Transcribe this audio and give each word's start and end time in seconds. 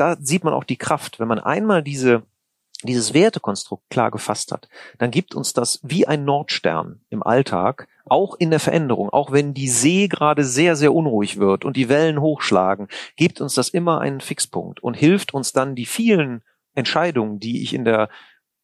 da 0.00 0.16
sieht 0.20 0.44
man 0.44 0.54
auch 0.54 0.64
die 0.64 0.76
Kraft, 0.76 1.20
wenn 1.20 1.28
man 1.28 1.38
einmal 1.38 1.82
diese 1.82 2.22
dieses 2.82 3.12
Wertekonstrukt 3.12 3.90
klar 3.90 4.10
gefasst 4.10 4.52
hat, 4.52 4.68
dann 4.98 5.10
gibt 5.10 5.34
uns 5.34 5.52
das 5.52 5.80
wie 5.82 6.06
ein 6.06 6.24
Nordstern 6.24 7.00
im 7.10 7.22
Alltag, 7.22 7.88
auch 8.06 8.34
in 8.38 8.50
der 8.50 8.60
Veränderung, 8.60 9.10
auch 9.10 9.32
wenn 9.32 9.54
die 9.54 9.68
See 9.68 10.08
gerade 10.08 10.44
sehr, 10.44 10.76
sehr 10.76 10.94
unruhig 10.94 11.38
wird 11.38 11.64
und 11.64 11.76
die 11.76 11.88
Wellen 11.88 12.20
hochschlagen, 12.20 12.88
gibt 13.16 13.40
uns 13.40 13.54
das 13.54 13.68
immer 13.68 14.00
einen 14.00 14.20
Fixpunkt 14.20 14.82
und 14.82 14.94
hilft 14.94 15.34
uns 15.34 15.52
dann 15.52 15.74
die 15.74 15.86
vielen 15.86 16.42
Entscheidungen, 16.74 17.38
die 17.38 17.62
ich 17.62 17.74
in 17.74 17.84
der 17.84 18.08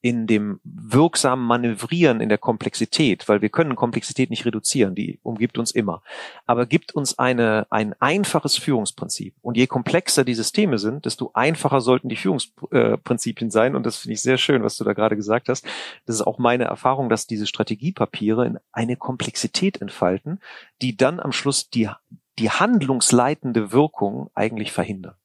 in 0.06 0.28
dem 0.28 0.60
wirksamen 0.62 1.44
Manövrieren 1.44 2.20
in 2.20 2.28
der 2.28 2.38
Komplexität, 2.38 3.28
weil 3.28 3.42
wir 3.42 3.48
können 3.48 3.74
Komplexität 3.74 4.30
nicht 4.30 4.44
reduzieren, 4.44 4.94
die 4.94 5.18
umgibt 5.24 5.58
uns 5.58 5.72
immer, 5.72 6.00
aber 6.46 6.64
gibt 6.64 6.94
uns 6.94 7.18
eine, 7.18 7.66
ein 7.70 7.92
einfaches 7.98 8.56
Führungsprinzip. 8.56 9.34
Und 9.42 9.56
je 9.56 9.66
komplexer 9.66 10.22
die 10.22 10.34
Systeme 10.34 10.78
sind, 10.78 11.06
desto 11.06 11.32
einfacher 11.34 11.80
sollten 11.80 12.08
die 12.08 12.14
Führungsprinzipien 12.14 13.50
sein. 13.50 13.74
Und 13.74 13.84
das 13.84 13.96
finde 13.96 14.12
ich 14.14 14.22
sehr 14.22 14.38
schön, 14.38 14.62
was 14.62 14.76
du 14.76 14.84
da 14.84 14.92
gerade 14.92 15.16
gesagt 15.16 15.48
hast. 15.48 15.66
Das 16.04 16.14
ist 16.14 16.22
auch 16.22 16.38
meine 16.38 16.66
Erfahrung, 16.66 17.08
dass 17.08 17.26
diese 17.26 17.48
Strategiepapiere 17.48 18.46
in 18.46 18.58
eine 18.70 18.94
Komplexität 18.94 19.82
entfalten, 19.82 20.38
die 20.82 20.96
dann 20.96 21.18
am 21.18 21.32
Schluss 21.32 21.68
die, 21.68 21.90
die 22.38 22.50
handlungsleitende 22.50 23.72
Wirkung 23.72 24.30
eigentlich 24.36 24.70
verhindern. 24.70 25.16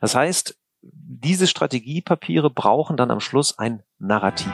Das 0.00 0.14
heißt, 0.14 0.56
diese 0.82 1.46
Strategiepapiere 1.46 2.50
brauchen 2.50 2.96
dann 2.96 3.10
am 3.12 3.20
Schluss 3.20 3.58
ein 3.58 3.82
Narrativ. 3.98 4.52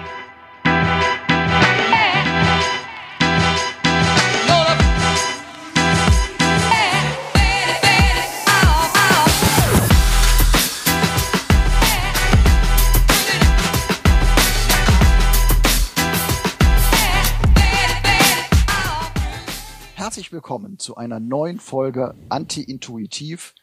Herzlich 19.94 20.33
willkommen 20.33 20.78
zu 20.78 20.97
einer 20.97 21.20
neuen 21.20 21.60
Folge 21.60 22.14
Anti-Intuitiv, 22.28 23.55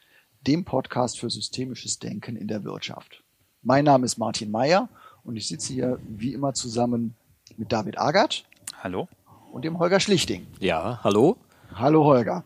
dem 0.48 0.64
Podcast 0.64 1.20
für 1.20 1.30
systemisches 1.30 2.00
Denken 2.00 2.36
in 2.36 2.48
der 2.48 2.64
Wirtschaft. 2.64 3.24
Mein 3.64 3.86
Name 3.86 4.06
ist 4.06 4.18
Martin 4.18 4.52
Meyer 4.52 4.90
und 5.24 5.38
ich 5.38 5.48
sitze 5.48 5.74
hier 5.74 6.00
wie 6.08 6.34
immer 6.34 6.54
zusammen 6.54 7.16
mit 7.58 7.72
David 7.72 7.98
Agert. 7.98 8.46
Hallo. 8.84 9.08
Und 9.52 9.66
dem 9.66 9.80
Holger 9.80 10.00
Schlichting. 10.00 10.46
Ja, 10.60 11.00
hallo. 11.04 11.38
Hallo 11.74 12.04
Holger. 12.04 12.44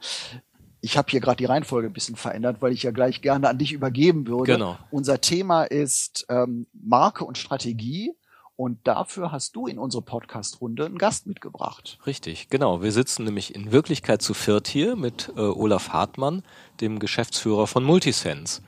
Ich 0.81 0.97
habe 0.97 1.11
hier 1.11 1.19
gerade 1.19 1.37
die 1.37 1.45
Reihenfolge 1.45 1.87
ein 1.87 1.93
bisschen 1.93 2.15
verändert, 2.15 2.61
weil 2.61 2.71
ich 2.71 2.83
ja 2.83 2.91
gleich 2.91 3.21
gerne 3.21 3.49
an 3.49 3.57
dich 3.57 3.73
übergeben 3.73 4.27
würde. 4.27 4.53
Genau. 4.53 4.77
Unser 4.91 5.19
Thema 5.19 5.63
ist 5.63 6.25
ähm, 6.29 6.67
Marke 6.71 7.25
und 7.25 7.37
Strategie 7.37 8.13
und 8.59 8.77
dafür 8.83 9.31
hast 9.31 9.55
du 9.55 9.67
in 9.67 9.79
unsere 9.79 10.03
Podcast-Runde 10.03 10.85
einen 10.85 10.97
Gast 10.97 11.27
mitgebracht. 11.27 11.97
Richtig, 12.05 12.49
genau. 12.49 12.81
Wir 12.81 12.91
sitzen 12.91 13.23
nämlich 13.23 13.55
in 13.55 13.71
Wirklichkeit 13.71 14.21
zu 14.21 14.33
viert 14.33 14.67
hier 14.67 14.97
mit 14.97 15.31
äh, 15.37 15.39
Olaf 15.39 15.93
Hartmann, 15.93 16.43
dem 16.81 16.99
Geschäftsführer 16.99 17.67
von 17.67 17.85
Multisense. 17.85 18.61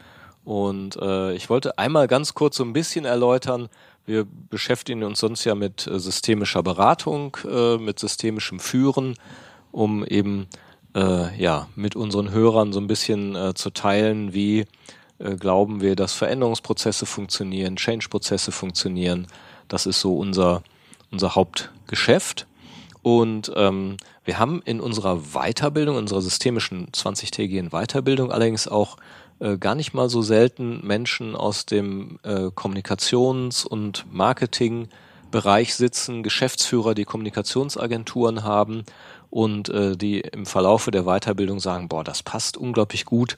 Und 0.46 0.96
äh, 0.96 1.34
ich 1.34 1.50
wollte 1.50 1.78
einmal 1.78 2.08
ganz 2.08 2.34
kurz 2.34 2.56
so 2.56 2.64
ein 2.64 2.72
bisschen 2.72 3.04
erläutern, 3.04 3.68
wir 4.06 4.26
beschäftigen 4.50 5.04
uns 5.04 5.20
sonst 5.20 5.44
ja 5.44 5.56
mit 5.56 5.88
äh, 5.88 6.00
systemischer 6.00 6.64
Beratung, 6.64 7.36
äh, 7.46 7.76
mit 7.76 8.00
systemischem 8.00 8.62
Führen, 8.62 9.16
um 9.74 10.06
eben 10.06 10.48
äh, 10.96 11.38
ja 11.38 11.68
mit 11.76 11.98
unseren 11.98 12.32
Hörern 12.32 12.72
so 12.72 12.80
ein 12.80 12.88
bisschen 12.88 13.38
zu 13.56 13.72
teilen, 13.72 14.34
wie 14.34 14.68
glauben 15.20 15.82
wir, 15.82 15.96
dass 15.96 16.14
Veränderungsprozesse 16.14 17.06
funktionieren, 17.06 17.76
Change-Prozesse 17.76 18.52
funktionieren, 18.52 19.28
das 19.72 19.86
ist 19.86 20.02
so 20.02 20.18
unser, 20.18 20.64
unser 21.12 21.36
Hauptgeschäft. 21.36 22.48
Und 23.02 23.52
ähm, 23.56 23.98
wir 24.26 24.38
haben 24.38 24.62
in 24.64 24.80
unserer 24.80 25.18
Weiterbildung, 25.34 25.96
unserer 25.96 26.22
systemischen 26.22 26.88
20-tägigen 26.92 27.70
Weiterbildung 27.70 28.32
allerdings 28.32 28.68
auch 28.68 28.98
äh, 29.40 29.58
gar 29.58 29.74
nicht 29.76 29.94
mal 29.94 30.10
so 30.10 30.22
selten 30.22 30.86
Menschen 30.86 31.36
aus 31.36 31.66
dem 31.66 32.20
äh, 32.24 32.50
Kommunikations- 32.54 33.66
und 33.66 34.06
Marketingbereich 34.12 35.74
sitzen, 35.74 36.22
Geschäftsführer, 36.22 36.94
die 36.94 37.06
Kommunikationsagenturen 37.06 38.44
haben 38.44 38.84
und 39.32 39.70
äh, 39.70 39.96
die 39.96 40.20
im 40.20 40.46
Verlaufe 40.46 40.92
der 40.92 41.06
Weiterbildung 41.06 41.60
sagen, 41.60 41.88
boah, 41.88 42.04
das 42.04 42.22
passt 42.22 42.58
unglaublich 42.58 43.06
gut 43.06 43.38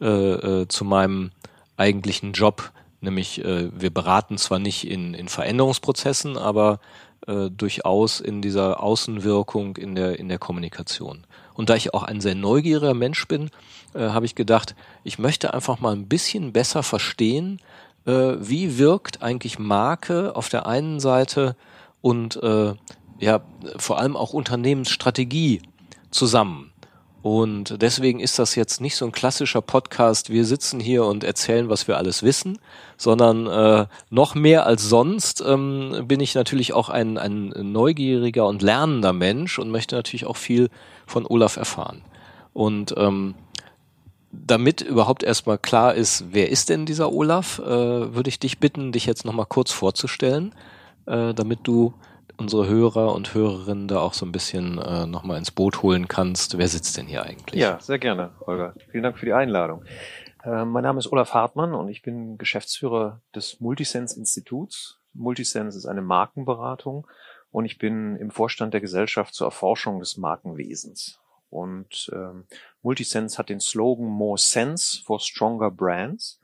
äh, 0.00 0.06
äh, 0.06 0.68
zu 0.68 0.84
meinem 0.84 1.32
eigentlichen 1.76 2.34
Job, 2.34 2.70
Nämlich 3.02 3.44
äh, 3.44 3.68
wir 3.78 3.90
beraten 3.90 4.38
zwar 4.38 4.58
nicht 4.58 4.88
in, 4.88 5.12
in 5.12 5.28
Veränderungsprozessen, 5.28 6.38
aber 6.38 6.78
äh, 7.26 7.50
durchaus 7.50 8.20
in 8.20 8.42
dieser 8.42 8.82
Außenwirkung, 8.82 9.76
in 9.76 9.94
der, 9.94 10.18
in 10.18 10.28
der 10.28 10.38
Kommunikation. 10.38 11.24
Und 11.54 11.68
da 11.68 11.74
ich 11.74 11.92
auch 11.94 12.04
ein 12.04 12.20
sehr 12.20 12.34
neugieriger 12.34 12.94
Mensch 12.94 13.28
bin, 13.28 13.50
äh, 13.94 14.08
habe 14.08 14.24
ich 14.24 14.34
gedacht, 14.34 14.74
ich 15.04 15.18
möchte 15.18 15.52
einfach 15.52 15.80
mal 15.80 15.92
ein 15.94 16.08
bisschen 16.08 16.52
besser 16.52 16.82
verstehen, 16.82 17.60
äh, 18.06 18.34
wie 18.38 18.78
wirkt 18.78 19.22
eigentlich 19.22 19.58
Marke 19.58 20.34
auf 20.34 20.48
der 20.48 20.66
einen 20.66 21.00
Seite 21.00 21.56
und 22.00 22.42
äh, 22.42 22.74
ja 23.18 23.40
vor 23.76 23.98
allem 23.98 24.16
auch 24.16 24.32
Unternehmensstrategie 24.32 25.62
zusammen. 26.10 26.71
Und 27.22 27.80
deswegen 27.80 28.18
ist 28.18 28.40
das 28.40 28.56
jetzt 28.56 28.80
nicht 28.80 28.96
so 28.96 29.04
ein 29.04 29.12
klassischer 29.12 29.62
Podcast, 29.62 30.30
wir 30.30 30.44
sitzen 30.44 30.80
hier 30.80 31.04
und 31.04 31.22
erzählen, 31.22 31.68
was 31.68 31.86
wir 31.86 31.96
alles 31.96 32.24
wissen, 32.24 32.58
sondern 32.96 33.46
äh, 33.46 33.86
noch 34.10 34.34
mehr 34.34 34.66
als 34.66 34.88
sonst 34.88 35.40
ähm, 35.46 36.04
bin 36.06 36.18
ich 36.18 36.34
natürlich 36.34 36.72
auch 36.72 36.88
ein, 36.88 37.18
ein 37.18 37.52
neugieriger 37.56 38.46
und 38.46 38.60
lernender 38.60 39.12
Mensch 39.12 39.60
und 39.60 39.70
möchte 39.70 39.94
natürlich 39.94 40.26
auch 40.26 40.36
viel 40.36 40.68
von 41.06 41.24
Olaf 41.24 41.56
erfahren. 41.56 42.02
Und 42.54 42.92
ähm, 42.96 43.36
damit 44.32 44.80
überhaupt 44.80 45.22
erstmal 45.22 45.58
klar 45.58 45.94
ist, 45.94 46.24
wer 46.32 46.50
ist 46.50 46.70
denn 46.70 46.86
dieser 46.86 47.12
Olaf, 47.12 47.60
äh, 47.60 48.14
würde 48.14 48.30
ich 48.30 48.40
dich 48.40 48.58
bitten, 48.58 48.90
dich 48.90 49.06
jetzt 49.06 49.24
nochmal 49.24 49.46
kurz 49.46 49.70
vorzustellen, 49.70 50.54
äh, 51.06 51.34
damit 51.34 51.60
du 51.62 51.94
unsere 52.42 52.66
Hörer 52.66 53.14
und 53.14 53.34
Hörerinnen 53.34 53.86
da 53.86 54.00
auch 54.00 54.14
so 54.14 54.26
ein 54.26 54.32
bisschen 54.32 54.78
äh, 54.78 55.06
nochmal 55.06 55.38
ins 55.38 55.52
Boot 55.52 55.82
holen 55.82 56.08
kannst. 56.08 56.58
Wer 56.58 56.66
sitzt 56.66 56.96
denn 56.96 57.06
hier 57.06 57.22
eigentlich? 57.22 57.60
Ja, 57.60 57.78
sehr 57.80 58.00
gerne, 58.00 58.32
Holger. 58.44 58.74
Vielen 58.90 59.04
Dank 59.04 59.16
für 59.16 59.26
die 59.26 59.32
Einladung. 59.32 59.84
Äh, 60.44 60.64
mein 60.64 60.82
Name 60.82 60.98
ist 60.98 61.10
Olaf 61.12 61.34
Hartmann 61.34 61.72
und 61.72 61.88
ich 61.88 62.02
bin 62.02 62.38
Geschäftsführer 62.38 63.20
des 63.32 63.60
Multisense 63.60 64.18
Instituts. 64.18 64.98
Multisense 65.14 65.78
ist 65.78 65.86
eine 65.86 66.02
Markenberatung 66.02 67.06
und 67.52 67.64
ich 67.64 67.78
bin 67.78 68.16
im 68.16 68.32
Vorstand 68.32 68.74
der 68.74 68.80
Gesellschaft 68.80 69.34
zur 69.34 69.46
Erforschung 69.46 70.00
des 70.00 70.16
Markenwesens. 70.16 71.20
Und 71.48 72.10
ähm, 72.12 72.46
Multisense 72.82 73.38
hat 73.38 73.50
den 73.50 73.60
Slogan 73.60 74.06
More 74.06 74.38
Sense 74.38 75.00
for 75.04 75.20
Stronger 75.20 75.70
Brands. 75.70 76.40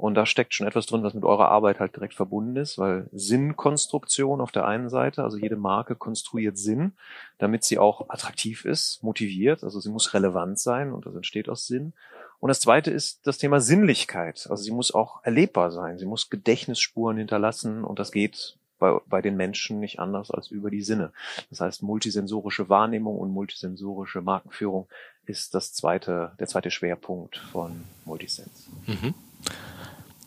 Und 0.00 0.14
da 0.14 0.24
steckt 0.24 0.54
schon 0.54 0.66
etwas 0.66 0.86
drin, 0.86 1.02
was 1.02 1.12
mit 1.12 1.24
eurer 1.24 1.50
Arbeit 1.50 1.78
halt 1.78 1.94
direkt 1.94 2.14
verbunden 2.14 2.56
ist, 2.56 2.78
weil 2.78 3.06
Sinnkonstruktion 3.12 4.40
auf 4.40 4.50
der 4.50 4.66
einen 4.66 4.88
Seite, 4.88 5.22
also 5.22 5.36
jede 5.36 5.56
Marke 5.56 5.94
konstruiert 5.94 6.56
Sinn, 6.56 6.92
damit 7.36 7.64
sie 7.64 7.78
auch 7.78 8.08
attraktiv 8.08 8.64
ist, 8.64 9.02
motiviert, 9.02 9.62
also 9.62 9.78
sie 9.78 9.90
muss 9.90 10.14
relevant 10.14 10.58
sein 10.58 10.94
und 10.94 11.04
das 11.04 11.14
entsteht 11.14 11.50
aus 11.50 11.66
Sinn. 11.66 11.92
Und 12.38 12.48
das 12.48 12.60
zweite 12.60 12.90
ist 12.90 13.26
das 13.26 13.36
Thema 13.36 13.60
Sinnlichkeit. 13.60 14.46
Also 14.48 14.62
sie 14.62 14.70
muss 14.70 14.94
auch 14.94 15.22
erlebbar 15.22 15.70
sein. 15.70 15.98
Sie 15.98 16.06
muss 16.06 16.30
Gedächtnisspuren 16.30 17.18
hinterlassen 17.18 17.84
und 17.84 17.98
das 17.98 18.10
geht 18.10 18.56
bei, 18.78 18.98
bei 19.06 19.20
den 19.20 19.36
Menschen 19.36 19.80
nicht 19.80 19.98
anders 19.98 20.30
als 20.30 20.50
über 20.50 20.70
die 20.70 20.80
Sinne. 20.80 21.12
Das 21.50 21.60
heißt, 21.60 21.82
multisensorische 21.82 22.70
Wahrnehmung 22.70 23.18
und 23.18 23.32
multisensorische 23.32 24.22
Markenführung 24.22 24.88
ist 25.26 25.54
das 25.54 25.74
zweite, 25.74 26.32
der 26.40 26.46
zweite 26.46 26.70
Schwerpunkt 26.70 27.36
von 27.36 27.84
Multisense. 28.06 28.70
Mhm. 28.86 29.14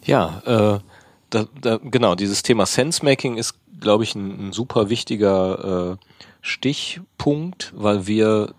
Ja, 0.06 0.42
äh, 0.46 0.80
da, 1.30 1.46
da, 1.62 1.80
genau, 1.82 2.16
dieses 2.16 2.44
Thema 2.44 2.66
Sensemaking 2.66 3.38
ist, 3.38 3.56
glaube 3.80 4.04
ich, 4.04 4.16
ein, 4.16 4.50
ein, 4.50 4.52
super 4.54 4.90
wichtiger 4.90 5.94
äh, 5.94 6.06
Stichpunkt, 6.42 7.74
weil 7.76 8.08
wir 8.08 8.54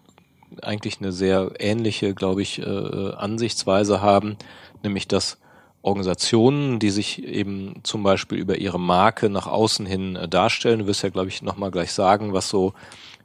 eigentlich 0.63 1.01
eine 1.01 1.13
sehr 1.13 1.53
ähnliche, 1.59 2.15
glaube 2.15 2.43
ich, 2.43 2.61
äh, 2.61 3.13
Ansichtsweise 3.17 4.01
haben, 4.01 4.37
nämlich 4.83 5.09
dass 5.09 5.39
Organisationen, 5.83 6.79
die 6.79 6.91
sich 6.91 7.23
eben 7.23 7.75
zum 7.83 8.03
Beispiel 8.03 8.39
über 8.39 8.57
ihre 8.57 8.81
Marke 8.81 9.29
nach 9.29 9.47
außen 9.47 9.85
hin 9.85 10.17
äh, 10.17 10.29
darstellen, 10.29 10.81
du 10.81 10.87
wirst 10.87 11.03
ja, 11.03 11.11
glaube 11.11 11.29
ich, 11.29 11.43
nochmal 11.43 11.71
gleich 11.71 11.93
sagen, 11.93 12.33
was 12.33 12.49
so 12.49 12.73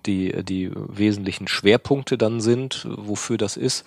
die, 0.06 0.44
die 0.44 0.72
wesentlichen 0.74 1.48
Schwerpunkte 1.48 2.18
dann 2.18 2.42
sind, 2.42 2.86
wofür 2.90 3.38
das 3.38 3.58
ist. 3.58 3.86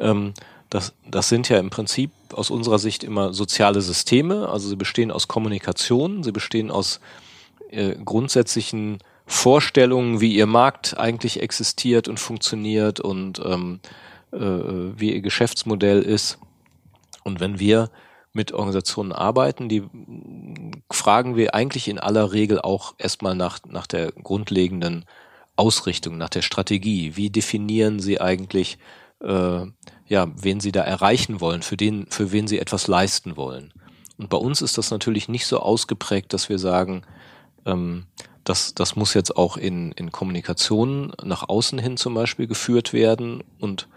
Ähm, 0.00 0.32
das, 0.76 0.92
das 1.10 1.30
sind 1.30 1.48
ja 1.48 1.58
im 1.58 1.70
Prinzip 1.70 2.10
aus 2.32 2.50
unserer 2.50 2.78
Sicht 2.78 3.02
immer 3.02 3.32
soziale 3.32 3.80
Systeme. 3.80 4.48
Also 4.48 4.68
sie 4.68 4.76
bestehen 4.76 5.10
aus 5.10 5.26
Kommunikation, 5.26 6.22
sie 6.22 6.32
bestehen 6.32 6.70
aus 6.70 7.00
äh, 7.70 7.96
grundsätzlichen 7.96 8.98
Vorstellungen, 9.26 10.20
wie 10.20 10.34
ihr 10.34 10.46
Markt 10.46 10.98
eigentlich 10.98 11.40
existiert 11.40 12.08
und 12.08 12.20
funktioniert 12.20 13.00
und 13.00 13.40
ähm, 13.44 13.80
äh, 14.32 14.38
wie 14.38 15.14
ihr 15.14 15.22
Geschäftsmodell 15.22 16.02
ist. 16.02 16.38
Und 17.24 17.40
wenn 17.40 17.58
wir 17.58 17.90
mit 18.34 18.52
Organisationen 18.52 19.12
arbeiten, 19.12 19.70
die 19.70 19.82
fragen 20.90 21.36
wir 21.36 21.54
eigentlich 21.54 21.88
in 21.88 21.98
aller 21.98 22.32
Regel 22.32 22.60
auch 22.60 22.94
erstmal 22.98 23.34
nach, 23.34 23.60
nach 23.66 23.86
der 23.86 24.12
grundlegenden 24.12 25.06
Ausrichtung, 25.56 26.18
nach 26.18 26.28
der 26.28 26.42
Strategie. 26.42 27.16
Wie 27.16 27.30
definieren 27.30 27.98
sie 27.98 28.20
eigentlich, 28.20 28.76
äh, 29.20 29.64
ja, 30.08 30.28
wen 30.36 30.60
sie 30.60 30.72
da 30.72 30.82
erreichen 30.82 31.40
wollen, 31.40 31.62
für 31.62 31.76
den, 31.76 32.06
für 32.10 32.32
wen 32.32 32.46
sie 32.46 32.58
etwas 32.58 32.86
leisten 32.86 33.36
wollen? 33.36 33.72
Und 34.18 34.30
bei 34.30 34.38
uns 34.38 34.62
ist 34.62 34.78
das 34.78 34.90
natürlich 34.90 35.28
nicht 35.28 35.46
so 35.46 35.60
ausgeprägt, 35.60 36.32
dass 36.32 36.48
wir 36.48 36.58
sagen, 36.58 37.02
ähm, 37.66 38.06
das, 38.44 38.74
das 38.74 38.96
muss 38.96 39.14
jetzt 39.14 39.36
auch 39.36 39.56
in, 39.56 39.92
in 39.92 40.12
Kommunikation 40.12 41.12
nach 41.22 41.48
außen 41.48 41.78
hin 41.78 41.96
zum 41.96 42.14
Beispiel 42.14 42.46
geführt 42.46 42.92
werden. 42.92 43.42
Und 43.58 43.88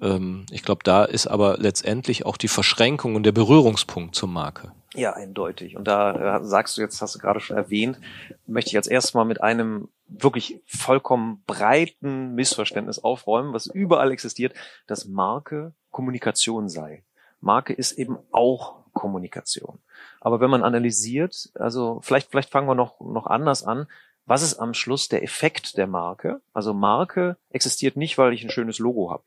ähm, 0.00 0.46
ich 0.50 0.62
glaube, 0.62 0.82
da 0.84 1.04
ist 1.04 1.26
aber 1.26 1.56
letztendlich 1.58 2.26
auch 2.26 2.36
die 2.36 2.48
Verschränkung 2.48 3.14
und 3.14 3.24
der 3.24 3.32
Berührungspunkt 3.32 4.14
zur 4.14 4.28
Marke. 4.28 4.72
Ja, 4.94 5.12
eindeutig. 5.12 5.76
Und 5.76 5.86
da 5.86 6.38
äh, 6.38 6.44
sagst 6.44 6.76
du 6.76 6.80
jetzt, 6.80 7.00
hast 7.00 7.14
du 7.14 7.18
gerade 7.20 7.40
schon 7.40 7.56
erwähnt, 7.56 7.98
möchte 8.46 8.70
ich 8.70 8.76
als 8.76 8.88
erstes 8.88 9.14
mal 9.14 9.24
mit 9.24 9.40
einem 9.40 9.88
wirklich 10.08 10.60
vollkommen 10.66 11.42
breiten 11.46 12.34
Missverständnis 12.34 12.98
aufräumen, 12.98 13.52
was 13.52 13.66
überall 13.66 14.10
existiert, 14.10 14.54
dass 14.86 15.04
Marke 15.04 15.72
Kommunikation 15.90 16.68
sei. 16.68 17.04
Marke 17.40 17.72
ist 17.72 17.92
eben 17.92 18.18
auch 18.32 18.80
Kommunikation. 18.92 19.78
Aber 20.20 20.40
wenn 20.40 20.50
man 20.50 20.64
analysiert, 20.64 21.50
also 21.54 22.00
vielleicht, 22.02 22.30
vielleicht 22.30 22.50
fangen 22.50 22.68
wir 22.68 22.74
noch, 22.74 23.00
noch 23.00 23.26
anders 23.26 23.62
an. 23.62 23.86
Was 24.26 24.42
ist 24.42 24.58
am 24.58 24.74
Schluss 24.74 25.08
der 25.08 25.22
Effekt 25.22 25.76
der 25.76 25.86
Marke? 25.86 26.40
Also 26.52 26.74
Marke 26.74 27.36
existiert 27.50 27.96
nicht, 27.96 28.18
weil 28.18 28.32
ich 28.32 28.44
ein 28.44 28.50
schönes 28.50 28.78
Logo 28.78 29.10
habe, 29.10 29.24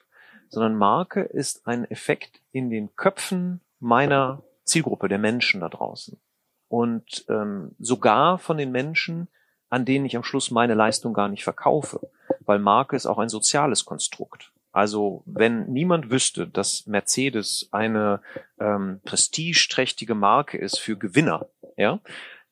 sondern 0.50 0.76
Marke 0.76 1.22
ist 1.22 1.68
ein 1.68 1.90
Effekt 1.90 2.42
in 2.52 2.70
den 2.70 2.96
Köpfen 2.96 3.62
meiner 3.80 4.44
Zielgruppe, 4.64 5.10
der 5.10 5.20
Menschen 5.20 5.62
da 5.62 5.70
draußen. 5.70 6.20
Und 6.68 7.26
ähm, 7.30 7.76
sogar 7.80 8.40
von 8.40 8.58
den 8.58 8.72
Menschen, 8.72 9.28
an 9.70 9.86
denen 9.86 10.06
ich 10.06 10.16
am 10.16 10.24
Schluss 10.24 10.52
meine 10.52 10.74
Leistung 10.74 11.14
gar 11.14 11.28
nicht 11.28 11.44
verkaufe. 11.44 12.00
Weil 12.46 12.60
Marke 12.60 12.96
ist 12.96 13.06
auch 13.06 13.20
ein 13.20 13.30
soziales 13.30 13.86
Konstrukt. 13.86 14.52
Also 14.72 15.22
wenn 15.26 15.72
niemand 15.72 16.10
wüsste, 16.10 16.48
dass 16.48 16.88
Mercedes 16.88 17.70
eine 17.72 18.22
ähm, 18.60 19.02
prestigeträchtige 19.06 20.16
Marke 20.16 20.58
ist 20.58 20.80
für 20.80 20.98
Gewinner, 20.98 21.48
ja, 21.78 22.00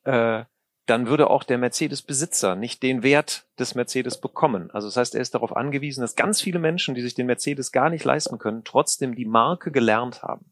äh, 0.04 0.46
dann 0.92 1.08
würde 1.08 1.30
auch 1.30 1.46
der 1.46 1.58
Mercedes-Besitzer 1.58 2.58
nicht 2.58 2.84
den 2.84 3.02
Wert 3.02 3.46
des 3.58 3.76
Mercedes 3.76 4.20
bekommen. 4.20 4.70
Also 4.72 4.90
das 4.90 4.98
heißt, 4.98 5.16
er 5.16 5.22
ist 5.22 5.34
darauf 5.34 5.56
angewiesen, 5.56 6.02
dass 6.02 6.18
ganz 6.18 6.42
viele 6.42 6.60
Menschen, 6.60 6.96
die 6.96 7.02
sich 7.02 7.16
den 7.16 7.28
Mercedes 7.28 7.72
gar 7.72 7.90
nicht 7.90 8.04
leisten 8.04 8.38
können, 8.40 8.66
trotzdem 8.66 9.16
die 9.16 9.24
Marke 9.24 9.72
gelernt 9.72 10.22
haben. 10.22 10.52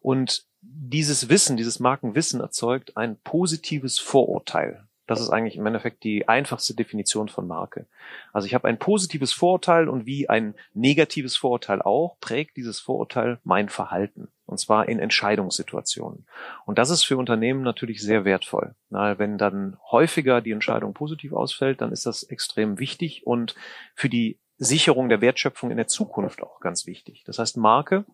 Und 0.00 0.46
dieses 0.62 1.28
Wissen, 1.28 1.58
dieses 1.58 1.78
Markenwissen 1.78 2.40
erzeugt 2.40 2.96
ein 2.96 3.18
positives 3.18 3.98
Vorurteil. 3.98 4.88
Das 5.06 5.20
ist 5.20 5.30
eigentlich 5.30 5.56
im 5.56 5.66
Endeffekt 5.66 6.02
die 6.04 6.28
einfachste 6.28 6.74
Definition 6.74 7.28
von 7.28 7.46
Marke. 7.46 7.86
Also 8.32 8.46
ich 8.46 8.54
habe 8.54 8.68
ein 8.68 8.78
positives 8.78 9.32
Vorurteil 9.32 9.88
und 9.88 10.06
wie 10.06 10.28
ein 10.28 10.54
negatives 10.74 11.36
Vorurteil 11.36 11.80
auch, 11.80 12.16
prägt 12.20 12.56
dieses 12.56 12.80
Vorurteil 12.80 13.38
mein 13.44 13.68
Verhalten. 13.68 14.28
Und 14.46 14.58
zwar 14.58 14.88
in 14.88 15.00
Entscheidungssituationen. 15.00 16.26
Und 16.66 16.78
das 16.78 16.90
ist 16.90 17.02
für 17.02 17.16
Unternehmen 17.16 17.62
natürlich 17.62 18.00
sehr 18.00 18.24
wertvoll. 18.24 18.74
Na, 18.90 19.18
wenn 19.18 19.38
dann 19.38 19.76
häufiger 19.90 20.40
die 20.40 20.52
Entscheidung 20.52 20.94
positiv 20.94 21.32
ausfällt, 21.32 21.80
dann 21.80 21.90
ist 21.90 22.06
das 22.06 22.22
extrem 22.22 22.78
wichtig 22.78 23.26
und 23.26 23.56
für 23.94 24.08
die 24.08 24.38
Sicherung 24.58 25.08
der 25.08 25.20
Wertschöpfung 25.20 25.70
in 25.70 25.76
der 25.76 25.88
Zukunft 25.88 26.42
auch 26.42 26.60
ganz 26.60 26.86
wichtig. 26.86 27.24
Das 27.26 27.38
heißt, 27.38 27.56
Marke 27.56 28.04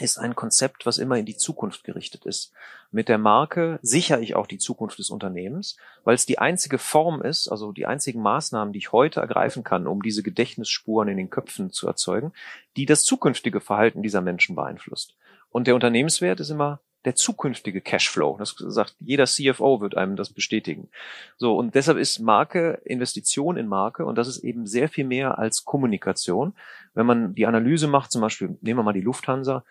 ist 0.00 0.18
ein 0.18 0.34
Konzept, 0.34 0.86
was 0.86 0.98
immer 0.98 1.18
in 1.18 1.24
die 1.24 1.36
Zukunft 1.36 1.84
gerichtet 1.84 2.26
ist. 2.26 2.52
Mit 2.90 3.08
der 3.08 3.18
Marke 3.18 3.78
sichere 3.80 4.20
ich 4.20 4.34
auch 4.34 4.48
die 4.48 4.58
Zukunft 4.58 4.98
des 4.98 5.10
Unternehmens, 5.10 5.76
weil 6.02 6.16
es 6.16 6.26
die 6.26 6.38
einzige 6.38 6.78
Form 6.78 7.22
ist, 7.22 7.48
also 7.48 7.70
die 7.70 7.86
einzigen 7.86 8.20
Maßnahmen, 8.20 8.72
die 8.72 8.80
ich 8.80 8.92
heute 8.92 9.20
ergreifen 9.20 9.62
kann, 9.62 9.86
um 9.86 10.02
diese 10.02 10.24
Gedächtnisspuren 10.24 11.08
in 11.08 11.16
den 11.16 11.30
Köpfen 11.30 11.70
zu 11.70 11.86
erzeugen, 11.86 12.32
die 12.76 12.86
das 12.86 13.04
zukünftige 13.04 13.60
Verhalten 13.60 14.02
dieser 14.02 14.20
Menschen 14.20 14.56
beeinflusst. 14.56 15.14
Und 15.50 15.68
der 15.68 15.76
Unternehmenswert 15.76 16.40
ist 16.40 16.50
immer 16.50 16.80
der 17.04 17.14
zukünftige 17.14 17.80
Cashflow. 17.80 18.36
Das 18.38 18.54
sagt 18.58 18.96
jeder 18.98 19.26
CFO 19.26 19.80
wird 19.80 19.96
einem 19.96 20.16
das 20.16 20.30
bestätigen. 20.30 20.88
So 21.36 21.56
und 21.56 21.74
deshalb 21.74 21.98
ist 21.98 22.18
Marke 22.18 22.80
Investition 22.84 23.56
in 23.56 23.68
Marke 23.68 24.06
und 24.06 24.16
das 24.16 24.28
ist 24.28 24.38
eben 24.38 24.66
sehr 24.66 24.88
viel 24.88 25.04
mehr 25.04 25.38
als 25.38 25.64
Kommunikation. 25.64 26.54
Wenn 26.94 27.06
man 27.06 27.34
die 27.34 27.46
Analyse 27.46 27.86
macht, 27.86 28.10
zum 28.10 28.22
Beispiel 28.22 28.56
nehmen 28.60 28.78
wir 28.78 28.84
mal 28.84 28.92
die 28.92 29.00
Lufthansa, 29.00 29.64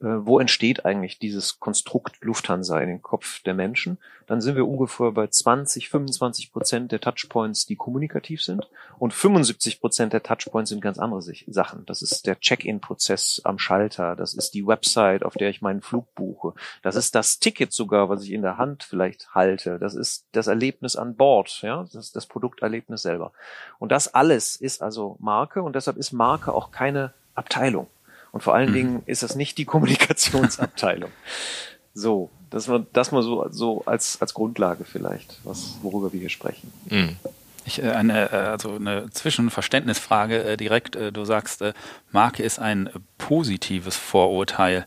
wo 0.00 0.38
entsteht 0.38 0.84
eigentlich 0.84 1.18
dieses 1.18 1.58
Konstrukt 1.58 2.16
Lufthansa 2.20 2.78
in 2.80 2.88
den 2.88 3.02
Kopf 3.02 3.42
der 3.42 3.54
Menschen, 3.54 3.98
dann 4.26 4.40
sind 4.40 4.56
wir 4.56 4.66
ungefähr 4.66 5.12
bei 5.12 5.26
20, 5.26 5.88
25 5.88 6.52
Prozent 6.52 6.92
der 6.92 7.00
Touchpoints, 7.00 7.66
die 7.66 7.76
kommunikativ 7.76 8.42
sind. 8.42 8.68
Und 8.98 9.14
75 9.14 9.80
Prozent 9.80 10.12
der 10.12 10.22
Touchpoints 10.22 10.70
sind 10.70 10.80
ganz 10.80 10.98
andere 10.98 11.22
Sachen. 11.22 11.86
Das 11.86 12.02
ist 12.02 12.26
der 12.26 12.38
Check-in-Prozess 12.38 13.40
am 13.44 13.58
Schalter, 13.58 14.14
das 14.16 14.34
ist 14.34 14.54
die 14.54 14.66
Website, 14.66 15.24
auf 15.24 15.34
der 15.34 15.50
ich 15.50 15.62
meinen 15.62 15.80
Flug 15.80 16.14
buche, 16.14 16.52
das 16.82 16.94
ist 16.94 17.14
das 17.14 17.38
Ticket 17.38 17.72
sogar, 17.72 18.08
was 18.08 18.22
ich 18.22 18.32
in 18.32 18.42
der 18.42 18.58
Hand 18.58 18.82
vielleicht 18.82 19.34
halte, 19.34 19.78
das 19.78 19.94
ist 19.94 20.26
das 20.32 20.46
Erlebnis 20.46 20.96
an 20.96 21.16
Bord, 21.16 21.60
ja, 21.62 21.82
das 21.82 21.94
ist 21.94 22.16
das 22.16 22.26
Produkterlebnis 22.26 23.02
selber. 23.02 23.32
Und 23.78 23.92
das 23.92 24.14
alles 24.14 24.56
ist 24.56 24.82
also 24.82 25.16
Marke. 25.20 25.62
Und 25.62 25.74
deshalb 25.76 25.96
ist 25.96 26.12
Marke 26.12 26.52
auch 26.52 26.70
keine 26.70 27.14
Abteilung. 27.34 27.86
Und 28.32 28.42
vor 28.42 28.54
allen 28.54 28.70
mhm. 28.70 28.74
Dingen 28.74 29.02
ist 29.06 29.22
das 29.22 29.34
nicht 29.34 29.58
die 29.58 29.64
Kommunikationsabteilung. 29.66 31.10
so, 31.94 32.30
das 32.50 32.68
war 32.68 32.84
das 32.92 33.12
mal 33.12 33.22
so, 33.22 33.46
so 33.50 33.82
als, 33.84 34.20
als 34.20 34.34
Grundlage 34.34 34.84
vielleicht, 34.84 35.40
was, 35.44 35.78
worüber 35.82 36.12
wir 36.12 36.20
hier 36.20 36.30
sprechen. 36.30 36.72
Mhm. 36.88 37.16
Ich, 37.68 37.82
äh, 37.82 37.90
eine, 37.90 38.32
äh, 38.32 38.36
also 38.36 38.74
eine 38.74 39.10
Zwischenverständnisfrage 39.10 40.42
äh, 40.42 40.56
direkt. 40.56 40.96
Du 41.12 41.24
sagst, 41.24 41.62
Marke 42.12 42.42
ist 42.42 42.58
ein 42.58 42.90
positives 43.18 43.96
Vorurteil 43.96 44.86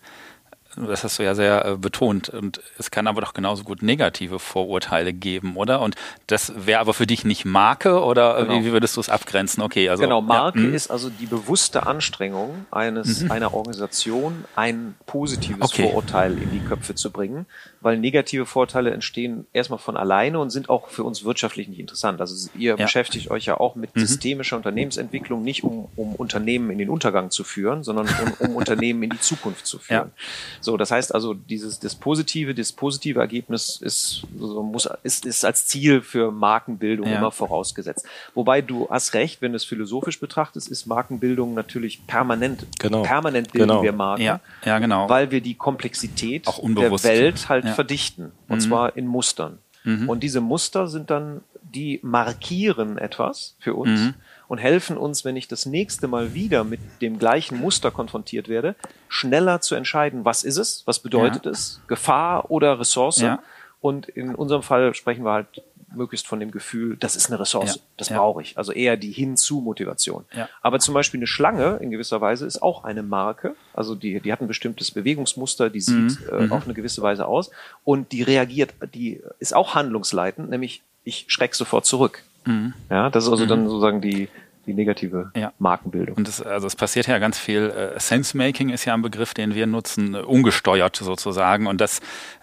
das 0.76 1.04
hast 1.04 1.20
du 1.20 1.24
ja 1.24 1.36
sehr 1.36 1.66
äh, 1.66 1.78
betont. 1.78 2.30
Und 2.30 2.62
es 2.78 2.92
kann 2.92 3.08
aber 3.08 3.22
doch 3.22 3.34
genauso 3.34 3.64
gut 3.64 3.82
negative 3.82 4.40
Vorurteile 4.40 5.14
geben, 5.14 5.58
oder? 5.58 5.82
Und 5.82 5.96
das 6.28 6.54
wäre 6.56 6.80
aber 6.80 6.94
für 6.94 7.08
dich 7.08 7.26
nicht 7.26 7.46
Marke 7.46 8.02
oder 8.02 8.44
genau. 8.44 8.54
wie, 8.54 8.66
wie, 8.66 8.72
würdest 8.72 8.96
du 8.96 9.02
es 9.02 9.10
abgrenzen? 9.10 9.62
Okay, 9.62 9.90
also. 9.90 10.04
Genau, 10.04 10.22
Marke 10.22 10.60
ja. 10.60 10.68
Mhm. 10.68 10.74
ist 10.74 10.90
also 10.90 11.10
die 11.10 11.26
bewusste 11.26 11.86
Anstrengung 11.86 12.66
eines, 12.72 13.22
mhm. 13.22 13.32
einer 13.32 13.54
Organisation, 13.54 14.46
ein 14.56 14.96
positives 15.06 15.72
okay. 15.72 15.84
Vorurteil 15.84 16.38
in 16.38 16.52
die 16.52 16.60
Köpfe 16.60 16.96
zu 16.96 17.12
bringen, 17.12 17.46
weil 17.82 17.98
negative 17.98 18.46
Vorteile 18.46 18.92
entstehen 18.92 19.46
erstmal 19.54 19.80
von 19.80 19.98
alleine 19.98 20.40
und 20.40 20.52
sind 20.52 20.70
auch 20.70 20.88
für 20.88 21.04
uns 21.04 21.24
wirtschaftlich 21.24 21.68
nicht 21.68 21.80
interessant. 21.80 22.22
Also 22.22 22.50
ihr 22.58 22.72
ja. 22.72 22.76
beschäftigt 22.76 23.30
euch 23.30 23.46
ja 23.46 23.60
auch 23.60 23.76
mit 23.76 23.96
mhm. 23.96 24.02
systemischer 24.02 24.56
Unternehmensentwicklung 24.58 25.44
nicht 25.44 25.64
um, 25.64 25.90
um 25.96 26.16
Unternehmen 26.16 26.70
in 26.72 26.78
den 26.78 26.90
Untergang 26.90 27.32
zu 27.32 27.44
führen, 27.44 27.84
sondern 27.84 28.08
um, 28.08 28.48
um 28.48 28.56
Unternehmen 28.56 29.04
in 29.04 29.10
die 29.10 29.20
Zukunft 29.20 29.66
zu 29.66 29.80
führen. 29.80 30.12
Ja. 30.16 30.61
So, 30.62 30.78
das 30.78 30.92
heißt 30.92 31.14
also, 31.14 31.34
dieses 31.34 31.80
das 31.80 31.96
positive, 31.96 32.54
das 32.54 32.72
positive 32.72 33.20
Ergebnis 33.20 33.80
ist 33.82 34.24
so 34.38 34.64
muss 34.64 34.88
ist, 35.04 35.26
ist 35.26 35.44
als 35.44 35.68
Ziel 35.68 36.02
für 36.02 36.32
Markenbildung 36.32 37.08
ja. 37.08 37.18
immer 37.18 37.32
vorausgesetzt. 37.32 38.06
Wobei 38.34 38.62
du 38.62 38.88
hast 38.90 39.14
recht, 39.14 39.42
wenn 39.42 39.52
du 39.52 39.56
es 39.58 39.66
philosophisch 39.66 40.20
betrachtest, 40.20 40.70
ist 40.70 40.86
Markenbildung 40.86 41.54
natürlich 41.54 42.06
permanent. 42.08 42.66
Genau. 42.80 43.02
Permanent 43.02 43.52
bilden 43.52 43.70
genau. 43.70 43.84
wir 43.84 43.92
Marken, 43.92 44.22
ja. 44.22 44.40
Ja, 44.64 44.80
genau. 44.80 45.10
weil 45.10 45.32
wir 45.32 45.42
die 45.42 45.56
Komplexität 45.56 46.48
der 46.48 47.04
Welt 47.04 47.50
halt 47.50 47.66
ja. 47.66 47.74
verdichten 47.74 48.32
und 48.48 48.58
mhm. 48.58 48.62
zwar 48.62 48.96
in 48.96 49.08
Mustern. 49.08 49.58
Mhm. 49.84 50.10
Und 50.10 50.22
diese 50.22 50.42
Muster 50.42 50.88
sind 50.88 51.10
dann 51.10 51.42
die 51.62 52.00
markieren 52.04 52.98
etwas 52.98 53.56
für 53.60 53.74
uns. 53.74 54.00
Mhm 54.00 54.14
und 54.52 54.58
helfen 54.58 54.98
uns, 54.98 55.24
wenn 55.24 55.38
ich 55.38 55.48
das 55.48 55.66
nächste 55.66 56.10
Mal 56.10 56.34
wieder 56.34 56.66
mit 56.66 56.82
dem 57.02 57.18
gleichen 57.18 57.58
Muster 57.58 57.90
konfrontiert 57.90 58.50
werde, 58.50 58.76
schneller 59.08 59.62
zu 59.62 59.76
entscheiden, 59.76 60.26
was 60.26 60.44
ist 60.44 60.58
es, 60.58 60.84
was 60.86 61.00
bedeutet 61.00 61.46
ja. 61.46 61.52
es, 61.52 61.80
Gefahr 61.88 62.52
oder 62.52 62.78
Ressource. 62.78 63.22
Ja. 63.22 63.42
Und 63.80 64.10
in 64.10 64.36
unserem 64.36 64.62
Fall 64.62 64.94
sprechen 64.94 65.24
wir 65.24 65.32
halt 65.32 65.64
möglichst 65.96 66.28
von 66.28 66.42
dem 66.42 66.52
Gefühl, 66.52 66.98
das 66.98 67.16
ist 67.16 67.30
eine 67.30 67.40
Ressource, 67.40 67.76
ja. 67.76 67.82
das 67.96 68.10
brauche 68.10 68.42
ich. 68.42 68.58
Also 68.58 68.74
eher 68.74 68.98
die 68.98 69.14
Hinzu-Motivation. 69.14 70.26
Ja. 70.36 70.50
Aber 70.62 70.80
zum 70.80 70.96
Beispiel 70.96 71.20
eine 71.20 71.28
Schlange 71.28 71.78
in 71.78 71.90
gewisser 71.90 72.20
Weise 72.20 72.46
ist 72.46 72.62
auch 72.62 72.84
eine 72.84 73.04
Marke. 73.04 73.56
Also 73.74 73.96
die, 73.96 74.20
die 74.20 74.34
hat 74.34 74.42
ein 74.42 74.50
bestimmtes 74.50 74.92
Bewegungsmuster, 74.92 75.70
die 75.70 75.80
sieht 75.80 75.96
mhm. 75.96 76.30
äh, 76.30 76.42
mhm. 76.48 76.52
auf 76.52 76.66
eine 76.66 76.74
gewisse 76.74 77.02
Weise 77.02 77.26
aus 77.26 77.52
und 77.86 78.12
die 78.12 78.22
reagiert, 78.22 78.74
die 78.94 79.22
ist 79.40 79.56
auch 79.56 79.76
handlungsleitend, 79.76 80.50
nämlich 80.50 80.82
ich 81.06 81.24
schreck 81.30 81.56
sofort 81.56 81.86
zurück. 81.86 82.26
Mhm. 82.46 82.74
Ja, 82.90 83.10
das 83.10 83.26
ist 83.26 83.32
also 83.32 83.46
mhm. 83.46 83.50
dann 83.50 83.68
sozusagen 83.68 84.02
die, 84.02 84.30
die 84.66 84.74
negative 84.74 85.32
ja. 85.36 85.54
Markenbildung. 85.60 86.18
Und 86.18 86.28
das, 86.28 86.42
also 86.42 86.68
es 86.68 86.76
passiert 86.76 87.08
ja 87.08 87.20
ganz 87.20 87.38
viel. 87.38 87.70
Äh, 87.70 88.00
Sense-Making 88.00 88.70
ist 88.70 88.86
ja 88.86 88.94
ein 88.94 89.02
Begriff, 89.02 89.34
den 89.34 89.56
wir 89.56 89.68
nutzen, 89.68 90.14
äh, 90.14 90.20
ungesteuert 90.20 90.96
sozusagen. 90.96 91.68
Und 91.68 91.82
das 91.82 92.00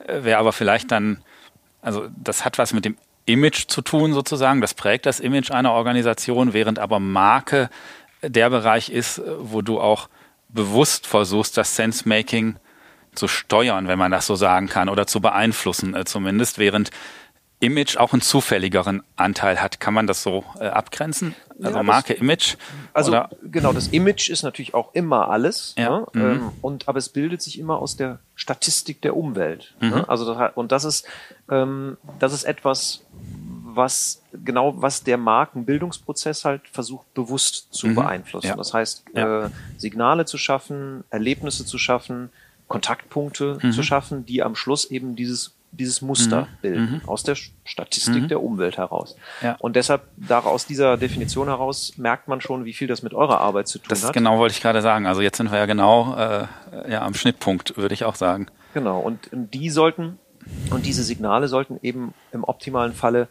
äh, 0.07 0.25
wäre 0.25 0.39
aber 0.39 0.53
vielleicht 0.53 0.91
dann, 0.91 1.19
also 1.83 2.09
das 2.17 2.45
hat 2.45 2.59
was 2.59 2.73
mit 2.73 2.85
dem 2.85 2.97
Image 3.27 3.69
zu 3.69 3.83
tun 3.83 4.13
sozusagen. 4.15 4.61
Das 4.61 4.75
prägt 4.75 5.07
das 5.07 5.21
Image 5.21 5.51
einer 5.51 5.73
Organisation, 5.73 6.53
während 6.53 6.79
aber 6.79 6.99
Marke 6.99 7.69
der 8.23 8.51
Bereich 8.51 8.91
ist, 8.91 9.23
wo 9.39 9.63
du 9.63 9.81
auch 9.81 10.09
bewusst 10.49 11.07
versuchst, 11.07 11.57
das 11.57 11.77
Sense-Making 11.77 12.57
zu 13.15 13.29
steuern, 13.29 13.89
wenn 13.89 13.99
man 13.99 14.11
das 14.11 14.27
so 14.27 14.35
sagen 14.35 14.69
kann, 14.69 14.89
oder 14.89 15.07
zu 15.07 15.21
beeinflussen 15.21 15.95
äh, 15.95 16.05
zumindest, 16.05 16.59
während 16.59 16.91
Image 17.61 17.97
auch 17.97 18.13
einen 18.13 18.23
zufälligeren 18.23 19.03
Anteil 19.17 19.61
hat. 19.61 19.81
Kann 19.81 19.93
man 19.93 20.07
das 20.07 20.23
so 20.23 20.45
äh, 20.61 20.67
abgrenzen? 20.67 21.35
Also 21.61 21.79
ja, 21.79 21.83
Marke, 21.83 22.15
Image? 22.15 22.57
Also 22.93 23.11
oder? 23.11 23.31
genau, 23.43 23.73
das 23.73 23.89
Image 23.89 24.31
ist 24.31 24.45
natürlich 24.45 24.75
auch 24.75 24.95
immer 24.95 25.29
alles. 25.31 25.75
Ja. 25.77 25.91
Ne? 25.91 26.07
Mhm. 26.13 26.21
Ähm, 26.21 26.51
und 26.63 26.89
aber 26.89 26.99
es 26.99 27.09
bildet 27.09 27.43
sich 27.43 27.59
immer 27.59 27.79
aus 27.79 27.97
der 27.97 28.21
Statistik 28.37 29.03
der 29.03 29.17
Umwelt. 29.17 29.75
Ne? 29.81 29.89
Mhm. 29.89 29.95
Ne? 29.95 30.09
Also 30.09 30.33
das, 30.33 30.53
und 30.55 30.71
das 30.71 30.85
ist 30.85 31.07
ähm, 31.51 31.97
das 32.21 32.33
ist 32.33 32.45
etwas, 32.45 33.03
was 33.11 34.23
genau 34.33 34.81
was 34.81 35.03
der 35.03 35.19
Markenbildungsprozess 35.19 36.45
halt 36.45 36.63
versucht 36.71 37.13
bewusst 37.15 37.69
zu 37.73 37.89
mhm. 37.89 37.97
beeinflussen. 37.97 38.49
Ja. 38.49 38.57
Das 38.57 38.73
heißt, 38.73 39.05
ja. 39.15 39.47
äh, 39.47 39.51
Signale 39.79 40.27
zu 40.27 40.39
schaffen, 40.39 41.03
Erlebnisse 41.11 41.67
zu 41.67 41.77
schaffen, 41.77 42.31
Kontaktpunkte 42.69 43.59
mhm. 43.61 43.73
zu 43.73 43.83
schaffen, 43.83 44.27
die 44.27 44.43
am 44.43 44.55
Schluss 44.55 44.85
eben 44.85 45.17
dieses 45.17 45.55
dieses 45.71 46.03
Muster 46.03 46.43
mhm. 46.43 46.47
bilden 46.63 46.91
mhm. 47.03 47.09
aus 47.09 47.23
der 47.23 47.37
Statistik 47.65 48.23
mhm. 48.23 48.29
der 48.29 48.43
Umwelt 48.43 48.79
heraus. 48.79 49.17
Ja. 49.43 49.57
Und 49.59 49.77
deshalb 49.77 50.03
da 50.17 50.41
aus 50.41 50.67
dieser 50.67 50.97
Definition 50.97 51.49
heraus 51.49 51.93
merkt 51.97 52.29
man 52.29 52.41
schon, 52.41 52.65
wie 52.65 52.73
viel 52.73 52.89
das 52.89 53.03
mit 53.03 53.15
eurer 53.15 53.41
Arbeit 53.41 53.69
zu 53.69 53.79
tun 53.79 53.87
das 53.89 54.03
hat. 54.03 54.11
Das 54.11 54.15
genau 54.15 54.39
wollte 54.39 54.55
ich 54.55 54.61
gerade 54.61 54.83
sagen. 54.83 55.07
Also 55.07 55.21
jetzt 55.21 55.37
sind 55.37 55.51
wir 55.51 55.59
ja 55.59 55.67
genau 55.67 56.17
äh, 56.17 56.47
ja 56.91 57.03
am 57.03 57.15
Schnittpunkt, 57.15 57.77
würde 57.77 57.95
ich 57.95 58.05
auch 58.05 58.15
sagen. 58.15 58.49
Genau. 58.75 59.01
Und 59.01 59.29
die 59.33 59.71
sollten 59.71 60.19
und 60.71 60.87
diese 60.87 61.03
Signale 61.03 61.49
sollten 61.49 61.79
eben 61.83 62.15
im 62.33 62.45
optimalen 62.45 62.93
Falle 62.93 63.29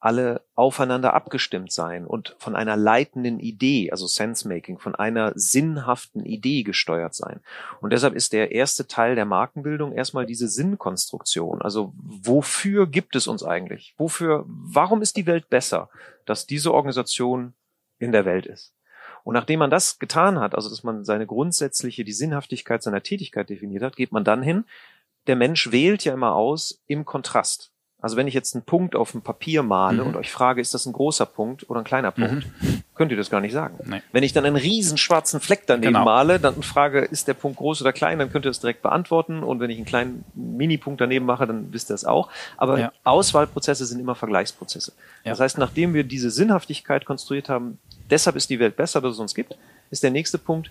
alle 0.00 0.42
aufeinander 0.54 1.14
abgestimmt 1.14 1.72
sein 1.72 2.06
und 2.06 2.36
von 2.38 2.54
einer 2.54 2.76
leitenden 2.76 3.40
Idee, 3.40 3.90
also 3.90 4.06
Sense-Making, 4.06 4.78
von 4.78 4.94
einer 4.94 5.32
sinnhaften 5.34 6.24
Idee 6.24 6.62
gesteuert 6.62 7.14
sein. 7.14 7.40
Und 7.80 7.92
deshalb 7.92 8.14
ist 8.14 8.32
der 8.32 8.52
erste 8.52 8.86
Teil 8.86 9.16
der 9.16 9.24
Markenbildung 9.24 9.92
erstmal 9.92 10.24
diese 10.24 10.46
Sinnkonstruktion. 10.46 11.62
Also 11.62 11.92
wofür 11.96 12.86
gibt 12.86 13.16
es 13.16 13.26
uns 13.26 13.42
eigentlich? 13.42 13.94
Wofür, 13.98 14.44
warum 14.46 15.02
ist 15.02 15.16
die 15.16 15.26
Welt 15.26 15.48
besser, 15.48 15.90
dass 16.26 16.46
diese 16.46 16.72
Organisation 16.72 17.54
in 17.98 18.12
der 18.12 18.24
Welt 18.24 18.46
ist? 18.46 18.74
Und 19.24 19.34
nachdem 19.34 19.58
man 19.58 19.70
das 19.70 19.98
getan 19.98 20.38
hat, 20.38 20.54
also 20.54 20.70
dass 20.70 20.84
man 20.84 21.04
seine 21.04 21.26
grundsätzliche, 21.26 22.04
die 22.04 22.12
Sinnhaftigkeit 22.12 22.84
seiner 22.84 23.02
Tätigkeit 23.02 23.50
definiert 23.50 23.82
hat, 23.82 23.96
geht 23.96 24.12
man 24.12 24.24
dann 24.24 24.42
hin. 24.42 24.64
Der 25.26 25.34
Mensch 25.36 25.72
wählt 25.72 26.04
ja 26.04 26.14
immer 26.14 26.34
aus 26.34 26.80
im 26.86 27.04
Kontrast. 27.04 27.72
Also 28.00 28.16
wenn 28.16 28.28
ich 28.28 28.34
jetzt 28.34 28.54
einen 28.54 28.62
Punkt 28.62 28.94
auf 28.94 29.10
dem 29.10 29.22
Papier 29.22 29.64
male 29.64 30.02
mhm. 30.02 30.08
und 30.08 30.16
euch 30.16 30.30
frage, 30.30 30.60
ist 30.60 30.72
das 30.72 30.86
ein 30.86 30.92
großer 30.92 31.26
Punkt 31.26 31.68
oder 31.68 31.80
ein 31.80 31.84
kleiner 31.84 32.12
Punkt, 32.12 32.46
mhm. 32.60 32.82
könnt 32.94 33.10
ihr 33.10 33.16
das 33.16 33.28
gar 33.28 33.40
nicht 33.40 33.52
sagen. 33.52 33.76
Nee. 33.84 34.02
Wenn 34.12 34.22
ich 34.22 34.32
dann 34.32 34.44
einen 34.44 34.54
riesen 34.54 34.98
schwarzen 34.98 35.40
Fleck 35.40 35.64
daneben 35.66 35.94
genau. 35.94 36.04
male, 36.04 36.38
dann 36.38 36.62
frage, 36.62 37.00
ist 37.00 37.26
der 37.26 37.34
Punkt 37.34 37.58
groß 37.58 37.82
oder 37.82 37.92
klein, 37.92 38.20
dann 38.20 38.30
könnt 38.30 38.46
ihr 38.46 38.50
das 38.50 38.60
direkt 38.60 38.82
beantworten. 38.82 39.42
Und 39.42 39.58
wenn 39.58 39.70
ich 39.70 39.78
einen 39.78 39.86
kleinen 39.86 40.24
Mini-Punkt 40.34 41.00
daneben 41.00 41.26
mache, 41.26 41.48
dann 41.48 41.72
wisst 41.72 41.90
ihr 41.90 41.94
das 41.94 42.04
auch. 42.04 42.28
Aber 42.56 42.78
ja. 42.78 42.92
Auswahlprozesse 43.02 43.84
sind 43.84 43.98
immer 43.98 44.14
Vergleichsprozesse. 44.14 44.92
Ja. 45.24 45.32
Das 45.32 45.40
heißt, 45.40 45.58
nachdem 45.58 45.92
wir 45.92 46.04
diese 46.04 46.30
Sinnhaftigkeit 46.30 47.04
konstruiert 47.04 47.48
haben, 47.48 47.78
deshalb 48.10 48.36
ist 48.36 48.48
die 48.48 48.60
Welt 48.60 48.76
besser, 48.76 49.00
dass 49.00 49.14
es 49.14 49.18
uns 49.18 49.34
gibt, 49.34 49.58
ist 49.90 50.04
der 50.04 50.12
nächste 50.12 50.38
Punkt, 50.38 50.70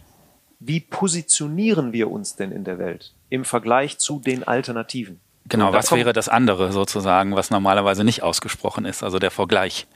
wie 0.59 0.79
positionieren 0.79 1.91
wir 1.91 2.09
uns 2.09 2.37
denn 2.37 2.53
in 2.53 2.63
der 2.63 2.79
Welt 2.79 3.11
im 3.29 3.43
Vergleich 3.43 3.97
zu 3.97 4.19
den 4.19 4.47
Alternativen? 4.47 5.19
Genau, 5.49 5.73
was 5.73 5.91
wäre 5.91 6.13
das 6.13 6.29
andere 6.29 6.71
sozusagen, 6.71 7.35
was 7.35 7.51
normalerweise 7.51 8.03
nicht 8.03 8.23
ausgesprochen 8.23 8.85
ist, 8.85 9.03
also 9.03 9.19
der 9.19 9.31
Vergleich? 9.31 9.87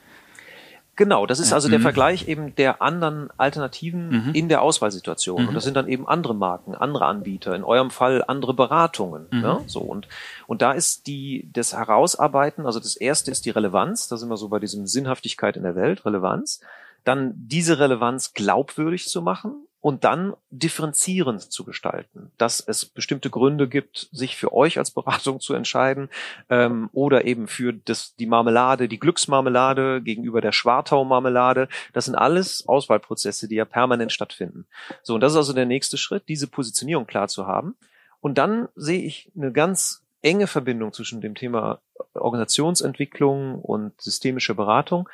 Genau, 0.98 1.26
das 1.26 1.40
ist 1.40 1.54
also 1.54 1.68
mhm. 1.68 1.72
der 1.72 1.80
Vergleich 1.80 2.28
eben 2.28 2.54
der 2.56 2.82
anderen 2.82 3.30
Alternativen 3.38 4.28
mhm. 4.28 4.34
in 4.34 4.50
der 4.50 4.62
Auswahlsituation. 4.62 5.42
Mhm. 5.42 5.48
Und 5.48 5.56
das 5.56 5.64
sind 5.64 5.76
dann 5.76 5.88
eben 5.88 6.08
andere 6.08 6.36
Marken, 6.36 6.76
andere 6.76 7.06
Anbieter, 7.06 7.56
in 7.56 7.64
eurem 7.64 7.92
Fall 7.92 8.24
andere 8.28 8.54
Beratungen. 8.54 9.28
Mhm. 9.32 9.42
Ja, 9.42 9.62
so 9.68 9.80
und, 9.80 10.08
und 10.48 10.62
da 10.62 10.74
ist 10.74 11.08
die, 11.08 11.50
das 11.54 11.74
Herausarbeiten, 11.74 12.66
also 12.66 12.80
das 12.80 12.96
erste 12.96 13.32
ist 13.32 13.46
die 13.46 13.52
Relevanz, 13.52 14.10
da 14.10 14.18
sind 14.18 14.30
wir 14.30 14.38
so 14.38 14.50
bei 14.50 14.60
diesem 14.60 14.86
Sinnhaftigkeit 14.86 15.56
in 15.58 15.64
der 15.64 15.76
Welt, 15.76 16.06
Relevanz. 16.06 16.60
Dann 17.04 17.34
diese 17.36 17.80
Relevanz 17.80 18.34
glaubwürdig 18.34 19.08
zu 19.08 19.22
machen 19.22 19.66
und 19.82 20.04
dann 20.04 20.36
differenzierend 20.52 21.42
zu 21.42 21.66
gestalten, 21.66 22.32
dass 22.38 22.60
es 22.60 22.86
bestimmte 22.86 23.32
Gründe 23.32 23.68
gibt, 23.68 24.10
sich 24.12 24.38
für 24.38 24.54
euch 24.54 24.78
als 24.78 24.92
Beratung 24.92 25.40
zu 25.40 25.56
entscheiden 25.56 26.10
ähm, 26.50 26.90
oder 26.94 27.26
eben 27.26 27.48
für 27.48 27.74
das, 27.74 28.16
die 28.16 28.28
Marmelade, 28.28 28.88
die 28.88 29.00
Glücksmarmelade 29.00 30.02
gegenüber 30.02 30.40
der 30.40 30.52
Schwartau-Marmelade. 30.52 31.68
Das 31.94 32.06
sind 32.06 32.16
alles 32.16 32.68
Auswahlprozesse, 32.68 33.48
die 33.48 33.56
ja 33.56 33.66
permanent 33.66 34.12
stattfinden. 34.12 34.68
So, 35.02 35.16
und 35.16 35.22
das 35.22 35.34
ist 35.34 35.38
also 35.38 35.54
der 35.54 35.66
nächste 35.66 35.98
Schritt, 35.98 36.30
diese 36.30 36.48
Positionierung 36.48 37.08
klar 37.08 37.28
zu 37.28 37.48
haben. 37.48 37.76
Und 38.20 38.38
dann 38.38 38.70
sehe 38.76 39.02
ich 39.02 39.32
eine 39.36 39.52
ganz 39.52 40.04
enge 40.22 40.46
Verbindung 40.46 40.94
zwischen 40.94 41.22
dem 41.22 41.34
Thema 41.34 41.82
Organisationsentwicklung 42.14 43.60
und 43.60 44.00
systemische 44.00 44.54
Beratung. 44.54 45.10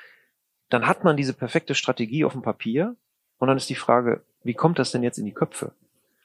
Dann 0.67 0.88
hat 0.88 1.05
man 1.05 1.15
diese 1.15 1.33
perfekte 1.33 1.74
Strategie 1.74 2.25
auf 2.25 2.33
dem 2.33 2.41
Papier. 2.41 2.97
Und 3.39 3.47
dann 3.47 3.55
ist 3.55 3.69
die 3.69 3.75
Frage, 3.75 4.24
wie 4.44 4.53
kommt 4.53 4.79
das 4.79 4.91
denn 4.91 5.03
jetzt 5.03 5.17
in 5.17 5.25
die 5.25 5.34
Köpfe? 5.34 5.72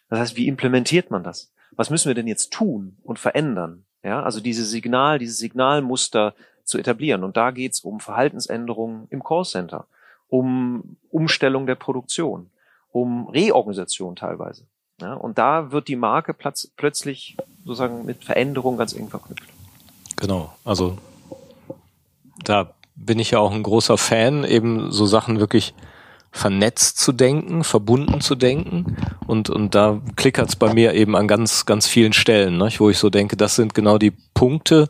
Das 0.09 0.19
heißt, 0.19 0.37
wie 0.37 0.49
implementiert 0.49 1.11
man 1.11 1.23
das? 1.23 1.53
Was 1.73 1.91
müssen 1.91 2.09
wir 2.09 2.15
denn 2.15 2.27
jetzt 2.27 2.53
tun 2.53 2.97
und 3.03 3.19
verändern? 3.19 3.85
Ja, 4.03 4.23
also 4.23 4.41
diese 4.41 4.65
Signal, 4.65 5.19
dieses 5.19 5.39
Signalmuster 5.39 6.35
zu 6.65 6.79
etablieren. 6.79 7.25
Und 7.25 7.37
da 7.37 7.51
geht's 7.51 7.81
um 7.81 8.01
Verhaltensänderungen 8.01 9.07
im 9.11 9.23
Callcenter, 9.23 9.87
um 10.29 10.97
Umstellung 11.11 11.67
der 11.67 11.77
Produktion, 11.77 12.51
um 12.91 13.29
Reorganisation 13.29 14.17
teilweise. 14.17 14.67
Ja, 15.01 15.15
und 15.15 15.39
da 15.39 15.73
wird 15.73 15.89
die 15.89 15.97
Marke 15.97 16.35
platz, 16.35 16.71
plötzlich 16.77 17.37
sozusagen 17.65 18.05
mit 18.05 18.25
Veränderung 18.25 18.77
ganz 18.77 18.93
eng 18.93 19.09
verknüpft. 19.09 19.49
Genau, 20.17 20.53
also 20.65 20.99
da 22.45 22.75
bin 22.95 23.19
ich 23.19 23.33
ja 23.33 23.39
auch 23.39 23.53
ein 23.53 23.63
großer 23.63 23.99
Fan, 23.99 24.45
eben 24.45 24.93
so 24.93 25.07
Sachen 25.07 25.41
wirklich 25.41 25.75
vernetzt 26.33 26.99
zu 26.99 27.13
denken, 27.13 27.63
verbunden 27.63 28.21
zu 28.23 28.35
denken. 28.35 28.97
Und, 29.27 29.51
und 29.51 29.75
da 29.75 30.01
klickert's 30.17 30.57
bei 30.57 30.73
mir 30.73 30.95
eben 30.95 31.15
an 31.15 31.29
ganz, 31.29 31.67
ganz 31.67 31.87
vielen 31.87 32.15
Stellen, 32.15 32.57
ne, 32.57 32.71
wo 32.79 32.91
ich 32.91 32.99
so 32.99 33.11
denke, 33.11 33.37
das 33.37 33.55
sind 33.55 33.75
genau 33.75 33.99
die 33.99 34.15
Punkte, 34.33 34.89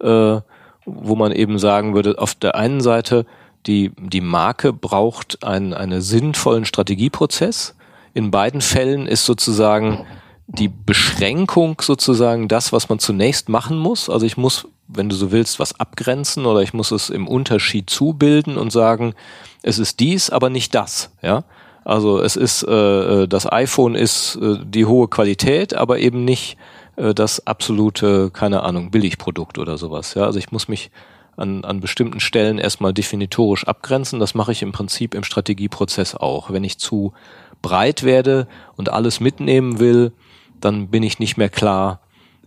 äh, 0.00 0.40
wo 0.84 1.14
man 1.16 1.32
eben 1.32 1.58
sagen 1.58 1.94
würde, 1.94 2.18
auf 2.18 2.34
der 2.34 2.56
einen 2.56 2.80
Seite, 2.80 3.24
die, 3.66 3.92
die 3.98 4.20
Marke 4.20 4.72
braucht 4.72 5.44
einen, 5.44 5.72
einen 5.74 6.00
sinnvollen 6.00 6.64
Strategieprozess. 6.64 7.76
In 8.12 8.32
beiden 8.32 8.60
Fällen 8.60 9.06
ist 9.06 9.24
sozusagen 9.24 10.06
die 10.52 10.68
Beschränkung 10.68 11.80
sozusagen 11.80 12.48
das, 12.48 12.72
was 12.72 12.88
man 12.88 12.98
zunächst 12.98 13.48
machen 13.48 13.78
muss. 13.78 14.10
Also 14.10 14.26
ich 14.26 14.36
muss, 14.36 14.66
wenn 14.88 15.08
du 15.08 15.14
so 15.14 15.30
willst, 15.30 15.60
was 15.60 15.78
abgrenzen 15.78 16.44
oder 16.44 16.60
ich 16.60 16.74
muss 16.74 16.90
es 16.90 17.08
im 17.08 17.28
Unterschied 17.28 17.88
zubilden 17.88 18.56
und 18.56 18.72
sagen, 18.72 19.14
es 19.62 19.78
ist 19.78 20.00
dies, 20.00 20.30
aber 20.30 20.50
nicht 20.50 20.74
das, 20.74 21.10
ja. 21.22 21.44
Also 21.84 22.20
es 22.20 22.36
ist 22.36 22.62
äh, 22.64 23.22
äh, 23.22 23.28
das 23.28 23.50
iPhone 23.50 23.94
ist 23.94 24.36
äh, 24.36 24.58
die 24.62 24.84
hohe 24.84 25.08
Qualität, 25.08 25.72
aber 25.72 25.98
eben 25.98 26.24
nicht 26.24 26.58
äh, 26.96 27.14
das 27.14 27.46
absolute, 27.46 28.30
keine 28.30 28.62
Ahnung, 28.64 28.90
Billigprodukt 28.90 29.56
oder 29.58 29.78
sowas. 29.78 30.14
Ja, 30.14 30.24
also 30.24 30.38
ich 30.38 30.52
muss 30.52 30.68
mich 30.68 30.90
an, 31.36 31.64
an 31.64 31.80
bestimmten 31.80 32.20
Stellen 32.20 32.58
erstmal 32.58 32.92
definitorisch 32.92 33.66
abgrenzen. 33.66 34.20
Das 34.20 34.34
mache 34.34 34.52
ich 34.52 34.62
im 34.62 34.72
Prinzip 34.72 35.14
im 35.14 35.24
Strategieprozess 35.24 36.14
auch. 36.14 36.50
Wenn 36.50 36.64
ich 36.64 36.78
zu 36.78 37.14
breit 37.62 38.02
werde 38.02 38.46
und 38.76 38.90
alles 38.90 39.20
mitnehmen 39.20 39.78
will, 39.78 40.12
dann 40.60 40.88
bin 40.88 41.02
ich 41.02 41.18
nicht 41.18 41.36
mehr 41.36 41.48
klar 41.48 42.00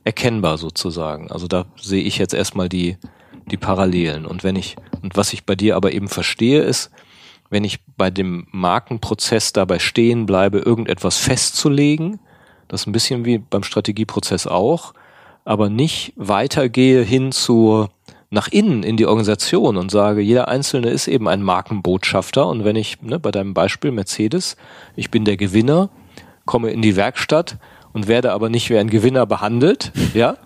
erkennbar 0.03 0.57
sozusagen. 0.57 1.31
Also 1.31 1.47
da 1.47 1.65
sehe 1.75 2.03
ich 2.03 2.17
jetzt 2.17 2.33
erstmal 2.33 2.69
die 2.69 2.97
die 3.45 3.57
Parallelen. 3.57 4.25
Und 4.25 4.43
wenn 4.43 4.55
ich, 4.55 4.75
und 5.01 5.15
was 5.15 5.33
ich 5.33 5.45
bei 5.45 5.55
dir 5.55 5.75
aber 5.75 5.93
eben 5.93 6.07
verstehe, 6.07 6.61
ist, 6.61 6.91
wenn 7.49 7.63
ich 7.63 7.79
bei 7.97 8.09
dem 8.09 8.47
Markenprozess 8.51 9.53
dabei 9.53 9.79
stehen 9.79 10.25
bleibe, 10.25 10.59
irgendetwas 10.59 11.17
festzulegen, 11.17 12.19
das 12.67 12.81
ist 12.81 12.87
ein 12.87 12.93
bisschen 12.93 13.25
wie 13.25 13.37
beim 13.37 13.63
Strategieprozess 13.63 14.47
auch, 14.47 14.93
aber 15.45 15.69
nicht 15.69 16.13
weitergehe 16.15 17.01
hin 17.03 17.31
zu 17.31 17.87
nach 18.31 18.47
innen 18.47 18.81
in 18.81 18.97
die 18.97 19.05
Organisation 19.05 19.77
und 19.77 19.91
sage, 19.91 20.21
jeder 20.21 20.47
Einzelne 20.47 20.89
ist 20.89 21.07
eben 21.07 21.27
ein 21.27 21.43
Markenbotschafter 21.43 22.47
und 22.47 22.63
wenn 22.63 22.75
ich, 22.75 22.99
ne, 23.03 23.19
bei 23.19 23.29
deinem 23.29 23.53
Beispiel 23.53 23.91
Mercedes, 23.91 24.57
ich 24.95 25.11
bin 25.11 25.23
der 25.23 25.37
Gewinner, 25.37 25.89
komme 26.45 26.71
in 26.71 26.81
die 26.81 26.95
Werkstatt 26.95 27.59
und 27.93 28.07
werde 28.07 28.31
aber 28.33 28.49
nicht 28.49 28.69
wie 28.69 28.77
ein 28.77 28.89
Gewinner 28.89 29.25
behandelt, 29.25 29.91
ja, 30.13 30.37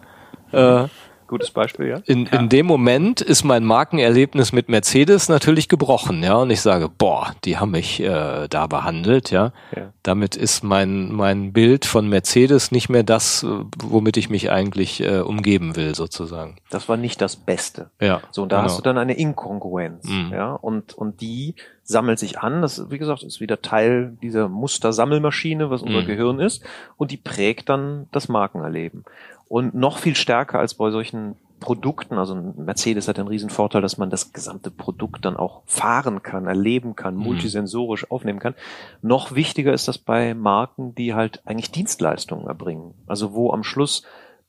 äh, 0.51 0.87
Gutes 1.27 1.51
Beispiel, 1.51 1.87
ja. 1.87 1.97
In, 2.05 2.25
in 2.27 2.49
dem 2.49 2.65
Moment 2.65 3.21
ist 3.21 3.43
mein 3.43 3.63
Markenerlebnis 3.65 4.53
mit 4.53 4.69
Mercedes 4.69 5.27
natürlich 5.29 5.67
gebrochen, 5.67 6.23
ja. 6.23 6.35
Und 6.35 6.49
ich 6.49 6.61
sage, 6.61 6.89
boah, 6.89 7.35
die 7.43 7.57
haben 7.57 7.71
mich 7.71 7.99
äh, 8.01 8.47
da 8.49 8.67
behandelt, 8.67 9.29
ja. 9.31 9.51
Ja. 9.75 9.91
Damit 10.03 10.35
ist 10.35 10.63
mein, 10.63 11.11
mein 11.11 11.51
Bild 11.51 11.85
von 11.85 12.07
Mercedes 12.07 12.71
nicht 12.71 12.87
mehr 12.89 13.03
das, 13.03 13.43
äh, 13.43 13.47
womit 13.83 14.17
ich 14.17 14.29
mich 14.29 14.49
eigentlich 14.51 15.01
äh, 15.03 15.19
umgeben 15.19 15.75
will, 15.75 15.95
sozusagen. 15.95 16.57
Das 16.69 16.87
war 16.87 16.97
nicht 16.97 17.21
das 17.21 17.35
Beste. 17.35 17.91
Ja. 17.99 18.21
So, 18.31 18.43
und 18.43 18.51
da 18.51 18.57
genau. 18.57 18.69
hast 18.69 18.77
du 18.77 18.81
dann 18.83 18.97
eine 18.97 19.13
Inkongruenz, 19.17 20.05
Mhm. 20.07 20.31
ja, 20.31 20.53
und, 20.53 20.93
und 20.93 21.19
die 21.21 21.55
sammelt 21.83 22.19
sich 22.19 22.39
an, 22.39 22.61
das, 22.61 22.89
wie 22.89 22.97
gesagt, 22.97 23.23
ist 23.23 23.39
wieder 23.39 23.61
Teil 23.61 24.17
dieser 24.21 24.49
Mustersammelmaschine, 24.49 25.69
was 25.69 25.81
unser 25.81 26.01
Mhm. 26.01 26.07
Gehirn 26.07 26.39
ist, 26.39 26.63
und 26.97 27.11
die 27.11 27.17
prägt 27.17 27.69
dann 27.69 28.07
das 28.11 28.27
Markenerleben. 28.29 29.03
Und 29.49 29.73
noch 29.73 29.97
viel 29.99 30.15
stärker 30.15 30.59
als 30.59 30.73
bei 30.73 30.91
solchen 30.91 31.35
Produkten, 31.59 32.17
also 32.19 32.35
Mercedes 32.35 33.07
hat 33.07 33.17
den 33.17 33.27
riesen 33.27 33.49
Vorteil, 33.49 33.81
dass 33.81 33.97
man 33.97 34.09
das 34.11 34.31
gesamte 34.31 34.69
Produkt 34.69 35.25
dann 35.25 35.35
auch 35.37 35.63
fahren 35.65 36.21
kann, 36.21 36.45
erleben 36.45 36.95
kann, 36.95 37.15
Mhm. 37.15 37.21
multisensorisch 37.23 38.11
aufnehmen 38.11 38.39
kann. 38.39 38.53
Noch 39.01 39.33
wichtiger 39.33 39.73
ist 39.73 39.87
das 39.87 39.97
bei 39.97 40.33
Marken, 40.35 40.93
die 40.93 41.13
halt 41.15 41.41
eigentlich 41.45 41.71
Dienstleistungen 41.71 42.45
erbringen. 42.47 42.93
Also 43.07 43.33
wo 43.33 43.51
am 43.53 43.63
Schluss 43.63 44.03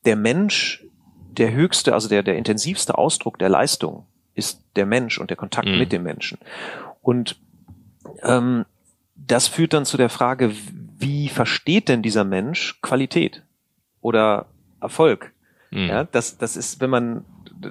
der 0.05 0.17
Mensch 0.17 0.85
der 1.31 1.53
höchste, 1.53 1.95
also 1.95 2.09
der, 2.09 2.23
der 2.23 2.37
intensivste 2.37 2.99
Ausdruck 2.99 3.39
der 3.39 3.49
Leistung 3.49 4.05
ist 4.35 4.61
der 4.77 4.85
Mensch 4.87 5.19
und 5.19 5.31
der 5.31 5.37
Kontakt 5.37 5.69
Mhm. 5.69 5.79
mit 5.79 5.93
dem 5.93 6.03
Menschen. 6.03 6.39
Und 7.01 7.37
ähm, 8.23 8.67
das 9.17 9.49
führt 9.49 9.73
dann 9.73 9.85
zu 9.87 9.97
der 9.97 10.11
Frage, 10.11 10.53
wie 10.99 11.29
versteht 11.29 11.89
denn 11.89 12.03
dieser 12.03 12.25
Mensch 12.25 12.81
Qualität 12.83 13.43
oder 14.01 14.47
Erfolg? 14.81 15.33
Mhm. 15.71 15.89
Ja, 15.89 16.05
das, 16.05 16.39
das 16.39 16.57
ist, 16.57 16.81
wenn 16.81 16.91
man 16.91 17.25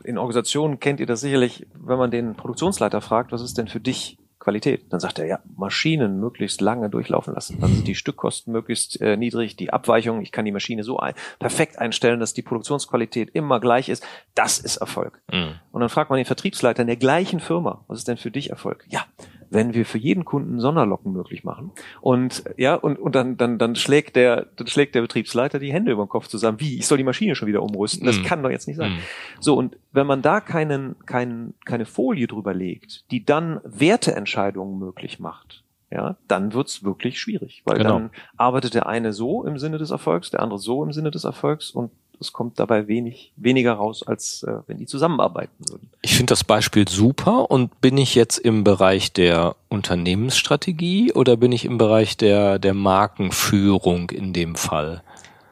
in 0.03 0.17
Organisationen 0.17 0.79
kennt 0.79 0.99
ihr 0.99 1.05
das 1.05 1.21
sicherlich, 1.21 1.65
wenn 1.73 1.97
man 1.97 2.11
den 2.11 2.35
Produktionsleiter 2.35 3.01
fragt, 3.01 3.31
was 3.31 3.41
ist 3.41 3.57
denn 3.57 3.67
für 3.67 3.79
dich 3.79 4.17
Qualität? 4.39 4.85
Dann 4.93 5.01
sagt 5.01 5.19
er, 5.19 5.25
ja, 5.25 5.39
Maschinen 5.57 6.21
möglichst 6.21 6.61
lange 6.61 6.89
durchlaufen 6.89 7.33
lassen. 7.33 7.59
Dann 7.59 7.73
sind 7.73 7.85
die 7.85 7.95
Stückkosten 7.95 8.53
möglichst 8.53 9.01
äh, 9.01 9.17
niedrig, 9.17 9.57
die 9.57 9.73
Abweichung, 9.73 10.21
ich 10.21 10.31
kann 10.31 10.45
die 10.45 10.53
Maschine 10.53 10.83
so 10.83 10.99
ein, 10.99 11.15
perfekt 11.37 11.79
einstellen, 11.79 12.21
dass 12.21 12.33
die 12.33 12.43
Produktionsqualität 12.43 13.29
immer 13.33 13.59
gleich 13.59 13.89
ist. 13.89 14.05
Das 14.35 14.59
ist 14.59 14.77
Erfolg. 14.77 15.21
Mhm. 15.31 15.55
Und 15.73 15.81
dann 15.81 15.89
fragt 15.89 16.09
man 16.09 16.17
den 16.17 16.25
Vertriebsleiter 16.25 16.81
in 16.81 16.87
der 16.87 16.95
gleichen 16.95 17.41
Firma, 17.41 17.83
was 17.87 17.99
ist 17.99 18.07
denn 18.07 18.15
für 18.15 18.31
dich 18.31 18.49
Erfolg? 18.49 18.85
Ja, 18.87 19.05
wenn 19.49 19.73
wir 19.73 19.85
für 19.85 19.97
jeden 19.97 20.25
Kunden 20.25 20.59
Sonderlocken 20.59 21.11
möglich 21.13 21.43
machen. 21.43 21.71
Und 22.01 22.43
ja, 22.57 22.75
und, 22.75 22.97
und 22.99 23.15
dann, 23.15 23.37
dann, 23.37 23.57
dann 23.57 23.75
schlägt 23.75 24.15
der, 24.15 24.47
dann 24.55 24.67
schlägt 24.67 24.95
der 24.95 25.01
Betriebsleiter 25.01 25.59
die 25.59 25.71
Hände 25.71 25.91
über 25.91 26.03
den 26.05 26.09
Kopf 26.09 26.27
zusammen. 26.27 26.59
Wie? 26.59 26.77
Ich 26.77 26.87
soll 26.87 26.97
die 26.97 27.03
Maschine 27.03 27.35
schon 27.35 27.47
wieder 27.47 27.63
umrüsten? 27.63 28.05
Das 28.05 28.19
Mhm. 28.19 28.23
kann 28.23 28.43
doch 28.43 28.49
jetzt 28.49 28.67
nicht 28.67 28.77
sein. 28.77 28.93
Mhm. 28.93 28.99
So, 29.39 29.55
und 29.55 29.77
wenn 29.91 30.07
man 30.07 30.21
da 30.21 30.41
keinen, 30.41 30.95
keinen, 31.05 31.53
keine 31.65 31.85
Folie 31.85 32.27
drüber 32.27 32.53
legt, 32.53 33.03
die 33.11 33.23
dann 33.25 33.59
Werteentscheidungen 33.63 34.77
möglich 34.79 35.19
macht, 35.19 35.63
ja, 35.89 36.17
dann 36.27 36.53
wird's 36.53 36.83
wirklich 36.83 37.19
schwierig. 37.19 37.61
Weil 37.65 37.77
Genau. 37.77 37.89
dann 37.91 38.09
arbeitet 38.35 38.73
der 38.73 38.87
eine 38.87 39.13
so 39.13 39.45
im 39.45 39.57
Sinne 39.57 39.77
des 39.77 39.91
Erfolgs, 39.91 40.29
der 40.31 40.41
andere 40.41 40.59
so 40.59 40.83
im 40.83 40.91
Sinne 40.91 41.11
des 41.11 41.23
Erfolgs 41.23 41.71
und 41.71 41.91
es 42.19 42.33
kommt 42.33 42.59
dabei 42.59 42.87
wenig, 42.87 43.33
weniger 43.35 43.73
raus, 43.73 44.03
als 44.05 44.43
äh, 44.43 44.59
wenn 44.67 44.77
die 44.77 44.85
zusammenarbeiten 44.85 45.69
würden. 45.69 45.89
Ich 46.01 46.15
finde 46.15 46.31
das 46.31 46.43
Beispiel 46.43 46.87
super 46.87 47.49
und 47.51 47.81
bin 47.81 47.97
ich 47.97 48.15
jetzt 48.15 48.37
im 48.37 48.63
Bereich 48.63 49.13
der 49.13 49.55
Unternehmensstrategie 49.69 51.13
oder 51.13 51.37
bin 51.37 51.51
ich 51.51 51.65
im 51.65 51.77
Bereich 51.77 52.17
der, 52.17 52.59
der 52.59 52.73
Markenführung 52.73 54.09
in 54.09 54.33
dem 54.33 54.55
Fall? 54.55 55.03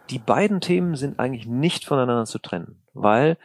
Die 0.10 0.20
beiden 0.20 0.62
Themen 0.62 0.96
sind 0.96 1.20
eigentlich 1.20 1.48
nicht 1.48 1.86
voneinander 1.86 2.26
zu 2.26 2.40
trennen, 2.40 2.84
weil 2.94 3.38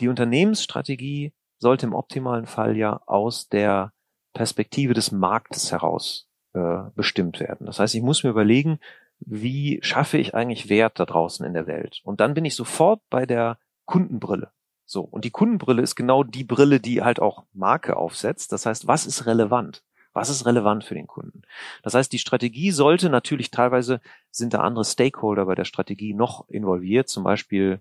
die 0.00 0.08
Unternehmensstrategie 0.08 1.32
sollte 1.58 1.86
im 1.86 1.94
optimalen 1.94 2.46
Fall 2.46 2.76
ja 2.76 3.00
aus 3.06 3.48
der 3.48 3.92
Perspektive 4.32 4.94
des 4.94 5.10
Marktes 5.10 5.72
heraus 5.72 6.28
äh, 6.54 6.90
bestimmt 6.94 7.40
werden. 7.40 7.66
Das 7.66 7.78
heißt, 7.78 7.94
ich 7.94 8.02
muss 8.02 8.22
mir 8.24 8.30
überlegen, 8.30 8.78
wie 9.20 9.78
schaffe 9.82 10.18
ich 10.18 10.34
eigentlich 10.34 10.68
Wert 10.68 10.98
da 10.98 11.06
draußen 11.06 11.44
in 11.44 11.54
der 11.54 11.66
Welt? 11.66 12.00
Und 12.04 12.20
dann 12.20 12.34
bin 12.34 12.44
ich 12.44 12.54
sofort 12.54 13.00
bei 13.10 13.26
der 13.26 13.58
Kundenbrille. 13.84 14.52
So. 14.84 15.02
Und 15.02 15.24
die 15.24 15.30
Kundenbrille 15.30 15.82
ist 15.82 15.96
genau 15.96 16.24
die 16.24 16.44
Brille, 16.44 16.80
die 16.80 17.02
halt 17.02 17.20
auch 17.20 17.44
Marke 17.52 17.96
aufsetzt. 17.96 18.52
Das 18.52 18.64
heißt, 18.64 18.86
was 18.86 19.06
ist 19.06 19.26
relevant? 19.26 19.84
Was 20.14 20.30
ist 20.30 20.46
relevant 20.46 20.84
für 20.84 20.94
den 20.94 21.06
Kunden? 21.06 21.42
Das 21.82 21.94
heißt, 21.94 22.12
die 22.12 22.18
Strategie 22.18 22.70
sollte 22.70 23.10
natürlich 23.10 23.50
teilweise 23.50 24.00
sind 24.30 24.54
da 24.54 24.60
andere 24.60 24.84
Stakeholder 24.84 25.44
bei 25.46 25.54
der 25.54 25.64
Strategie 25.64 26.14
noch 26.14 26.48
involviert, 26.48 27.08
zum 27.08 27.22
Beispiel 27.22 27.80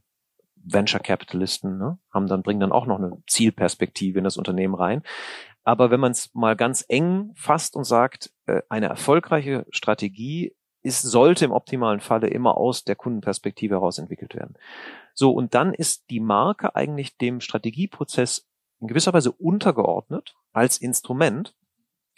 Venture 0.56 1.00
Capitalisten, 1.00 1.78
ne, 1.78 1.98
haben 2.12 2.28
dann, 2.28 2.44
bringen 2.44 2.60
dann 2.60 2.74
auch 2.74 2.86
noch 2.86 2.98
eine 2.98 3.24
Zielperspektive 3.28 4.18
in 4.18 4.26
das 4.26 4.38
Unternehmen 4.38 4.76
rein. 4.76 5.02
Aber 5.64 5.92
wenn 5.92 6.00
man 6.00 6.12
es 6.12 6.34
mal 6.34 6.56
ganz 6.56 6.84
eng 6.88 7.32
fasst 7.36 7.76
und 7.76 7.86
sagt, 7.86 8.32
äh, 8.46 8.62
eine 8.70 8.88
erfolgreiche 8.88 9.66
Strategie 9.70 10.56
ist, 10.88 11.02
sollte 11.04 11.46
im 11.46 11.52
optimalen 11.52 12.00
Falle 12.00 12.28
immer 12.28 12.58
aus 12.58 12.84
der 12.84 12.96
Kundenperspektive 12.96 13.76
heraus 13.76 14.00
entwickelt 14.00 14.34
werden. 14.36 14.56
So, 15.14 15.32
und 15.32 15.54
dann 15.54 15.74
ist 15.74 16.10
die 16.10 16.20
Marke 16.20 16.76
eigentlich 16.76 17.18
dem 17.18 17.42
Strategieprozess 17.42 18.48
in 18.80 18.88
gewisser 18.88 19.14
Weise 19.14 19.32
untergeordnet 19.32 20.36
als 20.54 20.78
Instrument, 20.78 21.54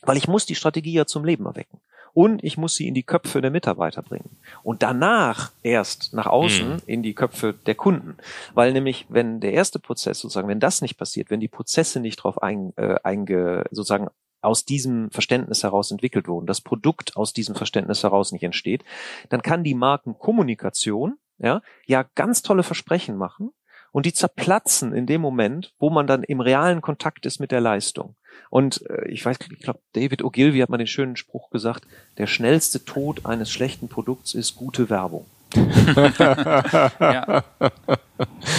weil 0.03 0.17
ich 0.17 0.27
muss 0.27 0.45
die 0.45 0.55
Strategie 0.55 0.93
ja 0.93 1.05
zum 1.05 1.25
Leben 1.25 1.45
erwecken. 1.45 1.79
Und 2.13 2.43
ich 2.43 2.57
muss 2.57 2.75
sie 2.75 2.87
in 2.87 2.95
die 2.95 3.03
Köpfe 3.03 3.39
der 3.39 3.51
Mitarbeiter 3.51 4.01
bringen. 4.01 4.37
Und 4.63 4.81
danach 4.81 5.51
erst 5.61 6.11
nach 6.13 6.25
außen 6.25 6.69
Mhm. 6.69 6.81
in 6.87 7.03
die 7.03 7.13
Köpfe 7.13 7.53
der 7.53 7.75
Kunden. 7.75 8.17
Weil 8.55 8.73
nämlich, 8.73 9.05
wenn 9.09 9.39
der 9.39 9.53
erste 9.53 9.79
Prozess 9.79 10.19
sozusagen, 10.19 10.47
wenn 10.47 10.59
das 10.59 10.81
nicht 10.81 10.97
passiert, 10.97 11.29
wenn 11.29 11.39
die 11.39 11.47
Prozesse 11.47 11.99
nicht 11.99 12.19
darauf 12.19 12.41
ein, 12.41 12.73
äh, 12.77 12.95
einge, 13.03 13.65
sozusagen 13.69 14.09
aus 14.41 14.65
diesem 14.65 15.11
Verständnis 15.11 15.63
heraus 15.63 15.91
entwickelt 15.91 16.27
wurden, 16.27 16.45
das 16.45 16.61
Produkt 16.61 17.15
aus 17.17 17.33
diesem 17.33 17.55
Verständnis 17.55 18.03
heraus 18.03 18.31
nicht 18.31 18.43
entsteht, 18.43 18.83
dann 19.29 19.41
kann 19.41 19.63
die 19.63 19.73
Markenkommunikation 19.73 21.17
ja, 21.37 21.61
ja 21.85 22.05
ganz 22.15 22.41
tolle 22.41 22.63
Versprechen 22.63 23.17
machen 23.17 23.51
und 23.91 24.05
die 24.05 24.13
zerplatzen 24.13 24.93
in 24.93 25.05
dem 25.05 25.21
Moment, 25.21 25.73
wo 25.79 25.89
man 25.89 26.07
dann 26.07 26.23
im 26.23 26.41
realen 26.41 26.81
Kontakt 26.81 27.25
ist 27.25 27.39
mit 27.39 27.51
der 27.51 27.61
Leistung. 27.61 28.15
Und 28.49 28.87
äh, 28.89 29.07
ich 29.09 29.25
weiß, 29.25 29.37
ich 29.51 29.59
glaube, 29.59 29.79
David 29.93 30.23
Ogilvy 30.23 30.59
hat 30.59 30.69
mal 30.69 30.77
den 30.77 30.87
schönen 30.87 31.15
Spruch 31.15 31.49
gesagt, 31.49 31.87
der 32.17 32.27
schnellste 32.27 32.85
Tod 32.85 33.25
eines 33.25 33.51
schlechten 33.51 33.89
Produkts 33.89 34.33
ist 34.33 34.55
gute 34.55 34.89
Werbung. 34.89 35.25
ja. 36.99 37.43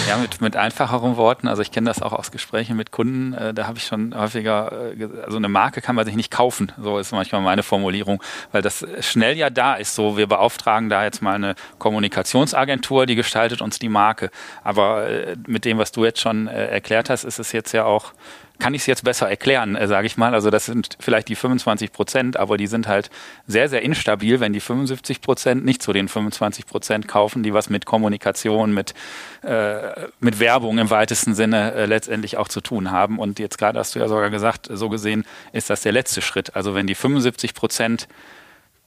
ja, 0.07 0.17
mit, 0.21 0.41
mit 0.41 0.57
einfacheren 0.57 1.15
Worten. 1.15 1.47
Also 1.47 1.61
ich 1.61 1.71
kenne 1.71 1.89
das 1.89 2.01
auch 2.01 2.11
aus 2.11 2.31
Gesprächen 2.31 2.75
mit 2.75 2.91
Kunden. 2.91 3.33
Äh, 3.33 3.53
da 3.53 3.67
habe 3.67 3.77
ich 3.77 3.85
schon 3.85 4.13
häufiger, 4.17 4.91
äh, 4.97 5.07
also 5.23 5.37
eine 5.37 5.47
Marke 5.47 5.81
kann 5.81 5.95
man 5.95 6.05
sich 6.05 6.15
nicht 6.15 6.31
kaufen. 6.31 6.71
So 6.81 6.97
ist 6.97 7.11
manchmal 7.11 7.41
meine 7.41 7.63
Formulierung, 7.63 8.21
weil 8.51 8.61
das 8.61 8.85
schnell 8.99 9.37
ja 9.37 9.49
da 9.49 9.75
ist. 9.75 9.95
So, 9.95 10.17
wir 10.17 10.27
beauftragen 10.27 10.89
da 10.89 11.03
jetzt 11.03 11.21
mal 11.21 11.35
eine 11.35 11.55
Kommunikationsagentur, 11.79 13.05
die 13.05 13.15
gestaltet 13.15 13.61
uns 13.61 13.79
die 13.79 13.89
Marke. 13.89 14.29
Aber 14.63 15.07
äh, 15.07 15.37
mit 15.47 15.63
dem, 15.63 15.77
was 15.77 15.91
du 15.91 16.03
jetzt 16.03 16.19
schon 16.19 16.47
äh, 16.47 16.67
erklärt 16.67 17.09
hast, 17.09 17.23
ist 17.23 17.39
es 17.39 17.53
jetzt 17.53 17.71
ja 17.71 17.85
auch 17.85 18.13
kann 18.61 18.75
ich 18.75 18.81
es 18.81 18.85
jetzt 18.85 19.03
besser 19.03 19.27
erklären, 19.27 19.75
äh, 19.75 19.87
sage 19.87 20.05
ich 20.05 20.17
mal. 20.17 20.35
Also 20.35 20.51
das 20.51 20.67
sind 20.67 20.95
vielleicht 20.99 21.27
die 21.29 21.35
25 21.35 21.91
Prozent, 21.91 22.37
aber 22.37 22.57
die 22.57 22.67
sind 22.67 22.87
halt 22.87 23.09
sehr, 23.47 23.67
sehr 23.67 23.81
instabil, 23.81 24.39
wenn 24.39 24.53
die 24.53 24.59
75 24.59 25.21
Prozent 25.21 25.65
nicht 25.65 25.81
zu 25.81 25.93
den 25.93 26.07
25 26.07 26.67
Prozent 26.67 27.07
kaufen, 27.07 27.41
die 27.41 27.55
was 27.55 27.71
mit 27.71 27.85
Kommunikation, 27.85 28.71
mit, 28.71 28.93
äh, 29.41 30.07
mit 30.19 30.39
Werbung 30.39 30.77
im 30.77 30.91
weitesten 30.91 31.33
Sinne 31.33 31.73
äh, 31.73 31.85
letztendlich 31.87 32.37
auch 32.37 32.47
zu 32.47 32.61
tun 32.61 32.91
haben. 32.91 33.17
Und 33.17 33.39
jetzt 33.39 33.57
gerade 33.57 33.79
hast 33.79 33.95
du 33.95 33.99
ja 33.99 34.07
sogar 34.07 34.29
gesagt, 34.29 34.69
so 34.71 34.89
gesehen 34.89 35.25
ist 35.53 35.71
das 35.71 35.81
der 35.81 35.91
letzte 35.91 36.21
Schritt. 36.21 36.55
Also 36.55 36.75
wenn 36.75 36.85
die 36.85 36.95
75 36.95 37.55
Prozent 37.55 38.07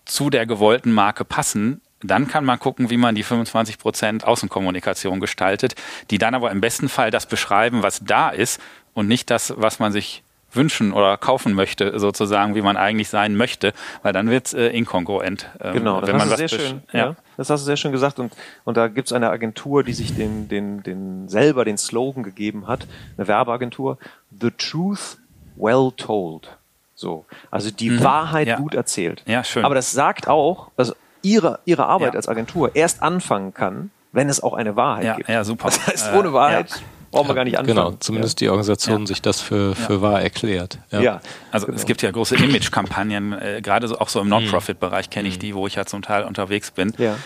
zu 0.05 0.31
der 0.31 0.47
gewollten 0.47 0.93
Marke 0.93 1.25
passen, 1.25 1.81
dann 2.01 2.29
kann 2.29 2.45
man 2.45 2.61
gucken, 2.61 2.91
wie 2.91 2.97
man 2.97 3.15
die 3.15 3.23
25 3.23 3.79
Prozent 3.79 4.25
Außenkommunikation 4.25 5.21
gestaltet, 5.21 5.75
die 6.11 6.19
dann 6.19 6.35
aber 6.35 6.51
im 6.51 6.61
besten 6.61 6.89
Fall 6.89 7.11
das 7.11 7.27
beschreiben, 7.27 7.83
was 7.83 8.03
da 8.05 8.29
ist 8.29 8.61
und 8.95 9.09
nicht 9.09 9.31
das, 9.31 9.53
was 9.57 9.79
man 9.79 9.93
sich 9.93 10.23
wünschen 10.53 10.93
oder 10.93 11.17
kaufen 11.17 11.53
möchte, 11.55 11.99
sozusagen, 11.99 12.55
wie 12.55 12.63
man 12.63 12.77
eigentlich 12.77 13.09
sein 13.09 13.35
möchte, 13.35 13.73
weil 14.05 14.13
dann 14.13 14.31
wird 14.31 14.47
es 14.47 14.55
äh, 14.55 14.69
inkongruent. 14.69 15.51
ähm, 15.61 15.73
Genau, 15.75 16.01
das 16.01 16.09
wenn 16.09 16.17
man 16.17 16.31
hast 16.31 16.39
du 16.39 16.45
was 16.45 16.51
sehr 16.51 16.59
schön, 16.61 16.83
Ja. 16.93 16.99
ja. 17.01 17.17
das 17.37 17.51
hast 17.51 17.63
du 17.63 17.65
sehr 17.65 17.77
schön 17.77 17.91
gesagt 17.91 18.21
und, 18.21 18.33
und 18.63 18.77
da 18.77 18.87
gibt's 18.87 19.13
eine 19.13 19.31
Agentur, 19.31 19.83
die 19.83 19.93
sich 19.93 20.15
den, 20.15 20.47
den, 20.49 20.85
den 20.85 21.29
selber 21.29 21.65
den 21.65 21.77
Slogan 21.77 22.23
gegeben 22.23 22.69
hat, 22.69 22.87
eine 23.19 23.27
Werbeagentur, 23.27 23.99
The 24.41 24.53
Truth 24.53 25.19
Well 25.57 25.91
Told. 25.97 26.57
So, 26.95 27.25
also 27.51 27.73
die 27.73 27.91
Mhm, 27.91 28.05
Wahrheit 28.05 28.47
ja. 28.47 28.57
gut 28.57 28.75
erzählt. 28.75 29.25
Ja, 29.27 29.43
schön. 29.43 29.65
Aber 29.65 29.75
das 29.75 29.91
sagt 29.91 30.29
auch, 30.29 30.69
dass 30.77 30.95
ihre, 31.23 31.59
ihre 31.65 31.87
Arbeit 31.87 32.15
als 32.15 32.29
Agentur 32.29 32.77
erst 32.77 33.03
anfangen 33.03 33.53
kann, 33.55 33.91
wenn 34.13 34.29
es 34.29 34.41
auch 34.41 34.53
eine 34.55 34.77
Wahrheit 34.77 35.17
gibt. 35.17 35.29
ja, 35.29 35.43
super. 35.43 35.65
Das 35.71 35.85
heißt, 35.85 36.13
Äh, 36.13 36.17
ohne 36.19 36.33
Wahrheit 36.33 36.81
ja. 37.15 37.19
brauchen 37.21 37.29
wir 37.31 37.35
gar 37.35 37.45
nicht 37.45 37.59
anfangen. 37.59 37.77
Genau, 37.77 37.97
zumindest 38.01 38.41
die 38.41 38.49
Organisation 38.49 39.07
sich 39.07 39.23
das 39.23 39.41
für, 39.41 39.75
für 39.75 40.03
wahr 40.03 40.21
erklärt. 40.23 40.79
Ja. 40.91 41.01
ja. 41.01 41.21
Also 41.51 41.67
Genau. 41.67 41.77
es 41.77 41.87
gibt 41.87 42.03
ja 42.03 42.11
große 42.11 42.37
Image-Kampagnen, 42.37 43.33
äh, 43.33 43.61
gerade 43.63 43.89
so, 43.89 43.99
auch 43.99 44.09
so 44.09 44.21
im 44.21 44.29
Non-Profit-Bereich 44.29 45.11
kenne 45.11 45.29
ich 45.29 45.39
die, 45.39 45.55
wo 45.55 45.67
ich 45.67 45.75
ja 45.77 45.87
zum 45.87 46.03
Teil 46.03 46.25
unterwegs 46.25 46.71
bin. 46.71 46.93
Ja. 46.99 47.17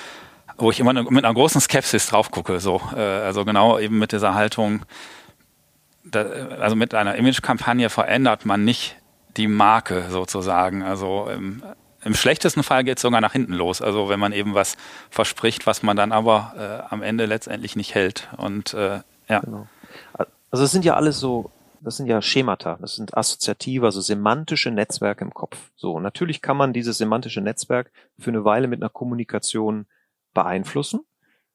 wo 0.60 0.70
ich 0.70 0.80
immer 0.80 0.92
mit 0.92 1.24
einer 1.24 1.34
großen 1.34 1.60
Skepsis 1.60 2.08
drauf 2.08 2.30
gucke. 2.32 2.58
So, 2.60 2.80
äh, 2.96 3.00
also 3.00 3.44
genau 3.44 3.78
eben 3.78 3.98
mit 3.98 4.10
dieser 4.12 4.34
Haltung, 4.34 4.82
da, 6.04 6.22
also 6.60 6.74
mit 6.74 6.94
einer 6.94 7.14
Imagekampagne 7.16 7.88
verändert 7.90 8.44
man 8.44 8.64
nicht 8.64 8.96
die 9.36 9.46
Marke 9.46 10.06
sozusagen. 10.10 10.82
Also 10.82 11.28
im, 11.32 11.62
im 12.02 12.14
schlechtesten 12.14 12.62
Fall 12.62 12.82
geht 12.82 12.96
es 12.98 13.02
sogar 13.02 13.20
nach 13.20 13.32
hinten 13.32 13.52
los. 13.52 13.80
Also 13.82 14.08
wenn 14.08 14.18
man 14.18 14.32
eben 14.32 14.54
was 14.54 14.76
verspricht, 15.10 15.66
was 15.66 15.82
man 15.82 15.96
dann 15.96 16.10
aber 16.12 16.54
äh, 16.88 16.92
am 16.92 17.02
Ende 17.02 17.26
letztendlich 17.26 17.76
nicht 17.76 17.94
hält. 17.94 18.28
Und 18.36 18.74
äh, 18.74 19.00
ja. 19.28 19.40
Genau. 19.40 19.66
Also 20.50 20.64
es 20.64 20.70
sind 20.70 20.84
ja 20.84 20.94
alles 20.94 21.20
so, 21.20 21.50
das 21.80 21.96
sind 21.96 22.06
ja 22.06 22.22
Schemata, 22.22 22.78
das 22.80 22.96
sind 22.96 23.16
assoziative, 23.16 23.86
also 23.86 24.00
semantische 24.00 24.70
Netzwerke 24.70 25.24
im 25.24 25.34
Kopf. 25.34 25.70
So, 25.76 26.00
natürlich 26.00 26.42
kann 26.42 26.56
man 26.56 26.72
dieses 26.72 26.98
semantische 26.98 27.40
Netzwerk 27.40 27.90
für 28.18 28.30
eine 28.30 28.44
Weile 28.44 28.68
mit 28.68 28.80
einer 28.80 28.90
Kommunikation 28.90 29.86
beeinflussen. 30.34 31.00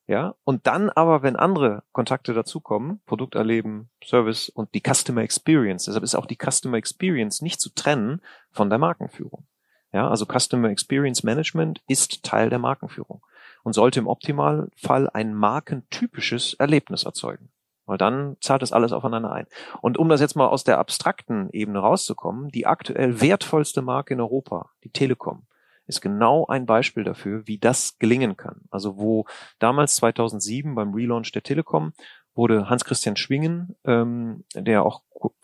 Ja, 0.06 0.36
und 0.44 0.68
dann 0.68 0.90
aber, 0.90 1.24
wenn 1.24 1.38
andere 1.38 1.84
Kontakte 1.94 2.34
dazukommen, 2.34 3.00
Produkterleben, 3.06 3.90
Service 4.04 4.50
und 4.50 4.74
die 4.74 4.82
Customer 4.82 5.22
Experience, 5.22 5.86
deshalb 5.86 6.04
ist 6.04 6.16
auch 6.16 6.26
die 6.26 6.38
Customer 6.38 6.76
Experience 6.76 7.42
nicht 7.42 7.62
zu 7.62 7.74
trennen 7.74 8.22
von 8.52 8.70
der 8.70 8.80
Markenführung. 8.80 9.48
Ja, 9.94 10.10
also 10.10 10.26
Customer 10.26 10.70
Experience 10.70 11.24
Management 11.24 11.82
ist 11.88 12.24
Teil 12.24 12.50
der 12.50 12.60
Markenführung 12.60 13.24
und 13.64 13.74
sollte 13.74 14.00
im 14.00 14.08
Optimalfall 14.08 15.10
ein 15.10 15.34
markentypisches 15.34 16.56
Erlebnis 16.56 17.04
erzeugen. 17.04 17.50
Weil 17.86 17.98
dann 17.98 18.38
zahlt 18.40 18.62
das 18.62 18.72
alles 18.72 18.94
aufeinander 18.94 19.32
ein. 19.32 19.46
Und 19.82 19.98
um 19.98 20.08
das 20.10 20.22
jetzt 20.22 20.36
mal 20.36 20.48
aus 20.48 20.64
der 20.64 20.80
abstrakten 20.80 21.50
Ebene 21.52 21.80
rauszukommen, 21.80 22.50
die 22.50 22.66
aktuell 22.66 23.20
wertvollste 23.20 23.82
Marke 23.82 24.14
in 24.14 24.22
Europa, 24.22 24.70
die 24.84 24.90
Telekom, 24.90 25.46
ist 25.86 26.02
genau 26.02 26.46
ein 26.48 26.66
Beispiel 26.66 27.04
dafür, 27.04 27.46
wie 27.46 27.58
das 27.58 27.98
gelingen 28.00 28.38
kann. 28.38 28.62
Also 28.72 28.98
wo 28.98 29.26
damals 29.60 29.96
2007 29.98 30.76
beim 30.76 30.94
Relaunch 30.94 31.32
der 31.34 31.44
Telekom 31.44 31.94
wurde 32.36 32.70
Hans-Christian 32.70 33.16
Schwingen, 33.16 33.76
ähm, 33.84 34.46
der 34.56 34.86
auch 34.86 35.02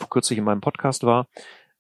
kürzlich 0.10 0.40
in 0.40 0.46
meinem 0.46 0.62
Podcast 0.62 1.04
war, 1.04 1.28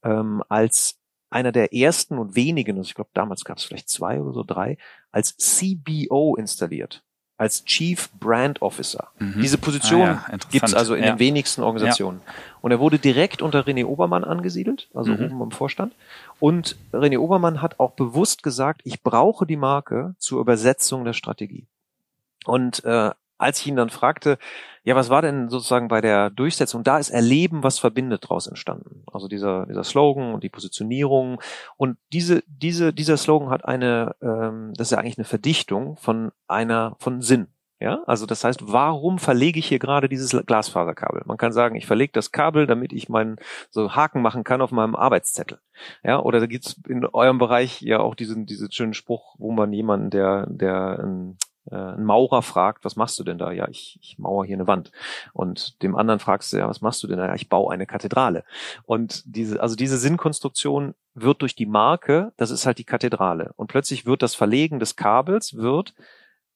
ähm, 0.03 0.43
als 0.49 0.99
einer 1.29 1.51
der 1.51 1.73
ersten 1.73 2.17
und 2.17 2.35
wenigen, 2.35 2.77
also 2.77 2.87
ich 2.87 2.95
glaube 2.95 3.11
damals 3.13 3.43
gab 3.43 3.57
es 3.57 3.63
vielleicht 3.63 3.89
zwei 3.89 4.19
oder 4.21 4.33
so 4.33 4.43
drei, 4.43 4.77
als 5.11 5.37
CBO 5.37 6.35
installiert 6.35 7.03
als 7.39 7.63
Chief 7.63 8.09
Brand 8.19 8.61
Officer. 8.61 9.07
Mhm. 9.17 9.41
Diese 9.41 9.57
Position 9.57 10.01
ah, 10.01 10.25
ja, 10.29 10.37
gibt 10.51 10.67
es 10.67 10.73
also 10.73 10.93
in 10.93 11.03
ja. 11.03 11.13
den 11.13 11.19
wenigsten 11.19 11.63
Organisationen. 11.63 12.19
Ja. 12.25 12.33
Und 12.61 12.71
er 12.71 12.79
wurde 12.79 12.99
direkt 12.99 13.41
unter 13.41 13.61
René 13.61 13.85
Obermann 13.85 14.25
angesiedelt, 14.25 14.89
also 14.93 15.13
mhm. 15.13 15.25
oben 15.25 15.41
im 15.43 15.51
Vorstand. 15.51 15.93
Und 16.41 16.75
René 16.91 17.17
Obermann 17.17 17.61
hat 17.61 17.79
auch 17.79 17.91
bewusst 17.91 18.43
gesagt, 18.43 18.81
ich 18.83 19.01
brauche 19.01 19.45
die 19.45 19.55
Marke 19.55 20.15
zur 20.17 20.41
Übersetzung 20.41 21.05
der 21.05 21.13
Strategie. 21.13 21.65
Und 22.45 22.83
äh, 22.83 23.11
als 23.39 23.59
ich 23.59 23.67
ihn 23.67 23.75
dann 23.75 23.89
fragte, 23.89 24.37
ja, 24.83 24.95
was 24.95 25.09
war 25.09 25.21
denn 25.21 25.49
sozusagen 25.49 25.87
bei 25.87 26.01
der 26.01 26.29
Durchsetzung? 26.29 26.83
Da 26.83 26.97
ist 26.99 27.09
Erleben, 27.09 27.63
was 27.63 27.79
verbindet, 27.79 28.23
daraus 28.23 28.47
entstanden. 28.47 29.03
Also 29.11 29.27
dieser, 29.27 29.65
dieser 29.65 29.83
Slogan 29.83 30.33
und 30.33 30.43
die 30.43 30.49
Positionierung. 30.49 31.41
Und 31.77 31.97
diese, 32.13 32.43
diese, 32.47 32.93
dieser 32.93 33.17
Slogan 33.17 33.49
hat 33.49 33.65
eine, 33.65 34.15
ähm, 34.21 34.73
das 34.75 34.87
ist 34.87 34.91
ja 34.91 34.97
eigentlich 34.99 35.17
eine 35.17 35.25
Verdichtung 35.25 35.97
von 35.97 36.31
einer, 36.47 36.95
von 36.99 37.21
Sinn. 37.21 37.47
Ja, 37.81 38.03
also 38.07 38.25
das 38.25 38.43
heißt, 38.43 38.73
warum 38.73 39.19
verlege 39.19 39.57
ich 39.57 39.67
hier 39.67 39.79
gerade 39.79 40.09
dieses 40.09 40.31
Glasfaserkabel? 40.45 41.21
Man 41.25 41.37
kann 41.37 41.53
sagen, 41.53 41.75
ich 41.75 41.87
verlege 41.87 42.11
das 42.11 42.33
Kabel, 42.33 42.67
damit 42.67 42.91
ich 42.91 43.07
meinen 43.07 43.37
so 43.69 43.95
Haken 43.95 44.21
machen 44.21 44.43
kann 44.43 44.61
auf 44.61 44.71
meinem 44.71 44.97
Arbeitszettel. 44.97 45.59
Ja, 46.03 46.19
oder 46.19 46.41
da 46.41 46.45
gibt's 46.45 46.75
in 46.89 47.05
eurem 47.05 47.37
Bereich 47.37 47.79
ja 47.81 48.01
auch 48.01 48.15
diesen, 48.15 48.45
diesen 48.45 48.69
schönen 48.69 48.93
Spruch, 48.93 49.35
wo 49.37 49.53
man 49.53 49.71
jemanden, 49.71 50.09
der, 50.09 50.45
der 50.49 50.99
ein 50.99 51.37
äh, 51.69 51.75
ein 51.75 52.03
Maurer 52.03 52.41
fragt, 52.41 52.85
was 52.85 52.95
machst 52.95 53.19
du 53.19 53.23
denn 53.23 53.37
da? 53.37 53.51
Ja, 53.51 53.67
ich, 53.67 53.99
ich 54.01 54.17
mauer 54.17 54.45
hier 54.45 54.55
eine 54.55 54.67
Wand. 54.67 54.91
Und 55.33 55.81
dem 55.83 55.95
anderen 55.95 56.19
fragst 56.19 56.51
du, 56.53 56.57
ja, 56.57 56.67
was 56.67 56.81
machst 56.81 57.03
du 57.03 57.07
denn 57.07 57.17
da? 57.17 57.27
Ja, 57.27 57.35
ich 57.35 57.49
baue 57.49 57.73
eine 57.73 57.85
Kathedrale. 57.85 58.43
Und 58.83 59.23
diese, 59.25 59.61
also 59.61 59.75
diese 59.75 59.97
Sinnkonstruktion 59.97 60.95
wird 61.13 61.41
durch 61.41 61.55
die 61.55 61.65
Marke, 61.65 62.33
das 62.37 62.51
ist 62.51 62.65
halt 62.65 62.77
die 62.77 62.85
Kathedrale. 62.85 63.53
Und 63.55 63.67
plötzlich 63.67 64.05
wird 64.05 64.21
das 64.21 64.35
Verlegen 64.35 64.79
des 64.79 64.95
Kabels, 64.95 65.55
wird, 65.55 65.93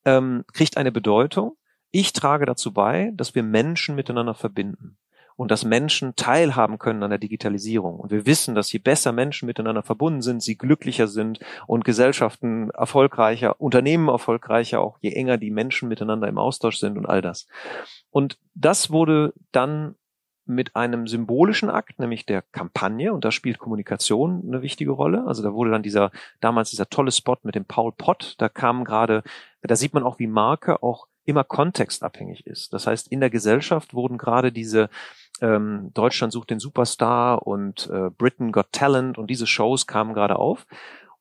ähm, 0.06 0.46
kriegt 0.54 0.78
eine 0.78 0.92
Bedeutung. 0.92 1.58
Ich 1.92 2.14
trage 2.14 2.46
dazu 2.46 2.74
bei, 2.74 3.12
dass 3.14 3.36
wir 3.36 3.44
Menschen 3.44 3.96
miteinander 3.96 4.34
verbinden 4.34 4.98
und 5.36 5.52
dass 5.52 5.66
Menschen 5.66 6.16
teilhaben 6.16 6.80
können 6.80 7.04
an 7.04 7.10
der 7.10 7.20
Digitalisierung. 7.20 8.00
Und 8.00 8.12
wir 8.12 8.26
wissen, 8.26 8.56
dass 8.56 8.72
je 8.72 8.80
besser 8.80 9.12
Menschen 9.12 9.46
miteinander 9.46 9.84
verbunden 9.84 10.22
sind, 10.22 10.42
sie 10.42 10.58
glücklicher 10.58 11.08
sind 11.08 11.40
und 11.68 11.86
Gesellschaften 11.86 12.70
erfolgreicher, 12.72 13.60
Unternehmen 13.60 14.10
erfolgreicher, 14.10 14.82
auch 14.82 14.98
je 15.02 15.12
enger 15.12 15.38
die 15.38 15.52
Menschen 15.52 15.90
miteinander 15.90 16.28
im 16.28 16.38
Austausch 16.38 16.78
sind 16.78 16.98
und 16.98 17.06
all 17.06 17.22
das. 17.22 17.48
Und 18.10 18.38
das 18.54 18.92
wurde 18.92 19.34
dann 19.52 19.96
mit 20.46 20.76
einem 20.76 21.08
symbolischen 21.08 21.70
Akt, 21.70 22.00
nämlich 22.00 22.26
der 22.26 22.42
Kampagne, 22.42 23.14
und 23.14 23.24
da 23.24 23.32
spielt 23.32 23.60
Kommunikation 23.60 24.44
eine 24.46 24.62
wichtige 24.62 24.92
Rolle. 24.92 25.26
Also 25.26 25.42
da 25.42 25.54
wurde 25.54 25.72
dann 25.72 25.84
dieser, 25.84 26.12
damals 26.42 26.70
dieser 26.70 26.90
tolle 26.90 27.12
Spot 27.12 27.38
mit 27.44 27.56
dem 27.56 27.66
Paul 27.66 27.94
Pott, 27.94 28.36
da 28.40 28.50
kam 28.50 28.84
gerade, 28.84 29.24
da 29.62 29.76
sieht 29.76 29.94
man 29.94 30.04
auch, 30.04 30.20
wie 30.20 30.28
Marke 30.28 30.84
auch 30.84 31.08
immer 31.26 31.44
kontextabhängig 31.44 32.46
ist. 32.46 32.74
Das 32.74 32.88
heißt, 32.88 33.08
in 33.08 33.20
der 33.20 33.30
Gesellschaft 33.30 33.94
wurden 33.94 34.18
gerade 34.18 34.52
diese 34.52 34.90
ähm, 35.42 35.92
Deutschland 35.94 36.32
sucht 36.34 36.50
den 36.50 36.60
Superstar 36.60 37.46
und 37.46 37.90
äh, 37.92 38.10
Britain 38.10 38.52
Got 38.52 38.72
Talent 38.72 39.18
und 39.18 39.28
diese 39.28 39.48
Shows 39.48 39.88
kamen 39.88 40.14
gerade 40.14 40.38
auf. 40.38 40.66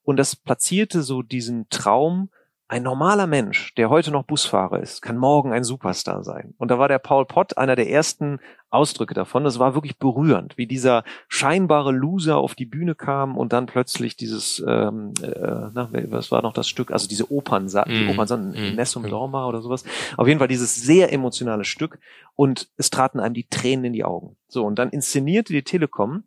Und 0.03 0.17
das 0.17 0.35
platzierte 0.35 1.01
so 1.01 1.21
diesen 1.21 1.67
Traum, 1.69 2.29
ein 2.67 2.83
normaler 2.83 3.27
Mensch, 3.27 3.75
der 3.75 3.89
heute 3.89 4.11
noch 4.11 4.23
Busfahrer 4.23 4.79
ist, 4.79 5.01
kann 5.01 5.17
morgen 5.17 5.53
ein 5.53 5.63
Superstar 5.63 6.23
sein. 6.23 6.53
Und 6.57 6.71
da 6.71 6.79
war 6.79 6.87
der 6.87 6.99
Paul 6.99 7.25
Pott 7.25 7.57
einer 7.57 7.75
der 7.75 7.89
ersten 7.89 8.39
Ausdrücke 8.73 9.13
davon. 9.13 9.43
Das 9.43 9.59
war 9.59 9.75
wirklich 9.75 9.97
berührend, 9.97 10.57
wie 10.57 10.67
dieser 10.67 11.03
scheinbare 11.27 11.91
Loser 11.91 12.37
auf 12.37 12.55
die 12.55 12.65
Bühne 12.65 12.95
kam 12.95 13.37
und 13.37 13.53
dann 13.53 13.65
plötzlich 13.65 14.15
dieses, 14.15 14.63
ähm, 14.67 15.13
äh, 15.21 15.69
na, 15.73 15.89
was 15.91 16.31
war 16.31 16.41
noch 16.41 16.53
das 16.53 16.67
Stück, 16.67 16.91
also 16.91 17.07
diese 17.07 17.31
Opern, 17.31 17.65
mm. 17.65 17.85
die 17.87 18.07
Opern, 18.07 18.51
mm. 18.51 18.75
Nessum 18.75 19.07
Dorma 19.07 19.47
oder 19.47 19.61
sowas. 19.61 19.83
Auf 20.17 20.27
jeden 20.27 20.39
Fall 20.39 20.47
dieses 20.47 20.75
sehr 20.75 21.13
emotionale 21.13 21.65
Stück 21.65 21.99
und 22.35 22.69
es 22.77 22.89
traten 22.89 23.19
einem 23.19 23.33
die 23.33 23.47
Tränen 23.47 23.85
in 23.85 23.93
die 23.93 24.03
Augen. 24.03 24.35
So, 24.47 24.65
und 24.65 24.79
dann 24.79 24.89
inszenierte 24.89 25.53
die 25.53 25.63
Telekom 25.63 26.23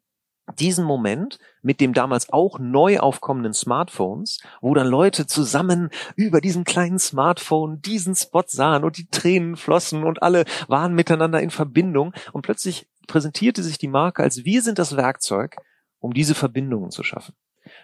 diesen 0.59 0.85
Moment 0.85 1.39
mit 1.63 1.81
dem 1.81 1.93
damals 1.93 2.33
auch 2.33 2.59
neu 2.59 2.99
aufkommenden 2.99 3.53
Smartphones, 3.53 4.41
wo 4.61 4.75
dann 4.75 4.87
Leute 4.87 5.27
zusammen 5.27 5.91
über 6.15 6.41
diesen 6.41 6.65
kleinen 6.65 6.99
Smartphone 6.99 7.83
diesen 7.83 8.15
Spot 8.15 8.45
sahen 8.47 8.85
und 8.85 8.97
die 8.97 9.09
Tränen 9.09 9.57
flossen 9.57 10.05
und 10.05 10.23
alle 10.23 10.45
waren 10.69 10.95
miteinander 10.95 11.41
in 11.41 11.51
Verbindung 11.51 12.13
und 12.33 12.43
plötzlich 12.43 12.89
präsentierte 13.07 13.63
sich 13.63 13.79
die 13.79 13.89
Marke 13.89 14.23
als 14.23 14.45
wir 14.45 14.63
sind 14.63 14.79
das 14.79 14.97
Werkzeug, 14.97 15.57
um 15.99 16.15
diese 16.15 16.35
Verbindungen 16.35 16.91
zu 16.91 17.03
schaffen. 17.03 17.35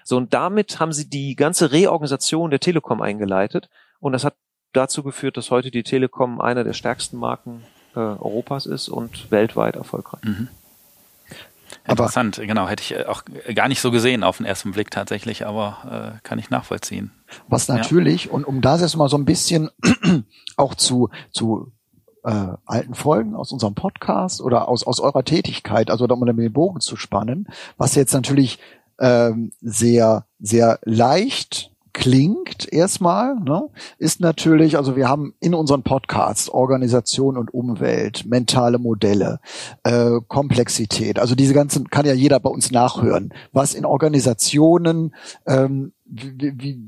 So 0.05 0.17
und 0.17 0.33
damit 0.33 0.79
haben 0.79 0.93
sie 0.93 1.09
die 1.09 1.35
ganze 1.35 1.73
Reorganisation 1.73 2.51
der 2.51 2.61
Telekom 2.61 3.03
eingeleitet 3.03 3.69
und 3.99 4.13
das 4.13 4.25
hat 4.25 4.37
dazu 4.73 5.03
geführt, 5.03 5.37
dass 5.37 5.51
heute 5.51 5.71
die 5.71 5.83
Telekom 5.83 6.41
einer 6.41 6.65
der 6.65 6.73
stärksten 6.73 7.19
Marken 7.19 7.65
äh, 7.95 7.99
Europas 7.99 8.67
ist 8.67 8.89
und 8.89 9.31
weltweit 9.31 9.77
erfolgreich. 9.77 10.23
Mhm. 10.25 10.49
Interessant, 11.87 12.39
aber, 12.39 12.47
genau. 12.47 12.69
Hätte 12.69 12.83
ich 12.83 12.95
äh, 12.95 13.05
auch 13.05 13.23
gar 13.55 13.69
nicht 13.69 13.81
so 13.81 13.91
gesehen 13.91 14.25
auf 14.25 14.39
den 14.39 14.47
ersten 14.47 14.73
Blick 14.73 14.91
tatsächlich, 14.91 15.47
aber 15.47 16.17
äh, 16.17 16.21
kann 16.23 16.39
ich 16.39 16.51
nachvollziehen. 16.51 17.13
Was 17.49 17.69
natürlich, 17.69 18.27
ja. 18.27 18.33
und 18.33 18.45
um 18.45 18.61
das 18.61 18.81
jetzt 18.81 18.97
mal 18.97 19.09
so 19.09 19.17
ein 19.17 19.25
bisschen 19.25 19.71
auch 20.57 20.75
zu, 20.75 21.11
zu 21.31 21.73
äh, 22.25 22.49
alten 22.67 22.95
Folgen 22.95 23.35
aus 23.35 23.53
unserem 23.53 23.75
Podcast 23.75 24.41
oder 24.41 24.69
aus, 24.69 24.85
aus 24.85 25.01
eurer 25.01 25.25
Tätigkeit, 25.25 25.91
also 25.91 26.07
da 26.07 26.17
mal 26.17 26.33
den 26.33 26.53
Bogen 26.53 26.81
zu 26.81 26.97
spannen, 26.97 27.49
was 27.77 27.95
jetzt 27.95 28.13
natürlich 28.13 28.59
ähm, 28.99 29.53
sehr, 29.61 30.27
sehr 30.39 30.79
leicht 30.85 31.72
klingt 31.93 32.73
erstmal, 32.73 33.37
ne, 33.37 33.69
ist 33.99 34.21
natürlich, 34.21 34.77
also 34.77 34.97
wir 34.97 35.09
haben 35.09 35.35
in 35.41 35.55
unseren 35.55 35.83
Podcasts 35.83 36.49
Organisation 36.49 37.37
und 37.37 37.53
Umwelt, 37.53 38.25
mentale 38.27 38.79
Modelle, 38.79 39.41
äh, 39.85 40.21
Komplexität, 40.29 41.19
also 41.19 41.35
diese 41.35 41.55
ganzen 41.55 41.89
kann 41.89 42.07
ja 42.07 42.15
jeder 42.15 42.41
bei 42.41 42.51
uns 42.51 42.71
nachhören, 42.71 43.33
was 43.53 43.75
in 43.75 43.85
Organisationen, 43.85 45.15
ähm, 45.47 45.93
wie, 46.05 46.53
wie, 46.57 46.81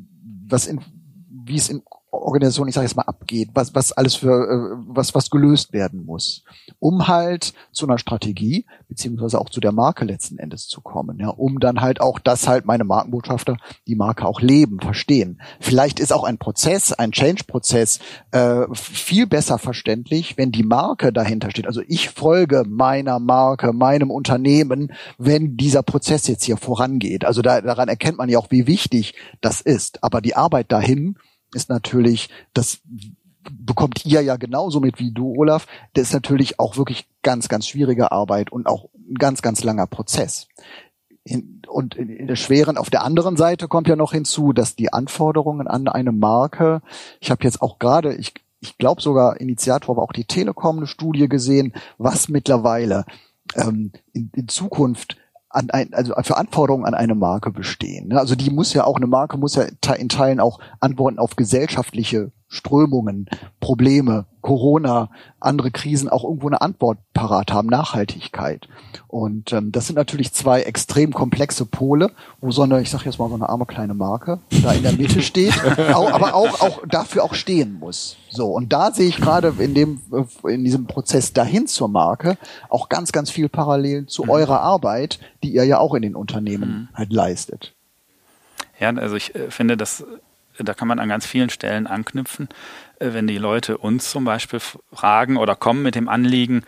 was 0.48 0.66
in, 0.66 0.80
wie 1.28 1.56
es 1.56 1.68
in 1.68 1.82
Organisation, 2.22 2.68
ich 2.68 2.74
sage 2.74 2.86
jetzt 2.86 2.96
mal, 2.96 3.02
abgeht, 3.02 3.50
was, 3.54 3.74
was 3.74 3.92
alles 3.92 4.14
für, 4.14 4.28
äh, 4.28 4.84
was, 4.88 5.14
was 5.14 5.30
gelöst 5.30 5.72
werden 5.72 6.04
muss, 6.04 6.44
um 6.78 7.08
halt 7.08 7.52
zu 7.72 7.86
einer 7.86 7.98
Strategie, 7.98 8.66
beziehungsweise 8.88 9.40
auch 9.40 9.50
zu 9.50 9.60
der 9.60 9.72
Marke 9.72 10.04
letzten 10.04 10.38
Endes 10.38 10.68
zu 10.68 10.80
kommen, 10.80 11.18
ja, 11.18 11.28
um 11.28 11.60
dann 11.60 11.80
halt 11.80 12.00
auch, 12.00 12.18
dass 12.18 12.48
halt 12.48 12.64
meine 12.64 12.84
Markenbotschafter 12.84 13.56
die 13.86 13.96
Marke 13.96 14.26
auch 14.26 14.40
leben, 14.40 14.80
verstehen. 14.80 15.40
Vielleicht 15.60 16.00
ist 16.00 16.12
auch 16.12 16.24
ein 16.24 16.38
Prozess, 16.38 16.92
ein 16.92 17.12
Change-Prozess 17.12 17.98
äh, 18.30 18.66
viel 18.72 19.26
besser 19.26 19.58
verständlich, 19.58 20.36
wenn 20.36 20.52
die 20.52 20.62
Marke 20.62 21.12
dahinter 21.12 21.50
steht. 21.50 21.66
Also 21.66 21.82
ich 21.86 22.10
folge 22.10 22.64
meiner 22.66 23.18
Marke, 23.18 23.72
meinem 23.72 24.10
Unternehmen, 24.10 24.92
wenn 25.18 25.56
dieser 25.56 25.82
Prozess 25.82 26.26
jetzt 26.26 26.44
hier 26.44 26.56
vorangeht. 26.56 27.24
Also 27.24 27.42
da, 27.42 27.60
daran 27.60 27.88
erkennt 27.88 28.18
man 28.18 28.28
ja 28.28 28.38
auch, 28.38 28.50
wie 28.50 28.66
wichtig 28.66 29.14
das 29.40 29.60
ist. 29.60 30.02
Aber 30.02 30.20
die 30.20 30.36
Arbeit 30.36 30.72
dahin, 30.72 31.16
ist 31.54 31.68
natürlich, 31.68 32.28
das 32.52 32.80
bekommt 33.50 34.04
ihr 34.04 34.22
ja 34.22 34.36
genauso 34.36 34.80
mit 34.80 34.98
wie 34.98 35.12
du, 35.12 35.34
Olaf. 35.36 35.66
Das 35.94 36.08
ist 36.08 36.14
natürlich 36.14 36.58
auch 36.58 36.76
wirklich 36.76 37.06
ganz, 37.22 37.48
ganz 37.48 37.68
schwierige 37.68 38.12
Arbeit 38.12 38.50
und 38.52 38.66
auch 38.66 38.88
ein 38.94 39.14
ganz, 39.14 39.42
ganz 39.42 39.62
langer 39.64 39.86
Prozess. 39.86 40.48
Und 41.68 41.94
in, 41.94 42.10
in 42.10 42.26
der 42.26 42.36
schweren, 42.36 42.76
auf 42.76 42.90
der 42.90 43.02
anderen 43.02 43.36
Seite 43.36 43.68
kommt 43.68 43.88
ja 43.88 43.96
noch 43.96 44.12
hinzu, 44.12 44.52
dass 44.52 44.76
die 44.76 44.92
Anforderungen 44.92 45.66
an 45.68 45.88
eine 45.88 46.12
Marke, 46.12 46.82
ich 47.20 47.30
habe 47.30 47.44
jetzt 47.44 47.62
auch 47.62 47.78
gerade, 47.78 48.14
ich, 48.14 48.34
ich 48.60 48.76
glaube 48.76 49.00
sogar 49.00 49.40
Initiator, 49.40 49.94
aber 49.94 50.02
auch 50.02 50.12
die 50.12 50.26
Telekom 50.26 50.78
eine 50.78 50.86
Studie 50.86 51.28
gesehen, 51.28 51.72
was 51.96 52.28
mittlerweile 52.28 53.06
ähm, 53.56 53.92
in, 54.12 54.30
in 54.34 54.48
Zukunft 54.48 55.16
an 55.54 55.70
ein, 55.70 55.94
also 55.94 56.14
für 56.22 56.36
Anforderungen 56.36 56.84
an 56.84 56.94
eine 56.94 57.14
Marke 57.14 57.50
bestehen. 57.50 58.08
Ne? 58.08 58.18
Also 58.18 58.34
die 58.34 58.50
muss 58.50 58.74
ja 58.74 58.84
auch, 58.84 58.96
eine 58.96 59.06
Marke 59.06 59.38
muss 59.38 59.54
ja 59.54 59.64
in 59.94 60.08
Teilen 60.08 60.40
auch 60.40 60.58
Antworten 60.80 61.18
auf 61.18 61.36
gesellschaftliche 61.36 62.32
Strömungen, 62.48 63.26
Probleme, 63.60 64.26
Corona, 64.44 65.08
andere 65.40 65.70
Krisen 65.70 66.10
auch 66.10 66.22
irgendwo 66.22 66.48
eine 66.48 66.60
Antwort 66.60 66.98
parat 67.14 67.50
haben, 67.50 67.66
Nachhaltigkeit. 67.68 68.68
Und 69.08 69.54
ähm, 69.54 69.72
das 69.72 69.86
sind 69.86 69.96
natürlich 69.96 70.34
zwei 70.34 70.60
extrem 70.60 71.14
komplexe 71.14 71.64
Pole, 71.64 72.10
wo 72.42 72.50
so 72.50 72.60
eine, 72.60 72.82
ich 72.82 72.90
sag 72.90 73.06
jetzt 73.06 73.18
mal 73.18 73.30
so 73.30 73.36
eine 73.36 73.48
arme 73.48 73.64
kleine 73.64 73.94
Marke 73.94 74.40
da 74.62 74.72
in 74.72 74.82
der 74.82 74.92
Mitte 74.92 75.22
steht, 75.22 75.54
auch, 75.94 76.12
aber 76.12 76.34
auch, 76.34 76.60
auch 76.60 76.82
dafür 76.86 77.24
auch 77.24 77.32
stehen 77.32 77.78
muss. 77.78 78.18
So, 78.28 78.48
und 78.48 78.70
da 78.74 78.92
sehe 78.92 79.08
ich 79.08 79.16
gerade 79.16 79.54
in 79.58 79.72
dem, 79.72 80.02
in 80.46 80.62
diesem 80.62 80.86
Prozess 80.86 81.32
dahin 81.32 81.66
zur 81.66 81.88
Marke 81.88 82.36
auch 82.68 82.90
ganz, 82.90 83.12
ganz 83.12 83.30
viel 83.30 83.48
parallel 83.48 84.04
zu 84.06 84.24
mhm. 84.24 84.30
eurer 84.30 84.60
Arbeit, 84.60 85.20
die 85.42 85.54
ihr 85.54 85.64
ja 85.64 85.78
auch 85.78 85.94
in 85.94 86.02
den 86.02 86.14
Unternehmen 86.14 86.68
mhm. 86.68 86.88
halt 86.92 87.14
leistet. 87.14 87.74
Ja, 88.78 88.90
also 88.90 89.16
ich 89.16 89.34
äh, 89.34 89.50
finde, 89.50 89.78
dass 89.78 90.04
da 90.58 90.74
kann 90.74 90.88
man 90.88 90.98
an 90.98 91.08
ganz 91.08 91.26
vielen 91.26 91.50
Stellen 91.50 91.86
anknüpfen. 91.86 92.48
Äh, 92.98 93.12
wenn 93.12 93.26
die 93.26 93.38
Leute 93.38 93.78
uns 93.78 94.10
zum 94.10 94.24
Beispiel 94.24 94.60
fragen 94.92 95.36
oder 95.36 95.56
kommen 95.56 95.82
mit 95.82 95.94
dem 95.94 96.08
Anliegen, 96.08 96.64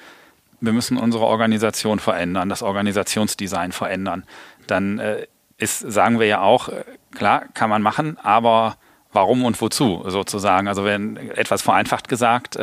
wir 0.61 0.73
müssen 0.73 0.97
unsere 0.97 1.25
Organisation 1.25 1.99
verändern, 1.99 2.49
das 2.49 2.63
Organisationsdesign 2.63 3.73
verändern, 3.73 4.25
dann 4.67 4.99
äh, 4.99 5.27
ist, 5.59 5.81
sagen 5.81 6.19
wir 6.19 6.27
ja 6.27 6.41
auch, 6.41 6.69
äh, 6.69 6.85
klar, 7.15 7.45
kann 7.55 7.71
man 7.71 7.83
machen, 7.83 8.19
aber 8.23 8.77
warum 9.13 9.45
und 9.45 9.61
wozu 9.61 10.05
sozusagen. 10.07 10.69
Also 10.69 10.85
wenn 10.85 11.17
etwas 11.17 11.63
vereinfacht 11.63 12.09
gesagt, 12.09 12.59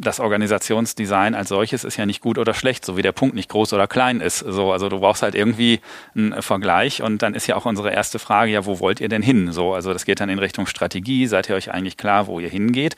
das 0.00 0.18
Organisationsdesign 0.18 1.34
als 1.34 1.50
solches 1.50 1.84
ist 1.84 1.98
ja 1.98 2.06
nicht 2.06 2.22
gut 2.22 2.38
oder 2.38 2.54
schlecht, 2.54 2.86
so 2.86 2.96
wie 2.96 3.02
der 3.02 3.12
Punkt 3.12 3.34
nicht 3.34 3.50
groß 3.50 3.74
oder 3.74 3.86
klein 3.86 4.20
ist. 4.20 4.38
So, 4.38 4.72
also 4.72 4.88
du 4.88 5.00
brauchst 5.00 5.22
halt 5.22 5.34
irgendwie 5.34 5.80
einen 6.16 6.40
Vergleich 6.40 7.02
und 7.02 7.20
dann 7.20 7.34
ist 7.34 7.46
ja 7.46 7.56
auch 7.56 7.66
unsere 7.66 7.92
erste 7.92 8.18
Frage, 8.18 8.50
ja, 8.50 8.64
wo 8.64 8.80
wollt 8.80 9.00
ihr 9.00 9.10
denn 9.10 9.22
hin? 9.22 9.52
So, 9.52 9.74
also 9.74 9.92
das 9.92 10.06
geht 10.06 10.20
dann 10.20 10.30
in 10.30 10.38
Richtung 10.38 10.66
Strategie. 10.66 11.26
Seid 11.26 11.50
ihr 11.50 11.54
euch 11.54 11.70
eigentlich 11.70 11.98
klar, 11.98 12.28
wo 12.28 12.40
ihr 12.40 12.48
hingeht, 12.48 12.96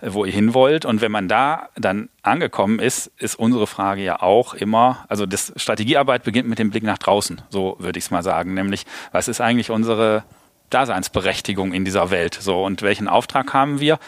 wo 0.00 0.24
ihr 0.24 0.32
hin 0.32 0.54
wollt? 0.54 0.84
Und 0.84 1.00
wenn 1.00 1.10
man 1.10 1.26
da 1.26 1.68
dann 1.74 2.10
angekommen 2.22 2.78
ist, 2.78 3.10
ist 3.18 3.34
unsere 3.34 3.66
Frage 3.66 4.04
ja 4.04 4.22
auch 4.22 4.54
immer, 4.54 5.04
also 5.08 5.26
das 5.26 5.52
Strategiearbeit 5.56 6.22
beginnt 6.22 6.48
mit 6.48 6.60
dem 6.60 6.70
Blick 6.70 6.84
nach 6.84 6.98
draußen, 6.98 7.42
so 7.50 7.74
würde 7.80 7.98
ich 7.98 8.04
es 8.04 8.10
mal 8.12 8.22
sagen, 8.22 8.54
nämlich 8.54 8.84
was 9.10 9.26
ist 9.26 9.40
eigentlich 9.40 9.70
unsere 9.70 10.22
Daseinsberechtigung 10.70 11.72
in 11.72 11.84
dieser 11.84 12.10
Welt? 12.10 12.38
So 12.40 12.64
und 12.64 12.82
welchen 12.82 13.08
Auftrag 13.08 13.52
haben 13.52 13.80
wir? 13.80 13.98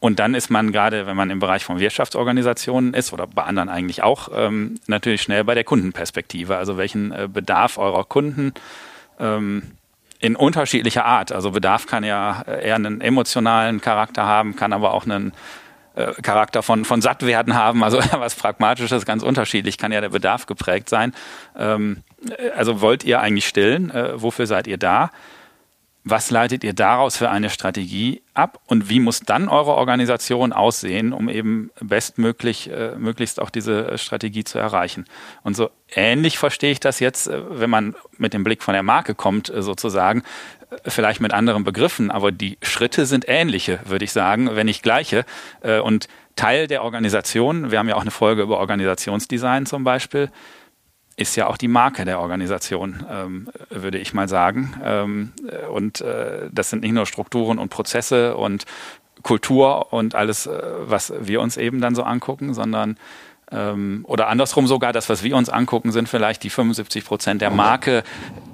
Und 0.00 0.20
dann 0.20 0.34
ist 0.34 0.48
man 0.48 0.70
gerade, 0.70 1.06
wenn 1.06 1.16
man 1.16 1.30
im 1.30 1.40
Bereich 1.40 1.64
von 1.64 1.80
Wirtschaftsorganisationen 1.80 2.94
ist 2.94 3.12
oder 3.12 3.26
bei 3.26 3.42
anderen 3.42 3.68
eigentlich 3.68 4.02
auch, 4.02 4.28
ähm, 4.32 4.78
natürlich 4.86 5.22
schnell 5.22 5.42
bei 5.44 5.54
der 5.54 5.64
Kundenperspektive. 5.64 6.56
Also 6.56 6.76
welchen 6.76 7.10
äh, 7.10 7.28
Bedarf 7.32 7.78
eurer 7.78 8.04
Kunden 8.04 8.52
ähm, 9.18 9.72
in 10.20 10.36
unterschiedlicher 10.36 11.04
Art. 11.04 11.32
Also 11.32 11.50
Bedarf 11.50 11.86
kann 11.86 12.04
ja 12.04 12.42
eher 12.42 12.76
einen 12.76 13.00
emotionalen 13.00 13.80
Charakter 13.80 14.24
haben, 14.24 14.56
kann 14.56 14.72
aber 14.72 14.92
auch 14.94 15.04
einen 15.04 15.32
äh, 15.98 16.12
Charakter 16.22 16.62
von, 16.62 16.84
von 16.84 17.02
Sattwerden 17.02 17.54
haben, 17.54 17.82
also 17.82 17.98
was 18.12 18.36
Pragmatisches, 18.36 19.04
ganz 19.04 19.24
unterschiedlich, 19.24 19.78
kann 19.78 19.90
ja 19.90 20.00
der 20.00 20.10
Bedarf 20.10 20.46
geprägt 20.46 20.88
sein. 20.88 21.12
Ähm, 21.56 22.02
also 22.56 22.80
wollt 22.80 23.02
ihr 23.02 23.20
eigentlich 23.20 23.48
stillen? 23.48 23.90
Äh, 23.90 24.20
wofür 24.20 24.46
seid 24.46 24.68
ihr 24.68 24.78
da? 24.78 25.10
Was 26.10 26.30
leitet 26.30 26.64
ihr 26.64 26.72
daraus 26.72 27.18
für 27.18 27.28
eine 27.28 27.50
Strategie 27.50 28.22
ab 28.32 28.60
und 28.66 28.88
wie 28.88 28.98
muss 28.98 29.20
dann 29.20 29.50
eure 29.50 29.74
Organisation 29.74 30.54
aussehen, 30.54 31.12
um 31.12 31.28
eben 31.28 31.70
bestmöglich 31.80 32.70
äh, 32.70 32.96
möglichst 32.96 33.38
auch 33.38 33.50
diese 33.50 33.88
äh, 33.88 33.98
Strategie 33.98 34.42
zu 34.42 34.58
erreichen? 34.58 35.04
Und 35.42 35.54
so 35.54 35.68
ähnlich 35.94 36.38
verstehe 36.38 36.72
ich 36.72 36.80
das 36.80 36.98
jetzt, 36.98 37.26
äh, 37.26 37.42
wenn 37.50 37.68
man 37.68 37.94
mit 38.16 38.32
dem 38.32 38.42
Blick 38.42 38.62
von 38.62 38.72
der 38.72 38.82
Marke 38.82 39.14
kommt, 39.14 39.50
äh, 39.50 39.60
sozusagen, 39.60 40.22
vielleicht 40.86 41.20
mit 41.20 41.34
anderen 41.34 41.64
Begriffen, 41.64 42.10
aber 42.10 42.32
die 42.32 42.56
Schritte 42.62 43.04
sind 43.04 43.26
ähnliche, 43.28 43.80
würde 43.84 44.04
ich 44.04 44.12
sagen, 44.12 44.50
wenn 44.54 44.66
nicht 44.66 44.82
gleiche. 44.82 45.24
Und 45.82 46.08
Teil 46.36 46.66
der 46.66 46.84
Organisation, 46.84 47.70
wir 47.70 47.78
haben 47.78 47.88
ja 47.88 47.96
auch 47.96 48.02
eine 48.02 48.10
Folge 48.10 48.42
über 48.42 48.58
Organisationsdesign 48.58 49.64
zum 49.64 49.82
Beispiel, 49.82 50.30
ist 51.18 51.36
ja 51.36 51.48
auch 51.48 51.56
die 51.56 51.68
Marke 51.68 52.04
der 52.04 52.20
Organisation, 52.20 53.04
ähm, 53.10 53.48
würde 53.70 53.98
ich 53.98 54.14
mal 54.14 54.28
sagen. 54.28 54.74
Ähm, 54.84 55.32
und 55.72 56.00
äh, 56.00 56.48
das 56.52 56.70
sind 56.70 56.82
nicht 56.82 56.92
nur 56.92 57.06
Strukturen 57.06 57.58
und 57.58 57.70
Prozesse 57.70 58.36
und 58.36 58.64
Kultur 59.22 59.92
und 59.92 60.14
alles, 60.14 60.46
äh, 60.46 60.62
was 60.86 61.12
wir 61.20 61.40
uns 61.40 61.56
eben 61.56 61.80
dann 61.80 61.96
so 61.96 62.04
angucken, 62.04 62.54
sondern 62.54 62.96
ähm, 63.50 64.04
oder 64.06 64.28
andersrum 64.28 64.66
sogar, 64.66 64.92
das, 64.92 65.08
was 65.08 65.22
wir 65.22 65.34
uns 65.34 65.48
angucken, 65.48 65.90
sind 65.90 66.08
vielleicht 66.08 66.42
die 66.44 66.50
75 66.50 67.04
Prozent 67.04 67.42
der 67.42 67.50
Marke, 67.50 68.04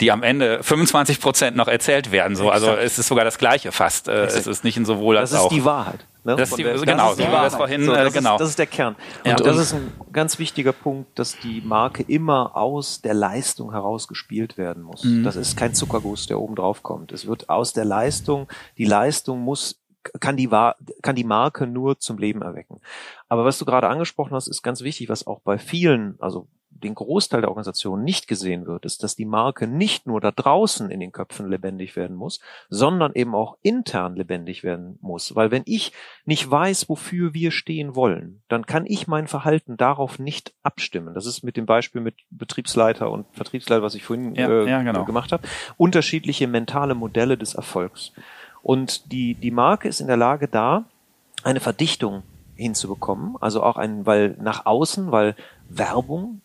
die 0.00 0.10
am 0.10 0.22
Ende 0.22 0.62
25 0.62 1.20
Prozent 1.20 1.56
noch 1.56 1.68
erzählt 1.68 2.12
werden. 2.12 2.36
So, 2.36 2.48
also 2.50 2.70
es 2.70 2.98
ist 2.98 3.08
sogar 3.08 3.24
das 3.24 3.38
Gleiche 3.38 3.72
fast. 3.72 4.08
Äh, 4.08 4.24
es 4.24 4.46
ist 4.46 4.64
nicht 4.64 4.76
in 4.76 4.84
sowohl 4.84 5.18
als 5.18 5.32
auch. 5.32 5.36
Das 5.36 5.52
ist 5.52 5.56
die 5.56 5.64
Wahrheit. 5.64 6.06
Ne? 6.24 6.36
Das, 6.36 6.50
die, 6.50 6.62
der, 6.62 6.74
genau, 6.78 7.10
das, 7.10 7.18
ist 7.18 7.18
die 7.18 7.30
das 7.30 7.54
vorhin, 7.54 7.84
so, 7.84 7.92
das, 7.92 8.12
genau. 8.12 8.34
Ist, 8.34 8.40
das 8.40 8.48
ist 8.50 8.58
der 8.58 8.66
Kern. 8.66 8.96
Und 9.24 9.30
ja, 9.30 9.36
das 9.36 9.58
ist 9.58 9.74
ein 9.74 9.92
ganz 10.12 10.38
wichtiger 10.38 10.72
Punkt, 10.72 11.18
dass 11.18 11.38
die 11.38 11.60
Marke 11.60 12.02
immer 12.02 12.56
aus 12.56 13.02
der 13.02 13.14
Leistung 13.14 13.72
herausgespielt 13.72 14.56
werden 14.56 14.82
muss. 14.82 15.04
Mhm. 15.04 15.22
Das 15.22 15.36
ist 15.36 15.56
kein 15.56 15.74
Zuckerguss, 15.74 16.26
der 16.26 16.40
oben 16.40 16.54
drauf 16.54 16.82
kommt. 16.82 17.12
Es 17.12 17.26
wird 17.26 17.50
aus 17.50 17.74
der 17.74 17.84
Leistung, 17.84 18.48
die 18.78 18.86
Leistung 18.86 19.40
muss 19.40 19.80
kann 20.20 20.36
die, 20.36 20.48
kann 20.48 21.16
die 21.16 21.24
Marke 21.24 21.66
nur 21.66 21.98
zum 21.98 22.18
Leben 22.18 22.42
erwecken. 22.42 22.80
Aber 23.28 23.46
was 23.46 23.58
du 23.58 23.64
gerade 23.64 23.88
angesprochen 23.88 24.34
hast, 24.34 24.48
ist 24.48 24.62
ganz 24.62 24.82
wichtig, 24.82 25.08
was 25.08 25.26
auch 25.26 25.40
bei 25.40 25.56
vielen, 25.56 26.16
also 26.20 26.46
den 26.82 26.94
Großteil 26.94 27.40
der 27.40 27.50
Organisation 27.50 28.04
nicht 28.04 28.28
gesehen 28.28 28.66
wird, 28.66 28.84
ist, 28.84 29.02
dass 29.02 29.16
die 29.16 29.24
Marke 29.24 29.66
nicht 29.66 30.06
nur 30.06 30.20
da 30.20 30.30
draußen 30.30 30.90
in 30.90 31.00
den 31.00 31.12
Köpfen 31.12 31.48
lebendig 31.48 31.96
werden 31.96 32.16
muss, 32.16 32.40
sondern 32.68 33.12
eben 33.14 33.34
auch 33.34 33.56
intern 33.62 34.16
lebendig 34.16 34.64
werden 34.64 34.98
muss. 35.00 35.34
Weil 35.34 35.50
wenn 35.50 35.62
ich 35.66 35.92
nicht 36.24 36.50
weiß, 36.50 36.88
wofür 36.88 37.34
wir 37.34 37.50
stehen 37.50 37.94
wollen, 37.94 38.42
dann 38.48 38.66
kann 38.66 38.86
ich 38.86 39.06
mein 39.06 39.28
Verhalten 39.28 39.76
darauf 39.76 40.18
nicht 40.18 40.54
abstimmen. 40.62 41.14
Das 41.14 41.26
ist 41.26 41.42
mit 41.42 41.56
dem 41.56 41.66
Beispiel 41.66 42.00
mit 42.00 42.16
Betriebsleiter 42.30 43.10
und 43.10 43.26
Vertriebsleiter, 43.32 43.82
was 43.82 43.94
ich 43.94 44.04
vorhin 44.04 44.34
ja, 44.34 44.48
äh, 44.48 44.68
ja, 44.68 44.82
genau. 44.82 45.04
gemacht 45.04 45.32
habe, 45.32 45.46
unterschiedliche 45.76 46.46
mentale 46.46 46.94
Modelle 46.94 47.38
des 47.38 47.54
Erfolgs. 47.54 48.12
Und 48.62 49.12
die, 49.12 49.34
die 49.34 49.50
Marke 49.50 49.88
ist 49.88 50.00
in 50.00 50.06
der 50.06 50.16
Lage 50.16 50.48
da, 50.48 50.84
eine 51.42 51.60
Verdichtung 51.60 52.22
hinzubekommen, 52.56 53.36
also 53.40 53.62
auch 53.62 53.76
ein, 53.76 54.06
weil 54.06 54.36
nach 54.40 54.66
außen, 54.66 55.12
weil 55.12 55.34
Werbung 55.68 56.40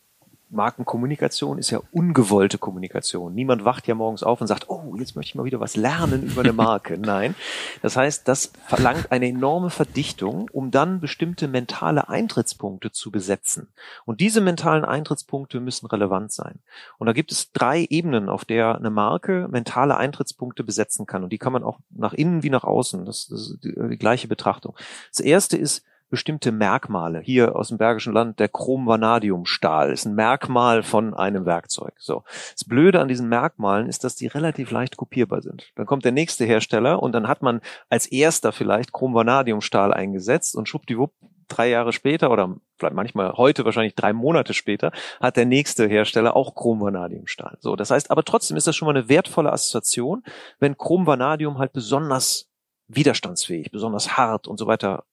Markenkommunikation 0.49 1.59
ist 1.59 1.69
ja 1.69 1.81
ungewollte 1.91 2.57
Kommunikation. 2.57 3.35
Niemand 3.35 3.65
wacht 3.65 3.87
ja 3.87 3.95
morgens 3.95 4.23
auf 4.23 4.41
und 4.41 4.47
sagt, 4.47 4.69
oh, 4.69 4.95
jetzt 4.97 5.15
möchte 5.15 5.29
ich 5.29 5.35
mal 5.35 5.45
wieder 5.45 5.59
was 5.59 5.75
lernen 5.75 6.23
über 6.23 6.41
eine 6.41 6.53
Marke. 6.53 6.97
Nein. 6.99 7.35
Das 7.81 7.95
heißt, 7.95 8.27
das 8.27 8.51
verlangt 8.67 9.11
eine 9.11 9.27
enorme 9.27 9.69
Verdichtung, 9.69 10.49
um 10.51 10.71
dann 10.71 10.99
bestimmte 10.99 11.47
mentale 11.47 12.09
Eintrittspunkte 12.09 12.91
zu 12.91 13.11
besetzen. 13.11 13.67
Und 14.05 14.21
diese 14.21 14.41
mentalen 14.41 14.85
Eintrittspunkte 14.85 15.59
müssen 15.59 15.85
relevant 15.85 16.31
sein. 16.31 16.59
Und 16.97 17.07
da 17.07 17.13
gibt 17.13 17.31
es 17.31 17.51
drei 17.51 17.85
Ebenen, 17.89 18.27
auf 18.27 18.43
der 18.43 18.75
eine 18.75 18.89
Marke 18.89 19.47
mentale 19.49 19.97
Eintrittspunkte 19.97 20.63
besetzen 20.63 21.05
kann. 21.05 21.23
Und 21.23 21.31
die 21.31 21.37
kann 21.37 21.53
man 21.53 21.63
auch 21.63 21.79
nach 21.91 22.13
innen 22.13 22.41
wie 22.43 22.49
nach 22.49 22.63
außen. 22.63 23.05
Das, 23.05 23.27
das 23.27 23.41
ist 23.41 23.63
die, 23.63 23.75
die 23.89 23.97
gleiche 23.97 24.27
Betrachtung. 24.27 24.75
Das 25.11 25.19
erste 25.19 25.57
ist, 25.57 25.83
bestimmte 26.09 26.51
Merkmale. 26.51 27.21
Hier 27.21 27.55
aus 27.55 27.69
dem 27.69 27.77
Bergischen 27.77 28.13
Land 28.13 28.39
der 28.39 28.49
Chrom-Vanadium-Stahl 28.49 29.91
ist 29.91 30.05
ein 30.05 30.15
Merkmal 30.15 30.83
von 30.83 31.13
einem 31.13 31.45
Werkzeug. 31.45 31.93
So. 31.97 32.23
Das 32.53 32.65
Blöde 32.65 32.99
an 32.99 33.07
diesen 33.07 33.29
Merkmalen 33.29 33.87
ist, 33.87 34.03
dass 34.03 34.15
die 34.15 34.27
relativ 34.27 34.71
leicht 34.71 34.97
kopierbar 34.97 35.41
sind. 35.41 35.71
Dann 35.75 35.85
kommt 35.85 36.05
der 36.05 36.11
nächste 36.11 36.45
Hersteller 36.45 37.01
und 37.01 37.13
dann 37.13 37.27
hat 37.27 37.41
man 37.41 37.61
als 37.89 38.07
erster 38.07 38.51
vielleicht 38.51 38.91
Chrom-Vanadium-Stahl 38.91 39.93
eingesetzt 39.93 40.55
und 40.55 40.67
schwuppdiwupp 40.67 41.13
drei 41.49 41.69
Jahre 41.69 41.91
später 41.91 42.31
oder 42.31 42.55
vielleicht 42.77 42.95
manchmal 42.95 43.33
heute 43.33 43.65
wahrscheinlich 43.65 43.95
drei 43.95 44.13
Monate 44.13 44.53
später 44.53 44.91
hat 45.19 45.35
der 45.35 45.45
nächste 45.45 45.87
Hersteller 45.87 46.35
auch 46.35 46.55
Chrom-Vanadium-Stahl. 46.55 47.57
So, 47.59 47.75
das 47.75 47.91
heißt, 47.91 48.11
aber 48.11 48.23
trotzdem 48.23 48.55
ist 48.55 48.67
das 48.67 48.75
schon 48.75 48.85
mal 48.85 48.95
eine 48.95 49.09
wertvolle 49.09 49.51
Assoziation, 49.51 50.23
wenn 50.59 50.77
Chrom-Vanadium 50.77 51.57
halt 51.57 51.73
besonders 51.73 52.47
widerstandsfähig, 52.87 53.71
besonders 53.71 54.17
hart 54.17 54.47
und 54.47 54.57
so 54.57 54.67
weiter 54.67 55.03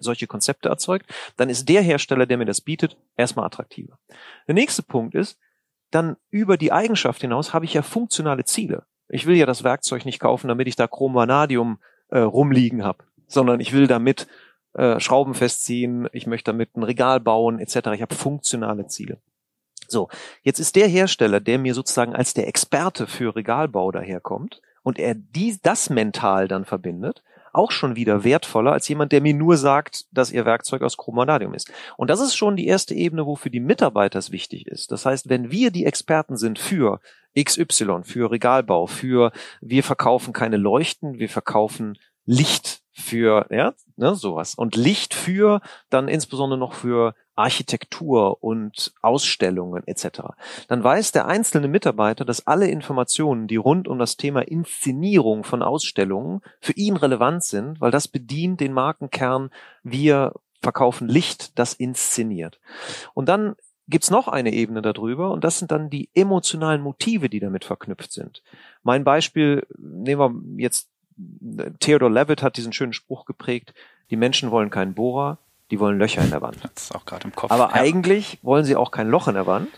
solche 0.00 0.26
Konzepte 0.26 0.68
erzeugt, 0.68 1.06
dann 1.36 1.50
ist 1.50 1.68
der 1.68 1.82
Hersteller, 1.82 2.26
der 2.26 2.38
mir 2.38 2.44
das 2.44 2.60
bietet, 2.60 2.96
erstmal 3.16 3.46
attraktiver. 3.46 3.98
Der 4.46 4.54
nächste 4.54 4.82
Punkt 4.82 5.14
ist, 5.14 5.38
dann 5.90 6.16
über 6.30 6.56
die 6.56 6.72
Eigenschaft 6.72 7.20
hinaus 7.20 7.52
habe 7.52 7.64
ich 7.64 7.74
ja 7.74 7.82
funktionale 7.82 8.44
Ziele. 8.44 8.84
Ich 9.08 9.26
will 9.26 9.36
ja 9.36 9.46
das 9.46 9.62
Werkzeug 9.62 10.04
nicht 10.06 10.20
kaufen, 10.20 10.48
damit 10.48 10.68
ich 10.68 10.76
da 10.76 10.86
Chrom 10.86 11.14
Vanadium 11.14 11.78
äh, 12.08 12.20
rumliegen 12.20 12.82
habe, 12.82 13.04
sondern 13.26 13.60
ich 13.60 13.72
will 13.72 13.86
damit 13.86 14.26
äh, 14.72 14.98
Schrauben 15.00 15.34
festziehen, 15.34 16.08
ich 16.12 16.26
möchte 16.26 16.50
damit 16.50 16.76
ein 16.76 16.82
Regal 16.82 17.20
bauen 17.20 17.58
etc. 17.58 17.88
Ich 17.94 18.02
habe 18.02 18.14
funktionale 18.14 18.86
Ziele. 18.86 19.18
So, 19.88 20.08
jetzt 20.42 20.58
ist 20.58 20.76
der 20.76 20.88
Hersteller, 20.88 21.40
der 21.40 21.58
mir 21.58 21.74
sozusagen 21.74 22.14
als 22.14 22.32
der 22.32 22.48
Experte 22.48 23.06
für 23.06 23.36
Regalbau 23.36 23.92
daherkommt 23.92 24.62
und 24.82 24.98
er 24.98 25.14
dies, 25.14 25.60
das 25.60 25.90
mental 25.90 26.48
dann 26.48 26.64
verbindet, 26.64 27.22
auch 27.52 27.70
schon 27.70 27.96
wieder 27.96 28.24
wertvoller 28.24 28.72
als 28.72 28.88
jemand, 28.88 29.12
der 29.12 29.20
mir 29.20 29.34
nur 29.34 29.56
sagt, 29.56 30.06
dass 30.10 30.32
ihr 30.32 30.44
Werkzeug 30.44 30.82
aus 30.82 30.96
Chromonadium 30.96 31.54
ist. 31.54 31.70
Und 31.96 32.10
das 32.10 32.20
ist 32.20 32.34
schon 32.34 32.56
die 32.56 32.66
erste 32.66 32.94
Ebene, 32.94 33.26
wofür 33.26 33.50
die 33.50 33.60
Mitarbeiter 33.60 34.18
es 34.18 34.32
wichtig 34.32 34.66
ist. 34.66 34.90
Das 34.92 35.06
heißt, 35.06 35.28
wenn 35.28 35.50
wir 35.50 35.70
die 35.70 35.84
Experten 35.84 36.36
sind 36.36 36.58
für 36.58 37.00
XY, 37.38 38.02
für 38.04 38.30
Regalbau, 38.30 38.86
für 38.86 39.32
wir 39.60 39.82
verkaufen 39.82 40.32
keine 40.32 40.56
Leuchten, 40.56 41.18
wir 41.18 41.28
verkaufen 41.28 41.98
Licht 42.24 42.82
für, 42.92 43.46
ja, 43.50 43.74
ne, 43.96 44.14
sowas. 44.14 44.54
Und 44.54 44.76
Licht 44.76 45.14
für 45.14 45.60
dann 45.90 46.08
insbesondere 46.08 46.58
noch 46.58 46.74
für 46.74 47.14
Architektur 47.42 48.42
und 48.42 48.92
Ausstellungen 49.02 49.86
etc. 49.86 50.20
Dann 50.68 50.82
weiß 50.82 51.12
der 51.12 51.26
einzelne 51.26 51.68
Mitarbeiter, 51.68 52.24
dass 52.24 52.46
alle 52.46 52.68
Informationen, 52.68 53.48
die 53.48 53.56
rund 53.56 53.88
um 53.88 53.98
das 53.98 54.16
Thema 54.16 54.40
Inszenierung 54.40 55.44
von 55.44 55.62
Ausstellungen 55.62 56.40
für 56.60 56.72
ihn 56.72 56.96
relevant 56.96 57.42
sind, 57.42 57.80
weil 57.80 57.90
das 57.90 58.08
bedient 58.08 58.60
den 58.60 58.72
Markenkern, 58.72 59.50
wir 59.82 60.32
verkaufen 60.60 61.08
Licht, 61.08 61.58
das 61.58 61.74
inszeniert. 61.74 62.60
Und 63.14 63.28
dann 63.28 63.56
gibt's 63.88 64.10
noch 64.10 64.28
eine 64.28 64.52
Ebene 64.52 64.80
darüber 64.80 65.32
und 65.32 65.42
das 65.42 65.58
sind 65.58 65.72
dann 65.72 65.90
die 65.90 66.08
emotionalen 66.14 66.80
Motive, 66.80 67.28
die 67.28 67.40
damit 67.40 67.64
verknüpft 67.64 68.12
sind. 68.12 68.42
Mein 68.82 69.04
Beispiel, 69.04 69.66
nehmen 69.76 70.56
wir 70.56 70.62
jetzt 70.62 70.88
Theodor 71.80 72.10
Levitt 72.10 72.42
hat 72.42 72.56
diesen 72.56 72.72
schönen 72.72 72.92
Spruch 72.92 73.26
geprägt, 73.26 73.74
die 74.10 74.16
Menschen 74.16 74.50
wollen 74.50 74.70
keinen 74.70 74.94
Bohrer, 74.94 75.38
die 75.72 75.80
wollen 75.80 75.98
Löcher 75.98 76.22
in 76.22 76.30
der 76.30 76.42
Wand. 76.42 76.58
Das 76.62 76.84
ist 76.84 76.94
auch 76.94 77.06
gerade 77.06 77.24
im 77.24 77.34
Kopf. 77.34 77.50
Aber 77.50 77.70
ja. 77.74 77.80
eigentlich 77.80 78.38
wollen 78.42 78.64
sie 78.64 78.76
auch 78.76 78.90
kein 78.90 79.08
Loch 79.08 79.26
in 79.26 79.34
der 79.34 79.46
Wand, 79.46 79.68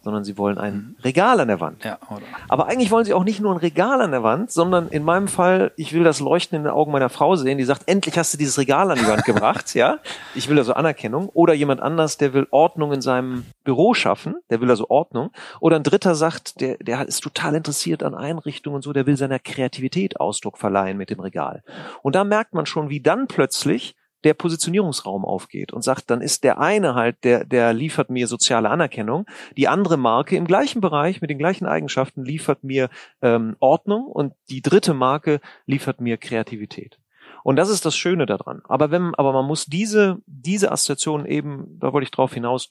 sondern 0.00 0.24
sie 0.24 0.38
wollen 0.38 0.56
ein 0.56 0.74
mhm. 0.74 0.96
Regal 1.04 1.40
an 1.40 1.48
der 1.48 1.60
Wand. 1.60 1.84
Ja, 1.84 1.98
oder? 2.08 2.22
Aber 2.48 2.68
eigentlich 2.68 2.90
wollen 2.90 3.04
sie 3.04 3.12
auch 3.12 3.22
nicht 3.22 3.38
nur 3.38 3.52
ein 3.52 3.58
Regal 3.58 4.00
an 4.00 4.12
der 4.12 4.22
Wand, 4.22 4.50
sondern 4.50 4.88
in 4.88 5.04
meinem 5.04 5.28
Fall, 5.28 5.72
ich 5.76 5.92
will 5.92 6.04
das 6.04 6.20
Leuchten 6.20 6.56
in 6.56 6.64
den 6.64 6.72
Augen 6.72 6.90
meiner 6.90 7.10
Frau 7.10 7.36
sehen, 7.36 7.58
die 7.58 7.64
sagt, 7.64 7.82
endlich 7.86 8.16
hast 8.16 8.32
du 8.32 8.38
dieses 8.38 8.56
Regal 8.56 8.90
an 8.90 8.98
die 8.98 9.06
Wand 9.06 9.26
gebracht, 9.26 9.74
ja. 9.74 9.98
Ich 10.34 10.48
will 10.48 10.56
also 10.58 10.72
Anerkennung. 10.72 11.28
Oder 11.28 11.52
jemand 11.52 11.82
anders, 11.82 12.16
der 12.16 12.32
will 12.32 12.46
Ordnung 12.50 12.94
in 12.94 13.02
seinem 13.02 13.44
Büro 13.62 13.92
schaffen, 13.92 14.36
der 14.48 14.62
will 14.62 14.70
also 14.70 14.88
Ordnung. 14.88 15.32
Oder 15.60 15.76
ein 15.76 15.82
Dritter 15.82 16.14
sagt, 16.14 16.62
der, 16.62 16.78
der 16.78 17.06
ist 17.06 17.20
total 17.20 17.54
interessiert 17.54 18.02
an 18.02 18.14
Einrichtungen 18.14 18.76
und 18.76 18.82
so, 18.82 18.94
der 18.94 19.06
will 19.06 19.18
seiner 19.18 19.38
Kreativität 19.38 20.18
Ausdruck 20.18 20.56
verleihen 20.56 20.96
mit 20.96 21.10
dem 21.10 21.20
Regal. 21.20 21.62
Und 22.00 22.14
da 22.14 22.24
merkt 22.24 22.54
man 22.54 22.64
schon, 22.64 22.88
wie 22.88 23.00
dann 23.00 23.26
plötzlich 23.26 23.94
der 24.24 24.34
Positionierungsraum 24.34 25.24
aufgeht 25.24 25.72
und 25.72 25.82
sagt, 25.82 26.10
dann 26.10 26.20
ist 26.20 26.44
der 26.44 26.58
eine 26.58 26.94
halt, 26.94 27.24
der, 27.24 27.44
der 27.44 27.72
liefert 27.72 28.10
mir 28.10 28.26
soziale 28.26 28.70
Anerkennung, 28.70 29.26
die 29.56 29.68
andere 29.68 29.96
Marke 29.96 30.36
im 30.36 30.46
gleichen 30.46 30.80
Bereich 30.80 31.20
mit 31.20 31.30
den 31.30 31.38
gleichen 31.38 31.66
Eigenschaften 31.66 32.24
liefert 32.24 32.64
mir 32.64 32.88
ähm, 33.20 33.56
Ordnung 33.60 34.06
und 34.06 34.34
die 34.50 34.62
dritte 34.62 34.94
Marke 34.94 35.40
liefert 35.66 36.00
mir 36.00 36.16
Kreativität. 36.16 36.98
Und 37.42 37.56
das 37.56 37.68
ist 37.68 37.84
das 37.84 37.96
Schöne 37.96 38.26
daran. 38.26 38.62
Aber 38.68 38.90
wenn, 38.90 39.14
aber 39.16 39.32
man 39.32 39.46
muss 39.46 39.66
diese, 39.66 40.18
diese 40.26 40.70
Assoziation 40.70 41.26
eben, 41.26 41.78
da 41.80 41.92
wollte 41.92 42.04
ich 42.04 42.10
drauf 42.10 42.32
hinaus, 42.34 42.70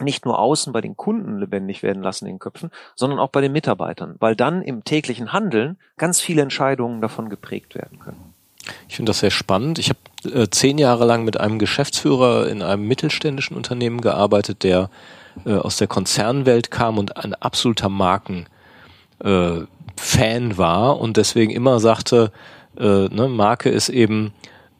nicht 0.00 0.24
nur 0.24 0.38
außen 0.38 0.72
bei 0.72 0.80
den 0.80 0.96
Kunden 0.96 1.38
lebendig 1.38 1.82
werden 1.82 2.02
lassen 2.02 2.26
in 2.26 2.34
den 2.34 2.38
Köpfen, 2.38 2.70
sondern 2.94 3.18
auch 3.18 3.28
bei 3.28 3.40
den 3.40 3.52
Mitarbeitern, 3.52 4.16
weil 4.18 4.34
dann 4.34 4.62
im 4.62 4.84
täglichen 4.84 5.32
Handeln 5.32 5.78
ganz 5.96 6.20
viele 6.20 6.42
Entscheidungen 6.42 7.00
davon 7.00 7.28
geprägt 7.28 7.74
werden 7.74 7.98
können. 7.98 8.29
Ich 8.88 8.96
finde 8.96 9.10
das 9.10 9.20
sehr 9.20 9.30
spannend. 9.30 9.78
Ich 9.78 9.90
habe 9.90 9.98
äh, 10.34 10.48
zehn 10.50 10.78
Jahre 10.78 11.04
lang 11.04 11.24
mit 11.24 11.38
einem 11.38 11.58
Geschäftsführer 11.58 12.48
in 12.48 12.62
einem 12.62 12.86
mittelständischen 12.86 13.56
Unternehmen 13.56 14.00
gearbeitet, 14.00 14.62
der 14.62 14.90
äh, 15.44 15.54
aus 15.54 15.76
der 15.76 15.86
Konzernwelt 15.86 16.70
kam 16.70 16.98
und 16.98 17.16
ein 17.16 17.34
absoluter 17.34 17.88
Markenfan 17.88 18.46
äh, 19.22 20.58
war 20.58 21.00
und 21.00 21.16
deswegen 21.16 21.50
immer 21.50 21.80
sagte, 21.80 22.32
äh, 22.78 23.08
ne, 23.08 23.28
Marke 23.28 23.68
ist 23.68 23.88
eben 23.88 24.32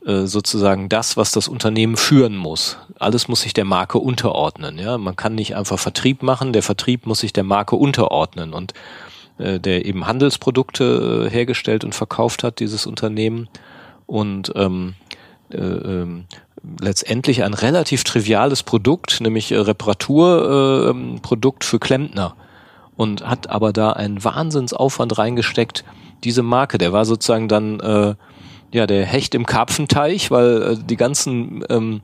äh, 0.07 0.27
sozusagen 0.27 0.89
das, 0.89 1.17
was 1.17 1.33
das 1.33 1.47
Unternehmen 1.47 1.97
führen 1.97 2.37
muss. 2.37 2.79
Alles 2.99 3.29
muss 3.29 3.43
sich 3.43 3.53
der 3.53 3.67
Marke 3.67 3.99
unterordnen. 3.99 4.79
Ja, 4.79 4.97
man 4.99 5.15
kann 5.15 5.35
nicht 5.35 5.57
einfach 5.57 5.79
Vertrieb 5.79 6.23
machen. 6.23 6.53
Der 6.53 6.63
Vertrieb 6.63 7.07
muss 7.07 7.21
sich 7.21 7.33
der 7.33 7.45
Marke 7.45 7.77
unterordnen 7.77 8.55
und 8.55 8.73
äh, 9.39 9.61
der 9.61 9.85
eben 9.85 10.07
Handelsprodukte 10.07 11.27
äh, 11.27 11.31
hergestellt 11.31 11.85
und 11.85 11.95
verkauft 11.95 12.45
hat, 12.45 12.61
dieses 12.61 12.87
Unternehmen 12.87 13.49
und 14.11 14.53
ähm, 14.57 14.95
äh, 15.53 15.57
ähm, 15.57 16.25
letztendlich 16.81 17.45
ein 17.45 17.55
relativ 17.55 18.05
triviales 18.05 18.63
Produkt, 18.65 19.21
nämlich 19.21 19.53
äh, 19.53 19.57
Reparaturprodukt 19.57 21.65
äh, 21.65 21.67
für 21.67 21.79
Klempner 21.79 22.35
und 22.97 23.27
hat 23.27 23.49
aber 23.49 23.73
da 23.73 23.93
einen 23.93 24.23
Wahnsinnsaufwand 24.23 25.17
reingesteckt. 25.17 25.85
Diese 26.25 26.43
Marke, 26.43 26.77
der 26.77 26.93
war 26.93 27.05
sozusagen 27.05 27.47
dann 27.49 27.79
äh, 27.81 28.15
ja 28.73 28.87
der 28.87 29.07
Hecht 29.07 29.35
im 29.37 29.47
Karpfenteich, 29.47 30.33
weil 30.33 30.63
äh, 30.63 30.77
die 30.77 30.97
ganzen 30.97 31.65
ähm, 31.71 32.01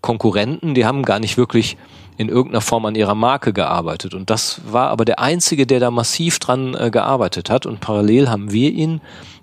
Konkurrenten, 0.00 0.74
die 0.74 0.86
haben 0.86 1.02
gar 1.02 1.18
nicht 1.18 1.36
wirklich 1.36 1.76
in 2.18 2.28
irgendeiner 2.28 2.60
Form 2.60 2.86
an 2.86 2.94
ihrer 2.94 3.16
Marke 3.16 3.52
gearbeitet. 3.52 4.14
Und 4.14 4.30
das 4.30 4.60
war 4.70 4.90
aber 4.90 5.04
der 5.04 5.18
einzige, 5.18 5.66
der 5.66 5.80
da 5.80 5.90
massiv 5.90 6.38
dran 6.38 6.74
äh, 6.74 6.90
gearbeitet 6.90 7.50
hat. 7.50 7.66
Und 7.66 7.80
parallel 7.80 8.30
haben 8.30 8.52
wir 8.52 8.70
ihn 8.70 9.00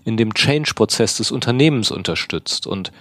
in 0.10 0.18
dem 0.18 0.34
Change-Prozess 0.34 1.18
des 1.18 1.32
Unternehmens 1.32 1.92
unterstützt. 1.92 2.68
Und 2.68 2.92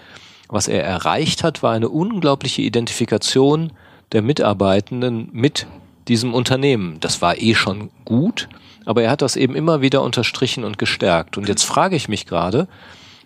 was 0.48 0.68
er 0.68 0.84
erreicht 0.84 1.42
hat, 1.42 1.62
war 1.62 1.72
eine 1.72 1.88
unglaubliche 1.88 2.62
Identifikation 2.62 3.72
der 4.12 4.22
Mitarbeitenden 4.22 5.28
mit 5.32 5.66
diesem 6.06 6.34
Unternehmen. 6.34 7.00
Das 7.00 7.20
war 7.20 7.38
eh 7.38 7.54
schon 7.54 7.90
gut, 8.04 8.48
aber 8.84 9.02
er 9.02 9.10
hat 9.10 9.22
das 9.22 9.36
eben 9.36 9.54
immer 9.54 9.80
wieder 9.80 10.02
unterstrichen 10.02 10.64
und 10.64 10.78
gestärkt. 10.78 11.36
Und 11.36 11.48
jetzt 11.48 11.64
frage 11.64 11.96
ich 11.96 12.08
mich 12.08 12.26
gerade, 12.26 12.68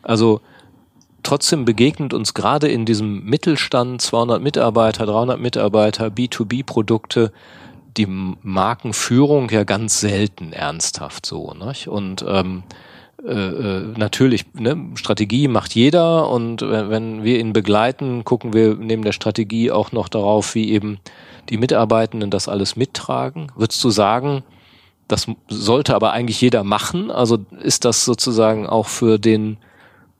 also 0.02 0.40
trotzdem 1.22 1.64
begegnet 1.64 2.14
uns 2.14 2.34
gerade 2.34 2.68
in 2.68 2.84
diesem 2.84 3.24
Mittelstand 3.24 4.00
200 4.00 4.42
Mitarbeiter, 4.42 5.06
300 5.06 5.40
Mitarbeiter, 5.40 6.06
B2B-Produkte, 6.06 7.32
die 7.96 8.06
Markenführung 8.06 9.50
ja 9.50 9.64
ganz 9.64 10.00
selten 10.00 10.52
ernsthaft 10.52 11.26
so. 11.26 11.54
Nicht? 11.54 11.88
Und 11.88 12.24
ähm, 12.26 12.62
äh, 13.24 13.30
äh, 13.30 13.94
natürlich, 13.96 14.46
ne, 14.54 14.90
Strategie 14.96 15.46
macht 15.46 15.74
jeder 15.74 16.28
und 16.28 16.60
wenn, 16.62 17.22
wir 17.22 17.38
ihn 17.38 17.52
begleiten, 17.52 18.24
gucken 18.24 18.52
wir 18.52 18.74
neben 18.74 19.04
der 19.04 19.12
Strategie 19.12 19.70
auch 19.70 19.92
noch 19.92 20.08
darauf, 20.08 20.54
wie 20.54 20.70
eben 20.70 20.98
die 21.48 21.56
Mitarbeitenden 21.56 22.30
das 22.30 22.48
alles 22.48 22.74
mittragen. 22.74 23.52
Würdest 23.54 23.82
du 23.84 23.90
sagen, 23.90 24.42
das 25.06 25.26
sollte 25.48 25.94
aber 25.94 26.12
eigentlich 26.12 26.40
jeder 26.40 26.64
machen? 26.64 27.10
Also 27.10 27.38
ist 27.60 27.84
das 27.84 28.04
sozusagen 28.04 28.66
auch 28.66 28.88
für 28.88 29.18
den 29.18 29.58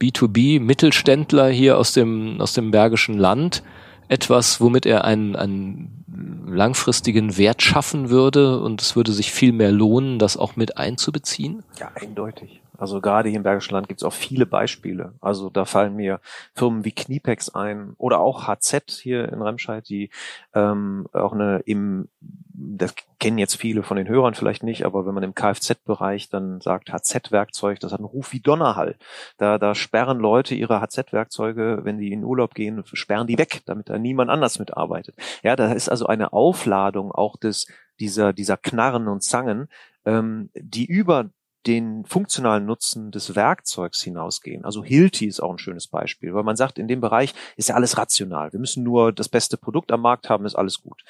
B2B-Mittelständler 0.01 1.49
hier 1.49 1.79
aus 1.79 1.93
dem, 1.93 2.41
aus 2.41 2.53
dem 2.53 2.71
Bergischen 2.71 3.19
Land 3.19 3.65
etwas, 4.09 4.61
womit 4.61 4.87
er 4.87 5.05
einen, 5.05 5.35
einen 5.35 6.05
langfristigen 6.47 7.37
Wert 7.37 7.63
schaffen 7.63 8.11
würde 8.11 8.61
und 8.61 8.81
es 8.81 8.95
würde 8.95 9.13
sich 9.13 9.33
viel 9.33 9.53
mehr 9.53 9.73
lohnen, 9.73 10.19
das 10.19 10.37
auch 10.37 10.55
mit 10.55 10.77
einzubeziehen? 10.77 11.65
Ja, 11.81 11.91
eindeutig. 11.95 12.62
Also 12.83 13.01
gerade 13.01 13.29
hier 13.29 13.37
im 13.37 13.45
Bergischen 13.45 13.75
Land 13.75 13.87
gibt 13.87 14.01
es 14.01 14.05
auch 14.05 14.13
viele 14.13 14.45
Beispiele. 14.45 15.15
Also 15.21 15.51
da 15.51 15.65
fallen 15.67 15.95
mir 15.95 16.21
Firmen 16.53 16.85
wie 16.85 16.91
Kniepex 16.91 17.51
ein 17.51 17.95
oder 17.97 18.19
auch 18.19 18.49
HZ 18.49 18.91
hier 18.91 19.29
in 19.29 19.41
Remscheid, 19.41 19.89
die 19.89 20.11
ähm, 20.53 21.07
auch 21.13 21.33
eine 21.33 21.63
im, 21.65 22.09
das 22.19 22.97
kennen 23.21 23.39
jetzt 23.39 23.55
viele 23.55 23.85
von 23.85 23.97
den 23.97 24.09
Hörern 24.09 24.35
vielleicht 24.35 24.65
nicht, 24.65 24.85
aber 24.85 25.07
wenn 25.07 25.15
man 25.15 25.23
im 25.23 25.33
Kfz-Bereich 25.33 26.29
dann 26.29 26.61
sagt 26.61 26.93
HZ-Werkzeug, 26.93 27.79
das 27.79 27.93
hat 27.93 28.01
einen 28.01 28.09
Ruf 28.09 28.33
wie 28.33 28.41
Donnerhall. 28.41 28.97
Da, 29.37 29.59
da 29.59 29.77
sperren 29.77 30.19
Leute 30.19 30.57
ihre 30.57 30.81
HZ-Werkzeuge, 30.81 31.83
wenn 31.85 31.99
die 31.99 32.13
in 32.13 32.25
Urlaub 32.25 32.53
gehen, 32.53 32.83
sperren 32.85 33.29
die 33.29 33.39
weg, 33.39 33.63
damit 33.65 33.91
da 33.91 33.97
niemand 33.97 34.29
anders 34.29 34.59
mitarbeitet. 34.59 35.15
Ja, 35.45 35.55
da 35.55 35.73
ist 35.73 35.89
also 35.89 36.07
eine 36.07 36.33
Aufladung 36.33 37.13
auch 37.13 37.37
des 37.37 37.69
dieser 38.01 38.33
dieser 38.33 38.57
Knarren 38.57 39.07
und 39.07 39.23
Zangen, 39.23 39.69
ähm, 40.05 40.51
die 40.55 40.87
über 40.87 41.31
den 41.67 42.05
funktionalen 42.05 42.67
Nutzen 42.67 43.11
des 43.11 43.37
Werkzeugs 43.37 44.03
hinausgehen. 44.03 44.65
Also 44.65 44.83
Hilti 44.83 45.27
ist 45.27 45.41
auch 45.41 45.53
ein 45.53 45.59
schönes 45.59 45.87
Beispiel, 45.87 46.35
weil 46.35 46.43
man 46.43 46.57
sagt, 46.57 46.79
in 46.79 46.89
dem 46.89 47.01
Bereich 47.01 47.35
ist 47.57 47.69
ja 47.69 47.75
alles 47.75 47.99
rational. 47.99 48.53
Wir 48.53 48.61
müssen 48.61 48.83
nur 48.83 49.13
das 49.13 49.29
beste 49.29 49.57
Produkt 49.57 49.93
am 49.93 50.01
Markt 50.01 50.29
haben, 50.29 50.45
ist 50.45 50.57
alles 50.57 50.83
gut. 50.83 51.05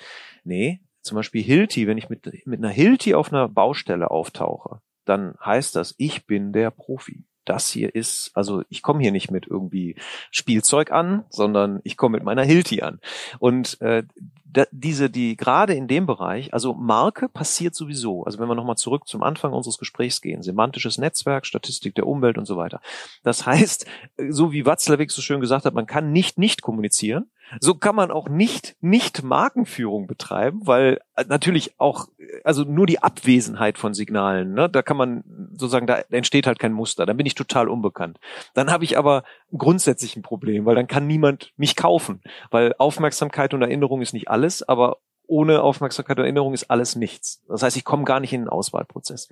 Nee, 0.44 0.80
zum 1.00 1.16
Beispiel 1.16 1.42
Hilti, 1.42 1.86
wenn 1.86 1.98
ich 1.98 2.08
mit, 2.08 2.46
mit 2.46 2.58
einer 2.60 2.68
Hilti 2.68 3.14
auf 3.14 3.32
einer 3.32 3.48
Baustelle 3.48 4.10
auftauche, 4.10 4.80
dann 5.04 5.34
heißt 5.44 5.74
das, 5.74 5.94
ich 5.98 6.26
bin 6.26 6.52
der 6.52 6.70
Profi. 6.70 7.24
das 7.44 7.68
hier 7.68 7.94
ist, 7.94 8.30
also 8.34 8.62
ich 8.68 8.82
komme 8.82 9.00
hier 9.00 9.12
nicht 9.12 9.30
mit 9.30 9.46
irgendwie 9.46 9.96
Spielzeug 10.30 10.92
an, 10.92 11.24
sondern 11.28 11.80
ich 11.82 11.96
komme 11.96 12.18
mit 12.18 12.24
meiner 12.24 12.44
Hilti 12.44 12.82
an. 12.82 13.00
Und 13.38 13.80
äh, 13.80 14.04
da, 14.52 14.66
diese, 14.70 15.08
die 15.08 15.36
gerade 15.36 15.74
in 15.74 15.88
dem 15.88 16.06
Bereich, 16.06 16.52
also 16.52 16.74
Marke 16.74 17.28
passiert 17.28 17.74
sowieso. 17.74 18.24
Also 18.24 18.38
wenn 18.38 18.48
wir 18.48 18.54
nochmal 18.54 18.76
zurück 18.76 19.08
zum 19.08 19.22
Anfang 19.22 19.52
unseres 19.52 19.78
Gesprächs 19.78 20.20
gehen, 20.20 20.42
semantisches 20.42 20.98
Netzwerk, 20.98 21.46
Statistik 21.46 21.94
der 21.94 22.06
Umwelt 22.06 22.36
und 22.36 22.44
so 22.44 22.56
weiter. 22.56 22.80
Das 23.22 23.46
heißt, 23.46 23.86
so 24.28 24.52
wie 24.52 24.66
Watzlawick 24.66 25.10
so 25.10 25.22
schön 25.22 25.40
gesagt 25.40 25.64
hat, 25.64 25.74
man 25.74 25.86
kann 25.86 26.12
nicht 26.12 26.38
nicht 26.38 26.62
kommunizieren. 26.62 27.30
So 27.60 27.74
kann 27.74 27.94
man 27.94 28.10
auch 28.10 28.28
nicht 28.28 28.76
nicht 28.80 29.22
Markenführung 29.22 30.06
betreiben, 30.06 30.60
weil 30.64 31.00
äh, 31.16 31.24
natürlich 31.28 31.74
auch 31.78 32.08
also 32.44 32.64
nur 32.64 32.86
die 32.86 33.02
Abwesenheit 33.02 33.78
von 33.78 33.94
Signalen, 33.94 34.54
ne, 34.54 34.68
da 34.70 34.82
kann 34.82 34.96
man 34.96 35.24
sozusagen 35.50 35.86
da 35.86 36.02
entsteht 36.10 36.46
halt 36.46 36.58
kein 36.58 36.72
Muster. 36.72 37.04
Dann 37.04 37.16
bin 37.16 37.26
ich 37.26 37.34
total 37.34 37.68
unbekannt. 37.68 38.18
Dann 38.54 38.70
habe 38.70 38.84
ich 38.84 38.96
aber 38.96 39.24
grundsätzlich 39.56 40.16
ein 40.16 40.22
Problem, 40.22 40.64
weil 40.64 40.74
dann 40.74 40.86
kann 40.86 41.06
niemand 41.06 41.52
mich 41.56 41.76
kaufen, 41.76 42.22
weil 42.50 42.74
Aufmerksamkeit 42.78 43.52
und 43.52 43.62
Erinnerung 43.62 44.00
ist 44.00 44.14
nicht 44.14 44.28
alles, 44.28 44.41
aber 44.68 44.98
ohne 45.26 45.62
Aufmerksamkeit 45.62 46.18
und 46.18 46.24
Erinnerung 46.24 46.52
ist 46.52 46.70
alles 46.70 46.96
nichts. 46.96 47.42
Das 47.48 47.62
heißt, 47.62 47.76
ich 47.76 47.84
komme 47.84 48.04
gar 48.04 48.20
nicht 48.20 48.32
in 48.32 48.42
den 48.42 48.48
Auswahlprozess. 48.48 49.28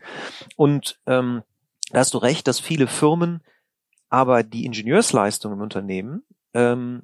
Und 0.57 0.99
ähm, 1.07 1.43
da 1.91 2.01
hast 2.01 2.15
du 2.15 2.19
recht, 2.19 2.47
dass 2.49 2.61
viele 2.61 2.87
Firmen 2.87 3.43
aber 4.09 4.43
die 4.43 4.65
Ingenieursleistung 4.65 5.53
im 5.53 5.61
Unternehmen 5.61 6.23
ähm, 6.55 7.03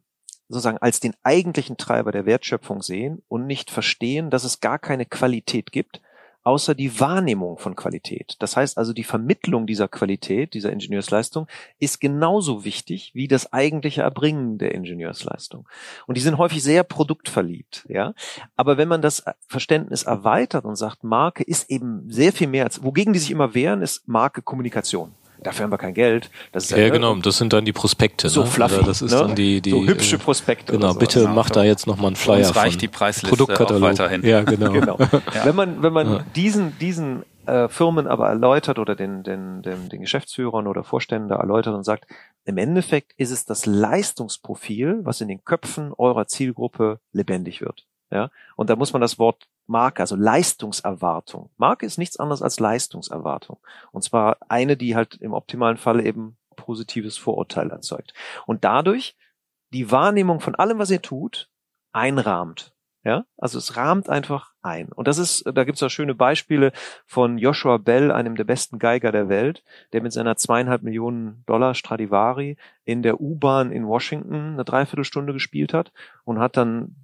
sozusagen 0.49 0.79
als 0.79 1.01
den 1.01 1.15
eigentlichen 1.23 1.77
Treiber 1.77 2.13
der 2.13 2.27
Wertschöpfung 2.27 2.83
sehen 2.83 3.23
und 3.29 3.47
nicht 3.47 3.71
verstehen, 3.71 4.31
dass 4.31 4.45
es 4.45 4.61
gar 4.61 4.79
keine 4.79 5.07
Qualität 5.07 5.73
gibt, 5.73 6.01
außer 6.47 6.77
die 6.77 7.01
Wahrnehmung 7.01 7.59
von 7.59 7.75
Qualität. 7.75 8.37
Das 8.39 8.57
heißt 8.57 8.79
also, 8.79 8.93
die 8.93 9.03
Vermittlung 9.03 9.67
dieser 9.67 9.89
Qualität, 9.89 10.55
dieser 10.55 10.73
Ingenieursleistung, 10.73 11.49
ist 11.81 12.01
genauso 12.01 12.65
wichtig 12.65 13.11
wie 13.15 13.27
das 13.27 13.53
eigentliche 13.53 14.03
Erbringen 14.03 14.57
der 14.57 14.73
Ingenieursleistung. 14.73 15.69
Und 16.07 16.17
die 16.17 16.21
sind 16.21 16.39
häufig 16.39 16.63
sehr 16.63 16.85
produktverliebt, 16.85 17.87
ja. 17.89 18.15
Aber 18.55 18.79
wenn 18.79 18.87
man 18.87 19.03
das 19.03 19.25
Verständnis 19.49 20.05
erweitert 20.05 20.65
und 20.65 20.77
sagt, 20.77 21.03
Marke 21.03 21.43
ist 21.43 21.69
eben 21.69 22.09
sehr 22.09 22.33
viel 22.33 22.47
mehr 22.47 22.65
als, 22.65 22.85
wogegen 22.85 23.13
die 23.13 23.19
sich 23.19 23.33
immer 23.33 23.55
wehren, 23.55 23.83
ist 23.83 24.07
Marke 24.07 24.41
Kommunikation 24.41 25.15
dafür 25.47 25.65
haben 25.65 25.71
wir 25.73 25.79
kein 25.79 25.95
Geld. 25.95 26.31
Das 26.53 26.65
ist 26.65 26.71
ja, 26.71 26.79
ja 26.79 26.89
genau, 26.91 27.15
das 27.17 27.39
sind 27.39 27.53
dann 27.53 27.65
die 27.65 27.73
Prospekte. 27.73 28.29
So 28.29 28.43
ne? 28.43 28.47
fluffy. 28.47 28.77
Oder 28.77 28.87
das 28.87 29.03
ist 29.03 29.13
ne? 29.13 29.19
dann 29.19 29.35
die, 29.35 29.61
die 29.61 29.71
so 29.71 29.87
hübsche 29.87 30.19
Prospekte. 30.19 30.73
Genau, 30.73 30.95
bitte 30.95 31.23
Ja, 31.23 31.31
mach 31.31 31.51
da 31.51 31.63
jetzt 31.63 31.87
nochmal 31.87 32.09
einen 32.09 32.17
Flyer 32.17 32.49
Uns 32.49 32.57
reicht 32.57 32.75
von. 32.75 32.81
die 32.81 32.89
Preisliste 32.89 33.29
Produktkatalog. 33.29 33.83
auch 33.83 33.87
weiterhin. 33.87 34.25
Ja, 34.25 34.43
genau. 34.43 34.73
genau. 34.73 34.99
Ja. 34.99 35.45
Wenn 35.45 35.57
man, 35.57 35.83
wenn 35.83 35.93
man 35.93 36.13
Ja. 36.13 36.25
diesen, 36.35 36.79
diesen 36.79 37.25
äh, 37.47 37.69
Firmen 37.69 38.07
aber 38.07 38.29
erläutert 38.29 38.79
oder 38.79 38.97
den, 38.97 39.23
den, 39.23 39.63
den, 39.63 39.89
den 39.89 40.01
Geschäftsführern 40.01 40.67
oder 40.67 40.83
Vorständen 40.85 41.29
da 41.29 41.37
erläutert 41.37 41.75
und 41.75 41.85
sagt, 41.85 42.07
im 42.45 42.59
Endeffekt 42.59 43.13
ist 43.17 43.31
es 43.31 43.45
das 43.45 43.67
Leistungsprofil, 43.67 45.01
was 45.05 45.21
in 45.21 45.29
den 45.29 45.45
Köpfen 45.45 45.93
eurer 45.97 46.27
Zielgruppe 46.27 47.01
lebendig 47.13 47.61
wird. 47.61 47.87
Ja, 48.11 48.31
und 48.55 48.71
da 48.71 48.77
muss 48.77 48.93
man 48.93 49.03
das 49.03 49.19
Wort 49.19 49.45
Marke, 49.67 50.03
also 50.03 50.17
Leistungserwartung. 50.17 51.51
Marke 51.57 51.87
ist 51.87 51.99
nichts 51.99 52.19
anderes 52.19 52.43
als 52.43 52.61
Leistungserwartung. 52.61 53.59
Und 53.93 54.03
zwar 54.03 54.39
eine, 54.49 54.77
die 54.77 54.95
halt 54.95 55.17
im 55.17 55.33
optimalen 55.33 55.77
Falle 55.77 56.05
eben 56.05 56.37
positives 56.55 57.17
Vorurteil 57.17 57.71
erzeugt. 57.71 58.15
Und 58.47 58.65
dadurch 58.65 59.17
die 59.73 59.91
Wahrnehmung 59.91 60.41
von 60.41 60.55
allem, 60.55 60.79
was 60.79 60.91
ihr 60.91 61.03
tut, 61.03 61.51
einrahmt. 61.93 62.73
Ja, 63.07 63.25
also 63.39 63.59
es 63.59 63.77
rahmt 63.77 64.09
einfach 64.09 64.53
ein. 64.63 64.89
Und 64.89 65.07
das 65.07 65.19
ist, 65.19 65.45
da 65.55 65.63
gibt 65.63 65.77
es 65.77 65.83
auch 65.85 65.91
schöne 65.91 66.17
Beispiele 66.17 66.73
von 67.07 67.39
Joshua 67.39 67.77
Bell, 67.77 68.11
einem 68.11 68.35
der 68.35 68.43
besten 68.43 68.81
Geiger 68.81 69.13
der 69.13 69.29
Welt, 69.29 69.63
der 69.93 70.03
mit 70.03 70.13
seiner 70.13 70.37
zweieinhalb 70.37 70.83
Millionen 70.83 71.45
Dollar 71.47 71.75
Stradivari 71.75 72.57
in 72.85 73.05
der 73.05 73.21
U-Bahn 73.21 73.71
in 73.71 73.87
Washington 73.87 74.55
eine 74.55 74.65
Dreiviertelstunde 74.65 75.33
gespielt 75.33 75.73
hat 75.73 75.93
und 76.25 76.41
hat 76.41 76.57
dann, 76.57 76.97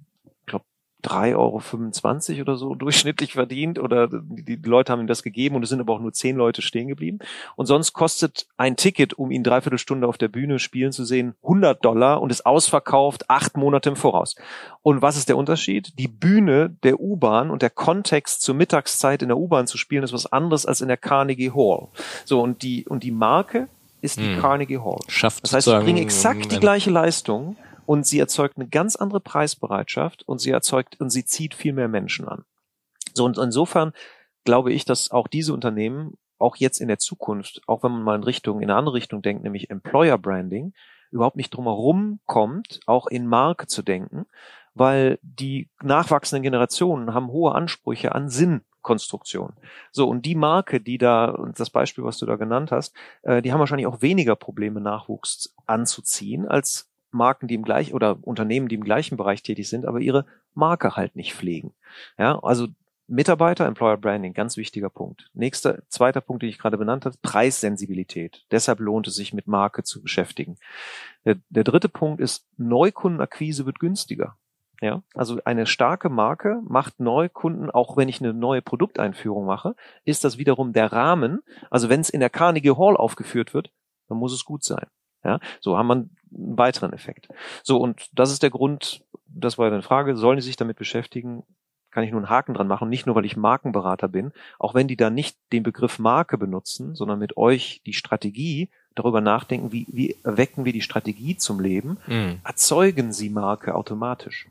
3,25 1.03 2.33
Euro 2.33 2.41
oder 2.41 2.55
so 2.55 2.75
durchschnittlich 2.75 3.33
verdient 3.33 3.79
oder 3.79 4.07
die, 4.11 4.55
Leute 4.63 4.91
haben 4.91 5.01
ihm 5.01 5.07
das 5.07 5.23
gegeben 5.23 5.55
und 5.55 5.63
es 5.63 5.69
sind 5.69 5.79
aber 5.79 5.93
auch 5.93 5.99
nur 5.99 6.13
zehn 6.13 6.35
Leute 6.35 6.61
stehen 6.61 6.87
geblieben. 6.87 7.19
Und 7.55 7.65
sonst 7.65 7.93
kostet 7.93 8.47
ein 8.57 8.75
Ticket, 8.75 9.13
um 9.13 9.31
ihn 9.31 9.43
dreiviertel 9.43 9.77
Stunde 9.77 10.07
auf 10.07 10.17
der 10.17 10.27
Bühne 10.27 10.59
spielen 10.59 10.91
zu 10.91 11.03
sehen, 11.03 11.35
100 11.43 11.83
Dollar 11.83 12.21
und 12.21 12.31
ist 12.31 12.45
ausverkauft 12.45 13.29
acht 13.29 13.57
Monate 13.57 13.89
im 13.89 13.95
Voraus. 13.95 14.35
Und 14.81 15.01
was 15.01 15.17
ist 15.17 15.29
der 15.29 15.37
Unterschied? 15.37 15.97
Die 15.99 16.07
Bühne 16.07 16.75
der 16.83 16.99
U-Bahn 16.99 17.51
und 17.51 17.61
der 17.61 17.69
Kontext 17.69 18.41
zur 18.41 18.55
Mittagszeit 18.55 19.21
in 19.21 19.29
der 19.29 19.37
U-Bahn 19.37 19.67
zu 19.67 19.77
spielen 19.77 20.03
ist 20.03 20.13
was 20.13 20.31
anderes 20.31 20.65
als 20.65 20.81
in 20.81 20.87
der 20.87 20.97
Carnegie 20.97 21.51
Hall. 21.51 21.87
So 22.25 22.41
und 22.41 22.63
die 22.63 22.85
und 22.87 23.03
die 23.03 23.11
Marke 23.11 23.67
ist 24.01 24.19
die 24.19 24.35
Hm. 24.35 24.41
Carnegie 24.41 24.79
Hall. 24.79 24.99
Schafft 25.07 25.43
Das 25.43 25.53
heißt, 25.53 25.67
ich 25.67 25.79
bringe 25.79 26.01
exakt 26.01 26.51
die 26.51 26.59
gleiche 26.59 26.91
Leistung 26.91 27.55
und 27.85 28.05
sie 28.05 28.19
erzeugt 28.19 28.57
eine 28.57 28.67
ganz 28.67 28.95
andere 28.95 29.19
Preisbereitschaft 29.19 30.23
und 30.27 30.39
sie 30.39 30.51
erzeugt 30.51 30.99
und 30.99 31.09
sie 31.09 31.25
zieht 31.25 31.53
viel 31.53 31.73
mehr 31.73 31.87
Menschen 31.87 32.27
an. 32.27 32.45
So 33.13 33.25
und 33.25 33.37
insofern 33.37 33.93
glaube 34.43 34.73
ich, 34.73 34.85
dass 34.85 35.11
auch 35.11 35.27
diese 35.27 35.53
Unternehmen 35.53 36.17
auch 36.39 36.57
jetzt 36.57 36.79
in 36.79 36.87
der 36.87 36.99
Zukunft, 36.99 37.61
auch 37.67 37.83
wenn 37.83 37.91
man 37.91 38.03
mal 38.03 38.15
in 38.15 38.23
Richtung, 38.23 38.61
in 38.61 38.69
eine 38.69 38.77
andere 38.77 38.95
Richtung 38.95 39.21
denkt, 39.21 39.43
nämlich 39.43 39.69
Employer 39.69 40.17
Branding, 40.17 40.73
überhaupt 41.11 41.37
nicht 41.37 41.51
drumherum 41.51 42.19
kommt, 42.25 42.79
auch 42.85 43.07
in 43.07 43.27
Marke 43.27 43.67
zu 43.67 43.83
denken, 43.83 44.25
weil 44.73 45.19
die 45.21 45.69
nachwachsenden 45.81 46.43
Generationen 46.43 47.13
haben 47.13 47.27
hohe 47.27 47.53
Ansprüche 47.53 48.13
an 48.13 48.29
Sinnkonstruktion. 48.29 49.53
So, 49.91 50.09
und 50.09 50.25
die 50.25 50.35
Marke, 50.35 50.81
die 50.81 50.97
da, 50.97 51.25
und 51.25 51.59
das 51.59 51.69
Beispiel, 51.69 52.03
was 52.03 52.17
du 52.17 52.25
da 52.25 52.35
genannt 52.35 52.71
hast, 52.71 52.95
äh, 53.21 53.41
die 53.41 53.53
haben 53.53 53.59
wahrscheinlich 53.59 53.87
auch 53.87 54.01
weniger 54.01 54.35
Probleme, 54.35 54.81
Nachwuchs 54.81 55.55
anzuziehen, 55.67 56.47
als 56.47 56.89
Marken, 57.13 57.47
die 57.47 57.55
im 57.55 57.63
gleich 57.63 57.93
oder 57.93 58.17
Unternehmen, 58.21 58.67
die 58.67 58.75
im 58.75 58.83
gleichen 58.83 59.17
Bereich 59.17 59.43
tätig 59.43 59.69
sind, 59.69 59.85
aber 59.85 59.99
ihre 59.99 60.25
Marke 60.53 60.95
halt 60.95 61.15
nicht 61.15 61.33
pflegen. 61.33 61.73
Ja, 62.17 62.39
also 62.39 62.67
Mitarbeiter, 63.07 63.65
Employer 63.65 63.97
Branding, 63.97 64.33
ganz 64.33 64.55
wichtiger 64.57 64.89
Punkt. 64.89 65.29
Nächster, 65.33 65.83
zweiter 65.89 66.21
Punkt, 66.21 66.41
den 66.41 66.49
ich 66.49 66.57
gerade 66.57 66.77
benannt 66.77 67.05
habe, 67.05 67.17
Preissensibilität. 67.21 68.45
Deshalb 68.51 68.79
lohnt 68.79 69.07
es 69.07 69.15
sich, 69.15 69.33
mit 69.33 69.45
Marke 69.45 69.83
zu 69.83 70.01
beschäftigen. 70.01 70.57
Der, 71.25 71.35
der 71.49 71.63
dritte 71.63 71.89
Punkt 71.89 72.21
ist, 72.21 72.47
Neukundenakquise 72.57 73.65
wird 73.65 73.79
günstiger. 73.79 74.37
Ja, 74.81 75.01
also 75.13 75.39
eine 75.45 75.65
starke 75.65 76.09
Marke 76.09 76.61
macht 76.67 76.99
Neukunden, 76.99 77.69
auch 77.71 77.95
wenn 77.95 78.09
ich 78.09 78.19
eine 78.19 78.33
neue 78.33 78.61
Produkteinführung 78.61 79.45
mache, 79.45 79.75
ist 80.03 80.23
das 80.23 80.37
wiederum 80.37 80.73
der 80.73 80.91
Rahmen. 80.91 81.41
Also 81.69 81.89
wenn 81.89 82.01
es 82.01 82.09
in 82.09 82.19
der 82.19 82.29
Carnegie 82.29 82.71
Hall 82.71 82.97
aufgeführt 82.97 83.53
wird, 83.53 83.71
dann 84.09 84.17
muss 84.17 84.33
es 84.33 84.43
gut 84.43 84.63
sein. 84.63 84.87
Ja, 85.23 85.39
so 85.61 85.77
haben 85.77 85.87
wir 85.87 85.93
einen 85.93 86.09
weiteren 86.31 86.93
Effekt. 86.93 87.27
So, 87.63 87.77
und 87.77 88.09
das 88.13 88.31
ist 88.31 88.43
der 88.43 88.49
Grund, 88.49 89.03
das 89.27 89.57
war 89.57 89.67
eine 89.67 89.81
Frage, 89.81 90.15
sollen 90.17 90.37
die 90.37 90.43
sich 90.43 90.55
damit 90.57 90.77
beschäftigen? 90.77 91.43
Kann 91.91 92.03
ich 92.03 92.11
nur 92.11 92.21
einen 92.21 92.29
Haken 92.29 92.55
dran 92.55 92.67
machen, 92.67 92.89
nicht 92.89 93.05
nur, 93.05 93.15
weil 93.15 93.25
ich 93.25 93.37
Markenberater 93.37 94.07
bin, 94.07 94.31
auch 94.57 94.73
wenn 94.73 94.87
die 94.87 94.97
da 94.97 95.11
nicht 95.11 95.37
den 95.51 95.61
Begriff 95.61 95.99
Marke 95.99 96.39
benutzen, 96.39 96.95
sondern 96.95 97.19
mit 97.19 97.37
euch 97.37 97.81
die 97.85 97.93
Strategie 97.93 98.69
darüber 98.95 99.21
nachdenken, 99.21 99.71
wie, 99.71 99.85
wie 99.91 100.15
erwecken 100.23 100.65
wir 100.65 100.73
die 100.73 100.81
Strategie 100.81 101.37
zum 101.37 101.59
Leben, 101.59 101.97
Mhm. 102.07 102.39
erzeugen 102.43 103.13
sie 103.13 103.29
Marke 103.29 103.75
automatisch. 103.75 104.47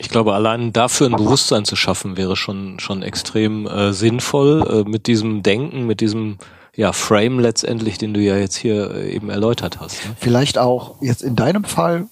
Ich 0.00 0.08
glaube, 0.08 0.34
allein 0.34 0.72
dafür 0.72 1.08
ein 1.08 1.16
Bewusstsein 1.16 1.64
zu 1.64 1.76
schaffen, 1.76 2.16
wäre 2.16 2.34
schon, 2.34 2.80
schon 2.80 3.02
extrem 3.02 3.66
äh, 3.66 3.92
sinnvoll, 3.92 4.84
äh, 4.86 4.88
mit 4.88 5.06
diesem 5.06 5.42
Denken, 5.42 5.86
mit 5.86 6.00
diesem 6.00 6.38
ja, 6.80 6.94
Frame 6.94 7.40
letztendlich, 7.40 7.98
den 7.98 8.14
du 8.14 8.20
ja 8.20 8.38
jetzt 8.38 8.56
hier 8.56 8.94
äh, 8.94 9.14
eben 9.14 9.28
erläutert 9.28 9.80
hast. 9.80 10.02
Ne? 10.06 10.16
Vielleicht 10.18 10.56
auch 10.56 10.96
jetzt 11.02 11.22
in 11.22 11.36
deinem 11.36 11.64
Fall, 11.64 12.06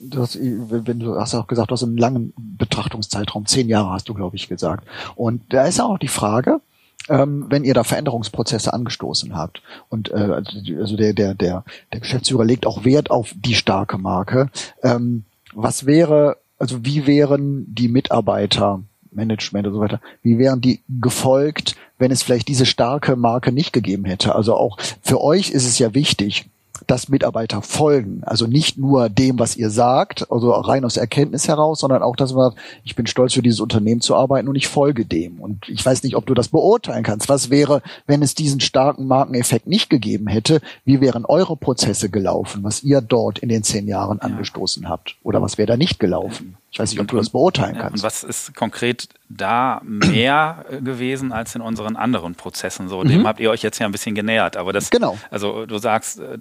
du 0.00 0.22
hast, 0.22 0.38
wenn 0.40 0.98
du 0.98 1.16
hast 1.16 1.34
auch 1.34 1.46
gesagt, 1.46 1.70
du 1.70 1.74
hast 1.74 1.82
einen 1.82 1.98
langen 1.98 2.32
Betrachtungszeitraum, 2.38 3.44
zehn 3.44 3.68
Jahre 3.68 3.90
hast 3.90 4.08
du, 4.08 4.14
glaube 4.14 4.34
ich, 4.36 4.48
gesagt. 4.48 4.88
Und 5.14 5.42
da 5.52 5.66
ist 5.66 5.78
auch 5.78 5.98
die 5.98 6.08
Frage, 6.08 6.62
ähm, 7.10 7.48
wenn 7.50 7.64
ihr 7.64 7.74
da 7.74 7.84
Veränderungsprozesse 7.84 8.72
angestoßen 8.72 9.36
habt 9.36 9.60
und 9.90 10.10
äh, 10.10 10.42
also 10.78 10.96
der 10.96 11.12
der 11.12 11.34
der 11.34 11.64
der 11.92 12.00
Geschäftsführer 12.00 12.46
legt 12.46 12.64
auch 12.64 12.86
Wert 12.86 13.10
auf 13.10 13.34
die 13.36 13.54
starke 13.54 13.98
Marke. 13.98 14.48
Ähm, 14.82 15.24
was 15.52 15.84
wäre 15.84 16.38
also 16.58 16.82
wie 16.82 17.06
wären 17.06 17.66
die 17.74 17.88
Mitarbeiter 17.88 18.82
Management 19.12 19.66
und 19.66 19.74
so 19.74 19.80
weiter, 19.80 20.00
wie 20.22 20.38
wären 20.38 20.60
die 20.60 20.80
gefolgt, 21.00 21.76
wenn 21.98 22.10
es 22.10 22.22
vielleicht 22.22 22.48
diese 22.48 22.66
starke 22.66 23.16
Marke 23.16 23.52
nicht 23.52 23.72
gegeben 23.72 24.04
hätte? 24.04 24.34
Also 24.34 24.54
auch 24.54 24.78
für 25.02 25.20
euch 25.20 25.50
ist 25.50 25.66
es 25.66 25.78
ja 25.78 25.94
wichtig, 25.94 26.46
dass 26.86 27.08
Mitarbeiter 27.08 27.62
folgen. 27.62 28.22
Also 28.24 28.46
nicht 28.46 28.78
nur 28.78 29.08
dem, 29.08 29.38
was 29.38 29.56
ihr 29.56 29.70
sagt, 29.70 30.30
also 30.30 30.52
rein 30.52 30.84
aus 30.84 30.96
Erkenntnis 30.96 31.48
heraus, 31.48 31.80
sondern 31.80 32.02
auch, 32.02 32.16
dass 32.16 32.32
man, 32.32 32.52
ich 32.84 32.96
bin 32.96 33.06
stolz 33.06 33.34
für 33.34 33.42
dieses 33.42 33.60
Unternehmen 33.60 34.00
zu 34.00 34.14
arbeiten 34.14 34.48
und 34.48 34.56
ich 34.56 34.68
folge 34.68 35.04
dem. 35.04 35.40
Und 35.40 35.68
ich 35.68 35.84
weiß 35.84 36.02
nicht, 36.02 36.16
ob 36.16 36.26
du 36.26 36.34
das 36.34 36.48
beurteilen 36.48 37.04
kannst. 37.04 37.28
Was 37.28 37.50
wäre, 37.50 37.82
wenn 38.06 38.22
es 38.22 38.34
diesen 38.34 38.60
starken 38.60 39.06
Markeneffekt 39.06 39.66
nicht 39.66 39.90
gegeben 39.90 40.28
hätte? 40.28 40.60
Wie 40.84 41.00
wären 41.00 41.24
eure 41.24 41.56
Prozesse 41.56 42.10
gelaufen, 42.10 42.62
was 42.62 42.82
ihr 42.82 43.00
dort 43.00 43.38
in 43.40 43.48
den 43.48 43.62
zehn 43.62 43.88
Jahren 43.88 44.20
angestoßen 44.20 44.88
habt? 44.88 45.16
Oder 45.22 45.42
was 45.42 45.58
wäre 45.58 45.66
da 45.66 45.76
nicht 45.76 45.98
gelaufen? 45.98 46.56
Ich 46.70 46.78
weiß 46.78 46.90
nicht, 46.90 47.00
ob 47.00 47.08
du 47.08 47.16
das 47.16 47.30
beurteilen 47.30 47.76
Ja, 47.76 47.82
kannst. 47.82 47.96
und 47.96 48.02
was 48.02 48.22
ist 48.22 48.54
konkret 48.54 49.08
da 49.30 49.80
mehr 49.84 50.66
äh, 50.70 50.80
gewesen 50.82 51.32
als 51.32 51.54
in 51.54 51.62
unseren 51.62 51.96
anderen 51.96 52.34
Prozessen? 52.34 52.88
So, 52.88 53.02
dem 53.04 53.26
habt 53.26 53.40
ihr 53.40 53.50
euch 53.50 53.62
jetzt 53.62 53.78
ja 53.78 53.86
ein 53.86 53.92
bisschen 53.92 54.14
genähert, 54.14 54.56
aber 54.56 54.72
das, 54.74 54.90
Genau. 54.90 55.16
also 55.30 55.64
du 55.64 55.78
sagst, 55.78 56.20
äh, 56.20 56.38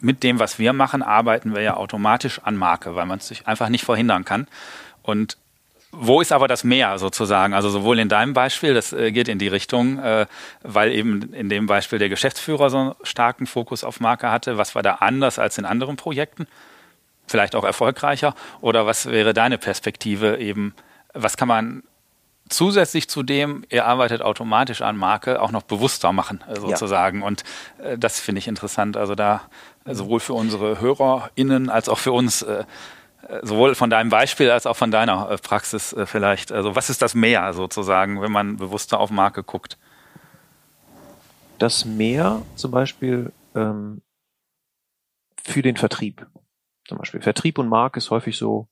mit 0.00 0.24
dem, 0.24 0.40
was 0.40 0.58
wir 0.58 0.72
machen, 0.72 1.02
arbeiten 1.02 1.54
wir 1.54 1.62
ja 1.62 1.76
automatisch 1.76 2.40
an 2.42 2.56
Marke, 2.56 2.96
weil 2.96 3.06
man 3.06 3.18
es 3.20 3.28
sich 3.28 3.46
einfach 3.46 3.68
nicht 3.68 3.84
verhindern 3.84 4.24
kann. 4.24 4.48
Und 5.02 5.36
wo 5.92 6.20
ist 6.20 6.32
aber 6.32 6.48
das 6.48 6.64
Mehr 6.64 6.98
sozusagen? 6.98 7.54
Also 7.54 7.68
sowohl 7.70 8.00
in 8.00 8.08
deinem 8.08 8.32
Beispiel, 8.32 8.74
das 8.74 8.92
äh, 8.92 9.12
geht 9.12 9.28
in 9.28 9.38
die 9.38 9.46
Richtung, 9.48 9.98
äh, 10.00 10.26
weil 10.62 10.90
eben 10.90 11.32
in 11.34 11.48
dem 11.48 11.66
Beispiel 11.66 12.00
der 12.00 12.08
Geschäftsführer 12.08 12.68
so 12.70 12.78
einen 12.78 12.94
starken 13.04 13.46
Fokus 13.46 13.84
auf 13.84 14.00
Marke 14.00 14.30
hatte. 14.32 14.58
Was 14.58 14.74
war 14.74 14.82
da 14.82 14.94
anders 14.94 15.38
als 15.38 15.56
in 15.58 15.66
anderen 15.66 15.96
Projekten? 15.96 16.48
Vielleicht 17.26 17.54
auch 17.54 17.64
erfolgreicher? 17.64 18.34
Oder 18.60 18.86
was 18.86 19.06
wäre 19.06 19.32
deine 19.32 19.58
Perspektive 19.58 20.38
eben? 20.38 20.74
Was 21.14 21.36
kann 21.36 21.48
man 21.48 21.82
zusätzlich 22.48 23.08
zu 23.08 23.22
dem, 23.22 23.64
ihr 23.70 23.86
arbeitet 23.86 24.20
automatisch 24.20 24.82
an 24.82 24.96
Marke, 24.96 25.40
auch 25.40 25.52
noch 25.52 25.62
bewusster 25.62 26.12
machen, 26.12 26.44
äh, 26.48 26.60
sozusagen. 26.60 27.22
Und 27.22 27.44
äh, 27.78 27.96
das 27.96 28.20
finde 28.20 28.40
ich 28.40 28.48
interessant. 28.48 28.98
Also 28.98 29.14
da 29.14 29.42
äh, 29.86 29.94
sowohl 29.94 30.20
für 30.20 30.34
unsere 30.34 30.80
HörerInnen 30.80 31.70
als 31.70 31.88
auch 31.88 31.98
für 31.98 32.12
uns, 32.12 32.42
äh, 32.42 32.64
äh, 33.26 33.40
sowohl 33.42 33.74
von 33.74 33.88
deinem 33.88 34.10
Beispiel 34.10 34.50
als 34.50 34.66
auch 34.66 34.76
von 34.76 34.90
deiner 34.90 35.30
äh, 35.30 35.38
Praxis 35.38 35.96
vielleicht. 36.04 36.52
Also 36.52 36.76
was 36.76 36.90
ist 36.90 37.00
das 37.00 37.14
Mehr 37.14 37.54
sozusagen, 37.54 38.20
wenn 38.20 38.32
man 38.32 38.58
bewusster 38.58 39.00
auf 39.00 39.10
Marke 39.10 39.42
guckt? 39.42 39.78
das 41.62 41.84
Mehr 41.84 42.42
zum 42.56 42.72
Beispiel 42.72 43.32
ähm, 43.54 44.02
für 45.44 45.62
den 45.62 45.76
Vertrieb. 45.76 46.26
Zum 46.86 46.98
Beispiel 46.98 47.20
Vertrieb 47.20 47.58
und 47.58 47.68
Marke 47.68 47.98
ist 47.98 48.10
häufig 48.10 48.36
so, 48.36 48.68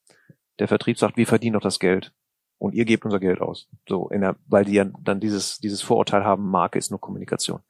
der 0.58 0.68
Vertrieb 0.68 0.98
sagt, 0.98 1.16
wir 1.16 1.26
verdienen 1.26 1.54
doch 1.54 1.62
das 1.62 1.80
Geld 1.80 2.12
und 2.58 2.74
ihr 2.74 2.84
gebt 2.84 3.04
unser 3.04 3.20
Geld 3.20 3.40
aus. 3.40 3.68
So, 3.88 4.08
in 4.10 4.20
der, 4.20 4.36
weil 4.46 4.64
die 4.64 4.74
ja 4.74 4.84
dann 4.84 5.20
dieses, 5.20 5.58
dieses 5.58 5.82
Vorurteil 5.82 6.24
haben, 6.24 6.50
Marke 6.50 6.78
ist 6.78 6.90
nur 6.90 7.00
Kommunikation. 7.00 7.60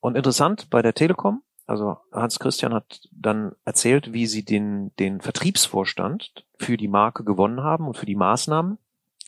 Und 0.00 0.16
interessant 0.16 0.68
bei 0.70 0.82
der 0.82 0.94
Telekom, 0.94 1.42
also 1.66 1.96
Hans 2.10 2.38
Christian 2.38 2.74
hat 2.74 3.00
dann 3.12 3.52
erzählt, 3.64 4.12
wie 4.12 4.26
sie 4.26 4.44
den, 4.44 4.94
den 4.96 5.20
Vertriebsvorstand 5.20 6.44
für 6.58 6.76
die 6.76 6.88
Marke 6.88 7.24
gewonnen 7.24 7.62
haben 7.62 7.86
und 7.86 7.96
für 7.96 8.06
die 8.06 8.16
Maßnahmen. 8.16 8.78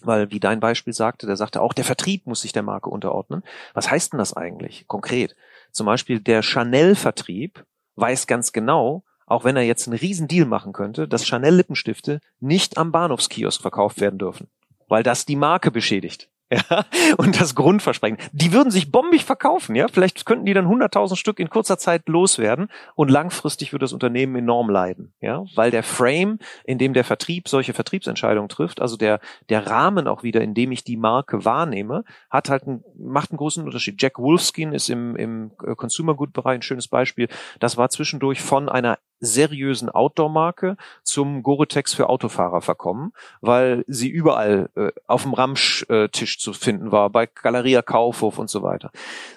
Weil, 0.02 0.30
wie 0.30 0.40
dein 0.40 0.60
Beispiel 0.60 0.92
sagte, 0.92 1.26
der 1.26 1.36
sagte 1.36 1.62
auch, 1.62 1.72
der 1.72 1.84
Vertrieb 1.84 2.26
muss 2.26 2.42
sich 2.42 2.52
der 2.52 2.64
Marke 2.64 2.90
unterordnen. 2.90 3.42
Was 3.72 3.90
heißt 3.90 4.12
denn 4.12 4.18
das 4.18 4.34
eigentlich 4.34 4.86
konkret? 4.86 5.36
Zum 5.70 5.86
Beispiel 5.86 6.20
der 6.20 6.42
Chanel-Vertrieb 6.42 7.64
weiß 7.94 8.26
ganz 8.26 8.52
genau, 8.52 9.04
auch 9.26 9.44
wenn 9.44 9.56
er 9.56 9.62
jetzt 9.62 9.86
einen 9.86 9.98
riesen 9.98 10.28
Deal 10.28 10.46
machen 10.46 10.72
könnte, 10.72 11.08
dass 11.08 11.26
Chanel-Lippenstifte 11.26 12.20
nicht 12.40 12.78
am 12.78 12.92
Bahnhofskiosk 12.92 13.60
verkauft 13.60 14.00
werden 14.00 14.18
dürfen, 14.18 14.48
weil 14.88 15.02
das 15.02 15.26
die 15.26 15.36
Marke 15.36 15.70
beschädigt. 15.70 16.28
Ja, 16.70 16.84
und 17.16 17.40
das 17.40 17.54
Grundversprechen. 17.54 18.18
Die 18.32 18.52
würden 18.52 18.70
sich 18.70 18.92
bombig 18.92 19.24
verkaufen, 19.24 19.74
ja. 19.74 19.88
Vielleicht 19.88 20.26
könnten 20.26 20.44
die 20.44 20.54
dann 20.54 20.66
100.000 20.66 21.16
Stück 21.16 21.40
in 21.40 21.48
kurzer 21.48 21.78
Zeit 21.78 22.08
loswerden 22.08 22.68
und 22.94 23.10
langfristig 23.10 23.72
würde 23.72 23.84
das 23.84 23.92
Unternehmen 23.92 24.36
enorm 24.36 24.68
leiden, 24.70 25.14
ja. 25.20 25.44
Weil 25.54 25.70
der 25.70 25.82
Frame, 25.82 26.38
in 26.64 26.78
dem 26.78 26.92
der 26.92 27.04
Vertrieb 27.04 27.48
solche 27.48 27.72
Vertriebsentscheidungen 27.72 28.48
trifft, 28.48 28.80
also 28.80 28.96
der, 28.96 29.20
der 29.48 29.66
Rahmen 29.66 30.06
auch 30.06 30.22
wieder, 30.22 30.42
in 30.42 30.54
dem 30.54 30.70
ich 30.70 30.84
die 30.84 30.96
Marke 30.96 31.44
wahrnehme, 31.44 32.04
hat 32.30 32.50
halt 32.50 32.64
einen, 32.64 32.84
macht 32.96 33.30
einen 33.30 33.38
großen 33.38 33.64
Unterschied. 33.64 34.00
Jack 34.00 34.18
Wolfskin 34.18 34.72
ist 34.72 34.90
im, 34.90 35.16
im 35.16 35.52
Consumer 35.56 36.14
Good 36.14 36.32
Bereich 36.32 36.56
ein 36.56 36.62
schönes 36.62 36.88
Beispiel. 36.88 37.28
Das 37.58 37.76
war 37.76 37.88
zwischendurch 37.88 38.42
von 38.42 38.68
einer 38.68 38.98
seriösen 39.24 39.90
Outdoor-Marke 39.90 40.76
zum 41.02 41.42
Gore-Tex 41.42 41.94
für 41.94 42.08
Autofahrer 42.08 42.60
verkommen, 42.60 43.12
weil 43.40 43.84
sie 43.86 44.08
überall 44.08 44.70
äh, 44.76 44.92
auf 45.06 45.22
dem 45.22 45.34
Ramsch-Tisch 45.34 46.38
zu 46.38 46.52
finden 46.52 46.92
war, 46.92 47.10
bei 47.10 47.26
Galeria 47.26 47.82
Kaufhof 47.82 48.38
und 48.38 48.50
so 48.50 48.62
weiter. 48.62 48.90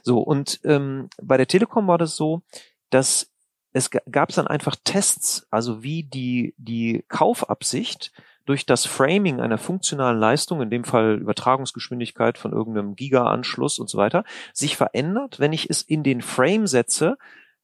So, 0.03 0.19
und 0.19 0.59
ähm, 0.63 1.09
bei 1.21 1.37
der 1.37 1.47
Telekom 1.47 1.87
war 1.87 1.97
das 1.97 2.15
so, 2.15 2.41
dass 2.89 3.31
es 3.73 3.91
gab 3.91 4.29
dann 4.33 4.47
einfach 4.47 4.75
Tests, 4.83 5.45
also 5.51 5.83
wie 5.83 6.03
die, 6.03 6.55
die 6.57 7.03
Kaufabsicht 7.09 8.11
durch 8.47 8.65
das 8.65 8.85
Framing 8.85 9.39
einer 9.39 9.57
funktionalen 9.57 10.19
Leistung, 10.19 10.61
in 10.61 10.69
dem 10.69 10.83
Fall 10.83 11.17
Übertragungsgeschwindigkeit 11.19 12.37
von 12.37 12.53
irgendeinem 12.53 12.95
Giga-Anschluss 12.95 13.77
und 13.77 13.89
so 13.89 13.97
weiter, 13.97 14.23
sich 14.53 14.77
verändert, 14.77 15.39
wenn 15.39 15.53
ich 15.53 15.69
es 15.69 15.81
in 15.81 16.01
den 16.01 16.21
Frame 16.21 16.65
setze, 16.65 17.17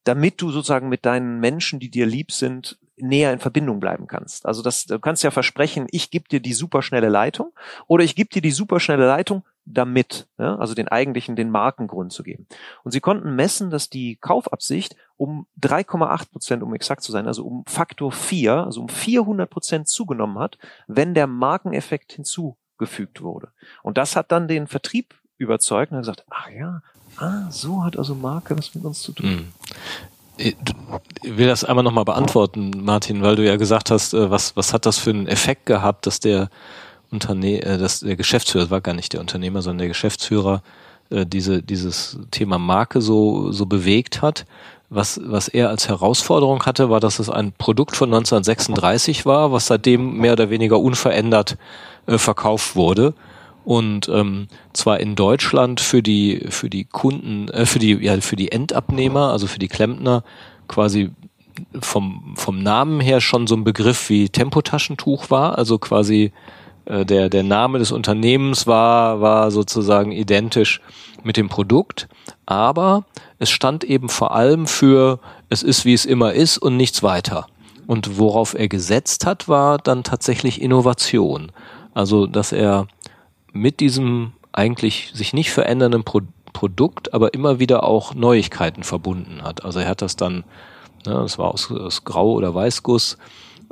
damit 0.04 0.40
du 0.40 0.50
sozusagen 0.50 0.88
mit 0.88 1.04
deinen 1.04 1.40
Menschen, 1.40 1.80
die 1.80 1.90
dir 1.90 2.06
lieb 2.06 2.32
sind, 2.32 2.78
näher 2.96 3.32
in 3.32 3.40
Verbindung 3.40 3.80
bleiben 3.80 4.06
kannst. 4.06 4.46
Also 4.46 4.62
das, 4.62 4.84
du 4.86 4.98
kannst 5.00 5.22
ja 5.22 5.30
versprechen, 5.30 5.86
ich 5.90 6.10
gebe 6.10 6.28
dir 6.28 6.40
die 6.40 6.52
superschnelle 6.52 7.08
Leitung 7.08 7.52
oder 7.86 8.04
ich 8.04 8.14
gebe 8.14 8.30
dir 8.30 8.42
die 8.42 8.52
superschnelle 8.52 9.06
Leitung 9.06 9.44
damit, 9.64 10.28
ja, 10.38 10.56
also 10.56 10.74
den 10.74 10.88
eigentlichen, 10.88 11.36
den 11.36 11.50
Markengrund 11.50 12.12
zu 12.12 12.22
geben. 12.22 12.46
Und 12.82 12.92
sie 12.92 13.00
konnten 13.00 13.34
messen, 13.34 13.70
dass 13.70 13.88
die 13.88 14.16
Kaufabsicht 14.16 14.94
um 15.16 15.46
3,8 15.60 16.30
Prozent, 16.30 16.62
um 16.62 16.74
exakt 16.74 17.02
zu 17.02 17.12
sein, 17.12 17.26
also 17.26 17.46
um 17.46 17.64
Faktor 17.66 18.12
4, 18.12 18.64
also 18.64 18.82
um 18.82 18.88
400 18.88 19.48
Prozent 19.48 19.88
zugenommen 19.88 20.38
hat, 20.38 20.58
wenn 20.86 21.14
der 21.14 21.26
Markeneffekt 21.26 22.12
hinzugefügt 22.12 23.22
wurde. 23.22 23.52
Und 23.82 23.96
das 23.96 24.16
hat 24.16 24.32
dann 24.32 24.48
den 24.48 24.66
Vertrieb 24.66 25.14
überzeugt 25.38 25.92
und 25.92 25.98
hat 25.98 26.04
gesagt, 26.04 26.24
ach 26.30 26.48
ja, 26.50 26.82
ah, 27.16 27.50
so 27.50 27.82
hat 27.82 27.96
also 27.96 28.14
Marke 28.14 28.56
was 28.56 28.74
mit 28.74 28.84
uns 28.84 29.00
zu 29.02 29.12
tun. 29.12 29.26
Hm. 29.26 29.52
Ich 30.36 30.56
will 31.22 31.46
das 31.46 31.62
einmal 31.62 31.84
nochmal 31.84 32.04
beantworten, 32.04 32.72
Martin, 32.82 33.22
weil 33.22 33.36
du 33.36 33.44
ja 33.44 33.54
gesagt 33.56 33.92
hast, 33.92 34.14
äh, 34.14 34.30
was, 34.30 34.56
was 34.56 34.72
hat 34.72 34.84
das 34.84 34.98
für 34.98 35.10
einen 35.10 35.28
Effekt 35.28 35.66
gehabt, 35.66 36.06
dass 36.06 36.18
der 36.18 36.48
Unterne 37.10 37.62
äh, 37.62 37.78
dass 37.78 38.00
der 38.00 38.16
Geschäftsführer, 38.16 38.64
das 38.64 38.70
war 38.70 38.80
gar 38.80 38.94
nicht 38.94 39.12
der 39.12 39.20
Unternehmer, 39.20 39.62
sondern 39.62 39.78
der 39.78 39.88
Geschäftsführer, 39.88 40.62
äh, 41.10 41.24
diese, 41.24 41.62
dieses 41.62 42.18
Thema 42.32 42.58
Marke 42.58 43.00
so, 43.00 43.52
so 43.52 43.66
bewegt 43.66 44.22
hat. 44.22 44.44
Was, 44.90 45.20
was 45.24 45.48
er 45.48 45.70
als 45.70 45.88
Herausforderung 45.88 46.66
hatte, 46.66 46.90
war, 46.90 47.00
dass 47.00 47.18
es 47.18 47.30
ein 47.30 47.52
Produkt 47.52 47.96
von 47.96 48.08
1936 48.08 49.24
war, 49.26 49.52
was 49.52 49.66
seitdem 49.66 50.18
mehr 50.18 50.32
oder 50.32 50.50
weniger 50.50 50.80
unverändert 50.80 51.56
äh, 52.06 52.18
verkauft 52.18 52.74
wurde 52.74 53.14
und 53.64 54.08
ähm, 54.08 54.48
zwar 54.72 55.00
in 55.00 55.14
Deutschland 55.16 55.80
für 55.80 56.02
die 56.02 56.46
für 56.50 56.68
die 56.68 56.84
Kunden 56.84 57.48
äh, 57.48 57.66
für 57.66 57.78
die 57.78 57.92
ja 57.94 58.20
für 58.20 58.36
die 58.36 58.52
Endabnehmer 58.52 59.30
also 59.30 59.46
für 59.46 59.58
die 59.58 59.68
Klempner 59.68 60.22
quasi 60.68 61.10
vom 61.80 62.34
vom 62.36 62.62
Namen 62.62 63.00
her 63.00 63.20
schon 63.20 63.46
so 63.46 63.54
ein 63.54 63.64
Begriff 63.64 64.08
wie 64.10 64.28
Tempotaschentuch 64.28 65.30
war. 65.30 65.58
Also 65.58 65.78
quasi 65.78 66.32
äh, 66.84 67.04
der 67.04 67.28
der 67.28 67.42
Name 67.42 67.78
des 67.78 67.92
Unternehmens 67.92 68.66
war 68.66 69.20
war 69.20 69.50
sozusagen 69.50 70.12
identisch 70.12 70.80
mit 71.22 71.36
dem 71.36 71.48
Produkt. 71.48 72.08
Aber 72.46 73.04
es 73.38 73.50
stand 73.50 73.84
eben 73.84 74.08
vor 74.08 74.34
allem 74.34 74.66
für 74.66 75.20
es 75.48 75.62
ist 75.62 75.84
wie 75.84 75.94
es 75.94 76.04
immer 76.04 76.32
ist 76.32 76.58
und 76.58 76.76
nichts 76.76 77.02
weiter. 77.02 77.46
Und 77.86 78.18
worauf 78.18 78.54
er 78.54 78.68
gesetzt 78.68 79.26
hat 79.26 79.48
war 79.48 79.78
dann 79.78 80.04
tatsächlich 80.04 80.60
Innovation. 80.60 81.52
Also 81.94 82.26
dass 82.26 82.52
er 82.52 82.88
mit 83.54 83.80
diesem 83.80 84.32
eigentlich 84.52 85.10
sich 85.14 85.32
nicht 85.32 85.50
verändernden 85.50 86.04
Pro 86.04 86.20
Produkt, 86.52 87.12
aber 87.12 87.34
immer 87.34 87.58
wieder 87.58 87.82
auch 87.82 88.14
Neuigkeiten 88.14 88.84
verbunden 88.84 89.42
hat. 89.42 89.64
Also 89.64 89.80
er 89.80 89.88
hat 89.88 90.02
das 90.02 90.14
dann, 90.14 90.44
ne, 91.04 91.14
das 91.14 91.36
war 91.36 91.52
aus, 91.52 91.68
aus 91.72 92.04
Grau- 92.04 92.34
oder 92.34 92.54
Weißguss, 92.54 93.18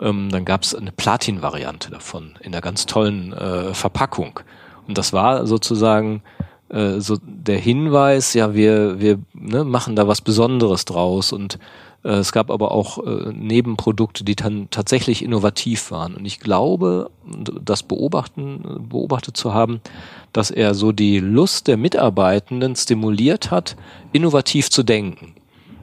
ähm, 0.00 0.30
dann 0.30 0.44
gab 0.44 0.64
es 0.64 0.74
eine 0.74 0.90
Platin-Variante 0.90 1.92
davon 1.92 2.34
in 2.40 2.52
einer 2.52 2.60
ganz 2.60 2.86
tollen 2.86 3.32
äh, 3.32 3.72
Verpackung. 3.72 4.40
Und 4.88 4.98
das 4.98 5.12
war 5.12 5.46
sozusagen 5.46 6.22
äh, 6.70 6.98
so 6.98 7.18
der 7.22 7.58
Hinweis, 7.58 8.34
ja, 8.34 8.52
wir, 8.52 9.00
wir 9.00 9.20
ne, 9.32 9.62
machen 9.62 9.94
da 9.94 10.08
was 10.08 10.20
Besonderes 10.20 10.84
draus 10.84 11.32
und 11.32 11.60
es 12.04 12.32
gab 12.32 12.50
aber 12.50 12.72
auch 12.72 12.98
äh, 12.98 13.32
Nebenprodukte, 13.32 14.24
die 14.24 14.34
dann 14.34 14.68
tatsächlich 14.70 15.22
innovativ 15.22 15.90
waren. 15.92 16.14
Und 16.14 16.24
ich 16.24 16.40
glaube, 16.40 17.10
das 17.24 17.84
beobachten, 17.84 18.86
beobachtet 18.88 19.36
zu 19.36 19.54
haben, 19.54 19.80
dass 20.32 20.50
er 20.50 20.74
so 20.74 20.90
die 20.90 21.20
Lust 21.20 21.68
der 21.68 21.76
Mitarbeitenden 21.76 22.74
stimuliert 22.74 23.50
hat, 23.50 23.76
innovativ 24.12 24.70
zu 24.70 24.82
denken. 24.82 25.34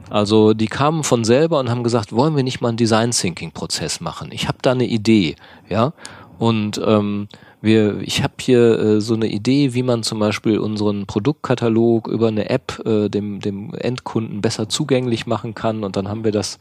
Also 0.09 0.53
die 0.53 0.67
kamen 0.67 1.03
von 1.03 1.23
selber 1.23 1.59
und 1.59 1.69
haben 1.69 1.83
gesagt, 1.83 2.11
wollen 2.11 2.35
wir 2.35 2.43
nicht 2.43 2.61
mal 2.61 2.69
einen 2.69 2.77
Design 2.77 3.11
Thinking 3.11 3.51
Prozess 3.51 4.01
machen? 4.01 4.29
Ich 4.31 4.47
habe 4.47 4.57
da 4.61 4.71
eine 4.71 4.87
Idee, 4.87 5.35
ja. 5.69 5.93
Und 6.39 6.81
ähm, 6.83 7.27
wir, 7.61 7.99
ich 8.01 8.23
habe 8.23 8.33
hier 8.39 8.79
äh, 8.79 9.01
so 9.01 9.13
eine 9.13 9.27
Idee, 9.27 9.73
wie 9.73 9.83
man 9.83 10.03
zum 10.03 10.19
Beispiel 10.19 10.59
unseren 10.59 11.05
Produktkatalog 11.05 12.07
über 12.07 12.29
eine 12.29 12.49
App 12.49 12.81
äh, 12.85 13.09
dem, 13.09 13.39
dem 13.41 13.73
Endkunden 13.73 14.41
besser 14.41 14.69
zugänglich 14.69 15.27
machen 15.27 15.55
kann. 15.55 15.83
Und 15.83 15.95
dann 15.95 16.07
haben 16.07 16.23
wir 16.23 16.31
das 16.31 16.59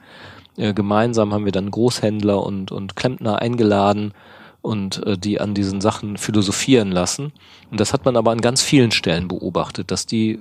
äh, 0.57 0.75
gemeinsam, 0.75 1.33
haben 1.33 1.45
wir 1.45 1.53
dann 1.53 1.71
Großhändler 1.71 2.43
und, 2.43 2.73
und 2.73 2.97
Klempner 2.97 3.41
eingeladen 3.41 4.13
und 4.61 5.07
äh, 5.07 5.17
die 5.17 5.41
an 5.41 5.55
diesen 5.55 5.81
Sachen 5.81 6.17
philosophieren 6.17 6.91
lassen. 6.91 7.33
Und 7.71 7.79
das 7.79 7.93
hat 7.93 8.05
man 8.05 8.17
aber 8.17 8.33
an 8.33 8.41
ganz 8.41 8.63
vielen 8.63 8.91
Stellen 8.91 9.29
beobachtet, 9.29 9.91
dass 9.91 10.05
die 10.05 10.41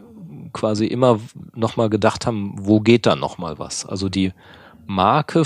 quasi 0.53 0.88
immer 0.88 1.20
nochmal 1.55 1.89
gedacht 1.89 2.26
haben, 2.26 2.55
wo 2.58 2.80
geht 2.80 3.05
da 3.05 3.16
nochmal 3.16 3.60
was? 3.60 3.86
Also 3.86 4.10
die 4.10 4.34
Marke 4.88 5.43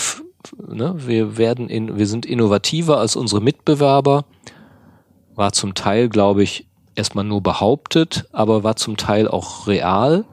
ne, 0.67 0.95
wir 0.97 1.37
werden 1.37 1.69
in, 1.69 1.97
wir 1.97 2.07
sind 2.07 2.25
innovativer 2.25 2.97
als 2.97 3.15
unsere 3.15 3.41
Mitbewerber, 3.41 4.25
war 5.35 5.51
zum 5.53 5.73
Teil, 5.73 6.09
glaube 6.09 6.43
ich, 6.43 6.67
erstmal 6.95 7.23
nur 7.23 7.41
behauptet, 7.41 8.27
aber 8.31 8.63
war 8.63 8.75
zum 8.75 8.97
Teil 8.97 9.27
auch 9.27 9.67
real 9.67 10.25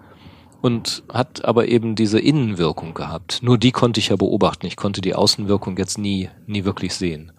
und 0.61 1.05
hat 1.13 1.45
aber 1.45 1.69
eben 1.69 1.95
diese 1.95 2.19
Innenwirkung 2.19 2.95
gehabt. 2.95 3.41
Nur 3.43 3.59
die 3.59 3.73
konnte 3.73 4.01
ich 4.01 4.09
ja 4.09 4.17
beobachten. 4.17 4.67
Ich 4.67 4.77
konnte 4.77 5.01
die 5.01 5.15
Außenwirkung 5.15 5.77
jetzt 5.77 5.99
nie, 5.99 6.31
nie 6.47 6.65
wirklich 6.65 6.95
sehen. 6.95 7.33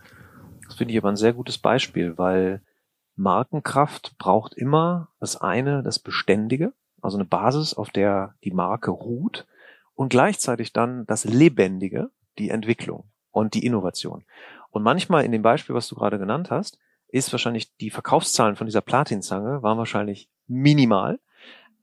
Das 0.66 0.76
finde 0.76 0.94
ich 0.94 1.00
aber 1.00 1.10
ein 1.10 1.18
sehr 1.18 1.34
gutes 1.34 1.58
Beispiel, 1.58 2.18
weil 2.18 2.62
Markenkraft 3.16 4.18
braucht 4.18 4.54
immer 4.54 5.10
das 5.20 5.36
eine, 5.36 5.84
das 5.84 6.00
Beständige, 6.00 6.74
also 7.02 7.18
eine 7.18 7.26
Basis, 7.26 7.74
auf 7.74 7.90
der 7.90 8.36
die 8.44 8.52
Marke 8.52 8.92
ruht 8.92 9.46
und 9.94 10.10
gleichzeitig 10.10 10.72
dann 10.72 11.06
das 11.06 11.26
Lebendige, 11.26 12.12
die 12.38 12.50
Entwicklung 12.50 13.04
und 13.32 13.54
die 13.54 13.66
Innovation. 13.66 14.24
Und 14.70 14.84
manchmal 14.84 15.26
in 15.26 15.32
dem 15.34 15.42
Beispiel, 15.42 15.76
was 15.76 15.90
du 15.90 15.96
gerade 15.96 16.20
genannt 16.20 16.50
hast, 16.52 16.78
ist 17.12 17.32
wahrscheinlich 17.32 17.76
die 17.78 17.90
Verkaufszahlen 17.90 18.56
von 18.56 18.68
dieser 18.68 18.82
Platinzange 18.82 19.62
waren 19.64 19.78
wahrscheinlich 19.78 20.30
minimal, 20.48 21.20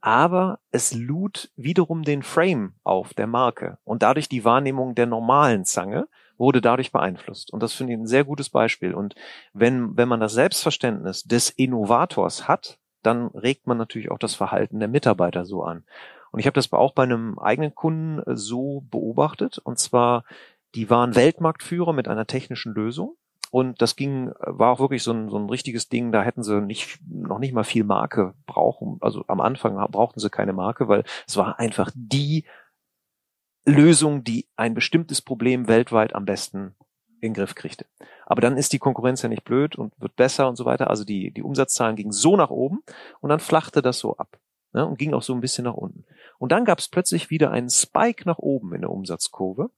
aber 0.00 0.60
es 0.70 0.94
lud 0.94 1.50
wiederum 1.56 2.02
den 2.02 2.22
Frame 2.22 2.74
auf 2.84 3.14
der 3.14 3.26
Marke 3.26 3.78
und 3.84 4.02
dadurch 4.02 4.28
die 4.28 4.44
Wahrnehmung 4.44 4.94
der 4.94 5.06
normalen 5.06 5.64
Zange 5.64 6.08
wurde 6.38 6.60
dadurch 6.60 6.92
beeinflusst. 6.92 7.52
Und 7.52 7.62
das 7.62 7.72
finde 7.72 7.94
ich 7.94 7.98
ein 7.98 8.06
sehr 8.06 8.24
gutes 8.24 8.50
Beispiel. 8.50 8.94
Und 8.94 9.14
wenn, 9.52 9.96
wenn 9.96 10.08
man 10.08 10.20
das 10.20 10.34
Selbstverständnis 10.34 11.24
des 11.24 11.50
Innovators 11.50 12.46
hat, 12.46 12.78
dann 13.02 13.28
regt 13.28 13.66
man 13.66 13.78
natürlich 13.78 14.10
auch 14.10 14.18
das 14.18 14.34
Verhalten 14.34 14.78
der 14.78 14.88
Mitarbeiter 14.88 15.44
so 15.44 15.62
an. 15.62 15.84
Und 16.32 16.40
ich 16.40 16.46
habe 16.46 16.54
das 16.54 16.72
auch 16.72 16.92
bei 16.92 17.04
einem 17.04 17.38
eigenen 17.38 17.74
Kunden 17.74 18.18
äh, 18.18 18.36
so 18.36 18.84
beobachtet. 18.90 19.58
Und 19.58 19.78
zwar, 19.78 20.24
die 20.74 20.90
waren 20.90 21.14
Weltmarktführer 21.14 21.92
mit 21.92 22.08
einer 22.08 22.26
technischen 22.26 22.74
Lösung. 22.74 23.16
Und 23.50 23.80
das 23.80 23.96
ging, 23.96 24.32
war 24.40 24.72
auch 24.72 24.80
wirklich 24.80 25.02
so 25.02 25.12
ein, 25.12 25.28
so 25.28 25.38
ein 25.38 25.48
richtiges 25.48 25.88
Ding, 25.88 26.12
da 26.12 26.22
hätten 26.22 26.42
sie 26.42 26.60
nicht, 26.60 26.98
noch 27.08 27.38
nicht 27.38 27.52
mal 27.52 27.64
viel 27.64 27.84
Marke 27.84 28.34
brauchen. 28.46 28.98
Also 29.00 29.24
am 29.28 29.40
Anfang 29.40 29.76
brauchten 29.90 30.20
sie 30.20 30.30
keine 30.30 30.52
Marke, 30.52 30.88
weil 30.88 31.04
es 31.26 31.36
war 31.36 31.58
einfach 31.58 31.90
die 31.94 32.44
Lösung, 33.64 34.24
die 34.24 34.46
ein 34.56 34.74
bestimmtes 34.74 35.20
Problem 35.20 35.68
weltweit 35.68 36.14
am 36.14 36.24
besten 36.24 36.74
in 37.20 37.32
den 37.32 37.34
Griff 37.34 37.54
kriegte. 37.54 37.86
Aber 38.24 38.40
dann 38.40 38.56
ist 38.56 38.72
die 38.72 38.78
Konkurrenz 38.78 39.22
ja 39.22 39.28
nicht 39.28 39.44
blöd 39.44 39.76
und 39.76 39.92
wird 40.00 40.16
besser 40.16 40.48
und 40.48 40.56
so 40.56 40.64
weiter. 40.64 40.90
Also 40.90 41.04
die, 41.04 41.30
die 41.30 41.42
Umsatzzahlen 41.42 41.96
gingen 41.96 42.12
so 42.12 42.36
nach 42.36 42.50
oben 42.50 42.82
und 43.20 43.30
dann 43.30 43.40
flachte 43.40 43.82
das 43.82 43.98
so 43.98 44.16
ab 44.16 44.38
ne, 44.72 44.86
und 44.86 44.98
ging 44.98 45.14
auch 45.14 45.22
so 45.22 45.34
ein 45.34 45.40
bisschen 45.40 45.64
nach 45.64 45.74
unten. 45.74 46.04
Und 46.38 46.52
dann 46.52 46.64
gab 46.64 46.78
es 46.78 46.88
plötzlich 46.88 47.30
wieder 47.30 47.50
einen 47.50 47.70
Spike 47.70 48.24
nach 48.26 48.38
oben 48.38 48.74
in 48.74 48.82
der 48.82 48.90
Umsatzkurve. 48.90 49.70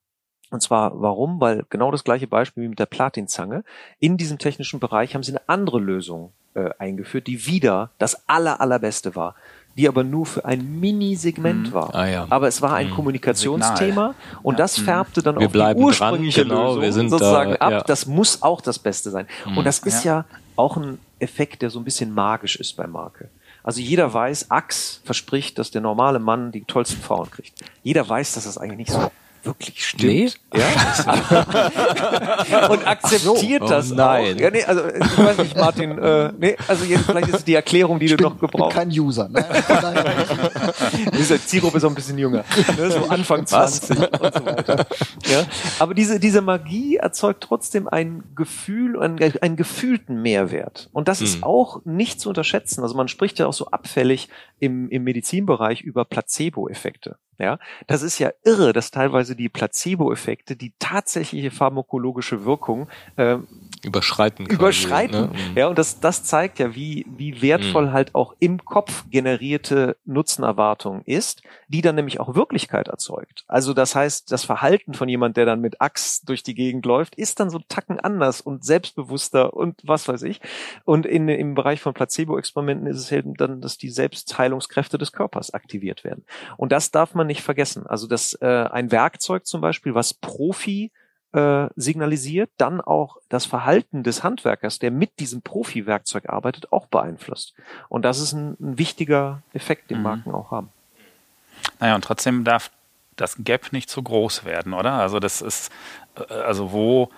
Und 0.50 0.62
zwar 0.62 1.00
warum? 1.00 1.40
Weil 1.40 1.64
genau 1.70 1.90
das 1.90 2.04
gleiche 2.04 2.26
Beispiel 2.26 2.64
wie 2.64 2.68
mit 2.68 2.78
der 2.78 2.86
Platinzange. 2.86 3.64
In 3.98 4.16
diesem 4.16 4.38
technischen 4.38 4.80
Bereich 4.80 5.14
haben 5.14 5.22
sie 5.22 5.32
eine 5.32 5.42
andere 5.46 5.78
Lösung 5.78 6.32
äh, 6.54 6.70
eingeführt, 6.78 7.26
die 7.26 7.46
wieder 7.46 7.90
das 7.98 8.28
aller, 8.28 8.60
allerbeste 8.60 9.14
war 9.14 9.34
die 9.78 9.86
aber 9.86 10.02
nur 10.02 10.26
für 10.26 10.44
ein 10.44 10.80
Mini-Segment 10.80 11.68
mhm. 11.68 11.72
war. 11.72 11.94
Ah, 11.94 12.08
ja. 12.08 12.26
Aber 12.30 12.48
es 12.48 12.60
war 12.60 12.74
ein 12.74 12.88
mhm. 12.88 12.94
Kommunikationsthema 12.94 14.08
Signal. 14.08 14.14
und 14.42 14.54
ja. 14.54 14.58
das 14.58 14.76
färbte 14.76 15.22
dann 15.22 15.38
wir 15.38 15.46
auf 15.46 15.52
die 15.52 15.80
ursprüngliche 15.80 16.44
dran, 16.44 16.58
genau, 16.58 16.76
Lösung 16.76 17.08
sozusagen 17.08 17.52
da, 17.52 17.58
ab. 17.58 17.72
Ja. 17.72 17.80
Das 17.82 18.06
muss 18.06 18.42
auch 18.42 18.60
das 18.60 18.80
Beste 18.80 19.10
sein. 19.10 19.28
Mhm. 19.46 19.58
Und 19.58 19.64
das 19.64 19.78
ist 19.78 20.02
ja. 20.02 20.24
auch 20.56 20.76
ein 20.76 20.98
Effekt, 21.20 21.62
der 21.62 21.70
so 21.70 21.78
ein 21.78 21.84
bisschen 21.84 22.12
magisch 22.12 22.56
ist 22.56 22.76
bei 22.76 22.88
Marke. 22.88 23.28
Also 23.62 23.80
jeder 23.80 24.12
weiß, 24.12 24.50
Axe 24.50 24.98
verspricht, 25.04 25.60
dass 25.60 25.70
der 25.70 25.80
normale 25.80 26.18
Mann 26.18 26.50
die 26.50 26.64
tollsten 26.64 27.00
Frauen 27.00 27.30
kriegt. 27.30 27.52
Jeder 27.84 28.08
weiß, 28.08 28.34
dass 28.34 28.44
das 28.44 28.58
eigentlich 28.58 28.78
nicht 28.78 28.90
so 28.90 29.12
wirklich 29.44 29.86
stimmt. 29.86 30.02
Nee? 30.02 30.30
Ja? 30.54 30.66
und 32.70 32.86
akzeptiert 32.86 33.62
so. 33.62 33.68
das 33.68 33.92
oh 33.92 33.94
nein. 33.94 34.36
auch. 34.36 34.40
Ja, 34.40 34.50
nee, 34.50 34.64
also 34.64 34.82
ich 34.88 35.18
weiß 35.18 35.38
nicht, 35.38 35.56
Martin, 35.56 35.98
äh, 35.98 36.32
nee, 36.38 36.56
also 36.66 36.84
jetzt, 36.84 37.04
vielleicht 37.04 37.28
ist 37.28 37.46
die 37.46 37.54
Erklärung, 37.54 37.98
die 37.98 38.06
ich 38.06 38.12
du 38.12 38.16
bin, 38.16 38.24
noch 38.24 38.38
gebrauchst. 38.38 38.76
Ich 38.76 38.82
bin 38.82 38.90
kein 38.90 39.00
User. 39.00 39.28
Ne? 39.28 39.44
Diese 41.18 41.44
Zielgruppe 41.44 41.78
ist 41.78 41.84
auch 41.84 41.90
ein 41.90 41.94
bisschen 41.94 42.18
jünger, 42.18 42.44
ne? 42.76 42.90
so 42.90 43.08
Anfang 43.08 43.46
20 43.46 43.98
und 43.98 44.34
so 44.34 44.46
weiter. 44.46 44.86
Ja? 45.26 45.44
Aber 45.78 45.94
diese, 45.94 46.20
diese 46.20 46.40
Magie 46.40 46.96
erzeugt 46.96 47.42
trotzdem 47.42 47.88
ein 47.88 48.24
Gefühl, 48.34 49.00
einen, 49.00 49.18
einen 49.40 49.56
gefühlten 49.56 50.22
Mehrwert. 50.22 50.88
Und 50.92 51.08
das 51.08 51.20
hm. 51.20 51.26
ist 51.26 51.42
auch 51.42 51.84
nicht 51.84 52.20
zu 52.20 52.28
unterschätzen. 52.28 52.82
Also 52.82 52.96
man 52.96 53.08
spricht 53.08 53.38
ja 53.38 53.46
auch 53.46 53.52
so 53.52 53.68
abfällig 53.68 54.28
im, 54.58 54.88
im 54.90 55.04
Medizinbereich 55.04 55.82
über 55.82 56.04
Placebo-Effekte. 56.04 57.16
Ja, 57.38 57.58
das 57.86 58.02
ist 58.02 58.18
ja 58.18 58.32
irre, 58.44 58.72
dass 58.72 58.90
teilweise 58.90 59.36
die 59.36 59.48
Placebo-Effekte 59.48 60.56
die 60.56 60.72
tatsächliche 60.80 61.52
pharmakologische 61.52 62.44
Wirkung 62.44 62.88
äh, 63.16 63.38
überschreiten. 63.88 64.46
Quasi, 64.46 64.56
überschreiten. 64.56 65.32
Ne? 65.32 65.38
Ja, 65.56 65.66
und 65.68 65.78
das, 65.78 66.00
das 66.00 66.24
zeigt 66.24 66.58
ja, 66.58 66.74
wie, 66.74 67.06
wie 67.16 67.42
wertvoll 67.42 67.86
mhm. 67.86 67.92
halt 67.92 68.14
auch 68.14 68.34
im 68.38 68.64
Kopf 68.64 69.04
generierte 69.10 69.96
Nutzenerwartung 70.04 71.02
ist, 71.04 71.42
die 71.68 71.82
dann 71.82 71.96
nämlich 71.96 72.20
auch 72.20 72.34
Wirklichkeit 72.34 72.88
erzeugt. 72.88 73.44
Also 73.48 73.74
das 73.74 73.94
heißt, 73.94 74.30
das 74.30 74.44
Verhalten 74.44 74.94
von 74.94 75.08
jemand, 75.08 75.36
der 75.36 75.46
dann 75.46 75.60
mit 75.60 75.80
Axt 75.80 76.28
durch 76.28 76.42
die 76.42 76.54
Gegend 76.54 76.86
läuft, 76.86 77.14
ist 77.16 77.40
dann 77.40 77.50
so 77.50 77.58
Tacken 77.68 77.98
anders 77.98 78.40
und 78.40 78.64
selbstbewusster 78.64 79.54
und 79.54 79.80
was 79.82 80.06
weiß 80.06 80.22
ich. 80.22 80.40
Und 80.84 81.06
in, 81.06 81.28
im 81.28 81.54
Bereich 81.54 81.80
von 81.80 81.94
Placebo-Experimenten 81.94 82.86
ist 82.86 82.98
es 82.98 83.10
halt 83.10 83.26
dann, 83.38 83.60
dass 83.60 83.78
die 83.78 83.90
Selbstheilungskräfte 83.90 84.98
des 84.98 85.12
Körpers 85.12 85.52
aktiviert 85.52 86.04
werden. 86.04 86.24
Und 86.56 86.72
das 86.72 86.90
darf 86.90 87.14
man 87.14 87.26
nicht 87.26 87.42
vergessen. 87.42 87.86
Also 87.86 88.06
dass 88.06 88.34
äh, 88.34 88.46
ein 88.46 88.92
Werkzeug 88.92 89.46
zum 89.46 89.60
Beispiel, 89.60 89.94
was 89.94 90.14
Profi 90.14 90.92
äh, 91.32 91.68
signalisiert, 91.76 92.50
dann 92.56 92.80
auch 92.80 93.18
das 93.28 93.44
Verhalten 93.46 94.02
des 94.02 94.22
Handwerkers, 94.22 94.78
der 94.78 94.90
mit 94.90 95.18
diesem 95.18 95.42
Profi-Werkzeug 95.42 96.28
arbeitet, 96.28 96.72
auch 96.72 96.86
beeinflusst. 96.86 97.54
Und 97.88 98.04
das 98.04 98.18
ist 98.18 98.32
ein, 98.32 98.56
ein 98.60 98.78
wichtiger 98.78 99.42
Effekt, 99.52 99.90
den 99.90 99.98
mhm. 99.98 100.04
Marken 100.04 100.34
auch 100.34 100.50
haben. 100.50 100.70
Naja, 101.80 101.94
und 101.94 102.02
trotzdem 102.02 102.44
darf 102.44 102.70
das 103.16 103.36
Gap 103.38 103.72
nicht 103.72 103.90
zu 103.90 104.02
groß 104.02 104.44
werden, 104.44 104.72
oder? 104.72 104.92
Also 104.92 105.20
das 105.20 105.42
ist, 105.42 105.70
äh, 106.16 106.32
also 106.32 106.72
wo 106.72 107.10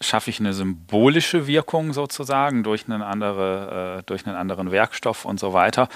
schaffe 0.00 0.30
ich 0.30 0.40
eine 0.40 0.52
symbolische 0.52 1.46
Wirkung 1.46 1.92
sozusagen 1.92 2.62
durch 2.62 2.86
einen, 2.86 3.02
andere, 3.02 3.98
äh, 3.98 4.02
durch 4.04 4.26
einen 4.26 4.36
anderen 4.36 4.70
Werkstoff 4.70 5.24
und 5.24 5.40
so 5.40 5.52
weiter. 5.54 5.88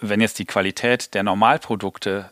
Wenn 0.00 0.20
jetzt 0.20 0.38
die 0.38 0.44
Qualität 0.44 1.14
der 1.14 1.22
Normalprodukte 1.22 2.30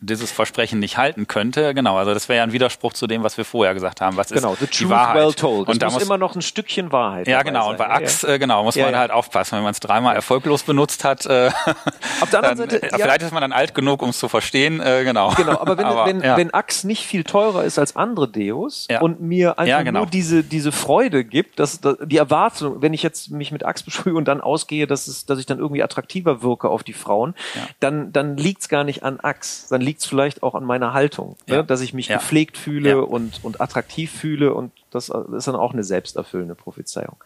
dieses 0.00 0.32
Versprechen 0.32 0.78
nicht 0.78 0.96
halten 0.96 1.26
könnte. 1.26 1.74
Genau, 1.74 1.96
also 1.96 2.14
das 2.14 2.28
wäre 2.28 2.38
ja 2.38 2.42
ein 2.42 2.52
Widerspruch 2.52 2.94
zu 2.94 3.06
dem, 3.06 3.22
was 3.22 3.36
wir 3.36 3.44
vorher 3.44 3.74
gesagt 3.74 4.00
haben. 4.00 4.16
Was 4.16 4.28
genau, 4.30 4.56
ist 4.58 4.80
die 4.80 4.88
Wahrheit? 4.88 5.16
well 5.16 5.34
told. 5.34 5.68
Und 5.68 5.82
da 5.82 5.90
muss 5.90 6.02
immer 6.02 6.16
noch 6.16 6.34
ein 6.34 6.42
Stückchen 6.42 6.90
Wahrheit 6.90 7.28
Ja, 7.28 7.42
genau. 7.42 7.64
Sein. 7.64 7.70
Und 7.72 7.76
bei 7.78 7.90
Axe, 7.90 8.26
ja, 8.26 8.30
ja. 8.30 8.34
Äh, 8.36 8.38
genau, 8.38 8.64
muss 8.64 8.76
ja, 8.76 8.86
man 8.86 8.96
halt 8.96 9.10
aufpassen. 9.10 9.56
Wenn 9.56 9.62
man 9.62 9.72
es 9.72 9.80
dreimal 9.80 10.14
erfolglos 10.14 10.62
benutzt 10.62 11.04
hat, 11.04 11.26
äh, 11.26 11.50
Auf 12.20 12.30
der 12.30 12.40
anderen 12.40 12.58
dann, 12.58 12.70
Seite, 12.70 12.82
äh, 12.82 12.98
vielleicht 12.98 13.22
ist 13.22 13.32
man 13.32 13.42
dann 13.42 13.52
alt 13.52 13.74
genug, 13.74 14.02
um 14.02 14.08
es 14.08 14.18
zu 14.18 14.28
verstehen. 14.28 14.80
Äh, 14.80 15.04
genau. 15.04 15.34
Genau, 15.34 15.58
aber 15.60 15.76
wenn, 15.76 15.84
aber, 15.84 16.06
wenn, 16.06 16.22
wenn 16.22 16.54
Axe 16.54 16.86
nicht 16.86 17.06
viel 17.06 17.24
teurer 17.24 17.64
ist 17.64 17.78
als 17.78 17.96
andere 17.96 18.28
Deos 18.28 18.88
und 19.00 19.20
mir 19.20 19.58
einfach 19.58 19.84
genau. 19.84 20.00
nur 20.00 20.06
diese, 20.06 20.42
diese 20.42 20.72
Freude 20.72 21.24
gibt, 21.24 21.58
dass, 21.58 21.80
dass 21.80 21.96
die 22.02 22.16
Erwartung, 22.16 22.80
wenn 22.80 22.94
ich 22.94 23.02
jetzt 23.02 23.30
mich 23.30 23.52
mit 23.52 23.64
Axe 23.64 23.84
besprühe 23.90 24.14
und 24.14 24.26
dann 24.26 24.40
ausgehe, 24.40 24.86
dass, 24.86 25.06
es, 25.06 25.26
dass 25.26 25.38
ich 25.38 25.46
dann 25.46 25.58
irgendwie 25.58 25.82
attraktiver 25.82 26.42
wirke 26.42 26.70
auf 26.70 26.82
die 26.82 26.92
Frauen, 26.94 27.34
dann, 27.80 28.12
dann 28.12 28.36
liegt's 28.36 28.68
gar 28.68 28.84
nicht 28.84 29.02
an 29.02 29.20
Axe. 29.20 29.66
Dann 29.68 29.80
liegt's 29.90 30.06
vielleicht 30.06 30.44
auch 30.44 30.54
an 30.54 30.64
meiner 30.64 30.92
Haltung, 30.92 31.36
ne? 31.48 31.54
ja. 31.54 31.56
ne? 31.56 31.64
dass 31.64 31.80
ich 31.80 31.92
mich 31.92 32.08
ja. 32.08 32.18
gepflegt 32.18 32.56
fühle 32.56 32.90
ja. 32.90 32.96
und, 32.98 33.40
und 33.42 33.60
attraktiv 33.60 34.12
fühle 34.12 34.54
und 34.54 34.70
das 34.92 35.08
ist 35.08 35.48
dann 35.48 35.56
auch 35.56 35.72
eine 35.72 35.82
selbsterfüllende 35.82 36.54
Prophezeiung. 36.54 37.16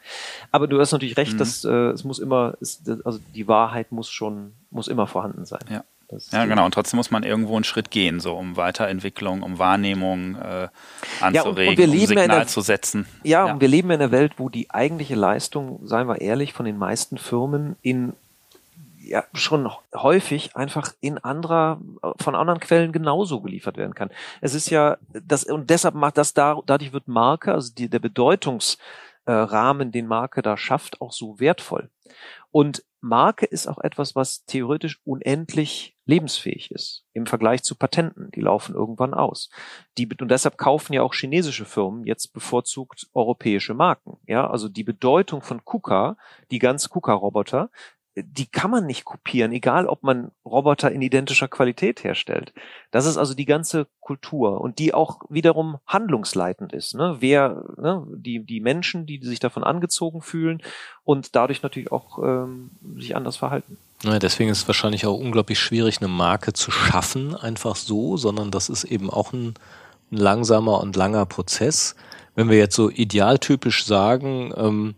Aber 0.51 0.67
du 0.67 0.81
hast 0.81 0.93
natürlich 0.93 1.19
recht, 1.19 1.35
mhm. 1.35 1.39
dass 1.39 1.65
äh, 1.65 1.69
es 1.69 2.05
muss 2.05 2.19
immer, 2.19 2.55
ist, 2.61 2.89
also 3.05 3.19
die 3.35 3.49
Wahrheit 3.49 3.93
muss 3.93 4.11
schon, 4.11 4.53
muss 4.71 4.89
immer 4.89 5.07
vorhanden 5.07 5.45
sein. 5.45 5.65
Ja. 5.71 5.85
Ja, 6.31 6.45
genau. 6.45 6.67
Und 6.67 6.75
trotzdem 6.75 6.99
muss 6.99 7.11
man 7.11 7.25
irgendwo 7.25 7.57
einen 7.57 7.65
Schritt 7.65 7.91
gehen, 7.91 8.21
so 8.21 8.37
um 8.37 8.57
Weiterentwicklung, 8.57 9.43
um 9.43 9.59
Wahrnehmung 9.59 10.37
äh, 10.37 10.69
anzuregen, 11.21 11.35
ja, 11.35 11.43
und, 11.43 11.49
und 11.49 11.79
wir 11.79 11.87
leben 11.87 12.01
um 12.03 12.07
Signal 12.07 12.29
der, 12.29 12.47
zu 12.47 12.61
setzen. 12.61 13.07
Ja, 13.25 13.47
ja, 13.47 13.53
und 13.55 13.61
wir 13.61 13.67
leben 13.67 13.91
in 13.91 14.01
einer 14.01 14.13
Welt, 14.13 14.35
wo 14.37 14.49
die 14.49 14.71
eigentliche 14.71 15.17
Leistung, 15.17 15.81
seien 15.83 16.07
wir 16.07 16.21
ehrlich, 16.21 16.53
von 16.53 16.67
den 16.67 16.79
meisten 16.79 17.19
Firmen 17.19 17.75
in 17.83 18.13
ja 19.09 19.25
schon 19.33 19.71
häufig 19.95 20.57
einfach 20.57 20.93
in 21.01 21.19
anderer, 21.19 21.81
von 22.19 22.35
anderen 22.35 22.61
Quellen 22.61 22.93
genauso 22.93 23.41
geliefert 23.41 23.77
werden 23.77 23.95
kann. 23.95 24.11
Es 24.41 24.55
ist 24.55 24.71
ja, 24.71 24.99
das, 25.13 25.45
und 25.45 25.71
deshalb 25.71 25.95
macht 25.95 26.19
das 26.19 26.35
da, 26.35 26.61
dadurch 26.67 26.93
wird 26.93 27.09
Marke, 27.09 27.53
also 27.53 27.73
die, 27.73 27.89
der 27.89 27.99
Bedeutungsrahmen, 27.99 29.93
den 29.93 30.07
Marke 30.07 30.43
da 30.43 30.57
schafft, 30.57 31.01
auch 31.01 31.13
so 31.13 31.41
wertvoll. 31.41 31.91
Und 32.51 32.85
Marke 33.01 33.45
ist 33.45 33.67
auch 33.67 33.79
etwas, 33.79 34.17
was 34.17 34.47
theoretisch 34.47 34.99
unendlich 35.05 35.95
lebensfähig 36.07 36.71
ist 36.71 37.05
im 37.13 37.27
Vergleich 37.27 37.63
zu 37.63 37.77
Patenten. 37.77 38.31
Die 38.31 38.41
laufen 38.41 38.75
irgendwann 38.75 39.13
aus. 39.13 39.51
Die, 39.99 40.09
und 40.19 40.31
deshalb 40.31 40.57
kaufen 40.57 40.95
ja 40.95 41.03
auch 41.03 41.13
chinesische 41.13 41.67
Firmen 41.67 42.05
jetzt 42.05 42.33
bevorzugt 42.33 43.09
europäische 43.13 43.75
Marken. 43.75 44.17
Ja, 44.27 44.49
also 44.49 44.71
die 44.71 44.85
Bedeutung 44.85 45.43
von 45.43 45.65
KUKA, 45.65 46.17
die 46.51 46.59
ganz 46.59 46.89
KUKA-Roboter, 46.89 47.71
die 48.17 48.47
kann 48.47 48.71
man 48.71 48.87
nicht 48.87 49.05
kopieren, 49.05 49.51
egal 49.51 49.87
ob 49.87 50.05
man 50.05 50.31
Roboter 50.45 50.93
in 50.93 51.03
identischer 51.03 51.49
Qualität 51.49 52.05
herstellt. 52.05 52.53
Das 52.93 53.07
ist 53.07 53.17
also 53.17 53.35
die 53.35 53.45
ganze 53.45 53.89
Kultur 54.01 54.61
und 54.61 54.79
die 54.79 54.95
auch 54.95 55.21
wiederum 55.29 55.79
handlungsleitend 55.87 56.73
ist. 56.73 56.95
Ne? 56.95 57.17
Wer, 57.19 57.65
ne? 57.77 58.07
die, 58.15 58.45
die 58.45 58.61
Menschen, 58.61 59.07
die 59.07 59.19
sich 59.21 59.41
davon 59.41 59.65
angezogen 59.65 60.23
fühlen 60.23 60.63
und 61.03 61.35
dadurch 61.35 61.63
natürlich 61.63 61.91
auch 61.91 62.19
ähm, 62.19 62.71
sich 62.97 63.17
anders 63.17 63.37
verhalten. 63.37 63.79
Ja, 64.05 64.19
deswegen 64.19 64.51
ist 64.51 64.59
es 64.59 64.69
wahrscheinlich 64.69 65.07
auch 65.07 65.19
unglaublich 65.19 65.59
schwierig, 65.59 65.99
eine 65.99 66.09
Marke 66.09 66.53
zu 66.53 66.71
schaffen, 66.71 67.35
einfach 67.35 67.75
so, 67.75 68.17
sondern 68.17 68.53
das 68.53 68.69
ist 68.69 68.85
eben 68.85 69.11
auch 69.11 69.33
ein, 69.33 69.55
ein 70.13 70.19
langsamer 70.19 70.81
und 70.81 70.95
langer 70.95 71.27
Prozess. 71.27 71.97
Wenn 72.37 72.49
wir 72.49 72.59
jetzt 72.59 72.77
so 72.77 72.91
idealtypisch 72.91 73.85
sagen, 73.85 74.53
ähm, 74.57 74.95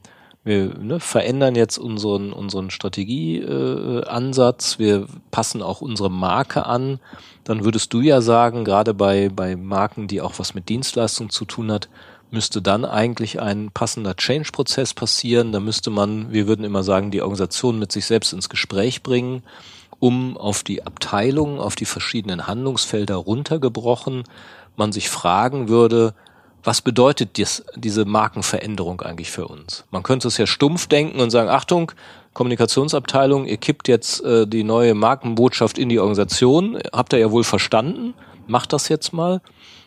wir 0.47 0.78
ne, 0.78 1.01
verändern 1.01 1.57
jetzt 1.57 1.76
unseren, 1.76 2.32
unseren 2.32 2.70
Strategieansatz, 2.70 4.76
äh, 4.76 4.78
wir 4.78 5.09
passen 5.32 5.61
auch 5.61 5.80
unsere 5.80 6.09
Marke 6.09 6.66
an, 6.66 7.01
dann 7.42 7.64
würdest 7.64 7.92
du 7.92 8.01
ja 8.01 8.20
sagen, 8.20 8.64
gerade 8.64 8.94
bei, 8.94 9.28
bei 9.28 9.57
Marken, 9.57 10.07
die 10.07 10.20
auch 10.20 10.38
was 10.38 10.55
mit 10.55 10.68
Dienstleistung 10.68 11.30
zu 11.30 11.47
tun 11.47 11.72
hat, 11.72 11.88
müsste 12.30 12.62
dann 12.62 12.84
eigentlich 12.84 13.40
ein 13.40 13.72
passender 13.72 14.14
Change-Prozess 14.14 14.94
passieren. 14.94 15.51
Da 15.51 15.59
müsste 15.59 15.90
man, 15.90 16.32
wir 16.32 16.47
würden 16.47 16.64
immer 16.64 16.84
sagen, 16.84 17.11
die 17.11 17.22
Organisation 17.22 17.80
mit 17.80 17.90
sich 17.90 18.07
selbst 18.07 18.32
ins 18.32 18.49
Gespräch 18.49 19.03
bringen, 19.03 19.42
um 19.99 20.36
auf 20.36 20.62
die 20.62 20.84
Abteilungen, 20.84 21.59
auf 21.59 21.74
die 21.74 21.86
verschiedenen 21.86 22.47
Handlungsfelder 22.47 23.16
runtergebrochen, 23.16 24.22
man 24.76 24.92
sich 24.92 25.09
fragen 25.09 25.68
würde, 25.68 26.14
was 26.67 26.83
bedeutet 26.83 27.37
dies, 27.37 27.64
diese 27.77 28.05
Markenveränderung 28.05 29.01
eigentlich 29.01 29.31
für 29.31 29.47
uns? 29.47 29.85
Man 29.93 30.03
könnte 30.03 30.27
es 30.27 30.37
ja 30.37 30.47
stumpf 30.47 30.89
denken 30.89 31.21
und 31.21 31.31
sagen, 31.31 31.49
Achtung, 31.49 31.93
Kommunikationsabteilung, 32.35 33.47
ihr 33.47 33.57
kippt 33.57 33.87
jetzt 33.87 34.23
äh, 34.25 34.49
die 34.49 34.64
neue 34.64 34.95
Markenbotschaft 34.95 35.79
in 35.79 35.89
die 35.89 36.01
Organisation. 36.01 36.79
Habt 36.93 37.12
ihr 37.12 37.21
ja 37.21 37.31
wohl 37.31 37.45
verstanden? 37.45 38.14
Macht 38.49 38.73
das 38.73 38.89
jetzt 38.89 39.12
mal. 39.12 39.41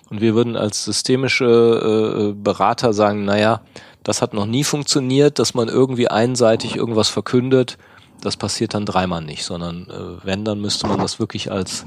Und 0.10 0.22
wir 0.22 0.36
würden 0.36 0.56
als 0.56 0.86
systemische 0.86 2.32
äh, 2.32 2.34
Berater 2.34 2.94
sagen, 2.94 3.26
naja, 3.26 3.60
das 4.04 4.22
hat 4.22 4.34
noch 4.34 4.46
nie 4.46 4.64
funktioniert, 4.64 5.38
dass 5.38 5.54
man 5.54 5.68
irgendwie 5.68 6.08
einseitig 6.08 6.78
irgendwas 6.78 7.10
verkündet. 7.10 7.78
Das 8.22 8.38
passiert 8.38 8.74
dann 8.74 8.86
dreimal 8.86 9.22
nicht, 9.22 9.44
sondern 9.44 9.88
äh, 9.90 10.26
wenn, 10.26 10.46
dann 10.46 10.62
müsste 10.62 10.88
man 10.88 10.98
das 11.00 11.20
wirklich 11.20 11.52
als 11.52 11.86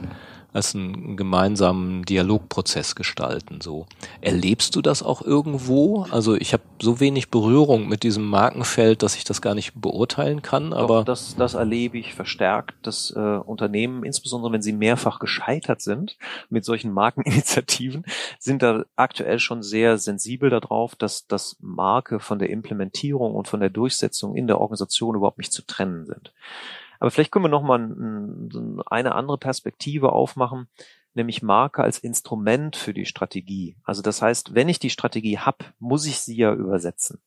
als 0.53 0.75
einen 0.75 1.17
gemeinsamen 1.17 2.05
Dialogprozess 2.05 2.95
gestalten. 2.95 3.61
So 3.61 3.87
erlebst 4.21 4.77
du 4.77 4.83
das 4.83 5.03
auch 5.03 5.23
irgendwo? 5.23 6.07
Also 6.11 6.35
ich 6.35 6.53
habe 6.53 6.63
so 6.81 7.01
wenig 7.01 7.31
Berührung 7.31 7.89
mit 7.89 8.03
diesem 8.03 8.27
Markenfeld, 8.27 9.03
dass 9.03 9.17
ich 9.17 9.25
das 9.25 9.41
gar 9.41 9.55
nicht 9.55 9.81
beurteilen 9.81 10.43
kann. 10.43 10.73
Aber 10.73 10.99
Doch, 10.99 11.05
das, 11.05 11.37
das 11.37 11.55
erlebe 11.55 11.99
ich 11.99 12.15
verstärkt, 12.15 12.75
dass 12.83 13.11
äh, 13.17 13.19
Unternehmen, 13.19 14.05
insbesondere 14.05 14.53
wenn 14.53 14.63
sie 14.63 14.73
mehrfach 14.73 15.19
gescheitert 15.19 15.81
sind 15.81 16.17
mit 16.51 16.65
solchen 16.65 16.93
Markeninitiativen, 16.93 18.05
sind 18.39 18.63
da 18.63 18.85
aktuell 18.97 19.39
schon 19.39 19.63
sehr 19.63 19.99
sensibel 19.99 20.51
darauf, 20.51 20.97
dass 20.97 21.27
das 21.27 21.57
Marke 21.61 22.21
von 22.21 22.39
der 22.39 22.51
Implementierung 22.51 23.35
und 23.35 23.49
von 23.49 23.61
der 23.61 23.71
Durchsetzung 23.71 24.37
in 24.37 24.47
der 24.47 24.61
Organisation 24.61 25.17
überhaupt 25.17 25.39
nicht 25.39 25.53
zu 25.53 25.67
trennen 25.67 26.07
sind. 26.07 26.33
Aber 27.03 27.11
vielleicht 27.11 27.33
können 27.33 27.47
wir 27.47 27.49
noch 27.49 27.65
mal 27.65 27.81
eine 28.87 29.17
andere 29.17 29.37
Perspektive 29.37 30.13
aufmachen, 30.13 30.69
nämlich 31.15 31.43
Marke 31.43 31.83
als 31.83 31.99
Instrument 31.99 32.77
für 32.77 32.95
die 32.95 33.07
Strategie. 33.07 33.77
Also 33.83 34.03
das 34.03 34.23
heißt, 34.23 34.55
wenn 34.55 34.69
ich 34.69 34.79
die 34.79 34.89
Strategie 34.89 35.41
hab, 35.41 35.75
muss 35.81 36.07
ich 36.07 36.21
sie 36.21 36.37
ja 36.37 36.55
übersetzen. 36.55 37.21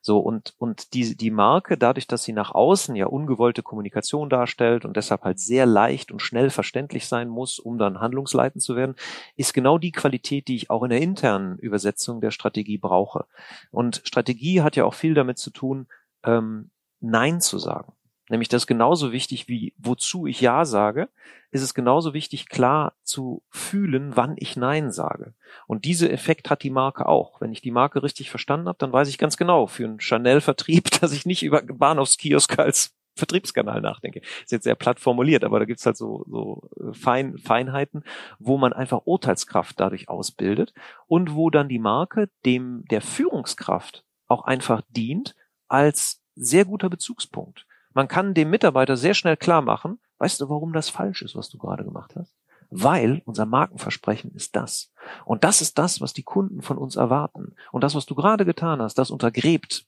So 0.00 0.18
und 0.18 0.54
und 0.58 0.94
die 0.94 1.16
die 1.16 1.30
Marke, 1.30 1.78
dadurch, 1.78 2.08
dass 2.08 2.24
sie 2.24 2.32
nach 2.32 2.50
außen 2.50 2.96
ja 2.96 3.06
ungewollte 3.06 3.62
Kommunikation 3.62 4.30
darstellt 4.30 4.84
und 4.84 4.96
deshalb 4.96 5.22
halt 5.22 5.38
sehr 5.38 5.64
leicht 5.64 6.10
und 6.10 6.18
schnell 6.18 6.50
verständlich 6.50 7.06
sein 7.06 7.28
muss, 7.28 7.60
um 7.60 7.78
dann 7.78 8.00
handlungsleitend 8.00 8.64
zu 8.64 8.74
werden, 8.74 8.96
ist 9.36 9.54
genau 9.54 9.78
die 9.78 9.92
Qualität, 9.92 10.48
die 10.48 10.56
ich 10.56 10.70
auch 10.70 10.82
in 10.82 10.90
der 10.90 11.00
internen 11.00 11.56
Übersetzung 11.60 12.20
der 12.20 12.32
Strategie 12.32 12.78
brauche. 12.78 13.26
Und 13.70 14.02
Strategie 14.02 14.62
hat 14.62 14.74
ja 14.74 14.84
auch 14.86 14.94
viel 14.94 15.14
damit 15.14 15.38
zu 15.38 15.52
tun, 15.52 15.86
ähm, 16.24 16.72
Nein 16.98 17.40
zu 17.40 17.58
sagen. 17.58 17.92
Nämlich 18.30 18.48
das 18.48 18.68
genauso 18.68 19.10
wichtig 19.10 19.48
wie 19.48 19.74
wozu 19.76 20.26
ich 20.26 20.40
Ja 20.40 20.64
sage, 20.64 21.08
ist 21.50 21.62
es 21.62 21.74
genauso 21.74 22.14
wichtig, 22.14 22.48
klar 22.48 22.94
zu 23.02 23.42
fühlen, 23.50 24.16
wann 24.16 24.36
ich 24.38 24.56
Nein 24.56 24.92
sage. 24.92 25.34
Und 25.66 25.84
diese 25.84 26.10
Effekt 26.10 26.48
hat 26.48 26.62
die 26.62 26.70
Marke 26.70 27.06
auch. 27.06 27.40
Wenn 27.40 27.50
ich 27.50 27.60
die 27.60 27.72
Marke 27.72 28.04
richtig 28.04 28.30
verstanden 28.30 28.68
habe, 28.68 28.78
dann 28.78 28.92
weiß 28.92 29.08
ich 29.08 29.18
ganz 29.18 29.36
genau 29.36 29.66
für 29.66 29.84
einen 29.84 30.00
Chanel-Vertrieb, 30.00 30.90
dass 31.00 31.12
ich 31.12 31.26
nicht 31.26 31.42
über 31.42 31.60
Bahnhofskiosk 31.60 32.58
als 32.60 32.94
Vertriebskanal 33.16 33.80
nachdenke. 33.80 34.20
Ist 34.44 34.52
jetzt 34.52 34.62
sehr 34.62 34.76
platt 34.76 35.00
formuliert, 35.00 35.42
aber 35.42 35.58
da 35.58 35.64
gibt's 35.64 35.84
halt 35.84 35.96
so, 35.96 36.24
so 36.28 36.70
äh, 36.80 36.94
Fein, 36.94 37.36
Feinheiten, 37.36 38.04
wo 38.38 38.58
man 38.58 38.72
einfach 38.72 39.02
Urteilskraft 39.06 39.80
dadurch 39.80 40.08
ausbildet 40.08 40.72
und 41.08 41.34
wo 41.34 41.50
dann 41.50 41.68
die 41.68 41.80
Marke 41.80 42.30
dem 42.46 42.84
der 42.92 43.00
Führungskraft 43.00 44.04
auch 44.28 44.44
einfach 44.44 44.82
dient 44.88 45.34
als 45.66 46.22
sehr 46.36 46.64
guter 46.64 46.88
Bezugspunkt. 46.88 47.66
Man 47.92 48.08
kann 48.08 48.34
dem 48.34 48.50
Mitarbeiter 48.50 48.96
sehr 48.96 49.14
schnell 49.14 49.36
klar 49.36 49.62
machen, 49.62 49.98
weißt 50.18 50.40
du, 50.40 50.48
warum 50.48 50.72
das 50.72 50.88
falsch 50.88 51.22
ist, 51.22 51.34
was 51.34 51.48
du 51.48 51.58
gerade 51.58 51.84
gemacht 51.84 52.14
hast? 52.16 52.34
Weil 52.70 53.22
unser 53.24 53.46
Markenversprechen 53.46 54.32
ist 54.32 54.54
das. 54.54 54.92
Und 55.24 55.42
das 55.42 55.60
ist 55.60 55.78
das, 55.78 56.00
was 56.00 56.12
die 56.12 56.22
Kunden 56.22 56.62
von 56.62 56.78
uns 56.78 56.94
erwarten. 56.94 57.54
Und 57.72 57.82
das, 57.82 57.96
was 57.96 58.06
du 58.06 58.14
gerade 58.14 58.44
getan 58.44 58.80
hast, 58.80 58.94
das 58.94 59.10
untergräbt 59.10 59.86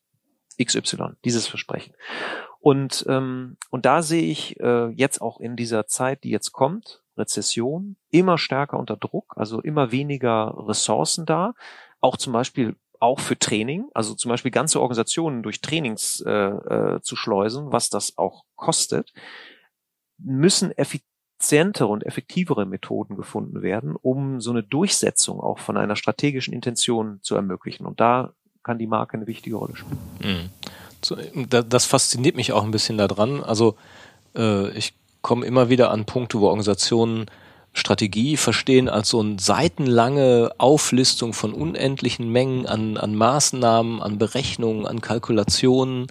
XY, 0.63 1.13
dieses 1.25 1.47
Versprechen. 1.47 1.95
Und, 2.61 3.05
ähm, 3.09 3.57
und 3.71 3.87
da 3.87 4.03
sehe 4.03 4.23
ich 4.23 4.59
äh, 4.61 4.89
jetzt 4.89 5.21
auch 5.21 5.41
in 5.41 5.57
dieser 5.57 5.87
Zeit, 5.87 6.25
die 6.25 6.31
jetzt 6.31 6.53
kommt, 6.53 7.03
Rezession, 7.17 7.97
immer 8.11 8.39
stärker 8.39 8.79
unter 8.79 8.97
Druck, 8.97 9.35
also 9.37 9.61
immer 9.61 9.93
weniger 9.93 10.55
Ressourcen 10.69 11.27
da. 11.27 11.55
Auch 12.01 12.17
zum 12.17 12.33
Beispiel 12.33 12.77
auch 13.03 13.19
für 13.19 13.37
Training, 13.37 13.87
also 13.95 14.15
zum 14.15 14.29
Beispiel 14.29 14.53
ganze 14.53 14.81
Organisationen 14.81 15.43
durch 15.43 15.61
Trainings 15.61 16.23
äh, 16.25 16.31
äh, 16.31 17.01
zu 17.03 17.17
schleusen, 17.17 17.73
was 17.73 17.91
das 17.91 18.17
auch 18.17 18.45
kostet, 18.55 19.13
müssen 20.19 20.71
effizientere 20.71 21.89
und 21.89 22.07
effektivere 22.07 22.65
Methoden 22.65 23.17
gefunden 23.17 23.61
werden, 23.61 23.97
um 24.01 24.41
so 24.41 24.53
eine 24.53 24.63
Durchsetzung 24.63 25.41
auch 25.41 25.59
von 25.59 25.77
einer 25.77 25.97
strategischen 25.97 26.55
Intention 26.55 27.19
zu 27.23 27.35
ermöglichen. 27.35 27.87
Und 27.87 27.99
da 27.99 28.35
kann 28.63 28.79
die 28.79 28.87
Marke 28.87 29.15
eine 29.17 29.27
wichtige 29.27 29.57
Rolle 29.57 29.75
spielen. 29.75 29.99
Mhm. 30.21 31.49
Das 31.69 31.85
fasziniert 31.85 32.37
mich 32.37 32.53
auch 32.53 32.63
ein 32.63 32.71
bisschen 32.71 32.99
daran. 32.99 33.43
Also 33.43 33.77
äh, 34.37 34.71
ich 34.79 34.95
komme 35.23 35.45
immer 35.45 35.69
wieder 35.69 35.91
an 35.91 36.05
Punkte, 36.05 36.39
wo 36.39 36.47
Organisationen 36.47 37.27
Strategie 37.73 38.37
verstehen 38.37 38.89
als 38.89 39.09
so 39.09 39.21
eine 39.21 39.37
seitenlange 39.39 40.51
Auflistung 40.59 41.33
von 41.33 41.55
unendlichen 41.55 42.31
Mengen 42.31 42.67
an, 42.67 42.97
an 42.97 43.15
Maßnahmen, 43.15 44.03
an 44.03 44.19
Berechnungen, 44.19 44.87
an 44.87 45.01
Kalkulationen 45.01 46.07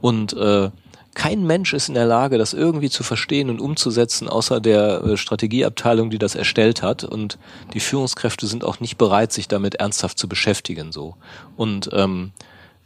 und 0.00 0.34
äh, 0.34 0.70
kein 1.14 1.44
Mensch 1.44 1.74
ist 1.74 1.88
in 1.88 1.94
der 1.94 2.06
Lage, 2.06 2.38
das 2.38 2.52
irgendwie 2.52 2.90
zu 2.90 3.02
verstehen 3.02 3.50
und 3.50 3.60
umzusetzen, 3.60 4.28
außer 4.28 4.60
der 4.60 5.02
äh, 5.02 5.16
Strategieabteilung, 5.16 6.10
die 6.10 6.18
das 6.18 6.36
erstellt 6.36 6.80
hat. 6.82 7.02
Und 7.02 7.38
die 7.74 7.80
Führungskräfte 7.80 8.46
sind 8.46 8.62
auch 8.62 8.78
nicht 8.78 8.98
bereit, 8.98 9.32
sich 9.32 9.48
damit 9.48 9.74
ernsthaft 9.74 10.16
zu 10.16 10.28
beschäftigen. 10.28 10.92
So 10.92 11.16
und 11.56 11.90
ähm, 11.92 12.30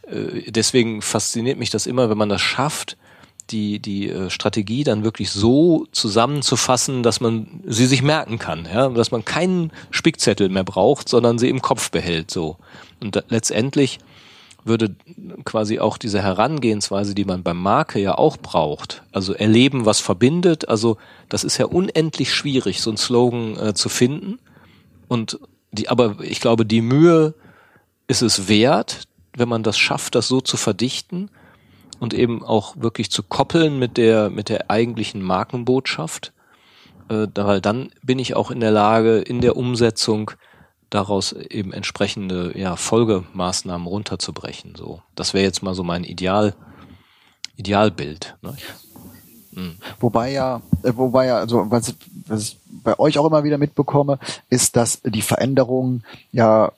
äh, 0.07 0.51
deswegen 0.51 1.03
fasziniert 1.03 1.59
mich 1.59 1.69
das 1.69 1.85
immer, 1.85 2.09
wenn 2.09 2.17
man 2.17 2.29
das 2.29 2.41
schafft, 2.41 2.97
die, 3.53 3.79
die 3.79 4.09
äh, 4.09 4.29
Strategie 4.29 4.83
dann 4.83 5.03
wirklich 5.03 5.31
so 5.31 5.87
zusammenzufassen, 5.91 7.03
dass 7.03 7.21
man 7.21 7.61
sie 7.65 7.85
sich 7.85 8.01
merken 8.01 8.39
kann, 8.39 8.65
ja, 8.65 8.89
dass 8.89 9.11
man 9.11 9.23
keinen 9.23 9.71
Spickzettel 9.91 10.49
mehr 10.49 10.63
braucht, 10.63 11.07
sondern 11.07 11.37
sie 11.37 11.49
im 11.49 11.61
Kopf 11.61 11.91
behält, 11.91 12.31
so. 12.31 12.57
Und 12.99 13.15
da, 13.15 13.21
letztendlich 13.29 13.99
würde 14.65 14.95
quasi 15.43 15.79
auch 15.79 15.97
diese 15.97 16.21
Herangehensweise, 16.21 17.13
die 17.13 17.25
man 17.25 17.43
beim 17.43 17.61
Marke 17.61 17.99
ja 17.99 18.17
auch 18.17 18.37
braucht, 18.37 19.03
also 19.11 19.33
erleben, 19.33 19.85
was 19.85 19.99
verbindet, 19.99 20.67
also 20.67 20.97
das 21.29 21.43
ist 21.43 21.57
ja 21.57 21.65
unendlich 21.65 22.33
schwierig, 22.33 22.81
so 22.81 22.89
ein 22.89 22.97
Slogan 22.97 23.57
äh, 23.57 23.73
zu 23.73 23.89
finden. 23.89 24.39
Und 25.07 25.39
die, 25.71 25.89
aber 25.89 26.17
ich 26.21 26.39
glaube, 26.39 26.65
die 26.65 26.81
Mühe 26.81 27.33
ist 28.07 28.21
es 28.21 28.47
wert, 28.47 29.03
wenn 29.35 29.49
man 29.49 29.63
das 29.63 29.77
schafft, 29.77 30.15
das 30.15 30.27
so 30.27 30.41
zu 30.41 30.57
verdichten 30.57 31.29
und 32.03 32.13
eben 32.13 32.43
auch 32.43 32.75
wirklich 32.75 33.09
zu 33.09 33.23
koppeln 33.23 33.79
mit 33.79 33.95
der, 33.95 34.29
mit 34.29 34.49
der 34.49 34.69
eigentlichen 34.69 35.21
Markenbotschaft, 35.21 36.33
äh, 37.07 37.27
weil 37.33 37.61
dann 37.61 37.91
bin 38.03 38.19
ich 38.19 38.35
auch 38.35 38.51
in 38.51 38.59
der 38.59 38.71
Lage, 38.71 39.19
in 39.19 39.39
der 39.39 39.55
Umsetzung 39.55 40.31
daraus 40.89 41.31
eben 41.31 41.71
entsprechende 41.71 42.59
ja, 42.59 42.75
Folgemaßnahmen 42.75 43.87
runterzubrechen. 43.87 44.75
So, 44.75 45.01
das 45.15 45.33
wäre 45.33 45.45
jetzt 45.45 45.63
mal 45.63 45.73
so 45.75 45.83
mein 45.83 46.03
Ideal, 46.03 46.55
Idealbild. 47.55 48.35
Ne? 48.41 48.57
Mhm. 49.53 49.77
Wobei 50.01 50.33
ja, 50.33 50.61
äh, 50.83 50.91
wobei 50.93 51.27
ja, 51.27 51.37
also 51.37 51.71
was, 51.71 51.95
was 52.27 52.41
ich 52.41 52.57
bei 52.83 52.99
euch 52.99 53.17
auch 53.17 53.25
immer 53.25 53.45
wieder 53.45 53.57
mitbekomme, 53.57 54.19
ist, 54.49 54.75
dass 54.75 55.01
die 55.03 55.21
Veränderungen 55.21 56.03
ja 56.33 56.73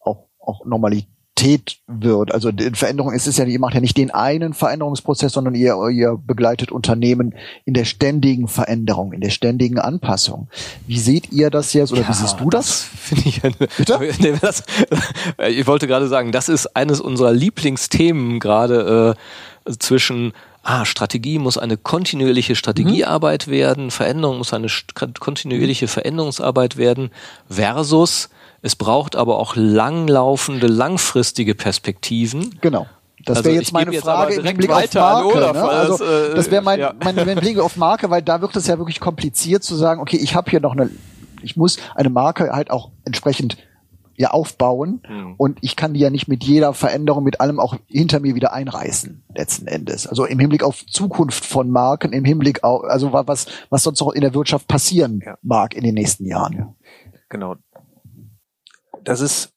auch, 0.00 0.24
auch 0.40 0.64
Normalität 0.64 1.17
Komplexität 1.38 1.78
wird. 1.86 2.32
Also 2.32 2.50
Veränderung 2.74 3.12
ist 3.12 3.26
es 3.26 3.36
ja, 3.36 3.44
ihr 3.44 3.60
macht 3.60 3.74
ja 3.74 3.80
nicht 3.80 3.96
den 3.96 4.10
einen 4.10 4.54
Veränderungsprozess, 4.54 5.32
sondern 5.32 5.54
ihr, 5.54 5.76
ihr 5.90 6.18
begleitet 6.26 6.72
Unternehmen 6.72 7.34
in 7.64 7.74
der 7.74 7.84
ständigen 7.84 8.48
Veränderung, 8.48 9.12
in 9.12 9.20
der 9.20 9.30
ständigen 9.30 9.78
Anpassung. 9.78 10.48
Wie 10.86 10.98
seht 10.98 11.32
ihr 11.32 11.50
das 11.50 11.72
jetzt 11.72 11.92
oder 11.92 12.02
Ja, 12.02 12.08
wie 12.08 12.14
siehst 12.14 12.40
du 12.40 12.50
das? 12.50 12.66
Das 12.66 12.82
finde 12.82 13.28
ich 13.28 13.44
eine, 13.44 13.54
Bitte? 13.76 13.98
Nee, 14.18 14.34
das, 14.40 14.64
ich 15.48 15.66
wollte 15.66 15.86
gerade 15.86 16.08
sagen, 16.08 16.32
das 16.32 16.48
ist 16.48 16.76
eines 16.76 17.00
unserer 17.00 17.32
Lieblingsthemen 17.32 18.40
gerade 18.40 19.16
äh, 19.66 19.72
zwischen 19.78 20.32
Ah, 20.64 20.84
Strategie 20.84 21.38
muss 21.38 21.56
eine 21.56 21.78
kontinuierliche 21.78 22.54
Strategiearbeit 22.54 23.46
Mhm. 23.46 23.50
werden, 23.52 23.90
Veränderung 23.90 24.36
muss 24.38 24.52
eine 24.52 24.66
kontinuierliche 24.98 25.88
Veränderungsarbeit 25.88 26.76
werden, 26.76 27.10
versus 27.48 28.28
es 28.62 28.76
braucht 28.76 29.16
aber 29.16 29.38
auch 29.38 29.54
langlaufende, 29.56 30.66
langfristige 30.66 31.54
Perspektiven. 31.54 32.58
Genau. 32.60 32.86
Das 33.24 33.38
Also 33.38 33.44
wäre 33.50 33.54
ich 33.56 33.60
jetzt 33.62 33.72
meine 33.72 33.92
jetzt 33.92 34.04
Frage 34.04 34.34
im 34.34 34.46
auf 34.46 34.68
weiter 34.68 35.04
an 35.06 35.24
Marke. 35.24 35.38
Ne? 35.38 35.62
Also, 35.68 35.98
das, 35.98 36.30
äh, 36.30 36.34
das 36.34 36.50
wäre 36.50 36.62
mein, 36.62 36.78
ja. 36.80 36.94
mein, 37.02 37.16
mein 37.16 37.36
Blick 37.36 37.58
auf 37.58 37.76
Marke, 37.76 38.10
weil 38.10 38.22
da 38.22 38.40
wird 38.40 38.54
es 38.56 38.66
ja 38.68 38.78
wirklich 38.78 39.00
kompliziert 39.00 39.62
zu 39.64 39.74
sagen, 39.74 40.00
okay, 40.00 40.16
ich 40.16 40.34
habe 40.34 40.50
hier 40.50 40.60
noch 40.60 40.72
eine, 40.72 40.88
ich 41.42 41.56
muss 41.56 41.78
eine 41.94 42.10
Marke 42.10 42.50
halt 42.52 42.70
auch 42.70 42.90
entsprechend 43.04 43.56
ja 44.16 44.30
aufbauen 44.30 45.00
Mhm. 45.08 45.34
und 45.36 45.58
ich 45.60 45.76
kann 45.76 45.94
die 45.94 46.00
ja 46.00 46.10
nicht 46.10 46.26
mit 46.26 46.42
jeder 46.42 46.74
Veränderung, 46.74 47.22
mit 47.22 47.40
allem 47.40 47.60
auch 47.60 47.76
hinter 47.86 48.18
mir 48.18 48.34
wieder 48.34 48.52
einreißen, 48.52 49.22
letzten 49.34 49.66
Endes. 49.68 50.06
Also 50.08 50.24
im 50.24 50.38
Hinblick 50.40 50.64
auf 50.64 50.84
Zukunft 50.86 51.44
von 51.44 51.70
Marken, 51.70 52.12
im 52.12 52.24
Hinblick 52.24 52.64
auf, 52.64 52.82
also 52.84 53.12
wa- 53.12 53.24
was, 53.26 53.46
was 53.70 53.82
sonst 53.84 54.00
noch 54.00 54.10
in 54.12 54.22
der 54.22 54.34
Wirtschaft 54.34 54.66
passieren 54.66 55.22
Ja. 55.24 55.36
mag 55.42 55.74
in 55.74 55.84
den 55.84 55.94
nächsten 55.94 56.24
Jahren. 56.26 56.74
Genau. 57.28 57.56
Das 59.04 59.20
ist 59.20 59.54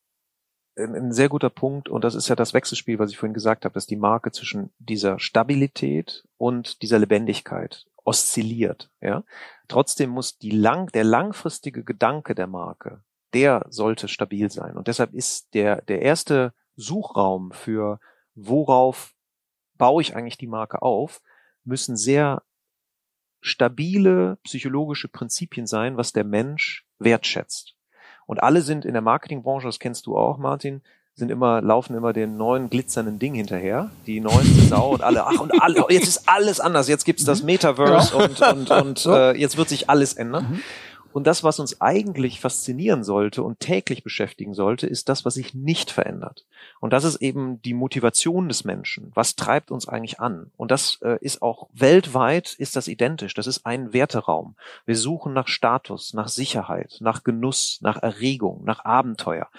ein, 0.78 1.12
sehr 1.12 1.30
guter 1.30 1.50
Punkt 1.50 1.90
und 1.90 2.04
das 2.04 2.16
ist 2.16 2.30
ja 2.30 2.36
das 2.36 2.54
Wechselspiel, 2.54 3.00
was 3.00 3.12
ich 3.12 3.18
vorhin 3.18 3.34
gesagt 3.34 3.66
habe, 3.66 3.74
dass 3.74 3.86
die 3.86 3.98
Marke 3.98 4.32
zwischen 4.32 4.72
dieser 4.80 5.20
Stabilität 5.20 6.24
und 6.38 6.82
dieser 6.82 7.00
Lebendigkeit 7.00 7.86
oszilliert. 8.04 8.90
Ja, 9.02 9.24
trotzdem 9.68 10.10
muss 10.12 10.38
die 10.38 10.52
lang, 10.52 10.88
der 10.92 11.04
langfristige 11.04 11.84
Gedanke 11.84 12.36
der 12.36 12.48
Marke, 12.48 13.04
der 13.34 13.66
sollte 13.70 14.08
stabil 14.08 14.50
sein 14.50 14.78
und 14.78 14.88
deshalb 14.88 15.14
ist 15.14 15.54
der 15.54 15.82
der 15.82 16.02
erste 16.02 16.54
Suchraum 16.76 17.52
für 17.52 18.00
worauf 18.34 19.14
baue 19.78 20.02
ich 20.02 20.16
eigentlich 20.16 20.38
die 20.38 20.48
Marke 20.48 20.82
auf, 20.82 21.22
müssen 21.64 21.98
sehr 21.98 22.44
stabile 23.42 24.38
psychologische 24.44 25.08
Prinzipien 25.08 25.68
sein, 25.68 25.98
was 25.98 26.14
der 26.14 26.24
Mensch 26.24 26.86
wertschätzt. 27.00 27.76
Und 28.32 28.42
alle 28.42 28.62
sind 28.62 28.86
in 28.86 28.94
der 28.94 29.02
Marketingbranche, 29.02 29.68
das 29.68 29.78
kennst 29.78 30.06
du 30.06 30.16
auch, 30.16 30.38
Martin, 30.38 30.82
sind 31.16 31.32
immer, 31.32 31.62
laufen 31.62 31.98
immer 31.98 32.14
den 32.14 32.38
neuen 32.38 32.70
glitzernden 32.70 33.20
Ding 33.20 33.34
hinterher, 33.34 33.92
die 34.08 34.22
neueste 34.22 34.62
Sau 34.62 34.94
und 34.94 35.04
alle, 35.04 35.26
ach 35.26 35.42
und 35.42 35.62
alle, 35.62 35.84
jetzt 35.90 36.08
ist 36.08 36.30
alles 36.30 36.62
anders, 36.62 36.88
jetzt 36.88 37.04
gibt's 37.04 37.26
das 37.26 37.44
Metaverse 37.44 38.16
und, 38.16 38.42
und, 38.42 38.72
und 38.72 39.06
äh, 39.06 39.34
jetzt 39.34 39.58
wird 39.58 39.68
sich 39.68 39.90
alles 39.90 40.14
ändern. 40.14 40.62
Und 41.14 41.28
das, 41.28 41.44
was 41.44 41.60
uns 41.60 41.82
eigentlich 41.82 42.40
faszinieren 42.40 43.04
sollte 43.04 43.44
und 43.44 43.60
täglich 43.60 44.04
beschäftigen 44.04 44.54
sollte, 44.54 44.88
ist 44.88 45.10
das, 45.10 45.26
was 45.26 45.36
sich 45.36 45.54
nicht 45.54 45.92
verändert. 45.92 46.46
Und 46.80 46.94
das 46.94 47.04
ist 47.04 47.22
eben 47.22 47.62
die 47.62 47.74
Motivation 47.74 48.48
des 48.48 48.64
Menschen. 48.64 49.12
Was 49.14 49.36
treibt 49.36 49.72
uns 49.72 49.88
eigentlich 49.88 50.20
an? 50.20 50.52
Und 50.58 50.72
das 50.72 51.00
äh, 51.02 51.18
ist 51.22 51.42
auch 51.42 51.70
weltweit 51.74 52.54
ist 52.54 52.76
das 52.76 52.88
identisch. 52.88 53.34
Das 53.34 53.48
ist 53.48 53.66
ein 53.66 53.94
Werteraum. 53.94 54.56
Wir 54.86 54.96
suchen 54.96 55.34
nach 55.34 55.48
Status, 55.48 56.14
nach 56.14 56.28
Sicherheit, 56.28 56.98
nach 57.00 57.24
Genuss, 57.24 57.80
nach 57.82 58.02
Erregung, 58.02 58.64
nach 58.64 58.86
Abenteuer. 58.86 59.50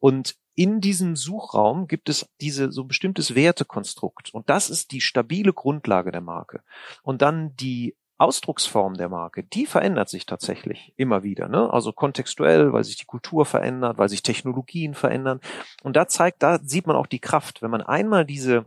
Und 0.00 0.36
in 0.56 0.80
diesem 0.80 1.16
Suchraum 1.16 1.86
gibt 1.86 2.08
es 2.08 2.28
diese 2.40 2.72
so 2.72 2.84
bestimmtes 2.84 3.34
Wertekonstrukt. 3.34 4.32
Und 4.32 4.48
das 4.48 4.70
ist 4.70 4.90
die 4.90 5.02
stabile 5.02 5.52
Grundlage 5.52 6.10
der 6.10 6.22
Marke. 6.22 6.62
Und 7.02 7.20
dann 7.20 7.54
die 7.56 7.94
Ausdrucksform 8.18 8.94
der 8.94 9.08
Marke, 9.08 9.44
die 9.44 9.66
verändert 9.66 10.08
sich 10.08 10.24
tatsächlich 10.26 10.94
immer 10.96 11.22
wieder. 11.22 11.48
Ne? 11.48 11.70
Also 11.72 11.92
kontextuell, 11.92 12.72
weil 12.72 12.84
sich 12.84 12.96
die 12.96 13.04
Kultur 13.04 13.44
verändert, 13.44 13.98
weil 13.98 14.08
sich 14.08 14.22
Technologien 14.22 14.94
verändern. 14.94 15.40
Und 15.82 15.96
da 15.96 16.08
zeigt, 16.08 16.42
da 16.42 16.58
sieht 16.62 16.86
man 16.86 16.96
auch 16.96 17.06
die 17.06 17.20
Kraft. 17.20 17.62
Wenn 17.62 17.70
man 17.70 17.82
einmal 17.82 18.24
diese 18.24 18.64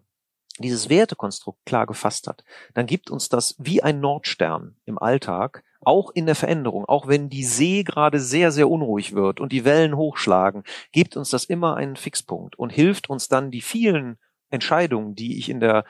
dieses 0.59 0.89
Wertekonstrukt 0.89 1.65
klar 1.65 1.87
gefasst 1.87 2.27
hat, 2.27 2.43
dann 2.73 2.85
gibt 2.85 3.09
uns 3.09 3.29
das 3.29 3.55
wie 3.59 3.81
ein 3.81 3.99
Nordstern 3.99 4.75
im 4.85 4.97
Alltag, 4.99 5.63
auch 5.81 6.11
in 6.11 6.25
der 6.25 6.35
Veränderung, 6.35 6.85
auch 6.85 7.07
wenn 7.07 7.29
die 7.29 7.43
See 7.43 7.83
gerade 7.83 8.19
sehr, 8.19 8.51
sehr 8.51 8.69
unruhig 8.69 9.15
wird 9.15 9.39
und 9.39 9.51
die 9.51 9.63
Wellen 9.63 9.95
hochschlagen, 9.95 10.63
gibt 10.91 11.15
uns 11.15 11.29
das 11.29 11.45
immer 11.45 11.77
einen 11.77 11.95
Fixpunkt 11.95 12.57
und 12.59 12.71
hilft 12.71 13.09
uns 13.09 13.29
dann 13.29 13.51
die 13.51 13.61
vielen 13.61 14.17
Entscheidungen, 14.49 15.15
die 15.15 15.37
ich 15.37 15.49
in 15.49 15.59
der 15.59 15.85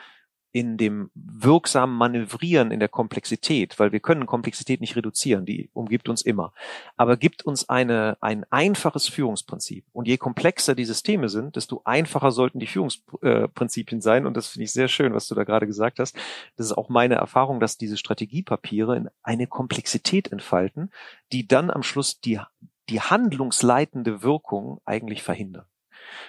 in 0.52 0.76
dem 0.76 1.10
wirksamen 1.14 1.96
Manövrieren 1.96 2.70
in 2.70 2.80
der 2.80 2.88
Komplexität, 2.88 3.78
weil 3.78 3.92
wir 3.92 4.00
können 4.00 4.26
Komplexität 4.26 4.80
nicht 4.80 4.96
reduzieren, 4.96 5.44
die 5.44 5.70
umgibt 5.72 6.08
uns 6.08 6.22
immer, 6.22 6.52
aber 6.96 7.16
gibt 7.16 7.44
uns 7.44 7.68
eine, 7.68 8.18
ein 8.20 8.44
einfaches 8.50 9.08
Führungsprinzip. 9.08 9.84
Und 9.92 10.08
je 10.08 10.18
komplexer 10.18 10.74
die 10.74 10.84
Systeme 10.84 11.28
sind, 11.28 11.56
desto 11.56 11.82
einfacher 11.84 12.32
sollten 12.32 12.58
die 12.58 12.66
Führungsprinzipien 12.66 14.00
sein. 14.00 14.26
Und 14.26 14.36
das 14.36 14.48
finde 14.48 14.64
ich 14.64 14.72
sehr 14.72 14.88
schön, 14.88 15.14
was 15.14 15.28
du 15.28 15.34
da 15.34 15.44
gerade 15.44 15.66
gesagt 15.66 15.98
hast. 16.00 16.16
Das 16.56 16.66
ist 16.66 16.72
auch 16.72 16.88
meine 16.88 17.14
Erfahrung, 17.14 17.60
dass 17.60 17.78
diese 17.78 17.96
Strategiepapiere 17.96 18.96
in 18.96 19.08
eine 19.22 19.46
Komplexität 19.46 20.32
entfalten, 20.32 20.90
die 21.32 21.46
dann 21.46 21.70
am 21.70 21.82
Schluss 21.82 22.20
die, 22.20 22.40
die 22.88 23.00
handlungsleitende 23.00 24.22
Wirkung 24.22 24.80
eigentlich 24.84 25.22
verhindern. 25.22 25.66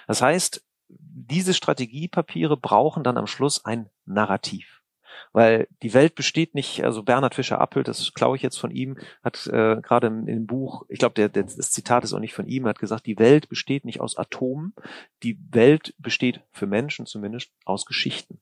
Das 0.06 0.22
heißt, 0.22 0.62
diese 0.98 1.54
Strategiepapiere 1.54 2.56
brauchen 2.56 3.04
dann 3.04 3.18
am 3.18 3.26
Schluss 3.26 3.64
ein 3.64 3.88
Narrativ. 4.06 4.82
Weil 5.32 5.68
die 5.82 5.94
Welt 5.94 6.14
besteht 6.14 6.54
nicht, 6.54 6.84
also 6.84 7.02
Bernhard 7.02 7.34
Fischer-Appelt, 7.34 7.88
das 7.88 8.12
klaue 8.12 8.36
ich 8.36 8.42
jetzt 8.42 8.58
von 8.58 8.70
ihm, 8.70 8.98
hat 9.22 9.46
äh, 9.46 9.80
gerade 9.80 10.08
im, 10.08 10.26
im 10.26 10.46
Buch, 10.46 10.84
ich 10.88 10.98
glaube, 10.98 11.14
der, 11.14 11.28
der, 11.28 11.44
das 11.44 11.70
Zitat 11.70 12.04
ist 12.04 12.12
auch 12.12 12.18
nicht 12.18 12.34
von 12.34 12.46
ihm, 12.46 12.66
hat 12.66 12.78
gesagt, 12.78 13.06
die 13.06 13.18
Welt 13.18 13.48
besteht 13.48 13.84
nicht 13.84 14.00
aus 14.00 14.16
Atomen, 14.16 14.74
die 15.22 15.38
Welt 15.50 15.94
besteht 15.98 16.40
für 16.50 16.66
Menschen 16.66 17.06
zumindest 17.06 17.50
aus 17.64 17.86
Geschichten. 17.86 18.40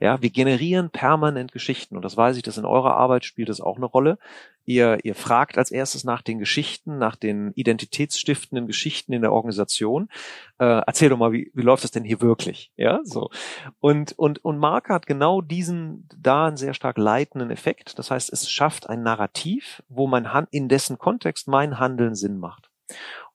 Ja, 0.00 0.22
wir 0.22 0.30
generieren 0.30 0.90
permanent 0.90 1.52
Geschichten 1.52 1.96
und 1.96 2.04
das 2.04 2.16
weiß 2.16 2.36
ich, 2.36 2.42
dass 2.42 2.58
in 2.58 2.64
eurer 2.64 2.96
Arbeit 2.96 3.24
spielt 3.24 3.48
das 3.48 3.60
auch 3.60 3.76
eine 3.76 3.86
Rolle. 3.86 4.18
Ihr, 4.66 4.98
ihr 5.04 5.14
fragt 5.14 5.58
als 5.58 5.70
erstes 5.70 6.04
nach 6.04 6.22
den 6.22 6.38
Geschichten, 6.38 6.98
nach 6.98 7.16
den 7.16 7.52
identitätsstiftenden 7.54 8.66
Geschichten 8.66 9.12
in 9.12 9.22
der 9.22 9.32
Organisation. 9.32 10.08
Äh, 10.58 10.82
erzähl 10.86 11.08
doch 11.08 11.18
mal, 11.18 11.32
wie, 11.32 11.50
wie 11.54 11.62
läuft 11.62 11.82
das 11.82 11.90
denn 11.90 12.04
hier 12.04 12.20
wirklich? 12.20 12.70
Ja, 12.76 13.00
so. 13.02 13.30
Und, 13.80 14.12
und, 14.18 14.44
und 14.44 14.58
Marke 14.58 14.94
hat 14.94 15.06
genau 15.06 15.40
diesen, 15.40 16.08
da 16.16 16.46
einen 16.46 16.56
sehr 16.56 16.74
stark 16.74 16.98
leitenden 16.98 17.50
Effekt. 17.50 17.98
Das 17.98 18.10
heißt, 18.10 18.32
es 18.32 18.50
schafft 18.50 18.88
ein 18.88 19.02
Narrativ, 19.02 19.82
wo 19.88 20.06
mein 20.06 20.32
Hand, 20.32 20.48
in 20.52 20.68
dessen 20.68 20.98
Kontext 20.98 21.48
mein 21.48 21.78
Handeln 21.78 22.14
Sinn 22.14 22.38
macht. 22.38 22.70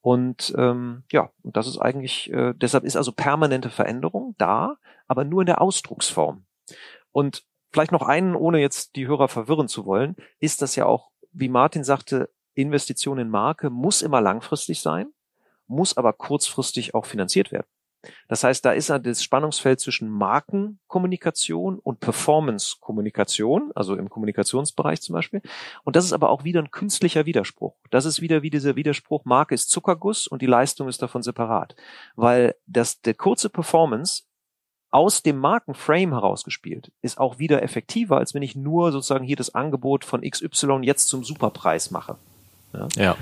Und 0.05 0.53
ähm, 0.55 1.01
ja, 1.11 1.31
und 1.41 1.57
das 1.57 1.65
ist 1.65 1.79
eigentlich, 1.79 2.31
äh, 2.31 2.53
deshalb 2.55 2.83
ist 2.83 2.95
also 2.95 3.11
permanente 3.11 3.71
Veränderung 3.71 4.35
da, 4.37 4.77
aber 5.07 5.23
nur 5.23 5.41
in 5.41 5.47
der 5.47 5.61
Ausdrucksform. 5.61 6.45
Und 7.11 7.43
vielleicht 7.73 7.91
noch 7.91 8.03
einen, 8.03 8.35
ohne 8.35 8.59
jetzt 8.59 8.97
die 8.97 9.07
Hörer 9.07 9.27
verwirren 9.27 9.67
zu 9.67 9.87
wollen, 9.87 10.15
ist 10.39 10.61
das 10.61 10.75
ja 10.75 10.85
auch, 10.85 11.09
wie 11.31 11.49
Martin 11.49 11.83
sagte, 11.83 12.29
Investition 12.53 13.17
in 13.17 13.31
Marke 13.31 13.71
muss 13.71 14.03
immer 14.03 14.21
langfristig 14.21 14.79
sein, 14.79 15.07
muss 15.65 15.97
aber 15.97 16.13
kurzfristig 16.13 16.93
auch 16.93 17.07
finanziert 17.07 17.51
werden. 17.51 17.65
Das 18.27 18.43
heißt, 18.43 18.63
da 18.65 18.71
ist 18.71 18.89
das 18.89 19.23
Spannungsfeld 19.23 19.79
zwischen 19.79 20.09
Markenkommunikation 20.09 21.79
und 21.79 21.99
Performance-Kommunikation, 21.99 23.71
also 23.75 23.95
im 23.95 24.09
Kommunikationsbereich 24.09 25.01
zum 25.01 25.13
Beispiel. 25.13 25.41
Und 25.83 25.95
das 25.95 26.05
ist 26.05 26.13
aber 26.13 26.29
auch 26.29 26.43
wieder 26.43 26.61
ein 26.61 26.71
künstlicher 26.71 27.25
Widerspruch. 27.25 27.75
Das 27.91 28.05
ist 28.05 28.21
wieder 28.21 28.41
wie 28.41 28.49
dieser 28.49 28.75
Widerspruch, 28.75 29.25
Marke 29.25 29.55
ist 29.55 29.69
Zuckerguss 29.69 30.27
und 30.27 30.41
die 30.41 30.47
Leistung 30.47 30.87
ist 30.87 31.01
davon 31.01 31.23
separat. 31.23 31.75
Weil 32.15 32.55
das, 32.67 33.01
der 33.01 33.13
kurze 33.13 33.49
Performance 33.49 34.23
aus 34.91 35.21
dem 35.21 35.37
Markenframe 35.37 36.13
herausgespielt 36.13 36.91
ist 37.01 37.17
auch 37.17 37.37
wieder 37.37 37.61
effektiver, 37.61 38.17
als 38.17 38.33
wenn 38.33 38.43
ich 38.43 38.55
nur 38.55 38.93
sozusagen 38.93 39.25
hier 39.25 39.35
das 39.35 39.53
Angebot 39.53 40.05
von 40.05 40.21
XY 40.21 40.79
jetzt 40.83 41.09
zum 41.09 41.25
Superpreis 41.25 41.91
mache. 41.91 42.15
Ja. 42.73 42.87
Ja. 42.95 43.17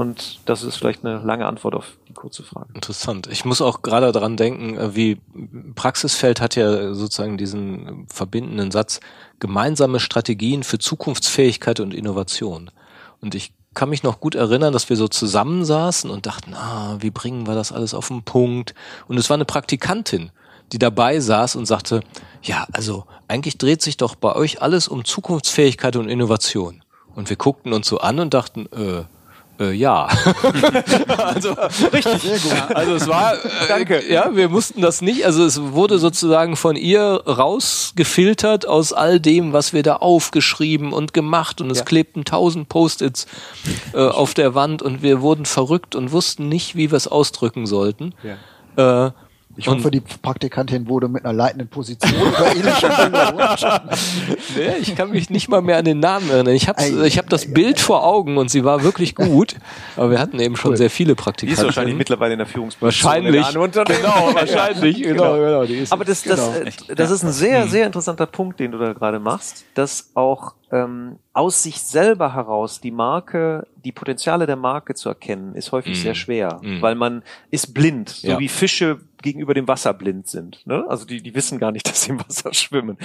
Und 0.00 0.40
das 0.46 0.62
ist 0.62 0.76
vielleicht 0.76 1.04
eine 1.04 1.18
lange 1.18 1.44
Antwort 1.44 1.74
auf 1.74 1.98
die 2.08 2.14
kurze 2.14 2.42
Frage. 2.42 2.68
Interessant. 2.72 3.26
Ich 3.26 3.44
muss 3.44 3.60
auch 3.60 3.82
gerade 3.82 4.12
daran 4.12 4.38
denken, 4.38 4.78
äh, 4.78 4.96
wie 4.96 5.20
Praxisfeld 5.74 6.40
hat 6.40 6.56
ja 6.56 6.94
sozusagen 6.94 7.36
diesen 7.36 8.06
verbindenden 8.08 8.70
Satz, 8.70 9.00
gemeinsame 9.40 10.00
Strategien 10.00 10.62
für 10.62 10.78
Zukunftsfähigkeit 10.78 11.80
und 11.80 11.92
Innovation. 11.92 12.70
Und 13.20 13.34
ich 13.34 13.52
kann 13.74 13.90
mich 13.90 14.02
noch 14.02 14.20
gut 14.20 14.34
erinnern, 14.34 14.72
dass 14.72 14.88
wir 14.88 14.96
so 14.96 15.06
zusammensaßen 15.06 16.08
und 16.08 16.24
dachten, 16.24 16.54
ah, 16.54 16.96
wie 17.00 17.10
bringen 17.10 17.46
wir 17.46 17.54
das 17.54 17.70
alles 17.70 17.92
auf 17.92 18.08
den 18.08 18.22
Punkt? 18.22 18.74
Und 19.06 19.18
es 19.18 19.28
war 19.28 19.34
eine 19.34 19.44
Praktikantin, 19.44 20.30
die 20.72 20.78
dabei 20.78 21.20
saß 21.20 21.56
und 21.56 21.66
sagte, 21.66 22.00
ja, 22.42 22.66
also 22.72 23.04
eigentlich 23.28 23.58
dreht 23.58 23.82
sich 23.82 23.98
doch 23.98 24.14
bei 24.14 24.34
euch 24.34 24.62
alles 24.62 24.88
um 24.88 25.04
Zukunftsfähigkeit 25.04 25.96
und 25.96 26.08
Innovation. 26.08 26.82
Und 27.14 27.28
wir 27.28 27.36
guckten 27.36 27.74
uns 27.74 27.86
so 27.86 27.98
an 27.98 28.18
und 28.18 28.32
dachten, 28.32 28.64
äh, 28.72 29.04
Äh, 29.60 29.72
ja. 29.72 30.06
also, 31.18 31.52
richtig. 31.92 32.22
Sehr 32.22 32.38
gut. 32.38 32.74
Also 32.74 32.94
es 32.94 33.06
war, 33.06 33.34
äh, 33.34 33.38
Danke. 33.68 34.02
ja, 34.10 34.34
wir 34.34 34.48
mussten 34.48 34.80
das 34.80 35.02
nicht, 35.02 35.26
also 35.26 35.44
es 35.44 35.60
wurde 35.60 35.98
sozusagen 35.98 36.56
von 36.56 36.76
ihr 36.76 37.22
rausgefiltert 37.26 38.66
aus 38.66 38.92
all 38.92 39.20
dem, 39.20 39.52
was 39.52 39.72
wir 39.72 39.82
da 39.82 39.96
aufgeschrieben 39.96 40.92
und 40.92 41.12
gemacht 41.12 41.60
und 41.60 41.70
es 41.70 41.78
ja. 41.78 41.84
klebten 41.84 42.24
tausend 42.24 42.68
Post-its 42.70 43.26
äh, 43.92 43.98
auf 43.98 44.32
der 44.32 44.54
Wand 44.54 44.80
und 44.80 45.02
wir 45.02 45.20
wurden 45.20 45.44
verrückt 45.44 45.94
und 45.94 46.10
wussten 46.10 46.48
nicht, 46.48 46.74
wie 46.74 46.90
wir 46.90 46.96
es 46.96 47.06
ausdrücken 47.06 47.66
sollten. 47.66 48.14
Ja. 48.76 49.06
Äh, 49.06 49.12
ich 49.60 49.68
hoffe, 49.68 49.84
und 49.84 49.94
die 49.94 50.00
Praktikantin 50.00 50.88
wurde 50.88 51.08
mit 51.08 51.24
einer 51.24 51.34
leitenden 51.34 51.68
Position 51.68 52.12
nee, 54.56 54.76
Ich 54.80 54.96
kann 54.96 55.10
mich 55.10 55.28
nicht 55.28 55.48
mal 55.48 55.60
mehr 55.60 55.76
an 55.76 55.84
den 55.84 56.00
Namen 56.00 56.30
erinnern. 56.30 56.54
Ich 56.54 56.66
habe 56.66 56.82
ich 56.82 57.18
hab 57.18 57.28
das 57.28 57.52
Bild 57.52 57.78
vor 57.78 58.04
Augen 58.04 58.38
und 58.38 58.50
sie 58.50 58.64
war 58.64 58.82
wirklich 58.82 59.14
gut. 59.14 59.56
Aber 59.96 60.10
wir 60.10 60.18
hatten 60.18 60.40
eben 60.40 60.56
schon 60.56 60.70
cool. 60.72 60.76
sehr 60.78 60.88
viele 60.88 61.14
Praktikanten. 61.14 61.54
Die 61.54 61.60
ist 61.60 61.64
wahrscheinlich 61.64 61.96
mittlerweile 61.96 62.32
in 62.32 62.38
der 62.38 62.46
Führungsposition. 62.46 63.12
Wahrscheinlich. 63.14 63.46
genau, 63.52 64.34
wahrscheinlich. 64.34 65.00
Genau, 65.10 65.34
genau. 65.34 65.66
genau 65.66 65.84
Aber 65.90 66.04
das, 66.04 66.22
das, 66.22 66.40
genau. 66.40 66.94
das 66.94 67.10
ist 67.10 67.22
ein 67.22 67.32
sehr, 67.32 67.66
sehr 67.68 67.86
interessanter 67.86 68.26
Punkt, 68.26 68.60
den 68.60 68.72
du 68.72 68.78
da 68.78 68.92
gerade 68.92 69.18
machst, 69.18 69.64
dass 69.74 70.10
auch 70.14 70.54
ähm, 70.70 71.18
aus 71.32 71.62
sich 71.62 71.80
selber 71.80 72.34
heraus 72.34 72.80
die 72.80 72.90
Marke, 72.90 73.66
die 73.76 73.92
Potenziale 73.92 74.46
der 74.46 74.56
Marke 74.56 74.94
zu 74.94 75.08
erkennen, 75.08 75.54
ist 75.54 75.72
häufig 75.72 75.98
mm. 75.98 76.02
sehr 76.02 76.14
schwer, 76.14 76.60
mm. 76.62 76.80
weil 76.80 76.94
man 76.94 77.22
ist 77.50 77.74
blind, 77.74 78.10
so 78.10 78.28
ja. 78.28 78.38
wie 78.38 78.48
Fische 78.48 79.00
gegenüber 79.22 79.54
dem 79.54 79.68
Wasser 79.68 79.94
blind 79.94 80.28
sind. 80.28 80.66
Ne? 80.66 80.84
Also 80.88 81.04
die, 81.04 81.22
die 81.22 81.34
wissen 81.34 81.58
gar 81.58 81.72
nicht, 81.72 81.86
dass 81.88 82.02
sie 82.02 82.10
im 82.10 82.20
Wasser 82.20 82.54
schwimmen. 82.54 82.98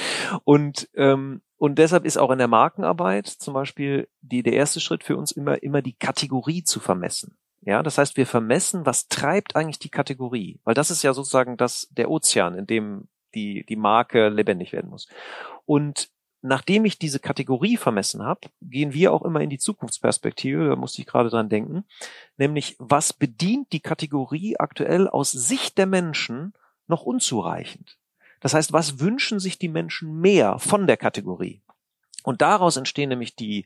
Und 0.43 0.89
ähm, 0.95 1.41
und 1.57 1.79
deshalb 1.79 2.05
ist 2.05 2.17
auch 2.17 2.31
in 2.31 2.37
der 2.37 2.49
Markenarbeit 2.49 3.27
zum 3.27 3.53
Beispiel 3.53 4.09
die, 4.21 4.43
der 4.43 4.53
erste 4.53 4.81
Schritt 4.81 5.03
für 5.03 5.15
uns 5.15 5.31
immer, 5.31 5.63
immer 5.63 5.81
die 5.81 5.93
Kategorie 5.93 6.63
zu 6.63 6.79
vermessen. 6.79 7.37
Ja, 7.61 7.81
das 7.81 7.97
heißt, 7.97 8.17
wir 8.17 8.27
vermessen, 8.27 8.85
was 8.85 9.07
treibt 9.07 9.55
eigentlich 9.55 9.79
die 9.79 9.89
Kategorie? 9.89 10.59
Weil 10.63 10.75
das 10.75 10.91
ist 10.91 11.01
ja 11.01 11.13
sozusagen 11.13 11.57
das, 11.57 11.87
der 11.91 12.11
Ozean, 12.11 12.55
in 12.55 12.67
dem 12.67 13.07
die, 13.33 13.65
die 13.67 13.75
Marke 13.75 14.29
lebendig 14.29 14.73
werden 14.73 14.89
muss. 14.89 15.07
Und 15.65 16.09
nachdem 16.45 16.85
ich 16.85 16.99
diese 16.99 17.19
Kategorie 17.19 17.75
vermessen 17.75 18.23
habe, 18.23 18.41
gehen 18.61 18.93
wir 18.93 19.11
auch 19.11 19.23
immer 19.23 19.41
in 19.41 19.49
die 19.49 19.57
Zukunftsperspektive, 19.57 20.69
da 20.69 20.75
musste 20.75 21.01
ich 21.01 21.07
gerade 21.07 21.29
dran 21.29 21.49
denken, 21.49 21.85
nämlich 22.37 22.75
was 22.77 23.13
bedient 23.13 23.71
die 23.73 23.79
Kategorie 23.79 24.57
aktuell 24.57 25.07
aus 25.07 25.31
Sicht 25.31 25.77
der 25.77 25.87
Menschen 25.87 26.53
noch 26.87 27.01
unzureichend? 27.01 27.97
Das 28.41 28.53
heißt, 28.53 28.73
was 28.73 28.99
wünschen 28.99 29.39
sich 29.39 29.57
die 29.57 29.69
Menschen 29.69 30.19
mehr 30.19 30.59
von 30.59 30.85
der 30.85 30.97
Kategorie? 30.97 31.63
Und 32.23 32.41
daraus 32.41 32.77
entstehen 32.77 33.09
nämlich 33.09 33.35
die 33.35 33.65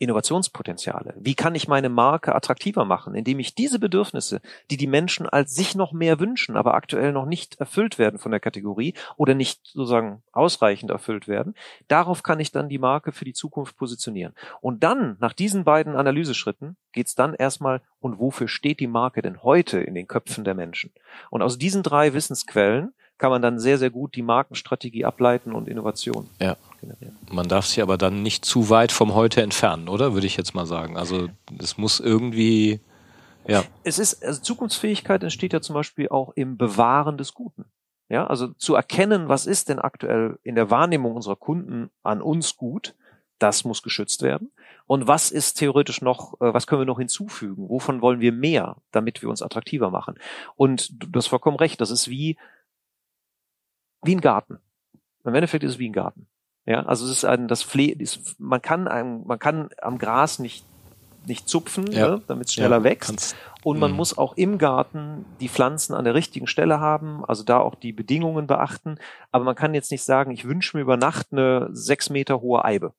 Innovationspotenziale? 0.00 1.14
Wie 1.18 1.34
kann 1.34 1.54
ich 1.54 1.68
meine 1.68 1.90
Marke 1.90 2.34
attraktiver 2.34 2.86
machen, 2.86 3.14
indem 3.14 3.38
ich 3.38 3.54
diese 3.54 3.78
Bedürfnisse, 3.78 4.40
die 4.70 4.78
die 4.78 4.86
Menschen 4.86 5.28
als 5.28 5.54
sich 5.54 5.74
noch 5.74 5.92
mehr 5.92 6.18
wünschen, 6.18 6.56
aber 6.56 6.72
aktuell 6.72 7.12
noch 7.12 7.26
nicht 7.26 7.60
erfüllt 7.60 7.98
werden 7.98 8.18
von 8.18 8.30
der 8.30 8.40
Kategorie 8.40 8.94
oder 9.18 9.34
nicht 9.34 9.60
sozusagen 9.66 10.22
ausreichend 10.32 10.90
erfüllt 10.90 11.28
werden, 11.28 11.54
darauf 11.86 12.22
kann 12.22 12.40
ich 12.40 12.50
dann 12.50 12.70
die 12.70 12.78
Marke 12.78 13.12
für 13.12 13.26
die 13.26 13.34
Zukunft 13.34 13.76
positionieren. 13.76 14.32
Und 14.62 14.82
dann, 14.82 15.18
nach 15.20 15.34
diesen 15.34 15.64
beiden 15.64 15.94
Analyseschritten, 15.94 16.78
geht's 16.92 17.14
dann 17.14 17.34
erstmal, 17.34 17.82
und 18.00 18.18
wofür 18.18 18.48
steht 18.48 18.80
die 18.80 18.86
Marke 18.86 19.20
denn 19.20 19.42
heute 19.42 19.80
in 19.80 19.94
den 19.94 20.08
Köpfen 20.08 20.44
der 20.44 20.54
Menschen? 20.54 20.92
Und 21.28 21.42
aus 21.42 21.58
diesen 21.58 21.82
drei 21.82 22.14
Wissensquellen 22.14 22.94
kann 23.20 23.30
man 23.30 23.42
dann 23.42 23.60
sehr, 23.60 23.76
sehr 23.76 23.90
gut 23.90 24.16
die 24.16 24.22
Markenstrategie 24.22 25.04
ableiten 25.04 25.52
und 25.52 25.68
Innovation 25.68 26.28
ja. 26.40 26.56
generieren. 26.80 27.16
Man 27.30 27.48
darf 27.48 27.66
sich 27.66 27.82
aber 27.82 27.98
dann 27.98 28.22
nicht 28.22 28.46
zu 28.46 28.70
weit 28.70 28.92
vom 28.92 29.14
Heute 29.14 29.42
entfernen, 29.42 29.88
oder? 29.88 30.14
Würde 30.14 30.26
ich 30.26 30.38
jetzt 30.38 30.54
mal 30.54 30.64
sagen. 30.64 30.96
Also 30.96 31.28
es 31.58 31.76
muss 31.76 32.00
irgendwie, 32.00 32.80
ja. 33.46 33.62
Es 33.84 33.98
ist, 33.98 34.24
also 34.24 34.40
Zukunftsfähigkeit 34.40 35.22
entsteht 35.22 35.52
ja 35.52 35.60
zum 35.60 35.74
Beispiel 35.74 36.08
auch 36.08 36.32
im 36.34 36.56
Bewahren 36.56 37.18
des 37.18 37.34
Guten. 37.34 37.66
Ja, 38.08 38.26
also 38.26 38.48
zu 38.54 38.74
erkennen, 38.74 39.28
was 39.28 39.46
ist 39.46 39.68
denn 39.68 39.78
aktuell 39.78 40.38
in 40.42 40.54
der 40.54 40.70
Wahrnehmung 40.70 41.14
unserer 41.14 41.36
Kunden 41.36 41.90
an 42.02 42.22
uns 42.22 42.56
gut, 42.56 42.94
das 43.38 43.64
muss 43.64 43.82
geschützt 43.82 44.22
werden. 44.22 44.50
Und 44.86 45.06
was 45.06 45.30
ist 45.30 45.58
theoretisch 45.58 46.00
noch, 46.02 46.40
äh, 46.40 46.52
was 46.52 46.66
können 46.66 46.80
wir 46.80 46.86
noch 46.86 46.98
hinzufügen? 46.98 47.68
Wovon 47.68 48.00
wollen 48.00 48.20
wir 48.20 48.32
mehr, 48.32 48.78
damit 48.90 49.22
wir 49.22 49.28
uns 49.28 49.42
attraktiver 49.42 49.90
machen? 49.90 50.16
Und 50.56 50.90
du 50.90 51.18
hast 51.18 51.28
vollkommen 51.28 51.58
recht, 51.58 51.80
das 51.80 51.90
ist 51.90 52.08
wie, 52.08 52.36
wie 54.02 54.14
ein 54.14 54.20
Garten. 54.20 54.58
Im 55.24 55.34
Endeffekt 55.34 55.64
ist 55.64 55.72
es 55.72 55.78
wie 55.78 55.88
ein 55.88 55.92
Garten. 55.92 56.26
Ja, 56.66 56.84
also 56.86 57.04
es 57.04 57.10
ist 57.10 57.24
ein, 57.24 57.48
das 57.48 57.62
Pfle 57.62 57.92
ist, 57.92 58.38
man 58.38 58.62
kann 58.62 58.88
einem, 58.88 59.26
man 59.26 59.38
kann 59.38 59.70
am 59.80 59.98
Gras 59.98 60.38
nicht 60.38 60.64
nicht 61.26 61.48
zupfen, 61.48 61.90
ja. 61.92 62.08
ne, 62.08 62.22
damit 62.26 62.48
es 62.48 62.54
schneller 62.54 62.78
ja, 62.78 62.84
wächst. 62.84 63.08
Kannst, 63.08 63.36
und 63.62 63.78
man 63.78 63.90
mh. 63.90 63.96
muss 63.96 64.16
auch 64.16 64.36
im 64.36 64.58
Garten 64.58 65.26
die 65.40 65.48
Pflanzen 65.48 65.94
an 65.94 66.04
der 66.04 66.14
richtigen 66.14 66.46
Stelle 66.46 66.80
haben, 66.80 67.24
also 67.24 67.44
da 67.44 67.58
auch 67.58 67.74
die 67.74 67.92
Bedingungen 67.92 68.46
beachten. 68.46 68.98
Aber 69.30 69.44
man 69.44 69.54
kann 69.54 69.74
jetzt 69.74 69.90
nicht 69.90 70.02
sagen, 70.02 70.30
ich 70.30 70.46
wünsche 70.46 70.76
mir 70.76 70.82
über 70.82 70.96
Nacht 70.96 71.28
eine 71.30 71.68
sechs 71.72 72.10
Meter 72.10 72.40
hohe 72.40 72.64
Eibe. 72.64 72.94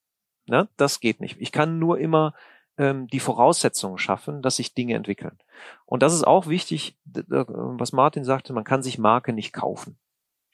Ne? 0.45 0.67
Das 0.77 0.99
geht 0.99 1.19
nicht. 1.19 1.37
Ich 1.39 1.51
kann 1.51 1.79
nur 1.79 1.99
immer 1.99 2.33
ähm, 2.77 3.07
die 3.07 3.19
Voraussetzungen 3.19 3.97
schaffen, 3.97 4.41
dass 4.41 4.57
sich 4.57 4.73
Dinge 4.73 4.95
entwickeln. 4.95 5.37
Und 5.85 6.03
das 6.03 6.13
ist 6.13 6.25
auch 6.25 6.47
wichtig, 6.47 6.97
was 7.05 7.91
Martin 7.91 8.23
sagte, 8.23 8.53
man 8.53 8.63
kann 8.63 8.83
sich 8.83 8.97
Marke 8.97 9.33
nicht 9.33 9.53
kaufen. 9.53 9.97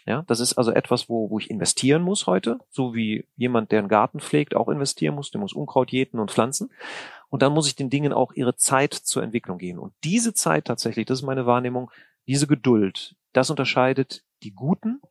Ja, 0.07 0.23
das 0.25 0.39
ist 0.39 0.53
also 0.53 0.71
etwas, 0.71 1.09
wo, 1.09 1.29
wo 1.29 1.37
ich 1.37 1.49
investieren 1.49 2.01
muss 2.01 2.27
heute, 2.27 2.59
so 2.69 2.95
wie 2.95 3.25
jemand, 3.35 3.73
der 3.73 3.79
einen 3.79 3.89
Garten 3.89 4.21
pflegt, 4.21 4.55
auch 4.55 4.69
investieren 4.69 5.15
muss, 5.15 5.31
der 5.31 5.41
muss 5.41 5.51
Unkraut 5.51 5.91
jäten 5.91 6.19
und 6.19 6.31
pflanzen. 6.31 6.71
Und 7.29 7.41
dann 7.41 7.51
muss 7.51 7.67
ich 7.67 7.75
den 7.75 7.89
Dingen 7.89 8.13
auch 8.13 8.31
ihre 8.31 8.55
Zeit 8.55 8.93
zur 8.93 9.21
Entwicklung 9.21 9.57
geben. 9.57 9.79
Und 9.79 9.91
diese 10.05 10.33
Zeit 10.33 10.63
tatsächlich, 10.63 11.05
das 11.05 11.19
ist 11.19 11.25
meine 11.25 11.45
Wahrnehmung, 11.45 11.91
diese 12.25 12.47
Geduld, 12.47 13.15
das 13.33 13.49
unterscheidet 13.49 14.23
die 14.43 14.51
guten 14.51 15.01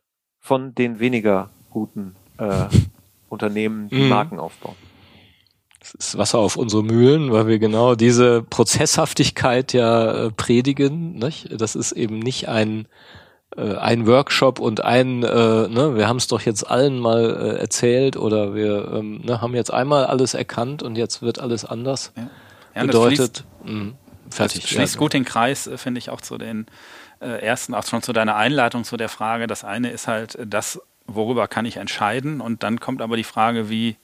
von 0.40 0.74
den 0.74 0.98
weniger 0.98 1.50
guten 1.68 2.16
äh, 2.38 2.64
Unternehmen, 3.28 3.90
die 3.90 3.96
mhm. 3.96 4.08
Marken 4.08 4.40
aufbauen. 4.40 4.76
Das 5.80 5.92
ist 5.92 6.16
Wasser 6.16 6.38
auf 6.38 6.56
unsere 6.56 6.82
Mühlen, 6.82 7.32
weil 7.32 7.46
wir 7.46 7.58
genau 7.58 7.96
diese 7.96 8.42
Prozesshaftigkeit 8.42 9.74
ja 9.74 10.26
äh, 10.26 10.30
predigen. 10.30 11.16
Nicht? 11.16 11.60
Das 11.60 11.74
ist 11.74 11.92
eben 11.92 12.18
nicht 12.18 12.48
ein 12.48 12.88
ein 13.56 14.06
Workshop 14.06 14.58
und 14.58 14.82
ein, 14.82 15.22
äh, 15.22 15.68
ne, 15.68 15.92
wir 15.94 16.08
haben 16.08 16.16
es 16.16 16.26
doch 16.26 16.40
jetzt 16.40 16.64
allen 16.64 16.98
mal 16.98 17.24
äh, 17.24 17.60
erzählt 17.60 18.16
oder 18.16 18.54
wir 18.54 18.92
ähm, 18.92 19.20
ne, 19.24 19.40
haben 19.40 19.54
jetzt 19.54 19.72
einmal 19.72 20.04
alles 20.04 20.34
erkannt 20.34 20.82
und 20.82 20.96
jetzt 20.96 21.22
wird 21.22 21.38
alles 21.38 21.64
anders. 21.64 22.12
Ja. 22.16 22.28
Ja, 22.76 22.84
Bedeutet, 22.84 23.44
mh, 23.64 23.70
hm, 23.70 23.94
fertig. 24.30 24.60
Das 24.62 24.70
schließt 24.70 24.98
gut 24.98 25.14
den 25.14 25.24
Kreis, 25.24 25.66
äh, 25.66 25.78
finde 25.78 25.98
ich, 25.98 26.10
auch 26.10 26.20
zu 26.20 26.36
den 26.36 26.66
äh, 27.20 27.42
ersten, 27.42 27.74
auch 27.74 27.86
schon 27.86 28.02
zu 28.02 28.12
deiner 28.12 28.36
Einleitung 28.36 28.84
zu 28.84 28.98
der 28.98 29.08
Frage. 29.08 29.46
Das 29.46 29.64
eine 29.64 29.90
ist 29.90 30.06
halt 30.06 30.34
äh, 30.34 30.46
das, 30.46 30.80
worüber 31.06 31.48
kann 31.48 31.64
ich 31.64 31.78
entscheiden 31.78 32.42
und 32.42 32.62
dann 32.62 32.78
kommt 32.78 33.00
aber 33.00 33.16
die 33.16 33.24
Frage, 33.24 33.70
wie 33.70 33.96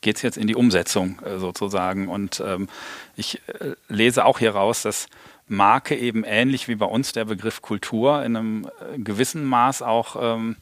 geht 0.00 0.16
es 0.16 0.22
jetzt 0.22 0.36
in 0.36 0.46
die 0.46 0.54
Umsetzung 0.54 1.20
äh, 1.24 1.38
sozusagen. 1.38 2.08
Und 2.08 2.42
ähm, 2.46 2.68
ich 3.16 3.40
äh, 3.48 3.74
lese 3.88 4.24
auch 4.24 4.38
hier 4.38 4.52
raus, 4.52 4.82
dass 4.82 5.08
Marke 5.52 5.96
eben 5.96 6.24
ähnlich 6.24 6.66
wie 6.66 6.74
bei 6.74 6.86
uns 6.86 7.12
der 7.12 7.24
Begriff 7.24 7.62
Kultur 7.62 8.24
in 8.24 8.36
einem 8.36 8.66
äh, 8.66 8.98
gewissen 8.98 9.44
Maß 9.44 9.82
auch 9.82 10.16
ähm, 10.20 10.56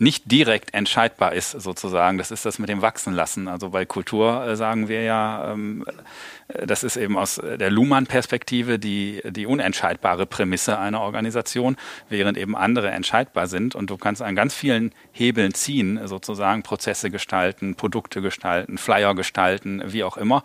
nicht 0.00 0.32
direkt 0.32 0.72
entscheidbar 0.72 1.34
ist, 1.34 1.50
sozusagen. 1.50 2.16
Das 2.16 2.30
ist 2.30 2.46
das 2.46 2.58
mit 2.58 2.70
dem 2.70 2.80
Wachsenlassen. 2.80 3.48
Also 3.48 3.68
bei 3.68 3.84
Kultur 3.84 4.46
äh, 4.46 4.56
sagen 4.56 4.88
wir 4.88 5.02
ja, 5.02 5.52
ähm, 5.52 5.84
äh, 6.48 6.66
das 6.66 6.82
ist 6.84 6.96
eben 6.96 7.18
aus 7.18 7.34
der 7.34 7.70
Luhmann-Perspektive 7.70 8.78
die, 8.78 9.20
die 9.28 9.44
unentscheidbare 9.44 10.24
Prämisse 10.24 10.78
einer 10.78 11.02
Organisation, 11.02 11.76
während 12.08 12.38
eben 12.38 12.56
andere 12.56 12.90
entscheidbar 12.90 13.46
sind. 13.46 13.74
Und 13.74 13.90
du 13.90 13.98
kannst 13.98 14.22
an 14.22 14.34
ganz 14.34 14.54
vielen 14.54 14.92
Hebeln 15.12 15.52
ziehen, 15.52 16.00
sozusagen 16.08 16.62
Prozesse 16.62 17.10
gestalten, 17.10 17.74
Produkte 17.74 18.22
gestalten, 18.22 18.78
Flyer 18.78 19.14
gestalten, 19.14 19.82
wie 19.86 20.02
auch 20.02 20.16
immer. 20.16 20.42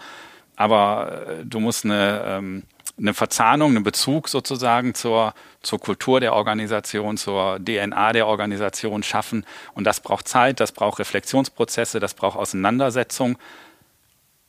Aber 0.57 1.28
äh, 1.28 1.45
du 1.45 1.61
musst 1.61 1.86
eine 1.86 2.24
ähm, 2.28 2.63
eine 2.98 3.14
Verzahnung, 3.14 3.72
einen 3.72 3.84
Bezug 3.84 4.30
sozusagen 4.30 4.93
zur, 4.93 5.34
zur 5.62 5.80
Kultur 5.80 6.20
der 6.20 6.34
Organisation, 6.34 7.18
zur 7.18 7.60
DNA 7.60 8.14
der 8.14 8.28
Organisation 8.28 9.04
schaffen. 9.04 9.46
Und 9.74 9.84
das 9.84 10.00
braucht 10.00 10.28
Zeit, 10.28 10.60
das 10.60 10.72
braucht 10.72 11.00
Reflexionsprozesse, 11.00 12.00
das 12.00 12.14
braucht 12.14 12.38
Auseinandersetzung. 12.38 13.38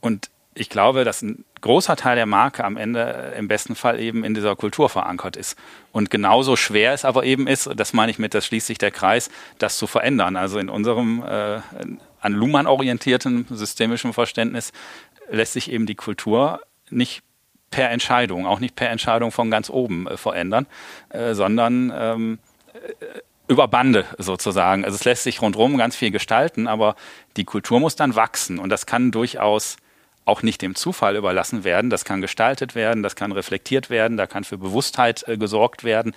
Und 0.00 0.30
ich 0.54 0.70
glaube, 0.70 1.04
dass 1.04 1.22
ein 1.22 1.44
großer 1.60 1.96
Teil 1.96 2.16
der 2.16 2.26
Marke 2.26 2.64
am 2.64 2.76
Ende 2.76 3.34
im 3.36 3.48
besten 3.48 3.74
Fall 3.74 4.00
eben 4.00 4.24
in 4.24 4.32
dieser 4.32 4.56
Kultur 4.56 4.88
verankert 4.88 5.36
ist. 5.36 5.58
Und 5.92 6.10
genauso 6.10 6.56
schwer 6.56 6.92
es 6.92 7.04
aber 7.04 7.24
eben 7.24 7.46
ist, 7.46 7.68
das 7.76 7.92
meine 7.92 8.10
ich 8.10 8.18
mit, 8.18 8.32
das 8.32 8.46
schließt 8.46 8.66
sich 8.66 8.78
der 8.78 8.90
Kreis, 8.90 9.28
das 9.58 9.76
zu 9.76 9.86
verändern. 9.86 10.36
Also 10.36 10.58
in 10.58 10.70
unserem 10.70 11.22
äh, 11.22 11.60
an 12.20 12.32
Luhmann 12.32 12.66
orientierten 12.66 13.46
systemischen 13.50 14.12
Verständnis 14.12 14.72
lässt 15.28 15.52
sich 15.52 15.70
eben 15.70 15.86
die 15.86 15.94
Kultur 15.94 16.60
nicht 16.88 17.22
per 17.76 17.90
Entscheidung, 17.90 18.46
auch 18.46 18.58
nicht 18.58 18.74
per 18.74 18.88
Entscheidung 18.88 19.32
von 19.32 19.50
ganz 19.50 19.68
oben 19.68 20.06
äh, 20.06 20.16
verändern, 20.16 20.66
äh, 21.10 21.34
sondern 21.34 21.92
ähm, 21.94 22.38
äh, 22.72 23.18
über 23.48 23.68
Bande 23.68 24.06
sozusagen. 24.16 24.86
Also 24.86 24.94
es 24.94 25.04
lässt 25.04 25.24
sich 25.24 25.42
rundherum 25.42 25.76
ganz 25.76 25.94
viel 25.94 26.10
gestalten, 26.10 26.68
aber 26.68 26.96
die 27.36 27.44
Kultur 27.44 27.78
muss 27.78 27.94
dann 27.94 28.16
wachsen 28.16 28.58
und 28.58 28.70
das 28.70 28.86
kann 28.86 29.10
durchaus 29.10 29.76
auch 30.24 30.40
nicht 30.40 30.62
dem 30.62 30.74
Zufall 30.74 31.16
überlassen 31.16 31.64
werden. 31.64 31.90
Das 31.90 32.06
kann 32.06 32.22
gestaltet 32.22 32.74
werden, 32.74 33.02
das 33.02 33.14
kann 33.14 33.30
reflektiert 33.30 33.90
werden, 33.90 34.16
da 34.16 34.26
kann 34.26 34.44
für 34.44 34.56
Bewusstheit 34.56 35.28
äh, 35.28 35.36
gesorgt 35.36 35.84
werden. 35.84 36.16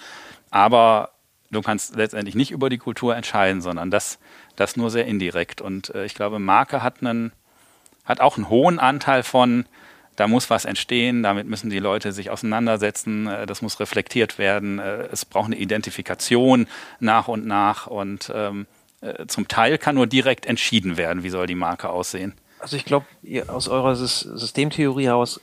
Aber 0.51 1.09
du 1.51 1.61
kannst 1.61 1.93
letztendlich 1.93 2.35
nicht 2.35 2.51
über 2.51 2.69
die 2.69 2.77
Kultur 2.77 3.17
entscheiden, 3.17 3.61
sondern 3.61 3.91
das, 3.91 4.17
das 4.55 4.77
nur 4.77 4.91
sehr 4.91 5.07
indirekt. 5.07 5.59
Und 5.59 5.93
äh, 5.93 6.05
ich 6.05 6.15
glaube, 6.15 6.39
Marke 6.39 6.81
hat 6.83 7.01
einen, 7.01 7.33
hat 8.05 8.21
auch 8.21 8.37
einen 8.37 8.47
hohen 8.47 8.79
Anteil 8.79 9.23
von, 9.23 9.65
da 10.19 10.27
muss 10.27 10.49
was 10.49 10.65
entstehen, 10.65 11.23
damit 11.23 11.47
müssen 11.47 11.69
die 11.69 11.79
Leute 11.79 12.11
sich 12.11 12.29
auseinandersetzen, 12.29 13.27
äh, 13.27 13.45
das 13.45 13.61
muss 13.61 13.79
reflektiert 13.79 14.37
werden, 14.37 14.79
äh, 14.79 15.07
es 15.11 15.23
braucht 15.23 15.45
eine 15.45 15.55
Identifikation 15.55 16.67
nach 16.99 17.27
und 17.29 17.45
nach 17.45 17.87
und 17.87 18.31
ähm, 18.35 18.67
äh, 19.01 19.25
zum 19.27 19.47
Teil 19.47 19.77
kann 19.77 19.95
nur 19.95 20.07
direkt 20.07 20.45
entschieden 20.45 20.97
werden, 20.97 21.23
wie 21.23 21.29
soll 21.29 21.47
die 21.47 21.55
Marke 21.55 21.89
aussehen. 21.89 22.33
Also 22.59 22.75
ich 22.75 22.83
glaube, 22.83 23.05
aus 23.47 23.69
eurer 23.69 23.95
Systemtheorie 23.95 25.05
heraus, 25.05 25.39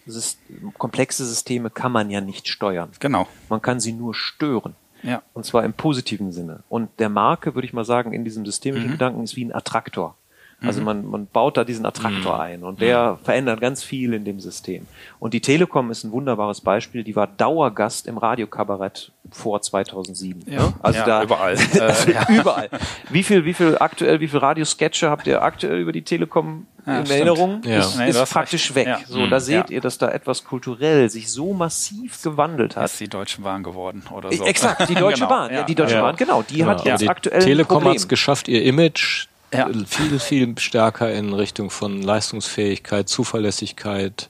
komplexe 0.76 1.24
Systeme 1.24 1.70
kann 1.70 1.90
man 1.90 2.10
ja 2.10 2.20
nicht 2.20 2.46
steuern. 2.46 2.90
Genau. 3.00 3.26
Man 3.48 3.62
kann 3.62 3.80
sie 3.80 3.94
nur 3.94 4.14
stören. 4.14 4.74
Ja. 5.02 5.22
Und 5.32 5.46
zwar 5.46 5.64
im 5.64 5.72
positiven 5.72 6.30
Sinne. 6.30 6.62
Und 6.68 6.90
der 6.98 7.08
Marke, 7.08 7.54
würde 7.54 7.66
ich 7.66 7.72
mal 7.72 7.86
sagen, 7.86 8.12
in 8.12 8.24
diesem 8.24 8.44
systemischen 8.44 8.88
mhm. 8.88 8.92
Gedanken 8.92 9.22
ist 9.22 9.34
wie 9.34 9.46
ein 9.46 9.54
Attraktor. 9.54 10.14
Also 10.62 10.80
mhm. 10.80 10.86
man, 10.86 11.06
man 11.06 11.26
baut 11.26 11.58
da 11.58 11.64
diesen 11.64 11.84
Attraktor 11.84 12.34
mhm. 12.34 12.40
ein 12.40 12.62
und 12.64 12.80
der 12.80 13.12
mhm. 13.12 13.24
verändert 13.24 13.60
ganz 13.60 13.82
viel 13.82 14.14
in 14.14 14.24
dem 14.24 14.40
System. 14.40 14.86
Und 15.18 15.34
die 15.34 15.40
Telekom 15.40 15.90
ist 15.90 16.04
ein 16.04 16.12
wunderbares 16.12 16.62
Beispiel. 16.62 17.04
Die 17.04 17.14
war 17.14 17.26
Dauergast 17.26 18.06
im 18.06 18.16
Radiokabarett 18.16 19.12
vor 19.30 19.60
2007. 19.60 20.44
Ja, 20.46 20.72
also 20.80 20.98
ja, 20.98 21.04
da 21.04 21.22
überall. 21.22 21.56
also 21.80 22.10
überall. 22.30 22.70
Wie 23.10 23.22
viel, 23.22 23.44
wie 23.44 23.52
viel 23.52 23.76
aktuell, 23.78 24.20
wie 24.20 24.28
viel 24.28 24.38
Radiosketche 24.38 25.10
habt 25.10 25.26
ihr 25.26 25.42
aktuell 25.42 25.78
über 25.78 25.92
die 25.92 26.02
Telekom 26.02 26.66
ja, 26.86 27.00
in 27.00 27.10
Erinnerung? 27.10 27.60
Ja. 27.64 27.80
Ist, 27.80 27.98
nee, 27.98 28.08
ist 28.08 28.32
praktisch 28.32 28.74
recht. 28.74 28.86
weg. 28.86 29.04
So, 29.08 29.26
da 29.26 29.40
seht 29.40 29.68
ihr, 29.68 29.82
dass 29.82 29.98
da 29.98 30.08
etwas 30.10 30.44
kulturell 30.44 31.10
sich 31.10 31.30
so 31.30 31.52
massiv 31.52 32.22
gewandelt 32.22 32.76
hat. 32.76 32.86
Ist 32.86 33.00
die 33.00 33.08
Deutsche 33.08 33.42
Bahn 33.42 33.62
geworden 33.62 34.02
oder 34.10 34.32
so. 34.32 34.44
Exakt, 34.44 34.88
die 34.88 34.94
Deutsche 34.94 35.18
genau. 35.24 35.28
Bahn. 35.28 35.52
Ja, 35.52 35.64
die 35.64 35.74
Deutsche 35.74 36.00
Bahn, 36.00 36.16
genau. 36.16 36.42
Die 36.42 36.64
hat 36.64 36.82
jetzt 36.86 37.02
die 37.02 37.10
aktuell 37.10 37.42
Telekom 37.42 37.84
hat 37.84 37.96
es 37.96 38.08
geschafft, 38.08 38.48
ihr 38.48 38.62
Image 38.62 39.28
ja. 39.52 39.68
viel, 39.86 40.18
viel 40.18 40.58
stärker 40.58 41.12
in 41.12 41.32
Richtung 41.32 41.70
von 41.70 42.02
Leistungsfähigkeit, 42.02 43.08
Zuverlässigkeit. 43.08 44.28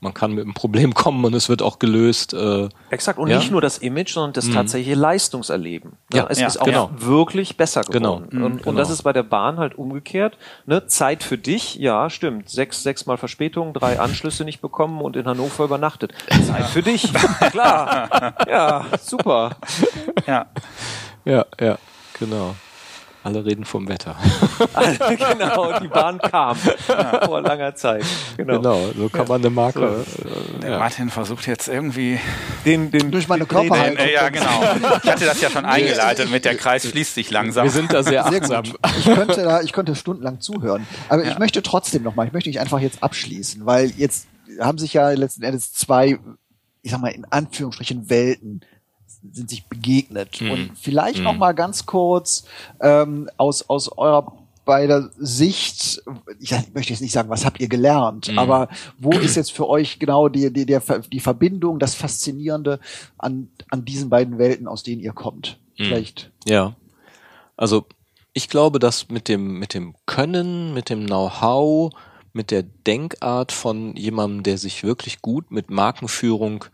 Man 0.00 0.12
kann 0.12 0.32
mit 0.32 0.44
einem 0.44 0.52
Problem 0.52 0.92
kommen 0.92 1.24
und 1.24 1.34
es 1.34 1.48
wird 1.48 1.62
auch 1.62 1.78
gelöst. 1.78 2.34
Äh, 2.34 2.68
Exakt. 2.90 3.18
Und 3.18 3.28
ja? 3.30 3.38
nicht 3.38 3.50
nur 3.50 3.62
das 3.62 3.78
Image, 3.78 4.12
sondern 4.12 4.34
das 4.34 4.44
Mhm. 4.44 4.52
tatsächliche 4.52 4.94
Leistungserleben. 4.94 5.92
Ja, 6.12 6.26
es 6.28 6.38
ja, 6.38 6.46
ist 6.46 6.60
auch 6.60 6.66
genau. 6.66 6.90
wirklich 6.98 7.56
besser 7.56 7.80
Genau. 7.80 8.16
geworden. 8.18 8.28
Mhm, 8.38 8.44
und, 8.44 8.56
genau. 8.58 8.70
und 8.70 8.76
das 8.76 8.90
ist 8.90 9.02
bei 9.04 9.14
der 9.14 9.22
Bahn 9.22 9.56
halt 9.58 9.76
umgekehrt. 9.78 10.36
Ne? 10.66 10.86
Zeit 10.86 11.22
für 11.22 11.38
dich, 11.38 11.76
ja, 11.76 12.10
stimmt. 12.10 12.50
Sechs, 12.50 12.82
sechs 12.82 13.06
Mal 13.06 13.16
Verspätung, 13.16 13.72
drei 13.72 13.98
Anschlüsse 13.98 14.44
nicht 14.44 14.60
bekommen 14.60 15.00
und 15.00 15.16
in 15.16 15.24
Hannover 15.26 15.64
übernachtet. 15.64 16.12
Zeit 16.46 16.66
für 16.66 16.82
dich. 16.82 17.10
Klar. 17.50 18.34
Ja, 18.46 18.84
super. 19.02 19.56
Ja. 20.26 20.46
ja, 21.24 21.46
ja, 21.58 21.78
genau. 22.20 22.54
Alle 23.26 23.44
reden 23.44 23.64
vom 23.64 23.88
Wetter. 23.88 24.14
genau, 25.08 25.80
die 25.80 25.88
Bahn 25.88 26.18
kam 26.18 26.56
vor 26.56 27.40
langer 27.40 27.74
Zeit. 27.74 28.04
Genau. 28.36 28.58
Genau, 28.58 28.80
so 28.96 29.08
kann 29.08 29.26
man 29.26 29.40
eine 29.40 29.50
Marke. 29.50 30.04
äh, 30.04 30.60
Der 30.60 30.70
ja. 30.70 30.78
Martin 30.78 31.10
versucht 31.10 31.44
jetzt 31.48 31.66
irgendwie. 31.66 32.20
Den, 32.64 32.92
den, 32.92 33.10
Durch 33.10 33.26
meine 33.26 33.44
den 33.44 33.48
Körperhaltung. 33.48 33.96
Äh, 33.98 34.12
ja, 34.12 34.28
genau. 34.28 34.62
Ich 35.02 35.10
hatte 35.10 35.24
das 35.24 35.40
ja 35.40 35.50
schon 35.50 35.64
eingeleitet 35.64 36.30
mit 36.30 36.44
der 36.44 36.54
Kreis 36.54 36.88
schließt 36.88 37.14
sich 37.16 37.28
langsam. 37.32 37.64
Wir 37.64 37.72
sind 37.72 37.92
da 37.92 38.04
sehr 38.04 38.22
Sehr 38.28 38.40
achtsam. 38.42 38.62
gut. 38.64 38.78
Ich 38.96 39.04
könnte 39.06 39.42
da, 39.42 39.60
ich 39.60 39.72
könnte 39.72 39.96
stundenlang 39.96 40.38
zuhören. 40.40 40.86
Aber 41.08 41.24
ich 41.24 41.36
möchte 41.40 41.62
trotzdem 41.62 42.04
nochmal, 42.04 42.28
ich 42.28 42.32
möchte 42.32 42.48
nicht 42.48 42.60
einfach 42.60 42.78
jetzt 42.78 43.02
abschließen, 43.02 43.66
weil 43.66 43.90
jetzt 43.96 44.28
haben 44.60 44.78
sich 44.78 44.92
ja 44.92 45.10
letzten 45.10 45.42
Endes 45.42 45.72
zwei, 45.72 46.20
ich 46.82 46.92
sag 46.92 47.00
mal, 47.00 47.08
in 47.08 47.24
Anführungsstrichen 47.24 48.08
Welten 48.08 48.60
sind 49.32 49.50
sich 49.50 49.66
begegnet. 49.66 50.40
Mhm. 50.40 50.50
Und 50.50 50.70
vielleicht 50.80 51.18
Mhm. 51.18 51.24
noch 51.24 51.36
mal 51.36 51.52
ganz 51.52 51.86
kurz 51.86 52.44
ähm, 52.80 53.28
aus, 53.36 53.68
aus 53.68 53.88
eurer 53.96 54.32
beider 54.64 55.10
Sicht, 55.16 56.02
ich 56.40 56.50
möchte 56.74 56.92
jetzt 56.92 57.00
nicht 57.00 57.12
sagen, 57.12 57.30
was 57.30 57.44
habt 57.44 57.60
ihr 57.60 57.68
gelernt, 57.68 58.32
Mhm. 58.32 58.38
aber 58.40 58.68
wo 58.98 59.12
ist 59.12 59.36
jetzt 59.36 59.52
für 59.52 59.68
euch 59.68 60.00
genau 60.00 60.28
die, 60.28 60.52
die, 60.52 60.66
der, 60.66 60.82
die 61.12 61.20
Verbindung, 61.20 61.78
das 61.78 61.94
Faszinierende 61.94 62.80
an, 63.16 63.48
an 63.70 63.84
diesen 63.84 64.10
beiden 64.10 64.38
Welten, 64.38 64.66
aus 64.66 64.82
denen 64.82 65.00
ihr 65.00 65.12
kommt? 65.12 65.58
Mhm. 65.78 65.84
Vielleicht. 65.84 66.32
Ja. 66.48 66.74
Also 67.56 67.86
ich 68.32 68.48
glaube, 68.48 68.80
dass 68.80 69.08
mit 69.08 69.28
dem, 69.28 69.58
mit 69.60 69.72
dem 69.72 69.94
Können, 70.04 70.74
mit 70.74 70.90
dem 70.90 71.06
Know-how, 71.06 71.92
mit 72.32 72.50
der 72.50 72.64
Denkart 72.64 73.52
von 73.52 73.94
jemandem, 73.96 74.42
der 74.42 74.58
sich 74.58 74.82
wirklich 74.82 75.22
gut 75.22 75.50
mit 75.52 75.70
Markenführung 75.70 76.64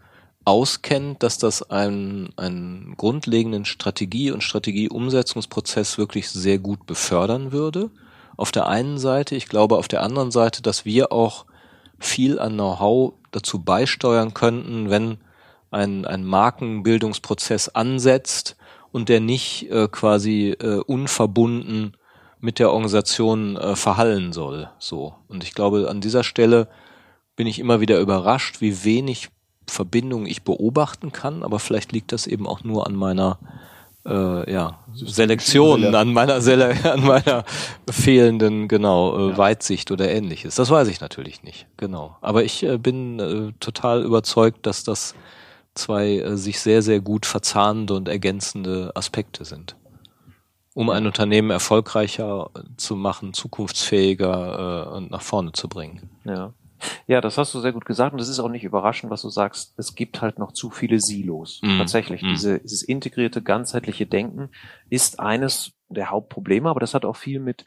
auskennt, 0.44 1.22
dass 1.22 1.38
das 1.38 1.70
einen, 1.70 2.30
einen 2.36 2.94
grundlegenden 2.96 3.64
Strategie- 3.64 4.30
und 4.30 4.42
Strategieumsetzungsprozess 4.42 5.98
wirklich 5.98 6.28
sehr 6.30 6.58
gut 6.58 6.86
befördern 6.86 7.52
würde. 7.52 7.90
Auf 8.36 8.50
der 8.50 8.66
einen 8.66 8.98
Seite, 8.98 9.36
ich 9.36 9.48
glaube 9.48 9.76
auf 9.76 9.88
der 9.88 10.02
anderen 10.02 10.30
Seite, 10.30 10.62
dass 10.62 10.84
wir 10.84 11.12
auch 11.12 11.46
viel 11.98 12.38
an 12.38 12.54
Know-how 12.54 13.14
dazu 13.30 13.62
beisteuern 13.62 14.34
könnten, 14.34 14.90
wenn 14.90 15.18
ein, 15.70 16.04
ein 16.04 16.24
Markenbildungsprozess 16.24 17.70
ansetzt 17.70 18.56
und 18.90 19.08
der 19.08 19.20
nicht 19.20 19.70
äh, 19.70 19.88
quasi 19.88 20.50
äh, 20.50 20.78
unverbunden 20.78 21.96
mit 22.40 22.58
der 22.58 22.72
Organisation 22.72 23.56
äh, 23.56 23.76
verhallen 23.76 24.32
soll. 24.32 24.68
So. 24.78 25.14
Und 25.28 25.44
ich 25.44 25.54
glaube, 25.54 25.88
an 25.88 26.00
dieser 26.00 26.24
Stelle 26.24 26.68
bin 27.36 27.46
ich 27.46 27.58
immer 27.58 27.80
wieder 27.80 28.00
überrascht, 28.00 28.60
wie 28.60 28.84
wenig 28.84 29.30
Verbindungen 29.66 30.26
ich 30.26 30.42
beobachten 30.42 31.12
kann, 31.12 31.42
aber 31.42 31.58
vielleicht 31.58 31.92
liegt 31.92 32.12
das 32.12 32.26
eben 32.26 32.46
auch 32.46 32.64
nur 32.64 32.86
an 32.86 32.94
meiner 32.94 33.38
äh, 34.04 34.52
ja, 34.52 34.78
Selektion, 34.94 35.94
an 35.94 36.12
meiner 36.12 36.40
Sele 36.40 36.76
an 36.92 37.04
meiner 37.04 37.44
fehlenden 37.88 38.68
genau 38.68 39.30
äh, 39.30 39.38
Weitsicht 39.38 39.90
oder 39.90 40.10
ähnliches. 40.10 40.56
Das 40.56 40.70
weiß 40.70 40.88
ich 40.88 41.00
natürlich 41.00 41.42
nicht, 41.42 41.66
genau. 41.76 42.16
Aber 42.20 42.44
ich 42.44 42.62
äh, 42.64 42.78
bin 42.78 43.20
äh, 43.20 43.52
total 43.60 44.02
überzeugt, 44.02 44.66
dass 44.66 44.84
das 44.84 45.14
zwei 45.74 46.18
äh, 46.18 46.36
sich 46.36 46.60
sehr 46.60 46.82
sehr 46.82 47.00
gut 47.00 47.26
verzahnende 47.26 47.94
und 47.94 48.08
ergänzende 48.08 48.90
Aspekte 48.94 49.44
sind, 49.44 49.76
um 50.74 50.90
ein 50.90 51.06
Unternehmen 51.06 51.50
erfolgreicher 51.50 52.50
zu 52.76 52.96
machen, 52.96 53.34
zukunftsfähiger 53.34 54.88
äh, 54.90 54.96
und 54.96 55.10
nach 55.10 55.22
vorne 55.22 55.52
zu 55.52 55.68
bringen. 55.68 56.10
Ja. 56.24 56.52
Ja, 57.06 57.20
das 57.20 57.38
hast 57.38 57.54
du 57.54 57.60
sehr 57.60 57.72
gut 57.72 57.84
gesagt 57.84 58.12
und 58.12 58.20
das 58.20 58.28
ist 58.28 58.38
auch 58.40 58.48
nicht 58.48 58.64
überraschend, 58.64 59.10
was 59.10 59.22
du 59.22 59.28
sagst. 59.28 59.74
Es 59.76 59.94
gibt 59.94 60.20
halt 60.22 60.38
noch 60.38 60.52
zu 60.52 60.70
viele 60.70 61.00
Silos. 61.00 61.60
Mhm. 61.62 61.78
Tatsächlich, 61.78 62.22
Mhm. 62.22 62.28
diese, 62.30 62.60
dieses 62.60 62.82
integrierte, 62.82 63.42
ganzheitliche 63.42 64.06
Denken 64.06 64.50
ist 64.90 65.20
eines 65.20 65.72
der 65.88 66.10
Hauptprobleme, 66.10 66.68
aber 66.68 66.80
das 66.80 66.94
hat 66.94 67.04
auch 67.04 67.16
viel 67.16 67.40
mit 67.40 67.66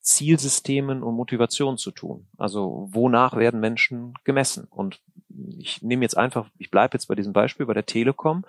Zielsystemen 0.00 1.02
und 1.02 1.14
Motivation 1.14 1.78
zu 1.78 1.90
tun. 1.90 2.28
Also 2.38 2.88
wonach 2.92 3.36
werden 3.36 3.58
Menschen 3.60 4.14
gemessen? 4.24 4.66
Und 4.70 5.00
ich 5.58 5.82
nehme 5.82 6.04
jetzt 6.04 6.16
einfach, 6.16 6.48
ich 6.58 6.70
bleibe 6.70 6.94
jetzt 6.94 7.06
bei 7.06 7.14
diesem 7.16 7.32
Beispiel, 7.32 7.66
bei 7.66 7.74
der 7.74 7.86
Telekom 7.86 8.44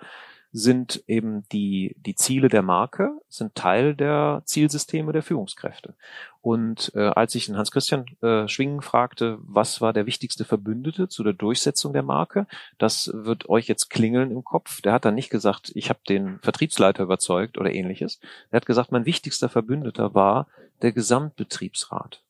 sind 0.52 1.04
eben 1.06 1.46
die, 1.52 1.94
die 1.98 2.14
Ziele 2.14 2.48
der 2.48 2.62
Marke, 2.62 3.10
sind 3.28 3.54
Teil 3.54 3.94
der 3.94 4.42
Zielsysteme 4.44 5.12
der 5.12 5.22
Führungskräfte. 5.22 5.94
Und 6.40 6.92
äh, 6.94 7.08
als 7.08 7.34
ich 7.34 7.46
den 7.46 7.56
Hans-Christian 7.56 8.06
äh, 8.22 8.48
Schwingen 8.48 8.80
fragte, 8.80 9.38
was 9.42 9.80
war 9.80 9.92
der 9.92 10.06
wichtigste 10.06 10.44
Verbündete 10.44 11.08
zu 11.08 11.22
der 11.22 11.34
Durchsetzung 11.34 11.92
der 11.92 12.02
Marke, 12.02 12.46
das 12.78 13.10
wird 13.12 13.48
euch 13.48 13.68
jetzt 13.68 13.90
klingeln 13.90 14.30
im 14.30 14.44
Kopf. 14.44 14.80
Der 14.80 14.92
hat 14.92 15.04
dann 15.04 15.14
nicht 15.14 15.30
gesagt, 15.30 15.72
ich 15.74 15.90
habe 15.90 16.00
den 16.08 16.38
Vertriebsleiter 16.40 17.02
überzeugt 17.02 17.58
oder 17.58 17.72
ähnliches. 17.72 18.20
Er 18.50 18.56
hat 18.58 18.66
gesagt, 18.66 18.92
mein 18.92 19.06
wichtigster 19.06 19.48
Verbündeter 19.48 20.14
war 20.14 20.46
der 20.80 20.92
Gesamtbetriebsrat. 20.92 22.22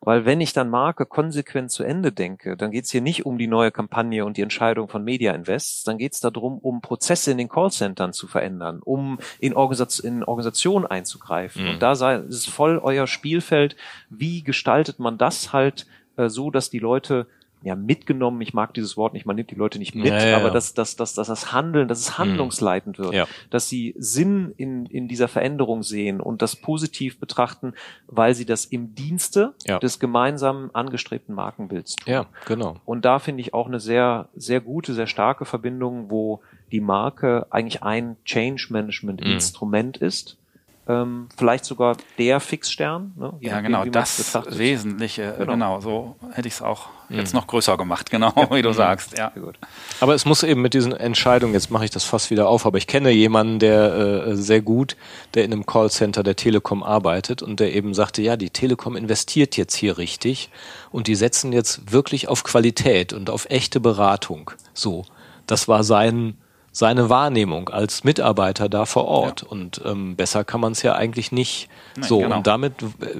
Weil 0.00 0.24
wenn 0.24 0.40
ich 0.40 0.52
dann 0.52 0.70
Marke 0.70 1.06
konsequent 1.06 1.70
zu 1.70 1.82
Ende 1.82 2.12
denke, 2.12 2.56
dann 2.56 2.70
geht 2.70 2.84
es 2.84 2.90
hier 2.90 3.00
nicht 3.00 3.26
um 3.26 3.36
die 3.36 3.48
neue 3.48 3.72
Kampagne 3.72 4.24
und 4.24 4.36
die 4.36 4.42
Entscheidung 4.42 4.88
von 4.88 5.02
Media 5.02 5.32
Invests, 5.32 5.82
dann 5.82 5.98
geht 5.98 6.12
es 6.12 6.20
darum, 6.20 6.58
um 6.58 6.80
Prozesse 6.80 7.32
in 7.32 7.38
den 7.38 7.48
Callcentern 7.48 8.12
zu 8.12 8.26
verändern, 8.28 8.80
um 8.82 9.18
in, 9.40 9.54
Organisation, 9.54 10.18
in 10.18 10.24
Organisationen 10.24 10.86
einzugreifen. 10.86 11.64
Mhm. 11.64 11.70
Und 11.70 11.82
da 11.82 11.94
sei, 11.94 12.14
es 12.14 12.36
ist 12.36 12.50
voll 12.50 12.78
euer 12.78 13.06
Spielfeld. 13.06 13.76
Wie 14.08 14.42
gestaltet 14.42 14.98
man 15.00 15.18
das 15.18 15.52
halt 15.52 15.86
äh, 16.16 16.28
so, 16.28 16.50
dass 16.50 16.70
die 16.70 16.78
Leute 16.78 17.26
ja 17.62 17.74
mitgenommen, 17.74 18.40
ich 18.40 18.54
mag 18.54 18.72
dieses 18.74 18.96
Wort 18.96 19.12
nicht, 19.14 19.26
man 19.26 19.34
nimmt 19.36 19.50
die 19.50 19.56
Leute 19.56 19.78
nicht 19.78 19.94
mit, 19.94 20.06
Ja, 20.06 20.28
ja, 20.28 20.36
aber 20.36 20.50
dass, 20.50 20.74
dass, 20.74 20.94
dass, 20.96 21.14
dass 21.14 21.26
das 21.26 21.52
Handeln, 21.52 21.88
dass 21.88 21.98
es 21.98 22.16
handlungsleitend 22.18 22.98
wird 22.98 23.12
Ja. 23.14 23.26
dass 23.50 23.68
sie 23.68 23.94
Sinn 23.98 24.54
in, 24.56 24.86
in 24.86 25.08
dieser 25.08 25.26
Veränderung 25.28 25.82
sehen 25.82 26.20
und 26.20 26.40
das 26.40 26.54
positiv 26.56 27.18
betrachten, 27.18 27.74
weil 28.06 28.34
sie 28.34 28.46
das 28.46 28.64
im 28.64 28.94
Dienste 28.94 29.54
des 29.80 29.98
gemeinsamen 29.98 30.74
angestrebten 30.74 31.34
Markenbilds 31.34 31.96
tun. 31.96 32.12
Ja, 32.12 32.26
genau. 32.46 32.76
Und 32.84 33.04
da 33.04 33.18
finde 33.18 33.40
ich 33.40 33.54
auch 33.54 33.66
eine 33.66 33.80
sehr, 33.80 34.28
sehr 34.36 34.60
gute, 34.60 34.94
sehr 34.94 35.06
starke 35.08 35.44
Verbindung, 35.44 36.10
wo 36.10 36.40
die 36.70 36.80
Marke 36.80 37.46
eigentlich 37.50 37.82
ein 37.82 38.16
Change 38.24 38.68
Management 38.70 39.20
Mhm. 39.24 39.32
Instrument 39.32 39.96
ist, 39.96 40.36
ähm, 40.88 41.28
vielleicht 41.36 41.64
sogar 41.66 41.96
der 42.18 42.40
Fixstern. 42.40 43.12
Ne? 43.16 43.34
Je 43.40 43.48
Ja, 43.48 43.60
nachdem, 43.60 43.72
genau, 43.72 43.84
das. 43.84 44.38
Wesentliche, 44.58 45.34
Genau. 45.38 45.52
genau. 45.52 45.80
so 45.80 46.16
hätte 46.32 46.48
ich 46.48 46.54
es 46.54 46.62
auch 46.62 46.86
jetzt 47.10 47.32
noch 47.34 47.46
größer 47.46 47.76
gemacht, 47.76 48.10
genau, 48.10 48.32
wie 48.50 48.62
du 48.62 48.72
sagst, 48.72 49.16
ja. 49.16 49.32
Aber 50.00 50.14
es 50.14 50.24
muss 50.24 50.42
eben 50.42 50.60
mit 50.60 50.74
diesen 50.74 50.92
Entscheidungen, 50.92 51.54
jetzt 51.54 51.70
mache 51.70 51.84
ich 51.84 51.90
das 51.90 52.04
fast 52.04 52.30
wieder 52.30 52.48
auf, 52.48 52.66
aber 52.66 52.78
ich 52.78 52.86
kenne 52.86 53.10
jemanden, 53.10 53.58
der 53.58 53.94
äh, 54.28 54.36
sehr 54.36 54.60
gut, 54.60 54.96
der 55.34 55.44
in 55.44 55.52
einem 55.52 55.64
Callcenter 55.66 56.22
der 56.22 56.36
Telekom 56.36 56.82
arbeitet 56.82 57.42
und 57.42 57.60
der 57.60 57.74
eben 57.74 57.94
sagte, 57.94 58.20
ja, 58.22 58.36
die 58.36 58.50
Telekom 58.50 58.96
investiert 58.96 59.56
jetzt 59.56 59.74
hier 59.74 59.96
richtig 59.98 60.50
und 60.90 61.06
die 61.06 61.14
setzen 61.14 61.52
jetzt 61.52 61.92
wirklich 61.92 62.28
auf 62.28 62.44
Qualität 62.44 63.12
und 63.12 63.30
auf 63.30 63.46
echte 63.50 63.80
Beratung. 63.80 64.50
So, 64.74 65.04
das 65.46 65.68
war 65.68 65.84
sein 65.84 66.36
seine 66.78 67.10
Wahrnehmung 67.10 67.70
als 67.70 68.04
Mitarbeiter 68.04 68.68
da 68.68 68.86
vor 68.86 69.06
Ort. 69.06 69.42
Und 69.42 69.80
ähm, 69.84 70.14
besser 70.14 70.44
kann 70.44 70.60
man 70.60 70.70
es 70.72 70.82
ja 70.82 70.94
eigentlich 70.94 71.32
nicht. 71.32 71.68
Nein, 71.96 72.08
so, 72.08 72.20
genau. 72.20 72.36
und 72.36 72.46
damit 72.46 72.80
äh, 72.82 73.16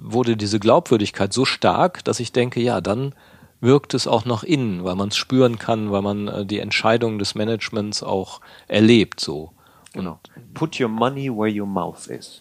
wurde 0.00 0.38
diese 0.38 0.58
Glaubwürdigkeit 0.58 1.30
so 1.30 1.44
stark, 1.44 2.02
dass 2.04 2.20
ich 2.20 2.32
denke, 2.32 2.60
ja, 2.60 2.80
dann 2.80 3.14
wirkt 3.60 3.92
es 3.92 4.06
auch 4.06 4.24
nach 4.24 4.44
innen, 4.44 4.82
weil 4.82 4.94
man 4.94 5.08
es 5.10 5.16
spüren 5.16 5.58
kann, 5.58 5.92
weil 5.92 6.00
man 6.00 6.26
äh, 6.26 6.46
die 6.46 6.58
Entscheidungen 6.58 7.18
des 7.18 7.34
Managements 7.34 8.02
auch 8.02 8.40
erlebt. 8.66 9.20
So. 9.20 9.52
Genau. 9.92 10.18
Put 10.54 10.80
your 10.80 10.88
money 10.88 11.28
where 11.28 11.52
your 11.52 11.66
mouth 11.66 12.06
is. 12.06 12.40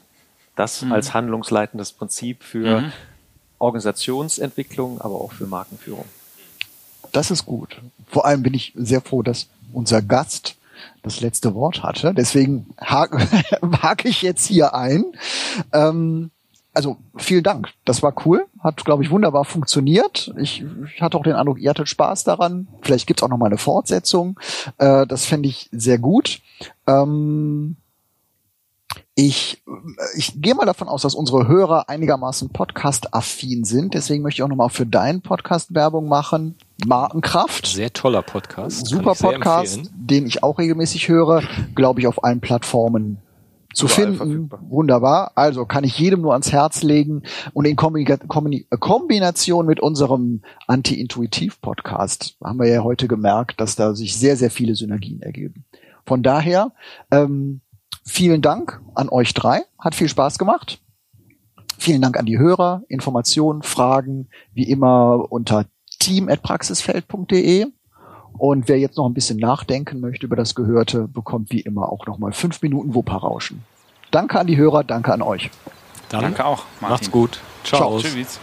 Das 0.56 0.84
Mhm. 0.84 0.94
als 0.94 1.14
handlungsleitendes 1.14 1.92
Prinzip 1.92 2.44
für 2.44 2.94
Organisationsentwicklung, 3.60 5.02
aber 5.02 5.16
auch 5.16 5.34
für 5.34 5.48
Markenführung. 5.48 6.06
Das 7.12 7.30
ist 7.30 7.46
gut. 7.46 7.82
Vor 8.08 8.26
allem 8.26 8.42
bin 8.42 8.54
ich 8.54 8.72
sehr 8.76 9.02
froh, 9.02 9.22
dass 9.22 9.48
unser 9.74 10.02
Gast 10.02 10.56
das 11.04 11.22
letzte 11.22 11.54
Wort 11.54 11.84
hatte. 11.84 12.14
Deswegen 12.14 12.74
hake, 12.80 13.18
hake 13.82 14.08
ich 14.08 14.22
jetzt 14.22 14.46
hier 14.46 14.74
ein. 14.74 15.06
Ähm, 15.74 16.32
also 16.74 16.98
vielen 17.18 17.44
Dank. 17.44 17.70
Das 17.84 18.02
war 18.02 18.14
cool. 18.26 18.46
Hat, 18.60 18.86
glaube 18.86 19.04
ich, 19.04 19.12
wunderbar 19.12 19.44
funktioniert. 19.44 20.34
Ich, 20.38 20.64
ich 20.86 21.02
hatte 21.02 21.18
auch 21.18 21.24
den 21.24 21.34
Eindruck, 21.34 21.60
ihr 21.60 21.70
hattet 21.70 21.90
Spaß 21.90 22.24
daran. 22.24 22.68
Vielleicht 22.82 23.08
gibt's 23.08 23.24
auch 23.24 23.28
noch 23.30 23.38
mal 23.38 23.48
eine 23.48 23.58
Fortsetzung. 23.58 24.40
Äh, 24.78 25.06
das 25.06 25.26
fände 25.26 25.50
ich 25.50 25.70
sehr 25.72 25.98
gut. 25.98 26.42
Ähm, 26.88 27.76
ich, 29.16 29.62
ich 30.16 30.42
gehe 30.42 30.56
mal 30.56 30.66
davon 30.66 30.88
aus, 30.88 31.02
dass 31.02 31.16
unsere 31.16 31.48
Hörer 31.48 31.90
einigermaßen 31.90 32.50
podcast-affin 32.50 33.66
sind. 33.66 33.94
Deswegen 33.94 34.24
möchte 34.24 34.40
ich 34.40 34.44
auch 34.44 34.48
nochmal 34.48 34.70
für 34.70 34.86
deinen 34.86 35.22
Podcast 35.22 35.74
Werbung 35.74 36.08
machen. 36.08 36.56
Markenkraft. 36.86 37.68
Sehr 37.68 37.92
toller 37.92 38.22
Podcast. 38.22 38.88
Super 38.88 39.14
Podcast, 39.16 39.78
empfehlen. 39.78 40.08
den 40.08 40.26
ich 40.28 40.44
auch 40.44 40.58
regelmäßig 40.58 41.10
höre. 41.10 41.44
Glaube 41.76 42.00
ich, 42.00 42.08
auf 42.08 42.24
allen 42.24 42.40
Plattformen 42.40 43.18
zu 43.74 43.86
Überall 43.86 44.02
finden. 44.02 44.18
verfügbar. 44.18 44.60
Wunderbar. 44.70 45.32
Also 45.36 45.66
kann 45.66 45.84
ich 45.84 45.98
jedem 46.00 46.22
nur 46.22 46.32
ans 46.32 46.52
Herz 46.52 46.82
legen. 46.82 47.24
Und 47.54 47.66
in 47.66 47.76
Kombina 47.76 48.16
äh, 48.16 48.78
Kombination 48.80 49.66
mit 49.66 49.80
unserem 49.82 50.42
Anti-Intuitiv-Podcast 50.68 52.38
haben 52.44 52.60
wir 52.60 52.68
ja 52.68 52.84
heute 52.84 53.08
gemerkt, 53.08 53.60
dass 53.60 53.76
da 53.76 53.94
sich 53.94 54.18
sehr, 54.18 54.38
sehr 54.38 54.52
viele 54.52 54.76
Synergien 54.76 55.22
ergeben. 55.22 55.66
Von 56.06 56.24
daher, 56.24 56.72
ähm, 57.12 57.62
vielen 58.04 58.42
Dank 58.42 58.82
an 58.96 59.10
euch 59.10 59.34
drei. 59.34 59.64
Hat 59.80 59.96
viel 59.96 60.10
Spaß 60.10 60.38
gemacht. 60.38 60.80
Vielen 61.78 62.02
Dank 62.02 62.18
an 62.18 62.26
die 62.26 62.38
Hörer. 62.38 62.84
Informationen, 62.90 63.64
Fragen, 63.64 64.30
wie 64.54 64.70
immer 64.70 65.26
unter 65.32 65.66
team.praxisfeld.de. 66.00 67.68
Und 68.38 68.68
wer 68.68 68.80
jetzt 68.80 68.98
noch 68.98 69.08
ein 69.08 69.14
bisschen 69.14 69.38
nachdenken 69.38 70.00
möchte 70.00 70.26
über 70.26 70.36
das 70.36 70.56
Gehörte, 70.56 71.08
bekommt 71.08 71.52
wie 71.52 71.62
immer 71.62 71.92
auch 71.92 72.06
nochmal 72.06 72.32
fünf 72.34 72.62
Minuten 72.62 72.94
Wupperrauschen. 72.96 73.64
Danke 74.12 74.40
an 74.40 74.48
die 74.48 74.58
Hörer, 74.58 74.84
danke 74.84 75.14
an 75.14 75.22
euch. 75.22 75.50
Dann 76.10 76.22
Danke 76.22 76.46
auch, 76.46 76.66
Martin. 76.82 76.90
macht's 76.90 77.12
gut. 77.12 77.40
Ciao. 77.64 78.00
Ciao. 78.00 78.00
Tschüss. 78.00 78.40